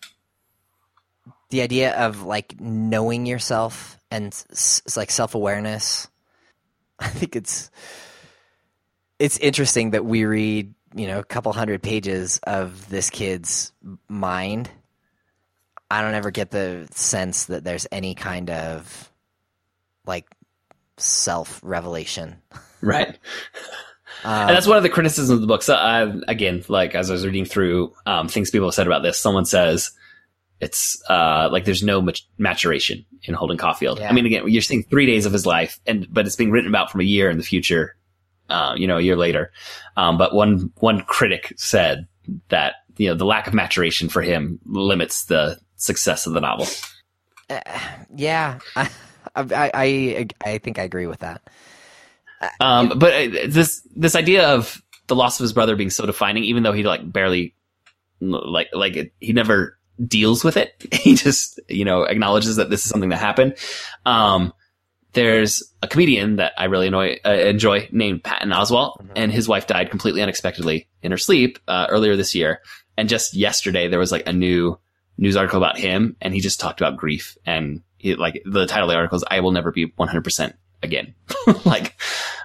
the 1.50 1.62
idea 1.62 1.92
of 1.96 2.24
like 2.24 2.60
knowing 2.60 3.26
yourself 3.26 3.96
and 4.10 4.32
s- 4.32 4.82
s- 4.86 4.96
like 4.96 5.12
self 5.12 5.36
awareness. 5.36 6.08
I 6.98 7.08
think 7.08 7.36
it's 7.36 7.70
it's 9.20 9.38
interesting 9.38 9.90
that 9.92 10.04
we 10.04 10.24
read 10.24 10.74
you 10.94 11.06
know 11.06 11.18
a 11.18 11.24
couple 11.24 11.52
hundred 11.52 11.82
pages 11.82 12.40
of 12.44 12.88
this 12.88 13.10
kid's 13.10 13.72
mind. 14.08 14.70
I 15.90 16.00
don't 16.00 16.14
ever 16.14 16.30
get 16.30 16.50
the 16.50 16.88
sense 16.92 17.46
that 17.46 17.64
there's 17.64 17.86
any 17.92 18.14
kind 18.14 18.50
of 18.50 19.10
like 20.06 20.26
self 20.98 21.60
revelation. 21.62 22.36
Right. 22.84 23.16
Um, 24.24 24.48
and 24.48 24.56
that's 24.56 24.66
one 24.66 24.76
of 24.76 24.82
the 24.82 24.88
criticisms 24.88 25.30
of 25.30 25.40
the 25.40 25.46
book. 25.46 25.62
So, 25.62 25.74
uh, 25.74 26.16
again, 26.26 26.64
like 26.66 26.96
as 26.96 27.10
I 27.10 27.12
was 27.12 27.24
reading 27.24 27.44
through 27.44 27.94
um, 28.06 28.26
things 28.26 28.50
people 28.50 28.66
have 28.66 28.74
said 28.74 28.88
about 28.88 29.04
this, 29.04 29.20
someone 29.20 29.44
says 29.44 29.92
it's 30.60 31.00
uh, 31.08 31.48
like 31.50 31.64
there's 31.64 31.82
no 31.82 32.00
mat- 32.00 32.20
maturation 32.38 33.04
in 33.24 33.34
Holden 33.34 33.56
Caulfield. 33.56 33.98
Yeah. 33.98 34.08
I 34.08 34.12
mean, 34.12 34.26
again, 34.26 34.48
you're 34.48 34.62
seeing 34.62 34.84
three 34.84 35.06
days 35.06 35.26
of 35.26 35.32
his 35.32 35.46
life, 35.46 35.80
and 35.86 36.06
but 36.10 36.26
it's 36.26 36.36
being 36.36 36.50
written 36.50 36.68
about 36.68 36.90
from 36.90 37.00
a 37.00 37.04
year 37.04 37.30
in 37.30 37.36
the 37.36 37.42
future. 37.44 37.96
Uh, 38.52 38.74
you 38.74 38.86
know, 38.86 38.98
a 38.98 39.00
year 39.00 39.16
later. 39.16 39.50
Um, 39.96 40.18
but 40.18 40.34
one 40.34 40.70
one 40.76 41.00
critic 41.00 41.54
said 41.56 42.06
that 42.50 42.74
you 42.98 43.08
know 43.08 43.14
the 43.14 43.24
lack 43.24 43.46
of 43.46 43.54
maturation 43.54 44.10
for 44.10 44.20
him 44.20 44.60
limits 44.66 45.24
the 45.24 45.58
success 45.76 46.26
of 46.26 46.34
the 46.34 46.40
novel. 46.40 46.66
Uh, 47.48 47.60
yeah, 48.14 48.58
I, 48.76 48.90
I, 49.34 49.70
I, 49.74 50.26
I 50.44 50.58
think 50.58 50.78
I 50.78 50.82
agree 50.82 51.06
with 51.06 51.20
that. 51.20 51.40
Um, 52.60 52.98
but 52.98 53.12
uh, 53.12 53.46
this 53.48 53.86
this 53.96 54.14
idea 54.14 54.48
of 54.48 54.82
the 55.06 55.16
loss 55.16 55.40
of 55.40 55.44
his 55.44 55.52
brother 55.52 55.74
being 55.74 55.90
so 55.90 56.04
defining, 56.04 56.44
even 56.44 56.62
though 56.62 56.72
he 56.72 56.82
like 56.82 57.10
barely 57.10 57.54
like 58.20 58.68
like 58.74 58.96
it, 58.96 59.12
he 59.20 59.32
never 59.32 59.78
deals 60.04 60.44
with 60.44 60.56
it, 60.56 60.74
he 60.92 61.14
just 61.14 61.58
you 61.68 61.84
know 61.84 62.02
acknowledges 62.02 62.56
that 62.56 62.68
this 62.68 62.84
is 62.84 62.90
something 62.90 63.10
that 63.10 63.18
happened. 63.18 63.56
Um, 64.04 64.52
there's 65.14 65.62
a 65.82 65.88
comedian 65.88 66.36
that 66.36 66.52
I 66.56 66.64
really 66.64 66.86
annoy, 66.88 67.18
uh, 67.24 67.30
enjoy 67.30 67.88
named 67.92 68.24
Patton 68.24 68.50
Oswalt, 68.50 68.96
Mhm. 68.98 69.10
and 69.16 69.32
his 69.32 69.48
wife 69.48 69.66
died 69.66 69.90
completely 69.90 70.22
unexpectedly 70.22 70.88
in 71.02 71.10
her 71.10 71.18
sleep 71.18 71.58
uh, 71.68 71.86
earlier 71.90 72.16
this 72.16 72.34
year. 72.34 72.60
And 72.96 73.08
just 73.08 73.34
yesterday, 73.34 73.88
there 73.88 73.98
was 73.98 74.12
like 74.12 74.26
a 74.26 74.32
new 74.32 74.78
news 75.18 75.36
article 75.36 75.58
about 75.58 75.78
him, 75.78 76.16
and 76.20 76.34
he 76.34 76.40
just 76.40 76.60
talked 76.60 76.80
about 76.80 76.96
grief. 76.96 77.36
And 77.46 77.82
he, 77.98 78.14
like 78.14 78.42
the 78.44 78.66
title 78.66 78.88
of 78.88 78.92
the 78.92 78.96
article 78.96 79.16
is 79.16 79.24
"I 79.30 79.40
will 79.40 79.52
never 79.52 79.70
be 79.70 79.92
100 79.96 80.24
percent 80.24 80.54
again." 80.82 81.14
like, 81.64 81.94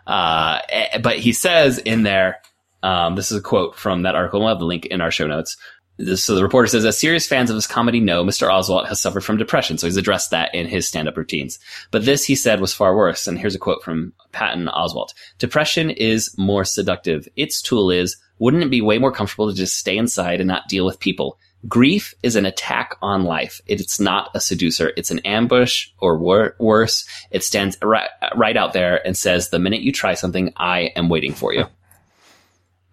uh, 0.06 0.60
eh, 0.70 0.98
but 1.00 1.18
he 1.18 1.32
says 1.34 1.78
in 1.80 2.04
there, 2.04 2.38
um, 2.84 3.16
this 3.16 3.32
is 3.32 3.38
a 3.38 3.42
quote 3.42 3.76
from 3.76 4.04
that 4.04 4.16
article. 4.16 4.40
We'll 4.40 4.50
have 4.50 4.60
the 4.60 4.66
link 4.66 4.86
in 4.86 5.02
our 5.02 5.12
show 5.12 5.28
notes. 5.28 5.58
This, 5.98 6.24
so 6.24 6.36
the 6.36 6.44
reporter 6.44 6.68
says, 6.68 6.86
as 6.86 7.00
serious 7.00 7.28
fans 7.28 7.50
of 7.50 7.56
his 7.56 7.66
comedy 7.66 8.00
know, 8.00 8.24
Mr. 8.24 8.48
Oswalt 8.48 8.88
has 8.88 9.02
suffered 9.02 9.24
from 9.24 9.38
depression. 9.38 9.78
So 9.78 9.88
he's 9.88 9.98
addressed 9.98 10.30
that 10.32 10.54
in 10.54 10.68
his 10.68 10.88
stand-up 10.88 11.18
routines. 11.18 11.58
But 11.90 12.06
this, 12.06 12.24
he 12.24 12.36
said, 12.36 12.62
was 12.62 12.74
far 12.74 12.96
worse. 12.96 13.28
And 13.28 13.40
here's 13.40 13.56
a 13.56 13.60
quote 13.60 13.84
from 13.84 14.14
Patton 14.32 14.68
Oswalt. 14.68 15.14
Depression 15.40 15.90
is 15.90 16.38
more 16.38 16.64
seductive. 16.64 17.28
Its 17.36 17.62
tool 17.62 17.90
is, 17.90 18.16
wouldn't 18.38 18.64
it 18.64 18.70
be 18.70 18.82
way 18.82 19.00
more 19.00 19.12
comfortable 19.12 19.50
to 19.50 19.56
just 19.56 19.78
stay 19.78 19.98
inside 19.98 20.40
and 20.40 20.48
not 20.48 20.68
deal 20.70 20.86
with 20.86 21.00
people? 21.00 21.40
Grief 21.68 22.14
is 22.22 22.36
an 22.36 22.46
attack 22.46 22.96
on 23.02 23.24
life. 23.24 23.60
It's 23.66 24.00
not 24.00 24.30
a 24.36 24.40
seducer. 24.40 24.94
It's 24.96 25.10
an 25.10 25.20
ambush 25.20 25.90
or 25.98 26.20
wor- 26.20 26.56
worse. 26.60 27.08
It 27.32 27.44
stands 27.44 27.76
right, 27.82 28.10
right 28.36 28.56
out 28.56 28.74
there 28.74 29.06
and 29.06 29.18
says, 29.18 29.50
the 29.50 29.58
minute 29.58 29.82
you 29.82 29.92
try 29.92 30.14
something, 30.14 30.54
I 30.56 30.92
am 30.96 31.10
waiting 31.10 31.34
for 31.34 31.54
you. 31.54 31.66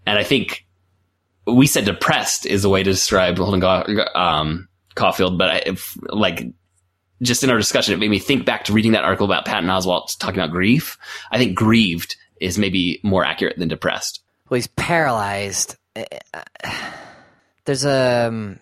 And 0.07 0.19
I 0.19 0.25
think 0.25 0.64
we 1.47 1.67
said 1.67 1.85
depressed 1.85 2.47
is 2.47 2.65
a 2.65 2.69
way 2.69 2.83
to 2.83 2.91
describe 2.91 3.39
Holden 3.39 4.01
um, 4.15 4.69
Caulfield, 4.95 5.39
but 5.39 5.51
I, 5.51 5.57
if, 5.67 5.97
like 6.09 6.47
just 7.23 7.45
in 7.45 7.51
our 7.51 7.59
discussion, 7.59 7.95
it 7.95 7.99
made 7.99 8.11
me 8.11 8.19
think 8.19 8.45
back 8.45 8.65
to 8.65 8.73
reading 8.73 8.93
that 8.93 9.05
article 9.05 9.27
about 9.27 9.45
Patton 9.45 9.69
Oswalt 9.69 10.19
talking 10.19 10.39
about 10.39 10.51
grief. 10.51 10.99
I 11.31 11.39
think 11.39 11.57
grieved 11.57 12.17
is 12.41 12.59
maybe 12.59 13.01
more 13.03 13.25
accurate 13.25 13.59
than 13.59 13.69
depressed. 13.69 14.21
Well, 14.49 14.57
he's 14.57 14.67
paralyzed. 14.67 15.77
There's 17.65 17.87
a 17.87 18.27
um, 18.29 18.61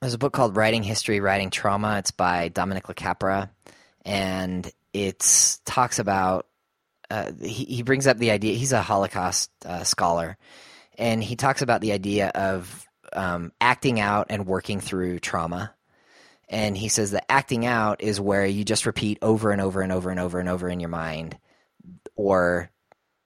there's 0.00 0.14
a 0.14 0.18
book 0.18 0.32
called 0.32 0.56
Writing 0.56 0.82
History, 0.82 1.20
Writing 1.20 1.50
Trauma. 1.50 1.98
It's 1.98 2.12
by 2.12 2.48
Dominic 2.48 2.84
LaCapra, 2.84 3.50
and 4.04 4.70
it 4.94 5.58
talks 5.64 5.98
about. 5.98 6.46
Uh, 7.10 7.32
he, 7.42 7.64
he 7.64 7.82
brings 7.82 8.06
up 8.06 8.16
the 8.16 8.30
idea. 8.30 8.54
He's 8.54 8.72
a 8.72 8.80
Holocaust 8.80 9.50
uh, 9.66 9.82
scholar, 9.84 10.38
and 10.98 11.24
he 11.24 11.36
talks 11.36 11.62
about 11.62 11.80
the 11.80 11.92
idea 11.92 12.28
of 12.28 12.86
um, 13.14 13.52
acting 13.60 14.00
out 14.00 14.26
and 14.28 14.46
working 14.46 14.80
through 14.80 15.20
trauma. 15.20 15.72
And 16.50 16.76
he 16.76 16.88
says 16.88 17.12
that 17.12 17.30
acting 17.30 17.64
out 17.64 18.02
is 18.02 18.20
where 18.20 18.44
you 18.44 18.64
just 18.64 18.84
repeat 18.84 19.18
over 19.22 19.50
and 19.50 19.60
over 19.60 19.80
and 19.80 19.92
over 19.92 20.10
and 20.10 20.20
over 20.20 20.38
and 20.38 20.48
over 20.48 20.68
in 20.68 20.80
your 20.80 20.88
mind, 20.90 21.38
or 22.16 22.70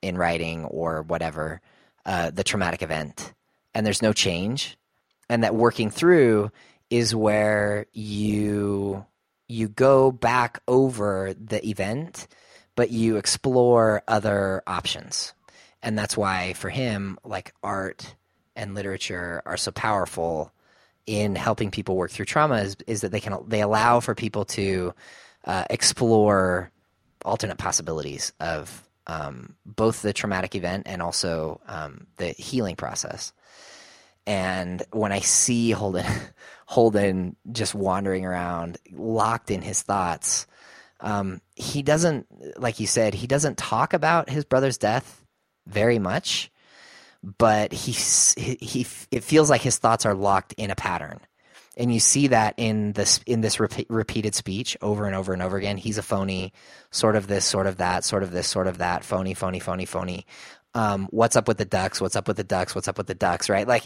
in 0.02 0.18
writing 0.18 0.64
or 0.66 1.02
whatever 1.02 1.60
uh, 2.04 2.30
the 2.30 2.44
traumatic 2.44 2.82
event, 2.82 3.32
and 3.74 3.86
there's 3.86 4.02
no 4.02 4.12
change, 4.12 4.76
and 5.28 5.44
that 5.44 5.54
working 5.54 5.88
through 5.88 6.50
is 6.90 7.14
where 7.14 7.86
you 7.92 9.06
you 9.48 9.68
go 9.68 10.10
back 10.10 10.60
over 10.66 11.34
the 11.34 11.64
event, 11.68 12.26
but 12.74 12.90
you 12.90 13.16
explore 13.16 14.02
other 14.08 14.62
options, 14.66 15.32
and 15.82 15.98
that's 15.98 16.16
why 16.16 16.52
for 16.54 16.70
him, 16.70 17.18
like 17.24 17.54
art 17.62 18.14
and 18.54 18.74
literature 18.74 19.42
are 19.44 19.56
so 19.56 19.70
powerful 19.72 20.52
in 21.06 21.34
helping 21.34 21.70
people 21.70 21.96
work 21.96 22.10
through 22.10 22.26
trauma 22.26 22.56
is, 22.56 22.76
is 22.86 23.00
that 23.00 23.10
they 23.10 23.20
can 23.20 23.36
they 23.48 23.60
allow 23.60 24.00
for 24.00 24.14
people 24.14 24.44
to 24.44 24.94
uh, 25.44 25.64
explore 25.68 26.70
alternate 27.24 27.58
possibilities 27.58 28.32
of 28.40 28.88
um, 29.06 29.56
both 29.66 30.02
the 30.02 30.12
traumatic 30.12 30.54
event 30.54 30.84
and 30.86 31.02
also 31.02 31.60
um, 31.66 32.06
the 32.16 32.28
healing 32.28 32.76
process. 32.76 33.32
And 34.26 34.82
when 34.92 35.10
I 35.10 35.18
see 35.18 35.72
Holden, 35.72 36.06
Holden 36.66 37.36
just 37.50 37.74
wandering 37.74 38.24
around, 38.24 38.78
locked 38.92 39.50
in 39.50 39.62
his 39.62 39.82
thoughts, 39.82 40.46
um, 41.00 41.40
he 41.56 41.82
doesn't, 41.82 42.26
like 42.60 42.78
you 42.78 42.86
said, 42.86 43.14
he 43.14 43.26
doesn't 43.26 43.58
talk 43.58 43.92
about 43.92 44.30
his 44.30 44.44
brother's 44.44 44.78
death 44.78 45.21
very 45.66 45.98
much, 45.98 46.50
but 47.22 47.72
he, 47.72 47.92
he, 48.42 48.86
it 49.10 49.24
feels 49.24 49.50
like 49.50 49.62
his 49.62 49.78
thoughts 49.78 50.06
are 50.06 50.14
locked 50.14 50.54
in 50.54 50.70
a 50.70 50.76
pattern 50.76 51.20
and 51.76 51.92
you 51.92 52.00
see 52.00 52.28
that 52.28 52.54
in 52.56 52.92
this 52.92 53.20
in 53.26 53.40
this 53.40 53.58
repeat, 53.58 53.86
repeated 53.88 54.34
speech 54.34 54.76
over 54.82 55.06
and 55.06 55.14
over 55.14 55.32
and 55.32 55.42
over 55.42 55.56
again. 55.56 55.76
He's 55.76 55.98
a 55.98 56.02
phony, 56.02 56.52
sort 56.90 57.16
of 57.16 57.26
this, 57.26 57.44
sort 57.44 57.66
of 57.66 57.78
that, 57.78 58.04
sort 58.04 58.22
of 58.22 58.30
this, 58.30 58.46
sort 58.46 58.66
of 58.66 58.78
that, 58.78 59.04
phony, 59.04 59.34
phony, 59.34 59.58
phony, 59.58 59.86
phony. 59.86 60.26
Um, 60.74 61.08
what's 61.10 61.36
up 61.36 61.48
with 61.48 61.58
the 61.58 61.64
ducks? 61.64 62.00
What's 62.00 62.16
up 62.16 62.28
with 62.28 62.36
the 62.36 62.44
ducks? 62.44 62.74
What's 62.74 62.88
up 62.88 62.98
with 62.98 63.06
the 63.06 63.14
ducks? 63.14 63.48
Right? 63.48 63.66
Like 63.66 63.84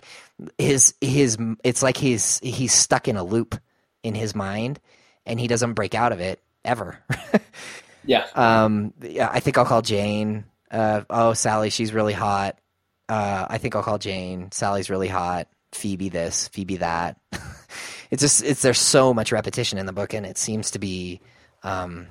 his 0.59 0.95
his 1.01 1.39
it's 1.63 1.83
like 1.83 1.97
he's 1.97 2.41
he's 2.41 2.73
stuck 2.73 3.09
in 3.09 3.17
a 3.17 3.25
loop 3.25 3.59
in 4.03 4.15
his 4.15 4.35
mind, 4.35 4.81
and 5.25 5.39
he 5.39 5.47
doesn't 5.47 5.75
break 5.75 5.95
out 5.95 6.13
of 6.13 6.21
it 6.21 6.41
ever. 6.65 6.99
yeah. 8.05 8.27
Um. 8.35 8.95
Yeah. 9.01 9.31
I 9.33 9.41
think 9.41 9.59
I'll 9.59 9.65
call 9.65 9.83
Jane. 9.83 10.45
Uh. 10.77 11.05
Oh, 11.09 11.33
Sally, 11.33 11.71
she's 11.71 11.93
really 11.93 12.13
hot. 12.13 12.59
Uh. 13.09 13.47
I 13.49 13.59
think 13.59 13.75
I'll 13.75 13.83
call 13.83 13.99
Jane. 13.99 14.51
Sally's 14.53 14.91
really 14.91 15.09
hot. 15.09 15.49
Phoebe 15.73 16.09
this, 16.09 16.49
Phoebe 16.49 16.79
that. 16.79 17.19
it's 18.11 18.23
just 18.23 18.45
it's 18.45 18.63
there's 18.63 18.79
so 18.79 19.13
much 19.13 19.33
repetition 19.33 19.79
in 19.79 19.87
the 19.87 19.93
book, 19.93 20.15
and 20.15 20.27
it 20.27 20.39
seems 20.39 20.73
to 20.73 20.79
be 20.79 21.21
um, 21.63 22.07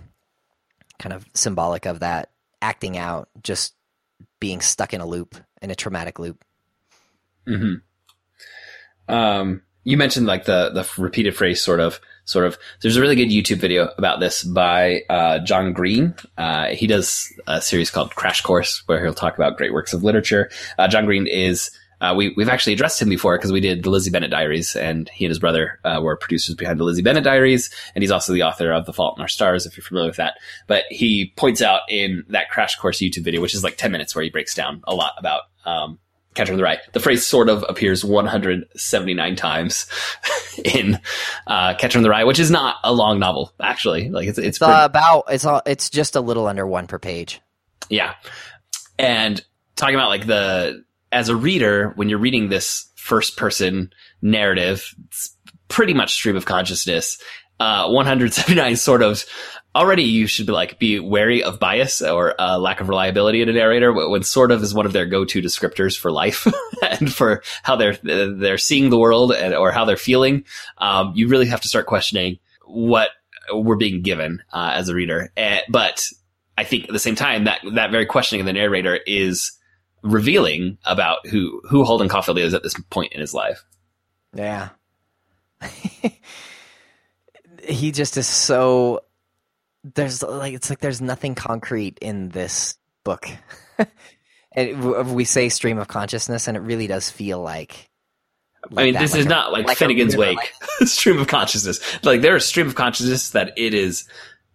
kind 0.99 1.13
of 1.13 1.25
symbolic 1.33 1.85
of 1.85 1.99
that 1.99 2.29
acting 2.61 2.97
out, 2.97 3.29
just 3.43 3.75
being 4.39 4.61
stuck 4.61 4.93
in 4.93 5.01
a 5.01 5.05
loop, 5.05 5.35
in 5.61 5.71
a 5.71 5.75
traumatic 5.75 6.19
loop. 6.19 6.43
Hmm. 7.47 7.75
Um. 9.07 9.61
You 9.83 9.97
mentioned 9.97 10.25
like 10.25 10.45
the 10.45 10.71
the 10.71 11.01
repeated 11.01 11.35
phrase, 11.35 11.61
sort 11.61 11.79
of, 11.79 11.99
sort 12.25 12.45
of. 12.45 12.57
There's 12.81 12.97
a 12.97 13.01
really 13.01 13.15
good 13.15 13.29
YouTube 13.29 13.57
video 13.57 13.89
about 13.97 14.19
this 14.19 14.43
by 14.43 15.01
uh, 15.09 15.39
John 15.39 15.73
Green. 15.73 16.13
Uh, 16.37 16.67
he 16.67 16.87
does 16.87 17.31
a 17.47 17.61
series 17.61 17.89
called 17.89 18.13
Crash 18.15 18.41
Course, 18.41 18.83
where 18.87 19.03
he'll 19.03 19.13
talk 19.13 19.35
about 19.35 19.57
great 19.57 19.73
works 19.73 19.93
of 19.93 20.03
literature. 20.03 20.49
Uh, 20.77 20.87
John 20.87 21.05
Green 21.05 21.27
is 21.27 21.71
uh, 22.01 22.13
we, 22.15 22.33
we've 22.35 22.49
actually 22.49 22.73
addressed 22.73 23.01
him 23.01 23.09
before 23.09 23.37
because 23.37 23.51
we 23.51 23.61
did 23.61 23.83
the 23.83 23.89
Lizzie 23.89 24.11
Bennet 24.11 24.31
Diaries, 24.31 24.75
and 24.75 25.09
he 25.09 25.25
and 25.25 25.31
his 25.31 25.39
brother 25.39 25.79
uh, 25.83 25.99
were 26.01 26.17
producers 26.17 26.55
behind 26.55 26.79
the 26.79 26.83
Lizzie 26.83 27.01
Bennet 27.01 27.23
Diaries, 27.23 27.69
and 27.93 28.03
he's 28.03 28.11
also 28.11 28.33
the 28.33 28.43
author 28.43 28.71
of 28.71 28.85
The 28.85 28.93
Fault 28.93 29.17
in 29.17 29.21
Our 29.21 29.27
Stars, 29.27 29.65
if 29.65 29.77
you're 29.77 29.83
familiar 29.83 30.09
with 30.09 30.17
that. 30.17 30.37
But 30.67 30.83
he 30.89 31.33
points 31.37 31.61
out 31.61 31.81
in 31.89 32.25
that 32.29 32.49
Crash 32.49 32.75
Course 32.75 32.99
YouTube 32.99 33.23
video, 33.23 33.41
which 33.41 33.55
is 33.55 33.63
like 33.63 33.77
10 33.77 33.91
minutes, 33.91 34.13
where 34.13 34.23
he 34.23 34.29
breaks 34.29 34.53
down 34.53 34.81
a 34.85 34.93
lot 34.93 35.13
about 35.17 35.43
um, 35.65 35.99
Catcher 36.35 36.51
in 36.53 36.57
the 36.57 36.63
Rye. 36.63 36.77
The 36.93 36.99
phrase 36.99 37.25
sort 37.25 37.49
of 37.49 37.65
appears 37.67 38.05
179 38.05 39.35
times 39.35 39.87
in 40.63 40.99
uh, 41.47 41.73
Catcher 41.75 41.97
in 41.99 42.03
the 42.03 42.09
Rye, 42.09 42.25
which 42.25 42.39
is 42.39 42.51
not 42.51 42.75
a 42.83 42.93
long 42.93 43.19
novel, 43.19 43.53
actually. 43.59 44.09
Like 44.09 44.27
it's 44.27 44.37
it's, 44.37 44.47
it's 44.47 44.57
pretty- 44.59 44.73
about 44.73 45.23
it's 45.29 45.45
all 45.45 45.61
it's 45.65 45.89
just 45.89 46.15
a 46.15 46.21
little 46.21 46.47
under 46.47 46.67
one 46.67 46.87
per 46.87 46.99
page. 46.99 47.41
Yeah, 47.89 48.15
and 48.99 49.43
talking 49.75 49.95
about 49.95 50.09
like 50.09 50.27
the 50.27 50.83
as 51.11 51.29
a 51.29 51.35
reader, 51.35 51.93
when 51.95 52.09
you're 52.09 52.19
reading 52.19 52.49
this 52.49 52.89
first 52.95 53.37
person 53.37 53.91
narrative, 54.21 54.93
it's 55.07 55.35
pretty 55.67 55.93
much 55.93 56.13
stream 56.13 56.35
of 56.35 56.45
consciousness. 56.45 57.17
Uh, 57.57 57.87
179 57.89 58.75
sort 58.75 59.01
of 59.01 59.23
already 59.75 60.03
you 60.03 60.25
should 60.25 60.45
be 60.45 60.51
like 60.51 60.79
be 60.79 60.99
wary 60.99 61.43
of 61.43 61.59
bias 61.59 62.01
or 62.01 62.39
uh, 62.39 62.57
lack 62.57 62.81
of 62.81 62.89
reliability 62.89 63.41
in 63.41 63.49
a 63.49 63.53
narrator 63.53 63.91
when 63.93 64.23
sort 64.23 64.51
of 64.51 64.63
is 64.63 64.73
one 64.73 64.85
of 64.85 64.93
their 64.93 65.05
go-to 65.05 65.41
descriptors 65.41 65.97
for 65.97 66.11
life 66.11 66.47
and 66.81 67.13
for 67.13 67.43
how 67.63 67.75
they're 67.75 67.97
they're 68.03 68.57
seeing 68.57 68.89
the 68.89 68.97
world 68.97 69.31
and, 69.33 69.53
or 69.53 69.71
how 69.71 69.85
they're 69.85 69.97
feeling 69.97 70.43
um, 70.77 71.11
you 71.15 71.27
really 71.27 71.47
have 71.47 71.61
to 71.61 71.67
start 71.67 71.85
questioning 71.85 72.39
what 72.65 73.09
we're 73.53 73.75
being 73.75 74.01
given 74.01 74.41
uh, 74.53 74.71
as 74.73 74.89
a 74.89 74.95
reader 74.95 75.31
and, 75.35 75.61
but 75.69 76.07
i 76.57 76.63
think 76.63 76.85
at 76.85 76.91
the 76.91 76.99
same 76.99 77.15
time 77.15 77.43
that 77.43 77.59
that 77.73 77.91
very 77.91 78.05
questioning 78.05 78.41
of 78.41 78.45
the 78.45 78.53
narrator 78.53 78.99
is 79.05 79.51
revealing 80.05 80.77
about 80.85 81.27
who 81.27 81.61
who 81.67 81.83
Holden 81.83 82.07
Caulfield 82.07 82.37
is 82.37 82.53
at 82.53 82.63
this 82.63 82.75
point 82.89 83.11
in 83.13 83.19
his 83.19 83.33
life. 83.33 83.65
Yeah. 84.33 84.69
he 87.67 87.91
just 87.91 88.15
is 88.17 88.27
so 88.27 89.01
there's 89.93 90.23
like 90.23 90.53
it's 90.53 90.69
like 90.69 90.79
there's 90.79 91.01
nothing 91.01 91.35
concrete 91.35 91.99
in 92.01 92.29
this 92.29 92.77
book. 93.03 93.27
and 94.51 95.15
we 95.15 95.25
say 95.25 95.49
stream 95.49 95.77
of 95.77 95.87
consciousness 95.87 96.47
and 96.47 96.57
it 96.57 96.61
really 96.61 96.87
does 96.87 97.09
feel 97.09 97.41
like 97.41 97.89
like 98.71 98.81
I 98.81 98.85
mean, 98.85 98.93
that, 98.95 99.01
this 99.01 99.11
like 99.11 99.19
is 99.19 99.25
a, 99.27 99.29
not 99.29 99.51
like, 99.51 99.67
like 99.67 99.77
Finnegans 99.77 100.15
Wake, 100.15 100.53
stream 100.87 101.19
of 101.19 101.27
consciousness. 101.27 101.79
Like 102.03 102.21
there 102.21 102.35
is 102.35 102.45
stream 102.45 102.67
of 102.67 102.75
consciousness 102.75 103.29
that 103.31 103.53
it 103.57 103.73
is 103.75 104.05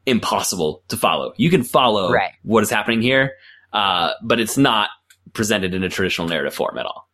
impossible 0.06 0.82
to 0.88 0.96
follow. 0.96 1.32
You 1.36 1.50
can 1.50 1.62
follow 1.62 2.10
right. 2.10 2.32
what 2.42 2.64
is 2.64 2.70
happening 2.70 3.02
here, 3.02 3.34
uh, 3.72 4.12
but 4.22 4.40
it's 4.40 4.58
not 4.58 4.90
presented 5.32 5.74
in 5.74 5.84
a 5.84 5.88
traditional 5.88 6.26
narrative 6.26 6.54
form 6.54 6.76
at 6.78 6.86
all. 6.86 7.08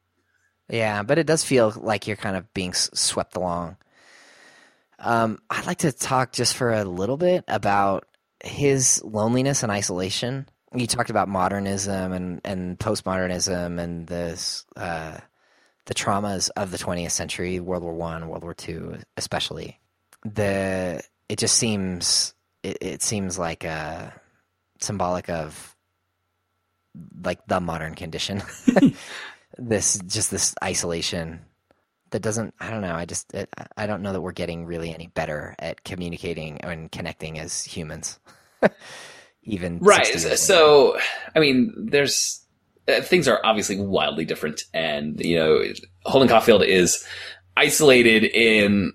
Yeah, 0.70 1.02
but 1.02 1.18
it 1.18 1.26
does 1.26 1.44
feel 1.44 1.72
like 1.76 2.06
you're 2.06 2.16
kind 2.16 2.36
of 2.36 2.52
being 2.54 2.72
swept 2.72 3.36
along. 3.36 3.76
Um, 4.99 5.38
I'd 5.51 5.66
like 5.66 5.78
to 5.78 5.92
talk 5.92 6.32
just 6.32 6.57
for 6.57 6.72
a 6.72 6.84
little 6.84 7.16
bit 7.16 7.44
about 7.49 8.07
his 8.42 9.03
loneliness 9.05 9.62
and 9.62 9.72
isolation. 9.72 10.49
You 10.74 10.86
talked 10.86 11.11
about 11.11 11.28
modernism 11.28 12.12
and, 12.12 12.40
and 12.44 12.78
postmodernism 12.78 13.78
and 13.80 14.07
this 14.07 14.64
uh, 14.76 15.18
the 15.86 15.94
traumas 15.94 16.51
of 16.57 16.70
the 16.70 16.78
20th 16.78 17.12
century, 17.12 17.61
World 17.61 17.82
War 17.82 17.94
One, 17.94 18.28
World 18.28 18.42
War 18.42 18.55
Two, 18.55 18.99
especially. 19.16 19.80
The 20.24 21.03
it 21.28 21.38
just 21.38 21.57
seems 21.57 22.34
it, 22.62 22.78
it 22.80 23.03
seems 23.03 23.38
like 23.38 23.64
a, 23.64 24.12
symbolic 24.80 25.28
of 25.30 25.74
like 27.24 27.47
the 27.47 27.61
modern 27.61 27.94
condition. 27.94 28.42
this 29.59 29.99
just 30.07 30.30
this 30.30 30.55
isolation 30.62 31.40
that 32.16 32.22
doesn't 32.22 32.54
i 32.60 32.70
don't 32.70 32.80
know 32.80 32.94
i 32.94 33.04
just 33.04 33.34
it, 33.34 33.46
i 33.76 33.86
don't 33.86 34.00
know 34.00 34.14
that 34.14 34.22
we're 34.22 34.32
getting 34.32 34.64
really 34.64 34.94
any 34.94 35.08
better 35.08 35.54
at 35.58 35.84
communicating 35.84 36.58
and 36.62 36.90
connecting 36.90 37.38
as 37.38 37.62
humans 37.62 38.18
even 39.42 39.78
right 39.80 40.06
so 40.06 40.96
i 41.34 41.40
mean 41.40 41.74
there's 41.76 42.42
uh, 42.88 43.02
things 43.02 43.28
are 43.28 43.38
obviously 43.44 43.78
wildly 43.78 44.24
different 44.24 44.64
and 44.72 45.20
you 45.20 45.36
know 45.36 45.62
holden 46.06 46.26
caulfield 46.26 46.62
is 46.62 47.06
isolated 47.54 48.24
in 48.24 48.94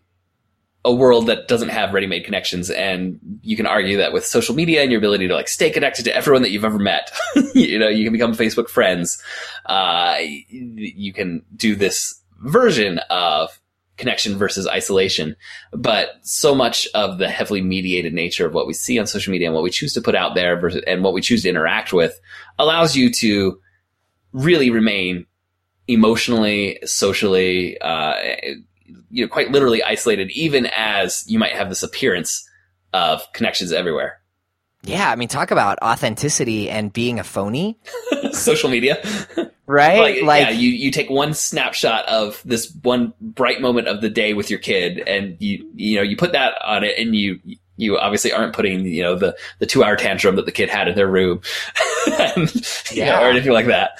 a 0.83 0.91
world 0.91 1.27
that 1.27 1.47
doesn't 1.47 1.69
have 1.69 1.93
ready-made 1.93 2.25
connections 2.25 2.71
and 2.71 3.19
you 3.43 3.55
can 3.55 3.67
argue 3.67 3.97
that 3.97 4.13
with 4.13 4.25
social 4.25 4.55
media 4.55 4.81
and 4.81 4.91
your 4.91 4.97
ability 4.97 5.27
to 5.27 5.35
like 5.35 5.47
stay 5.47 5.69
connected 5.69 6.05
to 6.05 6.15
everyone 6.15 6.41
that 6.41 6.49
you've 6.49 6.65
ever 6.65 6.79
met 6.79 7.11
you 7.53 7.77
know 7.77 7.87
you 7.87 8.03
can 8.03 8.13
become 8.13 8.33
facebook 8.33 8.67
friends 8.67 9.21
uh, 9.67 10.17
you 10.49 11.13
can 11.13 11.43
do 11.55 11.75
this 11.75 12.20
version 12.41 12.99
of 13.09 13.59
connection 13.97 14.37
versus 14.37 14.67
isolation 14.67 15.35
but 15.73 16.09
so 16.23 16.55
much 16.55 16.87
of 16.95 17.17
the 17.17 17.29
heavily 17.29 17.61
mediated 17.61 18.13
nature 18.13 18.47
of 18.47 18.53
what 18.53 18.65
we 18.65 18.73
see 18.73 18.97
on 18.97 19.05
social 19.05 19.31
media 19.31 19.47
and 19.47 19.53
what 19.53 19.63
we 19.63 19.69
choose 19.69 19.93
to 19.93 20.01
put 20.01 20.15
out 20.15 20.33
there 20.33 20.59
versus, 20.59 20.81
and 20.87 21.03
what 21.03 21.13
we 21.13 21.21
choose 21.21 21.43
to 21.43 21.49
interact 21.49 21.93
with 21.93 22.19
allows 22.57 22.95
you 22.95 23.11
to 23.11 23.59
really 24.31 24.69
remain 24.69 25.25
emotionally 25.87 26.79
socially 26.85 27.79
uh, 27.81 28.15
you 29.11 29.23
know, 29.23 29.27
quite 29.27 29.51
literally 29.51 29.83
isolated, 29.83 30.31
even 30.31 30.65
as 30.67 31.23
you 31.27 31.37
might 31.37 31.51
have 31.51 31.69
this 31.69 31.83
appearance 31.83 32.47
of 32.93 33.21
connections 33.33 33.71
everywhere. 33.71 34.19
Yeah, 34.83 35.11
I 35.11 35.15
mean, 35.15 35.27
talk 35.27 35.51
about 35.51 35.77
authenticity 35.83 36.69
and 36.69 36.91
being 36.91 37.19
a 37.19 37.23
phony. 37.23 37.79
Social 38.31 38.69
media, 38.69 39.03
right? 39.71 39.99
Like, 39.99 40.21
Like, 40.23 40.41
yeah, 40.47 40.49
you 40.51 40.69
you 40.69 40.91
take 40.91 41.09
one 41.09 41.33
snapshot 41.33 42.05
of 42.07 42.41
this 42.45 42.71
one 42.83 43.13
bright 43.21 43.61
moment 43.61 43.87
of 43.87 44.01
the 44.01 44.09
day 44.09 44.33
with 44.33 44.49
your 44.49 44.59
kid, 44.59 44.99
and 45.07 45.37
you 45.39 45.69
you 45.75 45.97
know 45.97 46.03
you 46.03 46.17
put 46.17 46.33
that 46.33 46.53
on 46.63 46.83
it, 46.83 46.97
and 46.99 47.15
you 47.15 47.39
you 47.77 47.97
obviously 47.97 48.31
aren't 48.31 48.53
putting 48.53 48.85
you 48.85 49.01
know 49.01 49.15
the 49.15 49.35
the 49.59 49.65
two 49.65 49.83
hour 49.83 49.95
tantrum 49.95 50.35
that 50.35 50.45
the 50.45 50.51
kid 50.51 50.69
had 50.69 50.87
in 50.87 50.95
their 50.95 51.07
room, 51.07 51.41
and, 52.19 52.53
you 52.91 53.01
know, 53.01 53.05
Yeah. 53.05 53.25
or 53.25 53.29
anything 53.29 53.53
like 53.53 53.67
that. 53.67 53.91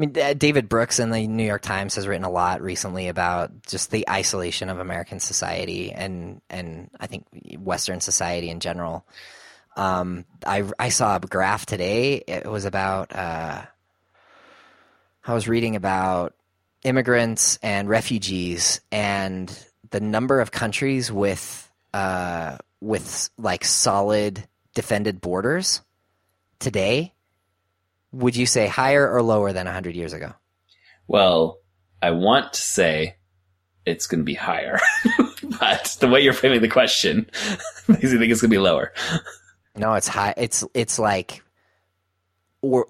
I 0.00 0.02
mean, 0.06 0.14
uh, 0.16 0.32
David 0.34 0.68
Brooks 0.68 1.00
in 1.00 1.10
the 1.10 1.26
New 1.26 1.44
York 1.44 1.62
Times 1.62 1.96
has 1.96 2.06
written 2.06 2.24
a 2.24 2.30
lot 2.30 2.62
recently 2.62 3.08
about 3.08 3.50
just 3.66 3.90
the 3.90 4.08
isolation 4.08 4.68
of 4.68 4.78
American 4.78 5.18
society 5.18 5.90
and 5.92 6.40
and 6.48 6.88
I 7.00 7.06
think 7.08 7.26
Western 7.58 8.00
society 8.00 8.48
in 8.48 8.60
general. 8.60 9.04
Um, 9.76 10.24
I 10.46 10.64
I 10.78 10.88
saw 10.90 11.16
a 11.16 11.20
graph 11.20 11.66
today. 11.66 12.22
It 12.28 12.46
was 12.46 12.64
about 12.64 13.14
uh, 13.14 13.62
I 15.24 15.34
was 15.34 15.48
reading 15.48 15.76
about 15.76 16.34
immigrants 16.84 17.58
and 17.62 17.88
refugees 17.88 18.80
and 18.90 19.48
the 19.90 20.00
number 20.00 20.40
of 20.40 20.50
countries 20.50 21.10
with 21.10 21.70
uh, 21.92 22.58
with 22.80 23.30
like 23.38 23.64
solid 23.64 24.46
defended 24.74 25.20
borders 25.20 25.82
today. 26.58 27.12
Would 28.12 28.36
you 28.36 28.46
say 28.46 28.66
higher 28.66 29.10
or 29.10 29.22
lower 29.22 29.52
than 29.52 29.66
100 29.66 29.94
years 29.94 30.12
ago? 30.12 30.32
Well, 31.06 31.58
I 32.00 32.12
want 32.12 32.54
to 32.54 32.60
say 32.60 33.16
it's 33.84 34.06
going 34.06 34.20
to 34.20 34.24
be 34.24 34.34
higher, 34.34 34.78
but 35.60 35.96
the 36.00 36.08
way 36.08 36.20
you're 36.20 36.32
framing 36.32 36.62
the 36.62 36.68
question 36.68 37.28
makes 37.88 38.04
me 38.04 38.18
think 38.18 38.32
it's 38.32 38.40
going 38.40 38.50
to 38.50 38.54
be 38.54 38.58
lower. 38.58 38.92
No, 39.76 39.94
it's 39.94 40.08
high. 40.08 40.34
It's 40.36 40.64
it's 40.74 40.98
like 40.98 41.42
or 42.62 42.86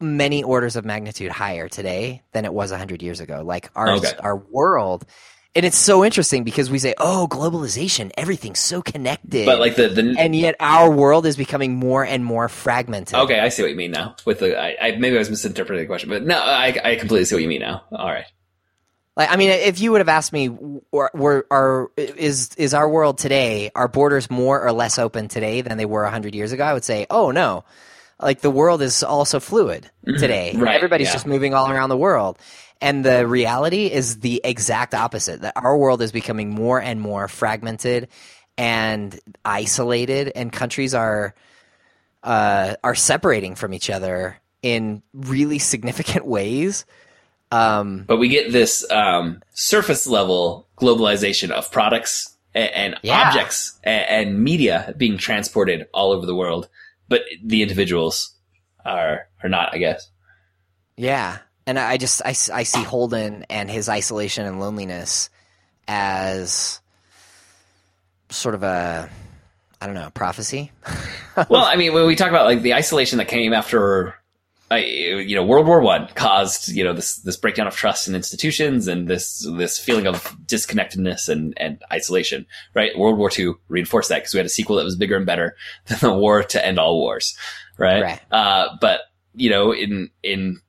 many 0.00 0.42
orders 0.42 0.76
of 0.76 0.84
magnitude 0.84 1.30
higher 1.30 1.68
today 1.68 2.22
than 2.32 2.44
it 2.44 2.52
was 2.52 2.70
100 2.70 3.02
years 3.02 3.20
ago. 3.20 3.42
Like 3.44 3.70
our 3.74 3.90
Okay. 3.96 4.12
our 4.20 4.36
world 4.36 5.06
and 5.54 5.64
it's 5.64 5.78
so 5.78 6.04
interesting 6.04 6.44
because 6.44 6.70
we 6.70 6.78
say, 6.78 6.92
"Oh, 6.98 7.26
globalization, 7.30 8.10
everything's 8.18 8.60
so 8.60 8.82
connected." 8.82 9.46
But 9.46 9.58
like 9.58 9.74
the 9.74 9.88
the 9.88 10.14
and 10.18 10.36
yet 10.36 10.54
our 10.60 10.90
world 10.90 11.24
is 11.24 11.38
becoming 11.38 11.74
more 11.74 12.04
and 12.04 12.22
more 12.22 12.50
fragmented. 12.50 13.18
okay, 13.18 13.40
I 13.40 13.48
see 13.48 13.62
what 13.62 13.70
you 13.70 13.76
mean 13.76 13.90
now. 13.92 14.16
With 14.26 14.40
the 14.40 14.60
I, 14.60 14.76
I 14.78 14.90
maybe 14.96 15.16
I 15.16 15.18
was 15.18 15.30
misinterpreting 15.30 15.82
the 15.82 15.86
question, 15.86 16.10
but 16.10 16.24
no, 16.24 16.38
I 16.38 16.78
I 16.84 16.96
completely 16.96 17.24
see 17.24 17.34
what 17.36 17.42
you 17.42 17.48
mean 17.48 17.62
now. 17.62 17.84
All 17.90 18.06
right. 18.06 18.26
Like, 19.16 19.30
I 19.32 19.36
mean, 19.36 19.48
if 19.48 19.80
you 19.80 19.92
would 19.92 20.02
have 20.02 20.10
asked 20.10 20.30
me, 20.34 20.50
were, 20.50 21.10
were, 21.14 21.46
are, 21.50 21.90
is 21.96 22.50
is 22.58 22.74
our 22.74 22.86
world 22.86 23.16
today, 23.16 23.70
our 23.74 23.88
borders 23.88 24.30
more 24.30 24.60
or 24.62 24.72
less 24.72 24.98
open 24.98 25.28
today 25.28 25.62
than 25.62 25.78
they 25.78 25.86
were 25.86 26.04
hundred 26.04 26.34
years 26.34 26.52
ago? 26.52 26.64
I 26.64 26.74
would 26.74 26.84
say, 26.84 27.06
oh 27.08 27.30
no, 27.30 27.64
like 28.20 28.40
the 28.40 28.50
world 28.50 28.82
is 28.82 29.02
also 29.02 29.40
fluid 29.40 29.90
today. 30.04 30.52
Mm-hmm. 30.54 30.62
Right, 30.62 30.76
Everybody's 30.76 31.08
yeah. 31.08 31.12
just 31.14 31.26
moving 31.26 31.54
all 31.54 31.70
around 31.70 31.88
the 31.90 31.96
world, 31.96 32.38
and 32.80 33.04
the 33.04 33.26
reality 33.26 33.86
is 33.86 34.20
the 34.20 34.40
exact 34.44 34.94
opposite. 34.94 35.42
That 35.42 35.54
our 35.56 35.76
world 35.76 36.00
is 36.02 36.12
becoming 36.12 36.50
more 36.50 36.80
and 36.80 37.00
more 37.00 37.28
fragmented 37.28 38.08
and 38.58 39.18
isolated, 39.44 40.32
and 40.34 40.52
countries 40.52 40.94
are 40.94 41.34
uh, 42.22 42.74
are 42.82 42.94
separating 42.94 43.54
from 43.54 43.72
each 43.74 43.90
other 43.90 44.36
in 44.62 45.02
really 45.12 45.58
significant 45.58 46.26
ways. 46.36 46.84
Um, 47.52 48.04
But 48.06 48.16
we 48.16 48.28
get 48.28 48.50
this 48.50 48.88
um, 48.90 49.42
surface 49.54 50.06
level 50.06 50.66
globalization 50.78 51.50
of 51.50 51.70
products 51.70 52.36
and, 52.54 52.70
and 52.72 52.96
Yeah. 53.02 53.28
objects 53.28 53.78
and, 53.84 54.28
and 54.28 54.42
media 54.42 54.92
being 54.96 55.16
transported 55.18 55.86
all 55.94 56.10
over 56.12 56.26
the 56.26 56.34
world, 56.34 56.68
but 57.08 57.22
the 57.42 57.62
individuals 57.62 58.34
are 58.84 59.28
are 59.42 59.48
not. 59.48 59.74
I 59.74 59.78
guess. 59.78 60.10
Yeah. 60.96 61.38
And 61.66 61.78
I 61.78 61.96
just 61.96 62.22
I, 62.24 62.28
I 62.28 62.62
see 62.62 62.82
Holden 62.82 63.44
and 63.50 63.68
his 63.70 63.88
isolation 63.88 64.46
and 64.46 64.60
loneliness 64.60 65.30
as 65.88 66.80
sort 68.30 68.54
of 68.54 68.62
a 68.62 69.10
I 69.80 69.86
don't 69.86 69.94
know 69.94 70.10
prophecy. 70.10 70.72
well, 71.48 71.64
I 71.64 71.76
mean, 71.76 71.92
when 71.92 72.06
we 72.06 72.16
talk 72.16 72.28
about 72.28 72.46
like 72.46 72.62
the 72.62 72.74
isolation 72.74 73.18
that 73.18 73.28
came 73.28 73.52
after, 73.52 74.14
you 74.74 75.36
know, 75.36 75.44
World 75.44 75.66
War 75.66 75.80
One 75.80 76.08
caused 76.14 76.68
you 76.68 76.82
know 76.82 76.92
this 76.92 77.16
this 77.16 77.36
breakdown 77.36 77.66
of 77.66 77.76
trust 77.76 78.08
in 78.08 78.14
institutions 78.14 78.88
and 78.88 79.08
this 79.08 79.46
this 79.56 79.78
feeling 79.78 80.06
of 80.06 80.36
disconnectedness 80.46 81.28
and 81.28 81.54
and 81.56 81.82
isolation. 81.92 82.46
Right, 82.74 82.96
World 82.98 83.18
War 83.18 83.30
Two 83.30 83.58
reinforced 83.68 84.08
that 84.08 84.18
because 84.18 84.34
we 84.34 84.38
had 84.38 84.46
a 84.46 84.50
sequel 84.50 84.76
that 84.76 84.84
was 84.84 84.96
bigger 84.96 85.16
and 85.16 85.26
better 85.26 85.56
than 85.86 85.98
the 86.00 86.12
war 86.12 86.42
to 86.42 86.64
end 86.64 86.78
all 86.78 86.98
wars. 86.98 87.36
Right, 87.78 88.02
Right. 88.02 88.20
Uh, 88.32 88.68
but 88.80 89.00
you 89.34 89.50
know, 89.50 89.72
in 89.72 90.10
in 90.22 90.60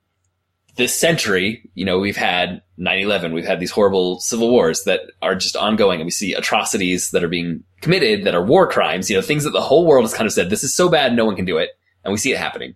this 0.78 0.96
century, 0.96 1.70
you 1.74 1.84
know, 1.84 2.00
we've 2.00 2.16
had 2.16 2.62
9-11, 2.80 3.34
we've 3.34 3.46
had 3.46 3.60
these 3.60 3.72
horrible 3.72 4.20
civil 4.20 4.52
wars 4.52 4.84
that 4.84 5.02
are 5.24 5.36
just 5.36 5.56
ongoing 5.56 6.00
and 6.00 6.06
we 6.06 6.12
see 6.12 6.34
atrocities 6.34 7.10
that 7.12 7.24
are 7.24 7.28
being 7.28 7.64
committed 7.82 8.26
that 8.26 8.36
are 8.36 8.46
war 8.46 8.70
crimes, 8.70 9.10
you 9.10 9.16
know, 9.16 9.22
things 9.24 9.44
that 9.44 9.52
the 9.52 9.62
whole 9.62 9.88
world 9.88 10.04
has 10.04 10.14
kind 10.14 10.28
of 10.28 10.34
said, 10.34 10.52
this 10.52 10.64
is 10.64 10.76
so 10.76 10.88
bad, 10.88 11.16
no 11.16 11.26
one 11.26 11.36
can 11.36 11.46
do 11.46 11.58
it. 11.58 11.72
And 12.04 12.12
we 12.12 12.18
see 12.20 12.32
it 12.32 12.38
happening, 12.38 12.76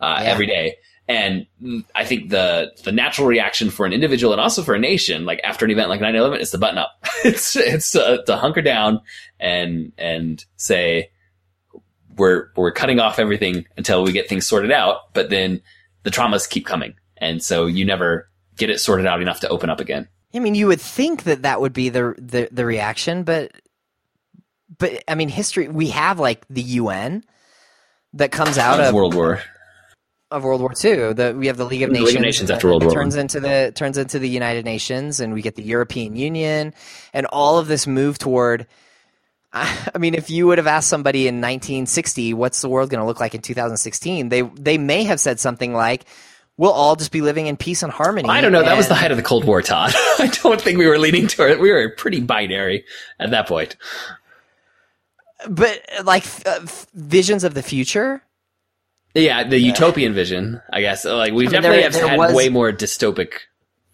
uh, 0.00 0.20
Yeah. 0.22 0.30
every 0.30 0.46
day. 0.46 0.76
And 1.08 1.46
I 1.94 2.04
think 2.04 2.30
the, 2.30 2.70
the 2.84 2.92
natural 2.92 3.26
reaction 3.26 3.70
for 3.70 3.84
an 3.84 3.92
individual 3.92 4.32
and 4.32 4.40
also 4.40 4.62
for 4.62 4.74
a 4.74 4.78
nation, 4.78 5.24
like 5.24 5.40
after 5.42 5.64
an 5.64 5.70
event 5.72 5.88
like 5.88 6.00
9-11 6.00 6.38
is 6.38 6.52
to 6.52 6.58
button 6.58 6.78
up. 6.78 6.92
it's, 7.24 7.56
it's 7.56 7.96
uh, 7.96 8.18
to 8.26 8.36
hunker 8.36 8.62
down 8.62 9.00
and, 9.40 9.92
and 9.98 10.44
say, 10.56 11.10
we're, 12.16 12.50
we're 12.56 12.70
cutting 12.70 13.00
off 13.00 13.18
everything 13.18 13.66
until 13.76 14.04
we 14.04 14.12
get 14.12 14.28
things 14.28 14.46
sorted 14.46 14.70
out. 14.70 15.12
But 15.12 15.30
then 15.30 15.62
the 16.04 16.10
traumas 16.10 16.48
keep 16.48 16.64
coming. 16.64 16.94
And 17.16 17.42
so 17.42 17.66
you 17.66 17.84
never 17.84 18.28
get 18.56 18.70
it 18.70 18.78
sorted 18.78 19.06
out 19.06 19.20
enough 19.20 19.40
to 19.40 19.48
open 19.48 19.68
up 19.68 19.80
again. 19.80 20.06
I 20.32 20.38
mean, 20.38 20.54
you 20.54 20.68
would 20.68 20.80
think 20.80 21.24
that 21.24 21.42
that 21.42 21.60
would 21.60 21.72
be 21.72 21.88
the 21.88 22.14
the, 22.16 22.48
the 22.52 22.64
reaction, 22.64 23.24
but 23.24 23.50
but 24.78 25.02
I 25.08 25.16
mean, 25.16 25.28
history. 25.28 25.66
We 25.66 25.88
have 25.88 26.20
like 26.20 26.46
the 26.48 26.62
UN 26.62 27.24
that 28.14 28.30
comes 28.30 28.56
out 28.56 28.78
of 28.80 28.94
World 28.94 29.14
War. 29.14 29.40
Of 30.30 30.44
World 30.44 30.60
War 30.60 30.72
II. 30.72 31.12
The, 31.14 31.34
we 31.36 31.48
have 31.48 31.56
the 31.56 31.64
League 31.64 31.82
of 31.82 31.90
The 31.90 31.94
League 31.94 32.04
Nations. 32.04 32.16
of 32.16 32.22
Nations 32.22 32.50
after 32.50 32.68
World 32.68 32.84
War 32.84 32.92
turns 32.92 33.16
into 33.16 33.40
the 33.40 33.72
turns 33.74 33.98
into 33.98 34.18
the 34.18 34.28
United 34.28 34.64
Nations, 34.64 35.20
and 35.20 35.32
we 35.32 35.42
get 35.42 35.56
the 35.56 35.62
European 35.62 36.16
Union, 36.16 36.74
and 37.12 37.26
all 37.26 37.58
of 37.58 37.68
this 37.68 37.86
move 37.86 38.18
toward. 38.18 38.66
I 39.52 39.98
mean, 39.98 40.14
if 40.14 40.30
you 40.30 40.46
would 40.46 40.58
have 40.58 40.68
asked 40.68 40.88
somebody 40.88 41.26
in 41.26 41.36
1960, 41.36 42.34
what's 42.34 42.60
the 42.60 42.68
world 42.68 42.90
going 42.90 43.00
to 43.00 43.06
look 43.06 43.18
like 43.18 43.34
in 43.34 43.42
2016? 43.42 44.28
They 44.28 44.42
they 44.42 44.78
may 44.78 45.04
have 45.04 45.18
said 45.18 45.40
something 45.40 45.72
like, 45.74 46.04
"We'll 46.56 46.70
all 46.70 46.94
just 46.94 47.10
be 47.10 47.20
living 47.20 47.48
in 47.48 47.56
peace 47.56 47.82
and 47.82 47.92
harmony." 47.92 48.28
I 48.28 48.40
don't 48.40 48.52
know. 48.52 48.62
That 48.62 48.76
was 48.76 48.86
the 48.88 48.94
height 48.94 49.10
of 49.10 49.16
the 49.16 49.24
Cold 49.24 49.44
War, 49.44 49.62
Todd. 49.62 49.92
I 49.96 50.30
don't 50.42 50.60
think 50.60 50.78
we 50.78 50.86
were 50.86 50.98
leaning 50.98 51.26
toward 51.26 51.50
it. 51.50 51.60
We 51.60 51.72
were 51.72 51.88
pretty 51.90 52.20
binary 52.20 52.84
at 53.18 53.30
that 53.32 53.48
point. 53.48 53.76
But 55.48 55.82
like 56.04 56.24
uh, 56.46 56.60
f- 56.62 56.86
visions 56.94 57.42
of 57.44 57.54
the 57.54 57.62
future. 57.62 58.22
Yeah, 59.14 59.48
the 59.48 59.58
utopian 59.58 60.14
vision, 60.14 60.60
I 60.72 60.80
guess. 60.82 61.04
Like 61.04 61.32
we 61.32 61.46
I 61.46 61.50
mean, 61.50 61.52
definitely 61.62 61.76
there- 61.78 61.82
have 61.84 61.92
there 61.94 62.08
had 62.08 62.18
was- 62.18 62.34
way 62.34 62.48
more 62.48 62.72
dystopic. 62.72 63.32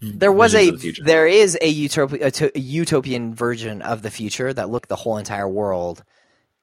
There 0.03 0.31
was 0.31 0.55
a 0.55 0.69
of 0.69 0.75
the 0.75 0.79
future. 0.81 1.03
there 1.05 1.27
is 1.27 1.57
a, 1.59 1.73
utopi- 1.75 2.53
a, 2.55 2.61
utopian 2.61 3.35
version 3.35 3.81
of 3.81 4.03
the 4.03 4.11
future 4.11 4.53
that 4.53 4.69
look 4.69 4.89
the 4.89 4.95
whole 4.97 5.17
entire 5.17 5.49
world 5.49 6.05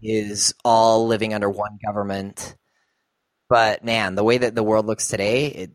is 0.03 0.53
all 0.63 1.07
living 1.07 1.33
under 1.33 1.49
one 1.49 1.79
government. 1.83 2.55
But 3.49 3.83
man, 3.83 4.13
the 4.13 4.23
way 4.23 4.37
that 4.37 4.53
the 4.53 4.61
world 4.61 4.85
looks 4.85 5.07
today, 5.07 5.47
it 5.47 5.71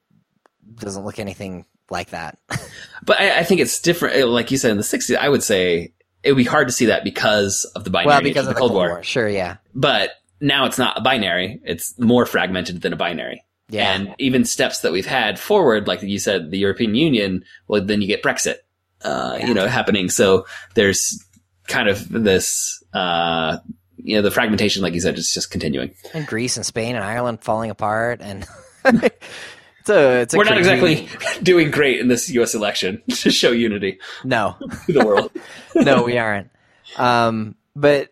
doesn't 0.76 1.04
look 1.04 1.18
anything 1.18 1.66
like 1.90 2.10
that. 2.10 2.38
But 3.04 3.20
I, 3.20 3.38
I 3.40 3.44
think 3.44 3.60
it's 3.60 3.80
different. 3.80 4.22
uh, 4.22 4.26
Like 4.26 4.50
you 4.50 4.58
said 4.58 4.70
in 4.72 4.76
the 4.76 4.82
'60s, 4.82 5.16
I 5.16 5.28
would 5.28 5.42
say 5.42 5.94
it 6.22 6.32
would 6.32 6.36
be 6.38 6.44
hard 6.44 6.68
to 6.68 6.72
see 6.72 6.86
that 6.86 7.04
because 7.04 7.64
of 7.76 7.84
the 7.84 7.90
binary 7.90 8.06
well, 8.08 8.20
because 8.22 8.46
of 8.46 8.50
of 8.50 8.54
the 8.54 8.58
Cold 8.60 8.72
War. 8.72 9.02
Sure, 9.02 9.28
yeah. 9.28 9.56
But 9.74 10.10
now 10.40 10.66
it's 10.66 10.78
not 10.78 10.98
a 10.98 11.00
binary; 11.00 11.60
it's 11.64 11.98
more 11.98 12.26
fragmented 12.26 12.80
than 12.82 12.92
a 12.92 12.96
binary. 12.96 13.44
Yeah. 13.70 13.92
And 13.92 14.14
even 14.18 14.44
steps 14.44 14.80
that 14.80 14.92
we've 14.92 15.06
had 15.06 15.38
forward, 15.38 15.86
like 15.86 16.02
you 16.02 16.18
said, 16.18 16.50
the 16.50 16.58
European 16.58 16.94
Union, 16.94 17.44
well, 17.66 17.84
then 17.84 18.00
you 18.00 18.08
get 18.08 18.22
Brexit. 18.22 18.56
uh, 19.02 19.38
you 19.44 19.54
know, 19.54 19.66
happening. 19.66 20.08
So 20.08 20.46
there's 20.74 21.24
kind 21.66 21.88
of 21.88 22.08
this, 22.08 22.82
uh, 22.92 23.58
you 23.96 24.16
know, 24.16 24.22
the 24.22 24.30
fragmentation, 24.30 24.82
like 24.82 24.94
you 24.94 25.00
said, 25.00 25.18
is 25.18 25.32
just 25.32 25.50
continuing. 25.50 25.94
And 26.14 26.26
Greece 26.26 26.56
and 26.56 26.64
Spain 26.64 26.96
and 26.96 27.04
Ireland 27.04 27.42
falling 27.42 27.70
apart, 27.70 28.20
and 28.22 28.46
it's 28.84 29.88
a 29.88 30.20
it's 30.20 30.34
a 30.34 30.36
We're 30.36 30.44
not 30.44 30.58
exactly 30.58 31.08
doing 31.42 31.70
great 31.70 32.00
in 32.00 32.08
this 32.08 32.28
U.S. 32.30 32.54
election 32.54 33.02
to 33.08 33.30
show 33.30 33.50
unity 33.52 33.98
no 34.24 34.56
to 34.86 34.92
the 34.92 35.04
world. 35.04 35.30
no 35.74 36.04
we 36.04 36.16
aren't. 36.18 36.50
Um, 36.96 37.54
but 37.76 38.10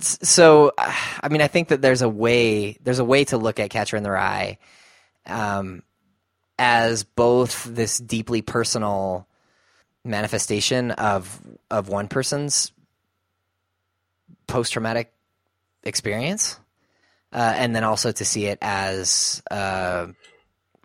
so 0.00 0.72
I 0.78 1.28
mean 1.28 1.40
I 1.40 1.48
think 1.48 1.68
that 1.68 1.82
there's 1.82 2.02
a 2.02 2.08
way 2.08 2.78
there's 2.82 2.98
a 2.98 3.04
way 3.04 3.24
to 3.26 3.36
look 3.36 3.60
at 3.60 3.70
Catcher 3.70 3.96
in 3.96 4.02
the 4.02 4.10
Rye, 4.10 4.58
um, 5.26 5.82
as 6.58 7.04
both 7.04 7.64
this 7.64 7.98
deeply 7.98 8.42
personal 8.42 9.26
manifestation 10.04 10.90
of 10.92 11.40
of 11.70 11.88
one 11.88 12.08
person's 12.08 12.72
post 14.46 14.72
traumatic 14.72 15.12
experience, 15.84 16.58
uh, 17.32 17.54
and 17.56 17.74
then 17.74 17.84
also 17.84 18.12
to 18.12 18.24
see 18.24 18.46
it 18.46 18.58
as 18.60 19.42
a 19.50 20.08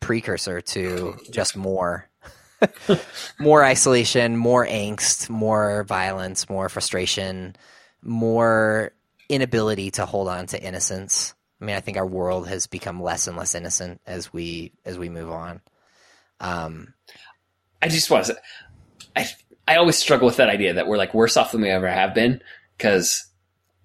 precursor 0.01 0.61
to 0.61 1.17
just 1.31 1.55
more 1.55 2.07
more 3.39 3.63
isolation, 3.63 4.37
more 4.37 4.65
angst, 4.65 5.29
more 5.29 5.83
violence, 5.83 6.49
more 6.49 6.69
frustration, 6.69 7.55
more 8.01 8.91
inability 9.29 9.91
to 9.91 10.05
hold 10.05 10.27
on 10.27 10.47
to 10.47 10.61
innocence. 10.61 11.33
I 11.61 11.65
mean, 11.65 11.75
I 11.75 11.79
think 11.79 11.97
our 11.97 12.05
world 12.05 12.47
has 12.47 12.67
become 12.67 13.01
less 13.01 13.27
and 13.27 13.37
less 13.37 13.55
innocent 13.55 14.01
as 14.05 14.31
we 14.31 14.73
as 14.85 14.97
we 14.97 15.09
move 15.09 15.31
on. 15.31 15.61
Um, 16.39 16.93
I 17.81 17.87
just 17.87 18.09
want 18.09 18.25
to 18.25 18.37
I 19.15 19.27
I 19.67 19.77
always 19.77 19.97
struggle 19.97 20.25
with 20.25 20.37
that 20.37 20.49
idea 20.49 20.73
that 20.73 20.87
we're 20.87 20.97
like 20.97 21.13
worse 21.13 21.37
off 21.37 21.51
than 21.51 21.61
we 21.61 21.69
ever 21.69 21.87
have 21.87 22.13
been 22.13 22.41
because 22.77 23.25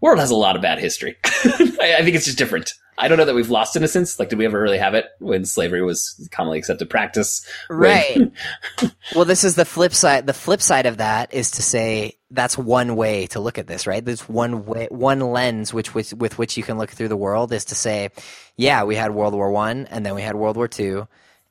world 0.00 0.18
has 0.18 0.30
a 0.30 0.36
lot 0.36 0.56
of 0.56 0.62
bad 0.62 0.78
history. 0.78 1.16
I, 1.24 1.96
I 1.98 2.02
think 2.02 2.16
it's 2.16 2.24
just 2.24 2.38
different. 2.38 2.74
I 3.00 3.08
don't 3.08 3.18
know 3.18 3.24
that 3.24 3.34
we've 3.34 3.50
lost 3.50 3.76
innocence. 3.76 4.18
Like, 4.18 4.28
did 4.28 4.38
we 4.38 4.44
ever 4.44 4.60
really 4.60 4.78
have 4.78 4.94
it 4.94 5.06
when 5.18 5.44
slavery 5.44 5.82
was 5.82 6.28
commonly 6.30 6.58
accepted 6.58 6.90
practice? 6.90 7.46
When- 7.68 7.78
right. 7.78 8.92
well, 9.14 9.24
this 9.24 9.42
is 9.42 9.56
the 9.56 9.64
flip 9.64 9.94
side. 9.94 10.26
The 10.26 10.34
flip 10.34 10.60
side 10.60 10.86
of 10.86 10.98
that 10.98 11.32
is 11.32 11.52
to 11.52 11.62
say 11.62 12.18
that's 12.30 12.56
one 12.58 12.94
way 12.96 13.26
to 13.28 13.40
look 13.40 13.58
at 13.58 13.66
this, 13.66 13.86
right? 13.86 14.04
There's 14.04 14.28
one 14.28 14.66
way, 14.66 14.88
one 14.90 15.20
lens 15.20 15.72
which, 15.72 15.94
which 15.94 16.12
with 16.12 16.38
which 16.38 16.56
you 16.56 16.62
can 16.62 16.78
look 16.78 16.90
through 16.90 17.08
the 17.08 17.16
world 17.16 17.52
is 17.52 17.66
to 17.66 17.74
say, 17.74 18.10
yeah, 18.56 18.84
we 18.84 18.94
had 18.94 19.12
World 19.12 19.34
War 19.34 19.50
One, 19.50 19.86
and 19.86 20.04
then 20.04 20.14
we 20.14 20.22
had 20.22 20.36
World 20.36 20.56
War 20.56 20.68
Two, 20.68 21.08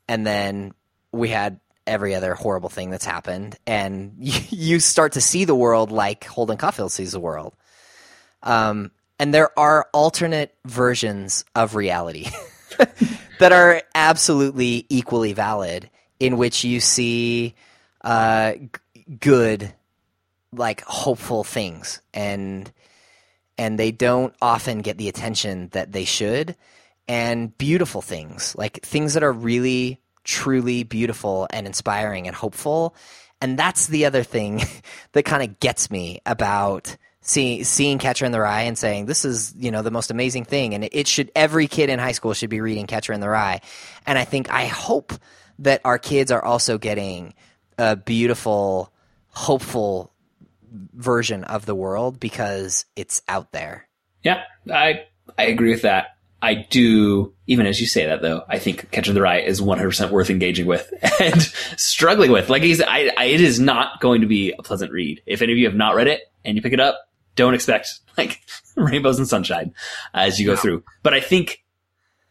and 0.08 0.26
then 0.26 0.74
we 1.12 1.30
had 1.30 1.60
every 1.88 2.14
other 2.14 2.36
horrible 2.36 2.70
thing 2.70 2.92
that's 2.92 3.06
happened, 3.06 3.58
and 3.66 4.14
you, 4.20 4.40
you 4.50 4.80
start 4.80 5.14
to 5.14 5.22
see 5.22 5.46
the 5.46 5.56
world 5.56 5.92
like 5.92 6.26
Holden 6.26 6.58
Caulfield 6.58 6.92
sees 6.92 7.12
the 7.12 7.20
world. 7.20 7.56
Um, 8.44 8.92
and 9.20 9.34
there 9.34 9.58
are 9.60 9.88
alternate 9.94 10.56
versions 10.66 11.44
of 11.54 11.76
reality 11.76 12.28
that 13.40 13.52
are 13.52 13.84
absolutely 13.94 14.86
equally 14.90 15.34
valid, 15.34 15.90
in 16.20 16.38
which 16.38 16.64
you 16.64 16.80
see 16.80 17.54
uh, 18.02 18.54
g- 18.54 19.06
good, 19.20 19.74
like 20.54 20.82
hopeful 20.86 21.44
things, 21.44 22.02
and 22.14 22.72
and 23.58 23.78
they 23.78 23.92
don't 23.92 24.34
often 24.42 24.80
get 24.80 24.98
the 24.98 25.10
attention 25.10 25.68
that 25.74 25.92
they 25.92 26.06
should, 26.06 26.56
and 27.10 27.56
beautiful 27.58 28.02
things, 28.02 28.56
like 28.58 28.82
things 28.84 29.14
that 29.16 29.24
are 29.24 29.34
really 29.34 30.00
truly 30.24 30.84
beautiful 30.84 31.48
and 31.52 31.68
inspiring 31.68 32.28
and 32.28 32.36
hopeful. 32.36 32.96
And 33.42 33.58
that's 33.58 33.88
the 33.88 34.06
other 34.06 34.24
thing 34.24 34.62
that 35.12 35.24
kind 35.24 35.44
of 35.44 35.60
gets 35.60 35.92
me 35.92 36.22
about 36.26 36.96
seeing 37.30 37.64
seeing 37.64 38.00
Catcher 38.00 38.26
in 38.26 38.32
the 38.32 38.40
Rye 38.40 38.64
and 38.64 38.78
saying 38.78 39.06
this 39.06 39.24
is 39.24 39.54
you 39.58 39.70
know 39.70 39.84
the 39.84 39.92
most 39.92 40.10
amazing 40.10 40.46
thing, 40.46 40.74
and 40.74 40.90
it 40.92 41.08
should 41.08 41.32
every 41.36 41.68
kid 41.68 41.90
in 41.90 42.00
high 42.00 42.12
school 42.12 42.34
should 42.34 42.50
be 42.50 42.60
reading 42.60 42.88
Catcher 42.88 43.14
in 43.14 43.20
the 43.20 43.30
Rye, 43.30 43.62
and 44.08 44.18
I 44.18 44.26
think 44.26 44.52
I 44.52 44.66
hope 44.66 45.14
that 45.60 45.82
our 45.86 46.00
kids 46.00 46.32
are 46.32 46.44
also 46.44 46.78
getting 46.78 47.36
a 47.78 47.96
beautiful, 47.96 48.92
hopeful 49.30 50.12
version 50.72 51.44
of 51.44 51.66
the 51.66 51.76
world 51.76 52.20
because 52.20 52.86
it's 52.96 53.22
out 53.28 53.52
there. 53.52 53.88
Yeah, 54.24 54.44
I 54.72 55.04
I 55.38 55.44
agree 55.44 55.70
with 55.70 55.84
that. 55.84 56.16
I 56.42 56.66
do, 56.70 57.34
even 57.48 57.68
as 57.68 57.82
you 57.82 57.86
say 57.86 58.06
that 58.06 58.22
though, 58.22 58.44
I 58.48 58.60
think 58.60 58.90
Catcher 58.92 59.12
in 59.12 59.16
the 59.16 59.22
Rye 59.22 59.42
is 59.42 59.60
100% 59.60 60.10
worth 60.10 60.30
engaging 60.30 60.68
with 60.68 60.92
and 61.20 61.42
struggling 61.76 62.32
with. 62.32 62.50
Like 62.50 62.64
he's, 62.64 62.82
I, 62.82 63.12
I, 63.18 63.26
it 63.26 63.42
is 63.42 63.60
not 63.60 64.00
going 64.00 64.22
to 64.22 64.28
be 64.28 64.54
a 64.58 64.64
pleasant 64.64 64.94
read. 64.94 65.22
If 65.26 65.42
any 65.42 65.52
of 65.52 65.58
you 65.58 65.66
have 65.66 65.76
not 65.76 65.96
read 65.96 66.08
it 66.08 66.22
and 66.46 66.56
you 66.56 66.62
pick 66.62 66.72
it 66.72 66.80
up, 66.80 67.09
don't 67.40 67.56
expect 67.56 68.00
like 68.18 68.42
rainbows 68.76 69.18
and 69.18 69.28
sunshine 69.28 69.74
as 70.14 70.40
you 70.40 70.46
go 70.46 70.56
through. 70.56 70.84
But 71.02 71.14
I 71.14 71.22
think 71.22 71.64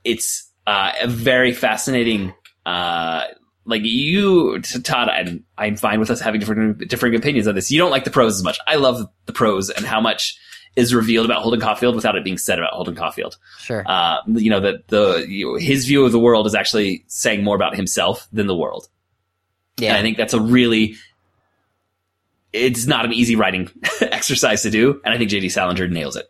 it's 0.05 0.51
uh, 0.67 0.93
a 1.01 1.09
very 1.09 1.53
fascinating, 1.53 2.35
uh, 2.65 3.25
like 3.65 3.83
you, 3.85 4.61
Todd, 4.61 5.09
and 5.11 5.45
I'm 5.57 5.77
fine 5.77 6.01
with 6.01 6.11
us 6.11 6.21
having 6.21 6.41
different, 6.41 6.89
differing 6.89 7.15
opinions 7.15 7.49
on 7.49 7.55
this. 7.55 7.71
You 7.71 7.79
don't 7.79 7.91
like 7.91 8.05
the 8.05 8.11
prose 8.11 8.37
as 8.37 8.45
much. 8.45 8.59
I 8.67 8.77
love 8.77 9.07
the 9.27 9.33
prose 9.33 9.71
and 9.71 9.85
how 9.85 10.01
much 10.01 10.39
is 10.77 10.95
revealed 10.95 11.27
about 11.27 11.43
Holden 11.43 11.61
Caulfield 11.61 11.97
without 11.97 12.15
it 12.15 12.23
being 12.23 12.39
said 12.39 12.59
about 12.59 12.73
Holden 12.73 12.95
Caulfield. 12.95 13.37
Sure. 13.59 13.83
Uh, 13.85 14.19
you 14.29 14.49
know 14.49 14.61
that 14.61 14.87
the 14.89 15.27
you, 15.29 15.57
his 15.57 15.87
view 15.87 16.05
of 16.05 16.13
the 16.13 16.19
world 16.19 16.47
is 16.47 16.55
actually 16.55 17.05
saying 17.09 17.43
more 17.43 17.57
about 17.57 17.75
himself 17.75 18.29
than 18.33 18.47
the 18.47 18.57
world. 18.57 18.89
yeah. 19.77 19.89
And 19.89 19.99
I 19.99 20.03
think 20.03 20.17
that's 20.17 20.35
a 20.35 20.41
really 20.41 20.95
it's 22.59 22.87
not 22.87 23.05
an 23.05 23.13
easy 23.13 23.37
writing 23.37 23.71
exercise 24.01 24.63
to 24.63 24.71
do, 24.71 25.01
and 25.05 25.15
I 25.15 25.19
think 25.19 25.31
JD 25.31 25.51
Salinger 25.51 25.89
nails 25.89 26.17
it. 26.17 26.27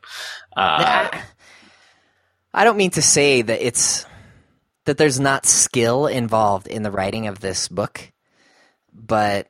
Uh, 0.57 0.61
I, 1.13 1.23
I 2.55 2.65
don't 2.65 2.77
mean 2.77 2.91
to 2.93 3.03
say 3.03 3.43
that 3.43 3.65
it's 3.67 4.07
that 4.85 4.97
there's 4.99 5.21
not 5.21 5.47
skill 5.47 6.07
involved 6.07 6.67
in 6.67 6.83
the 6.83 6.91
writing 6.91 7.27
of 7.27 7.41
this 7.41 7.69
book, 7.69 8.13
but 8.93 9.49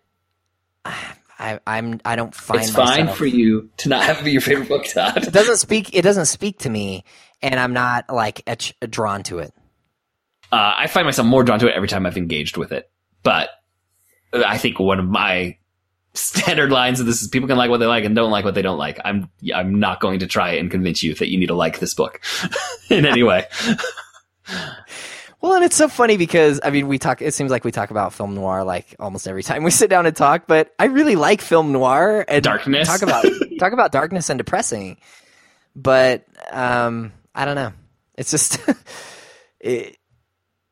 I, 1.38 1.60
I'm 1.66 2.00
I 2.04 2.16
don't 2.16 2.34
find 2.34 2.62
it's 2.62 2.70
fine 2.70 3.00
myself- 3.06 3.18
for 3.18 3.26
you 3.26 3.70
to 3.78 3.88
not 3.88 4.02
have 4.04 4.18
it 4.20 4.24
be 4.24 4.32
your 4.32 4.40
favorite 4.40 4.68
book, 4.68 4.86
It 4.86 5.32
doesn't 5.32 5.58
speak. 5.58 5.94
It 5.94 6.02
doesn't 6.02 6.26
speak 6.26 6.60
to 6.60 6.70
me, 6.70 7.04
and 7.42 7.58
I'm 7.58 7.72
not 7.72 8.12
like 8.12 8.42
ach- 8.46 8.74
drawn 8.88 9.22
to 9.24 9.38
it. 9.38 9.52
Uh, 10.50 10.72
I 10.78 10.86
find 10.86 11.04
myself 11.04 11.28
more 11.28 11.44
drawn 11.44 11.58
to 11.60 11.68
it 11.68 11.74
every 11.74 11.88
time 11.88 12.06
I've 12.06 12.16
engaged 12.16 12.56
with 12.56 12.72
it. 12.72 12.90
But 13.22 13.50
I 14.32 14.56
think 14.58 14.78
one 14.78 14.98
of 14.98 15.06
my 15.06 15.57
standard 16.18 16.70
lines 16.70 17.00
of 17.00 17.06
this 17.06 17.22
is 17.22 17.28
people 17.28 17.48
can 17.48 17.56
like 17.56 17.70
what 17.70 17.78
they 17.78 17.86
like 17.86 18.04
and 18.04 18.14
don't 18.14 18.30
like 18.30 18.44
what 18.44 18.54
they 18.54 18.62
don't 18.62 18.78
like. 18.78 18.98
I'm 19.04 19.30
I'm 19.54 19.78
not 19.78 20.00
going 20.00 20.20
to 20.20 20.26
try 20.26 20.50
and 20.52 20.70
convince 20.70 21.02
you 21.02 21.14
that 21.14 21.30
you 21.30 21.38
need 21.38 21.46
to 21.46 21.54
like 21.54 21.78
this 21.78 21.94
book 21.94 22.20
in 22.90 23.06
any 23.06 23.22
way. 23.22 23.46
Well, 25.40 25.54
and 25.54 25.64
it's 25.64 25.76
so 25.76 25.88
funny 25.88 26.16
because 26.16 26.60
I 26.64 26.70
mean, 26.70 26.88
we 26.88 26.98
talk. 26.98 27.22
It 27.22 27.32
seems 27.32 27.50
like 27.50 27.64
we 27.64 27.70
talk 27.70 27.90
about 27.90 28.12
film 28.12 28.34
noir 28.34 28.64
like 28.64 28.96
almost 28.98 29.28
every 29.28 29.42
time 29.42 29.62
we 29.62 29.70
sit 29.72 29.88
down 29.88 30.06
and 30.06 30.16
talk. 30.16 30.46
But 30.46 30.74
I 30.78 30.86
really 30.86 31.16
like 31.16 31.40
film 31.40 31.72
noir 31.72 32.24
and 32.26 32.42
Darkness. 32.42 32.88
Talk 32.88 33.02
about 33.02 33.24
talk 33.58 33.72
about 33.72 33.92
darkness 33.92 34.30
and 34.30 34.38
depressing. 34.38 34.98
But 35.76 36.24
um, 36.50 37.12
I 37.34 37.44
don't 37.44 37.54
know. 37.54 37.72
It's 38.16 38.30
just 38.32 38.58
it, 39.60 39.96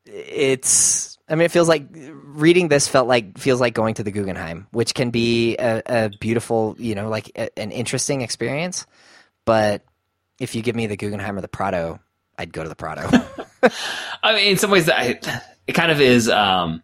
it's. 0.05 1.16
I 1.29 1.35
mean, 1.35 1.45
it 1.45 1.51
feels 1.51 1.67
like 1.67 1.87
reading 1.91 2.69
this 2.69 2.87
felt 2.87 3.07
like 3.07 3.37
feels 3.37 3.59
like 3.59 3.73
going 3.73 3.95
to 3.95 4.03
the 4.03 4.11
Guggenheim, 4.11 4.67
which 4.71 4.93
can 4.93 5.09
be 5.09 5.57
a, 5.57 5.81
a 5.85 6.09
beautiful, 6.09 6.75
you 6.79 6.95
know, 6.95 7.09
like 7.09 7.31
a, 7.35 7.59
an 7.59 7.71
interesting 7.71 8.21
experience. 8.21 8.85
But 9.43 9.83
if 10.39 10.55
you 10.55 10.61
give 10.61 10.75
me 10.75 10.87
the 10.87 10.95
Guggenheim 10.95 11.37
or 11.37 11.41
the 11.41 11.47
Prado, 11.47 11.99
I'd 12.37 12.53
go 12.53 12.63
to 12.63 12.69
the 12.69 12.75
Prado. 12.75 13.09
I 14.23 14.35
mean, 14.35 14.51
in 14.51 14.57
some 14.57 14.71
ways, 14.71 14.89
I, 14.89 15.19
it 15.67 15.73
kind 15.73 15.91
of 15.91 15.99
is. 15.99 16.29
Um, 16.29 16.83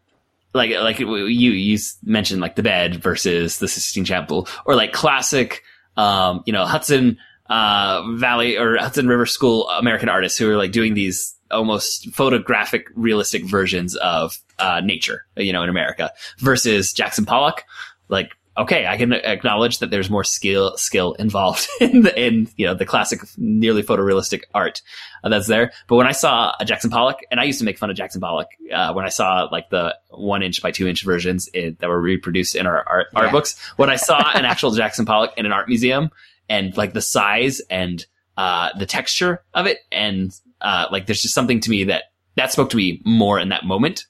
like 0.54 0.72
like 0.72 1.00
you 1.00 1.26
you 1.26 1.80
mentioned 2.04 2.39
like 2.39 2.56
the 2.56 2.62
bed 2.62 3.02
versus 3.02 3.58
the 3.58 3.68
Sistine 3.68 4.06
Chapel, 4.06 4.48
or 4.66 4.76
like 4.76 4.94
classic, 4.94 5.64
um, 5.98 6.44
you 6.46 6.54
know 6.54 6.64
Hudson 6.66 7.18
uh, 7.48 8.04
Valley 8.16 8.58
or 8.58 8.78
Hudson 8.78 9.08
River 9.08 9.26
School 9.26 9.70
American 9.70 10.09
artists 10.09 10.38
who 10.38 10.50
are 10.50 10.58
like 10.58 10.72
doing 10.72 10.93
these 10.93 11.36
almost 11.54 12.12
photographic, 12.12 12.88
realistic 12.96 13.46
versions 13.46 13.96
of 13.96 14.38
uh, 14.59 14.82
nature, 14.84 15.25
you 15.38 15.54
know, 15.54 15.63
in 15.63 15.70
America 15.70 16.12
versus 16.39 16.93
Jackson 16.93 17.25
Pollock. 17.25 17.63
Like, 18.09 18.32
okay, 18.58 18.86
I 18.86 18.97
can 18.97 19.13
acknowledge 19.13 19.80
that 19.80 19.89
there's 19.89 20.09
more 20.09 20.24
skill 20.24 20.78
skill 20.78 21.13
involved 21.13 21.67
in 21.82 22.01
the 22.01 22.20
in 22.20 22.50
you 22.58 22.66
know 22.66 22.74
the 22.74 22.86
classic, 22.86 23.21
nearly 23.38 23.84
photorealistic 23.84 24.43
art 24.54 24.82
uh, 25.24 25.30
that's 25.30 25.47
there. 25.47 25.71
But 25.88 25.96
when 25.96 26.08
I 26.08 26.12
saw 26.12 26.54
a 26.59 26.66
Jackson 26.66 26.89
Pollock, 26.89 27.20
and 27.32 27.39
I 27.39 27.43
used 27.43 27.59
to 27.59 27.66
make 27.66 27.78
fun 27.78 27.89
of 27.89 27.96
Jackson 27.96 28.21
Pollock 28.21 28.50
uh, 28.71 28.93
when 28.93 29.05
I 29.05 29.09
saw 29.09 29.47
like 29.51 29.70
the 29.70 29.96
one 30.09 30.43
inch 30.43 30.62
by 30.62 30.71
two 30.71 30.88
inch 30.88 31.04
versions 31.04 31.47
in, 31.50 31.78
that 31.80 31.89
were 31.89 32.01
reproduced 32.01 32.55
in 32.55 32.67
our 32.67 32.84
art, 32.88 33.08
art 33.16 33.32
books, 33.32 33.59
when 33.78 33.89
I 33.89 33.96
saw 33.96 34.32
an 34.34 34.46
actual 34.46 34.71
Jackson 34.75 35.05
Pollock 35.05 35.32
in 35.38 35.46
an 35.46 35.51
art 35.51 35.67
museum 35.67 36.09
and 36.50 36.75
like 36.78 36.93
the 36.93 37.01
size 37.01 37.62
and 37.70 38.05
uh, 38.38 38.70
the 38.78 38.86
texture 38.86 39.43
of 39.54 39.67
it, 39.67 39.80
and 39.92 40.32
uh, 40.64 40.88
like 40.92 41.06
there's 41.06 41.22
just 41.22 41.34
something 41.36 41.60
to 41.62 41.70
me 41.70 41.86
that 41.86 42.06
that 42.36 42.52
spoke 42.52 42.70
to 42.72 42.78
me 42.78 43.02
more 43.06 43.40
in 43.40 43.50
that 43.50 43.66
moment 43.66 44.06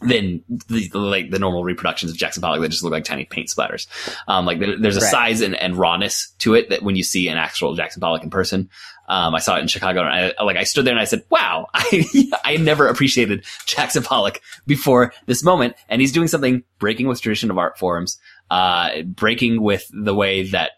than 0.00 0.42
the, 0.48 0.90
like 0.92 1.30
the 1.30 1.38
normal 1.38 1.64
reproductions 1.64 2.10
of 2.10 2.18
Jackson 2.18 2.42
Pollock 2.42 2.60
that 2.60 2.68
just 2.68 2.82
look 2.82 2.92
like 2.92 3.04
tiny 3.04 3.24
paint 3.24 3.48
splatters. 3.48 3.86
Um, 4.28 4.44
like 4.44 4.58
there, 4.58 4.78
there's 4.78 4.96
a 4.98 5.00
Right. 5.00 5.10
size 5.10 5.40
and, 5.40 5.54
and 5.54 5.76
rawness 5.76 6.34
to 6.40 6.54
it 6.54 6.68
that 6.70 6.82
when 6.82 6.94
you 6.96 7.02
see 7.02 7.28
an 7.28 7.38
actual 7.38 7.74
Jackson 7.74 8.00
Pollock 8.00 8.22
in 8.22 8.28
person. 8.28 8.68
Um, 9.08 9.34
I 9.34 9.38
saw 9.38 9.56
it 9.56 9.60
in 9.60 9.68
Chicago 9.68 10.00
and 10.00 10.34
I, 10.38 10.42
like 10.42 10.56
I 10.56 10.64
stood 10.64 10.84
there 10.84 10.92
and 10.92 11.00
I 11.00 11.04
said, 11.04 11.24
wow, 11.30 11.68
I, 11.74 12.30
I 12.44 12.56
never 12.56 12.88
appreciated 12.88 13.44
Jackson 13.66 14.02
Pollock 14.02 14.40
before 14.66 15.12
this 15.26 15.42
moment. 15.42 15.74
And 15.88 16.00
he's 16.00 16.12
doing 16.12 16.28
something 16.28 16.64
breaking 16.78 17.06
with 17.06 17.20
tradition 17.22 17.50
of 17.50 17.56
art 17.56 17.78
forms, 17.78 18.18
uh, 18.50 19.02
breaking 19.02 19.62
with 19.62 19.88
the 19.92 20.14
way 20.14 20.50
that 20.50 20.72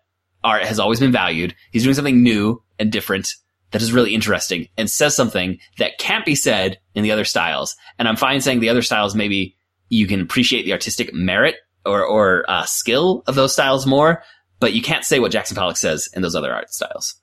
art 0.44 0.62
has 0.64 0.78
always 0.78 1.00
been 1.00 1.12
valued. 1.12 1.54
He's 1.72 1.82
doing 1.84 1.94
something 1.94 2.22
new 2.22 2.62
and 2.78 2.92
different 2.92 3.34
that 3.72 3.82
is 3.82 3.92
really 3.92 4.14
interesting 4.14 4.68
and 4.76 4.90
says 4.90 5.14
something 5.14 5.58
that 5.78 5.98
can't 5.98 6.24
be 6.24 6.34
said 6.34 6.78
in 6.94 7.02
the 7.02 7.10
other 7.10 7.24
styles. 7.24 7.76
And 7.98 8.08
I'm 8.08 8.16
fine 8.16 8.40
saying 8.40 8.60
the 8.60 8.68
other 8.68 8.82
styles 8.82 9.14
maybe 9.14 9.56
you 9.88 10.06
can 10.06 10.20
appreciate 10.20 10.64
the 10.64 10.72
artistic 10.72 11.12
merit 11.12 11.56
or, 11.84 12.04
or 12.04 12.44
uh, 12.48 12.64
skill 12.64 13.22
of 13.26 13.34
those 13.34 13.52
styles 13.52 13.86
more, 13.86 14.22
but 14.60 14.72
you 14.72 14.82
can't 14.82 15.04
say 15.04 15.18
what 15.18 15.32
Jackson 15.32 15.56
Pollock 15.56 15.76
says 15.76 16.08
in 16.14 16.22
those 16.22 16.34
other 16.34 16.52
art 16.52 16.72
styles. 16.72 17.14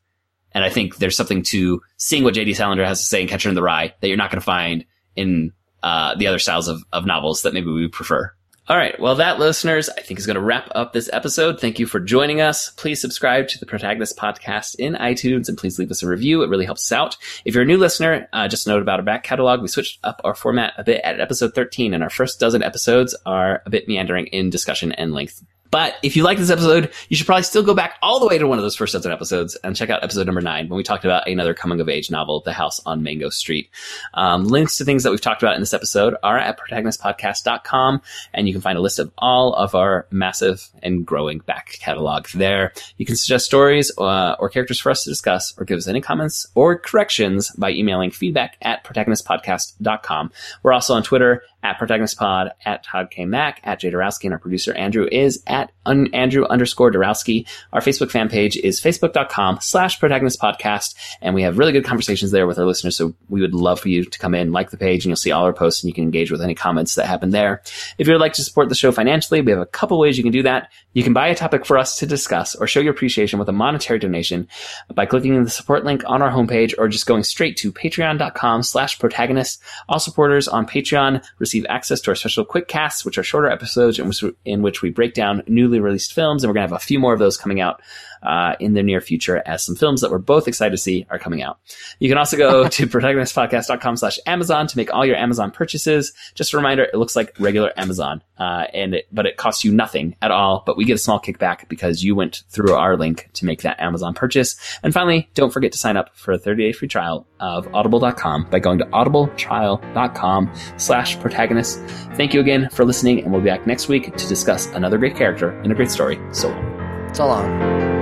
And 0.53 0.63
I 0.63 0.69
think 0.69 0.97
there's 0.97 1.17
something 1.17 1.43
to 1.43 1.81
seeing 1.97 2.23
what 2.23 2.35
J.D. 2.35 2.53
Salinger 2.53 2.85
has 2.85 2.99
to 2.99 3.05
say 3.05 3.21
in 3.21 3.27
Catcher 3.27 3.49
in 3.49 3.55
the 3.55 3.63
Rye 3.63 3.93
that 3.99 4.07
you're 4.07 4.17
not 4.17 4.29
going 4.29 4.39
to 4.39 4.45
find 4.45 4.85
in 5.15 5.51
uh, 5.81 6.15
the 6.15 6.27
other 6.27 6.39
styles 6.39 6.67
of, 6.67 6.83
of 6.93 7.05
novels 7.05 7.41
that 7.41 7.53
maybe 7.53 7.71
we 7.71 7.87
prefer. 7.87 8.31
All 8.69 8.77
right. 8.77 8.97
Well, 8.97 9.15
that, 9.15 9.39
listeners, 9.39 9.89
I 9.89 9.99
think 9.99 10.19
is 10.19 10.25
going 10.25 10.35
to 10.35 10.41
wrap 10.41 10.69
up 10.73 10.93
this 10.93 11.09
episode. 11.11 11.59
Thank 11.59 11.79
you 11.79 11.85
for 11.85 11.99
joining 11.99 12.39
us. 12.39 12.69
Please 12.69 13.01
subscribe 13.01 13.49
to 13.49 13.59
the 13.59 13.65
Protagonist 13.65 14.15
Podcast 14.15 14.75
in 14.75 14.93
iTunes 14.93 15.49
and 15.49 15.57
please 15.57 15.77
leave 15.77 15.91
us 15.91 16.01
a 16.01 16.07
review. 16.07 16.43
It 16.43 16.49
really 16.49 16.63
helps 16.63 16.89
us 16.89 16.95
out. 16.95 17.17
If 17.43 17.55
you're 17.55 17.63
a 17.63 17.67
new 17.67 17.77
listener, 17.77 18.29
uh, 18.31 18.47
just 18.47 18.65
a 18.65 18.69
note 18.69 18.81
about 18.81 18.99
our 18.99 19.05
back 19.05 19.23
catalog. 19.23 19.61
We 19.61 19.67
switched 19.67 19.99
up 20.05 20.21
our 20.23 20.33
format 20.33 20.75
a 20.77 20.83
bit 20.85 21.01
at 21.03 21.19
episode 21.19 21.53
13, 21.53 21.93
and 21.93 22.01
our 22.01 22.09
first 22.09 22.39
dozen 22.39 22.63
episodes 22.63 23.13
are 23.25 23.61
a 23.65 23.69
bit 23.69 23.89
meandering 23.89 24.27
in 24.27 24.49
discussion 24.49 24.93
and 24.93 25.11
length. 25.11 25.43
But 25.73 25.95
if 26.03 26.15
you 26.15 26.21
like 26.21 26.37
this 26.37 26.51
episode, 26.51 26.93
you 27.09 27.15
should 27.17 27.25
probably 27.25 27.41
still 27.41 27.63
go 27.63 27.73
back 27.73 27.95
all 28.03 28.19
the 28.19 28.27
way 28.27 28.37
to 28.37 28.45
one 28.45 28.59
of 28.59 28.63
those 28.63 28.75
first 28.75 28.93
dozen 28.93 29.11
episodes 29.11 29.55
and 29.63 29.75
check 29.75 29.89
out 29.89 30.03
episode 30.03 30.27
number 30.27 30.39
nine 30.39 30.69
when 30.69 30.77
we 30.77 30.83
talked 30.83 31.03
about 31.03 31.27
another 31.27 31.55
coming 31.55 31.81
of 31.81 31.89
age 31.89 32.11
novel, 32.11 32.41
The 32.41 32.53
House 32.53 32.79
on 32.85 33.01
Mango 33.01 33.29
Street. 33.29 33.71
Um, 34.13 34.43
links 34.43 34.77
to 34.77 34.85
things 34.85 35.01
that 35.01 35.09
we've 35.09 35.19
talked 35.19 35.41
about 35.41 35.55
in 35.55 35.61
this 35.61 35.73
episode 35.73 36.13
are 36.21 36.37
at 36.37 36.59
protagonistpodcast.com, 36.59 38.03
and 38.35 38.47
you 38.47 38.53
can 38.53 38.61
find 38.61 38.77
a 38.77 38.81
list 38.81 38.99
of 38.99 39.11
all 39.17 39.55
of 39.55 39.73
our 39.73 40.05
massive 40.11 40.69
and 40.83 41.07
growing 41.07 41.39
back 41.39 41.79
catalog 41.79 42.27
there. 42.35 42.71
You 42.97 43.07
can 43.07 43.15
suggest 43.15 43.45
stories 43.45 43.91
uh, 43.97 44.35
or 44.37 44.49
characters 44.49 44.79
for 44.79 44.91
us 44.91 45.03
to 45.05 45.09
discuss, 45.09 45.55
or 45.57 45.65
give 45.65 45.79
us 45.79 45.87
any 45.87 46.01
comments 46.01 46.45
or 46.53 46.77
corrections 46.77 47.49
by 47.57 47.71
emailing 47.71 48.11
feedback 48.11 48.57
at 48.61 48.83
protagonistpodcast.com. 48.83 50.31
We're 50.61 50.73
also 50.73 50.93
on 50.93 51.01
Twitter 51.01 51.41
at 51.63 51.79
protagonistpod, 51.79 52.51
at 52.65 52.83
Todd 52.83 53.09
K. 53.09 53.25
Mack, 53.25 53.61
at 53.63 53.79
Jay 53.79 53.89
Dorowski, 53.89 54.25
and 54.25 54.33
our 54.33 54.39
producer 54.39 54.73
Andrew 54.73 55.07
is 55.09 55.41
at 55.47 55.62
un- 55.85 56.13
Andrew 56.13 56.45
underscore 56.45 56.91
Dorowski. 56.91 57.47
Our 57.71 57.81
Facebook 57.81 58.11
fan 58.11 58.29
page 58.29 58.57
is 58.57 58.79
facebook.com 58.79 59.59
slash 59.61 59.99
protagonist 59.99 60.39
podcast, 60.39 60.95
and 61.21 61.35
we 61.35 61.43
have 61.43 61.57
really 61.57 61.71
good 61.71 61.85
conversations 61.85 62.31
there 62.31 62.47
with 62.47 62.59
our 62.59 62.65
listeners. 62.65 62.97
So 62.97 63.13
we 63.29 63.41
would 63.41 63.53
love 63.53 63.79
for 63.79 63.89
you 63.89 64.05
to 64.05 64.19
come 64.19 64.35
in, 64.35 64.51
like 64.51 64.71
the 64.71 64.77
page, 64.77 65.05
and 65.05 65.09
you'll 65.09 65.17
see 65.17 65.31
all 65.31 65.45
our 65.45 65.53
posts, 65.53 65.83
and 65.83 65.89
you 65.89 65.93
can 65.93 66.03
engage 66.03 66.31
with 66.31 66.41
any 66.41 66.55
comments 66.55 66.95
that 66.95 67.07
happen 67.07 67.31
there. 67.31 67.61
If 67.97 68.07
you 68.07 68.13
would 68.13 68.21
like 68.21 68.33
to 68.33 68.43
support 68.43 68.69
the 68.69 68.75
show 68.75 68.91
financially, 68.91 69.41
we 69.41 69.51
have 69.51 69.61
a 69.61 69.65
couple 69.65 69.99
ways 69.99 70.17
you 70.17 70.23
can 70.23 70.31
do 70.31 70.43
that. 70.43 70.71
You 70.93 71.03
can 71.03 71.13
buy 71.13 71.27
a 71.27 71.35
topic 71.35 71.65
for 71.65 71.77
us 71.77 71.97
to 71.99 72.05
discuss 72.05 72.55
or 72.55 72.67
show 72.67 72.79
your 72.79 72.93
appreciation 72.93 73.39
with 73.39 73.49
a 73.49 73.53
monetary 73.53 73.99
donation 73.99 74.47
by 74.93 75.05
clicking 75.05 75.43
the 75.43 75.49
support 75.49 75.83
link 75.83 76.03
on 76.05 76.21
our 76.21 76.31
homepage 76.31 76.75
or 76.77 76.87
just 76.87 77.07
going 77.07 77.23
straight 77.23 77.57
to 77.57 77.71
patreon.com 77.71 78.63
slash 78.63 78.99
protagonist. 78.99 79.61
All 79.89 79.99
supporters 79.99 80.47
on 80.47 80.67
Patreon 80.67 81.25
receive 81.39 81.65
access 81.67 81.99
to 82.01 82.11
our 82.11 82.15
special 82.15 82.45
quick 82.45 82.67
casts, 82.67 83.03
which 83.05 83.17
are 83.17 83.23
shorter 83.23 83.49
episodes 83.49 83.99
in 84.45 84.61
which 84.61 84.81
we 84.81 84.89
break 84.89 85.13
down 85.13 85.43
newly 85.53 85.79
released 85.79 86.13
films. 86.13 86.43
And 86.43 86.49
we're 86.49 86.55
going 86.55 86.67
to 86.67 86.73
have 86.73 86.81
a 86.81 86.85
few 86.85 86.99
more 86.99 87.13
of 87.13 87.19
those 87.19 87.37
coming 87.37 87.61
out 87.61 87.81
uh, 88.23 88.55
in 88.59 88.73
the 88.73 88.83
near 88.83 89.01
future 89.01 89.41
as 89.45 89.63
some 89.63 89.75
films 89.75 90.01
that 90.01 90.11
we're 90.11 90.17
both 90.17 90.47
excited 90.47 90.71
to 90.71 90.77
see 90.77 91.05
are 91.09 91.19
coming 91.19 91.41
out. 91.41 91.59
You 91.99 92.09
can 92.09 92.17
also 92.17 92.37
go 92.37 92.67
to 92.69 92.87
protagonistpodcast.com 92.87 93.97
slash 93.97 94.19
Amazon 94.25 94.67
to 94.67 94.77
make 94.77 94.93
all 94.93 95.05
your 95.05 95.15
Amazon 95.15 95.51
purchases. 95.51 96.13
Just 96.35 96.53
a 96.53 96.57
reminder, 96.57 96.83
it 96.83 96.95
looks 96.95 97.15
like 97.15 97.35
regular 97.39 97.71
Amazon, 97.77 98.21
uh, 98.37 98.65
and 98.73 98.95
it, 98.95 99.07
but 99.11 99.25
it 99.25 99.37
costs 99.37 99.63
you 99.63 99.71
nothing 99.71 100.15
at 100.21 100.31
all, 100.31 100.63
but 100.65 100.77
we 100.77 100.85
get 100.85 100.95
a 100.95 100.99
small 100.99 101.19
kickback 101.19 101.67
because 101.69 102.03
you 102.03 102.15
went 102.15 102.43
through 102.49 102.73
our 102.73 102.97
link 102.97 103.29
to 103.33 103.45
make 103.45 103.61
that 103.61 103.79
Amazon 103.79 104.13
purchase. 104.13 104.55
And 104.83 104.93
finally, 104.93 105.29
don't 105.33 105.51
forget 105.51 105.71
to 105.73 105.77
sign 105.77 105.97
up 105.97 106.15
for 106.15 106.31
a 106.31 106.37
30 106.37 106.63
day 106.63 106.71
free 106.71 106.87
trial 106.87 107.27
of 107.39 107.73
audible.com 107.73 108.47
by 108.49 108.59
going 108.59 108.79
to 108.79 108.85
audibletrial.com 108.85 110.53
slash 110.77 111.19
protagonist. 111.19 111.79
Thank 112.15 112.33
you 112.33 112.39
again 112.39 112.69
for 112.69 112.85
listening, 112.85 113.21
and 113.21 113.31
we'll 113.31 113.41
be 113.41 113.49
back 113.49 113.67
next 113.67 113.87
week 113.87 114.15
to 114.15 114.27
discuss 114.27 114.67
another 114.67 114.97
great 114.97 115.15
character 115.15 115.49
and 115.61 115.71
a 115.71 115.75
great 115.75 115.91
story. 115.91 116.19
So 116.31 116.49
long. 116.49 117.13
So 117.13 117.27
long. 117.27 117.92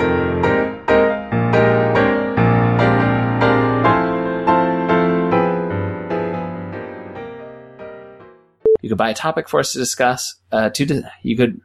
You 8.82 8.90
could 8.90 8.98
buy 8.98 9.10
a 9.10 9.16
topic 9.16 9.48
for 9.48 9.60
us 9.60 9.74
to 9.74 9.80
discuss. 9.80 10.36
Uh, 10.52 10.70
to 10.70 11.04
you 11.24 11.38
could 11.38 11.62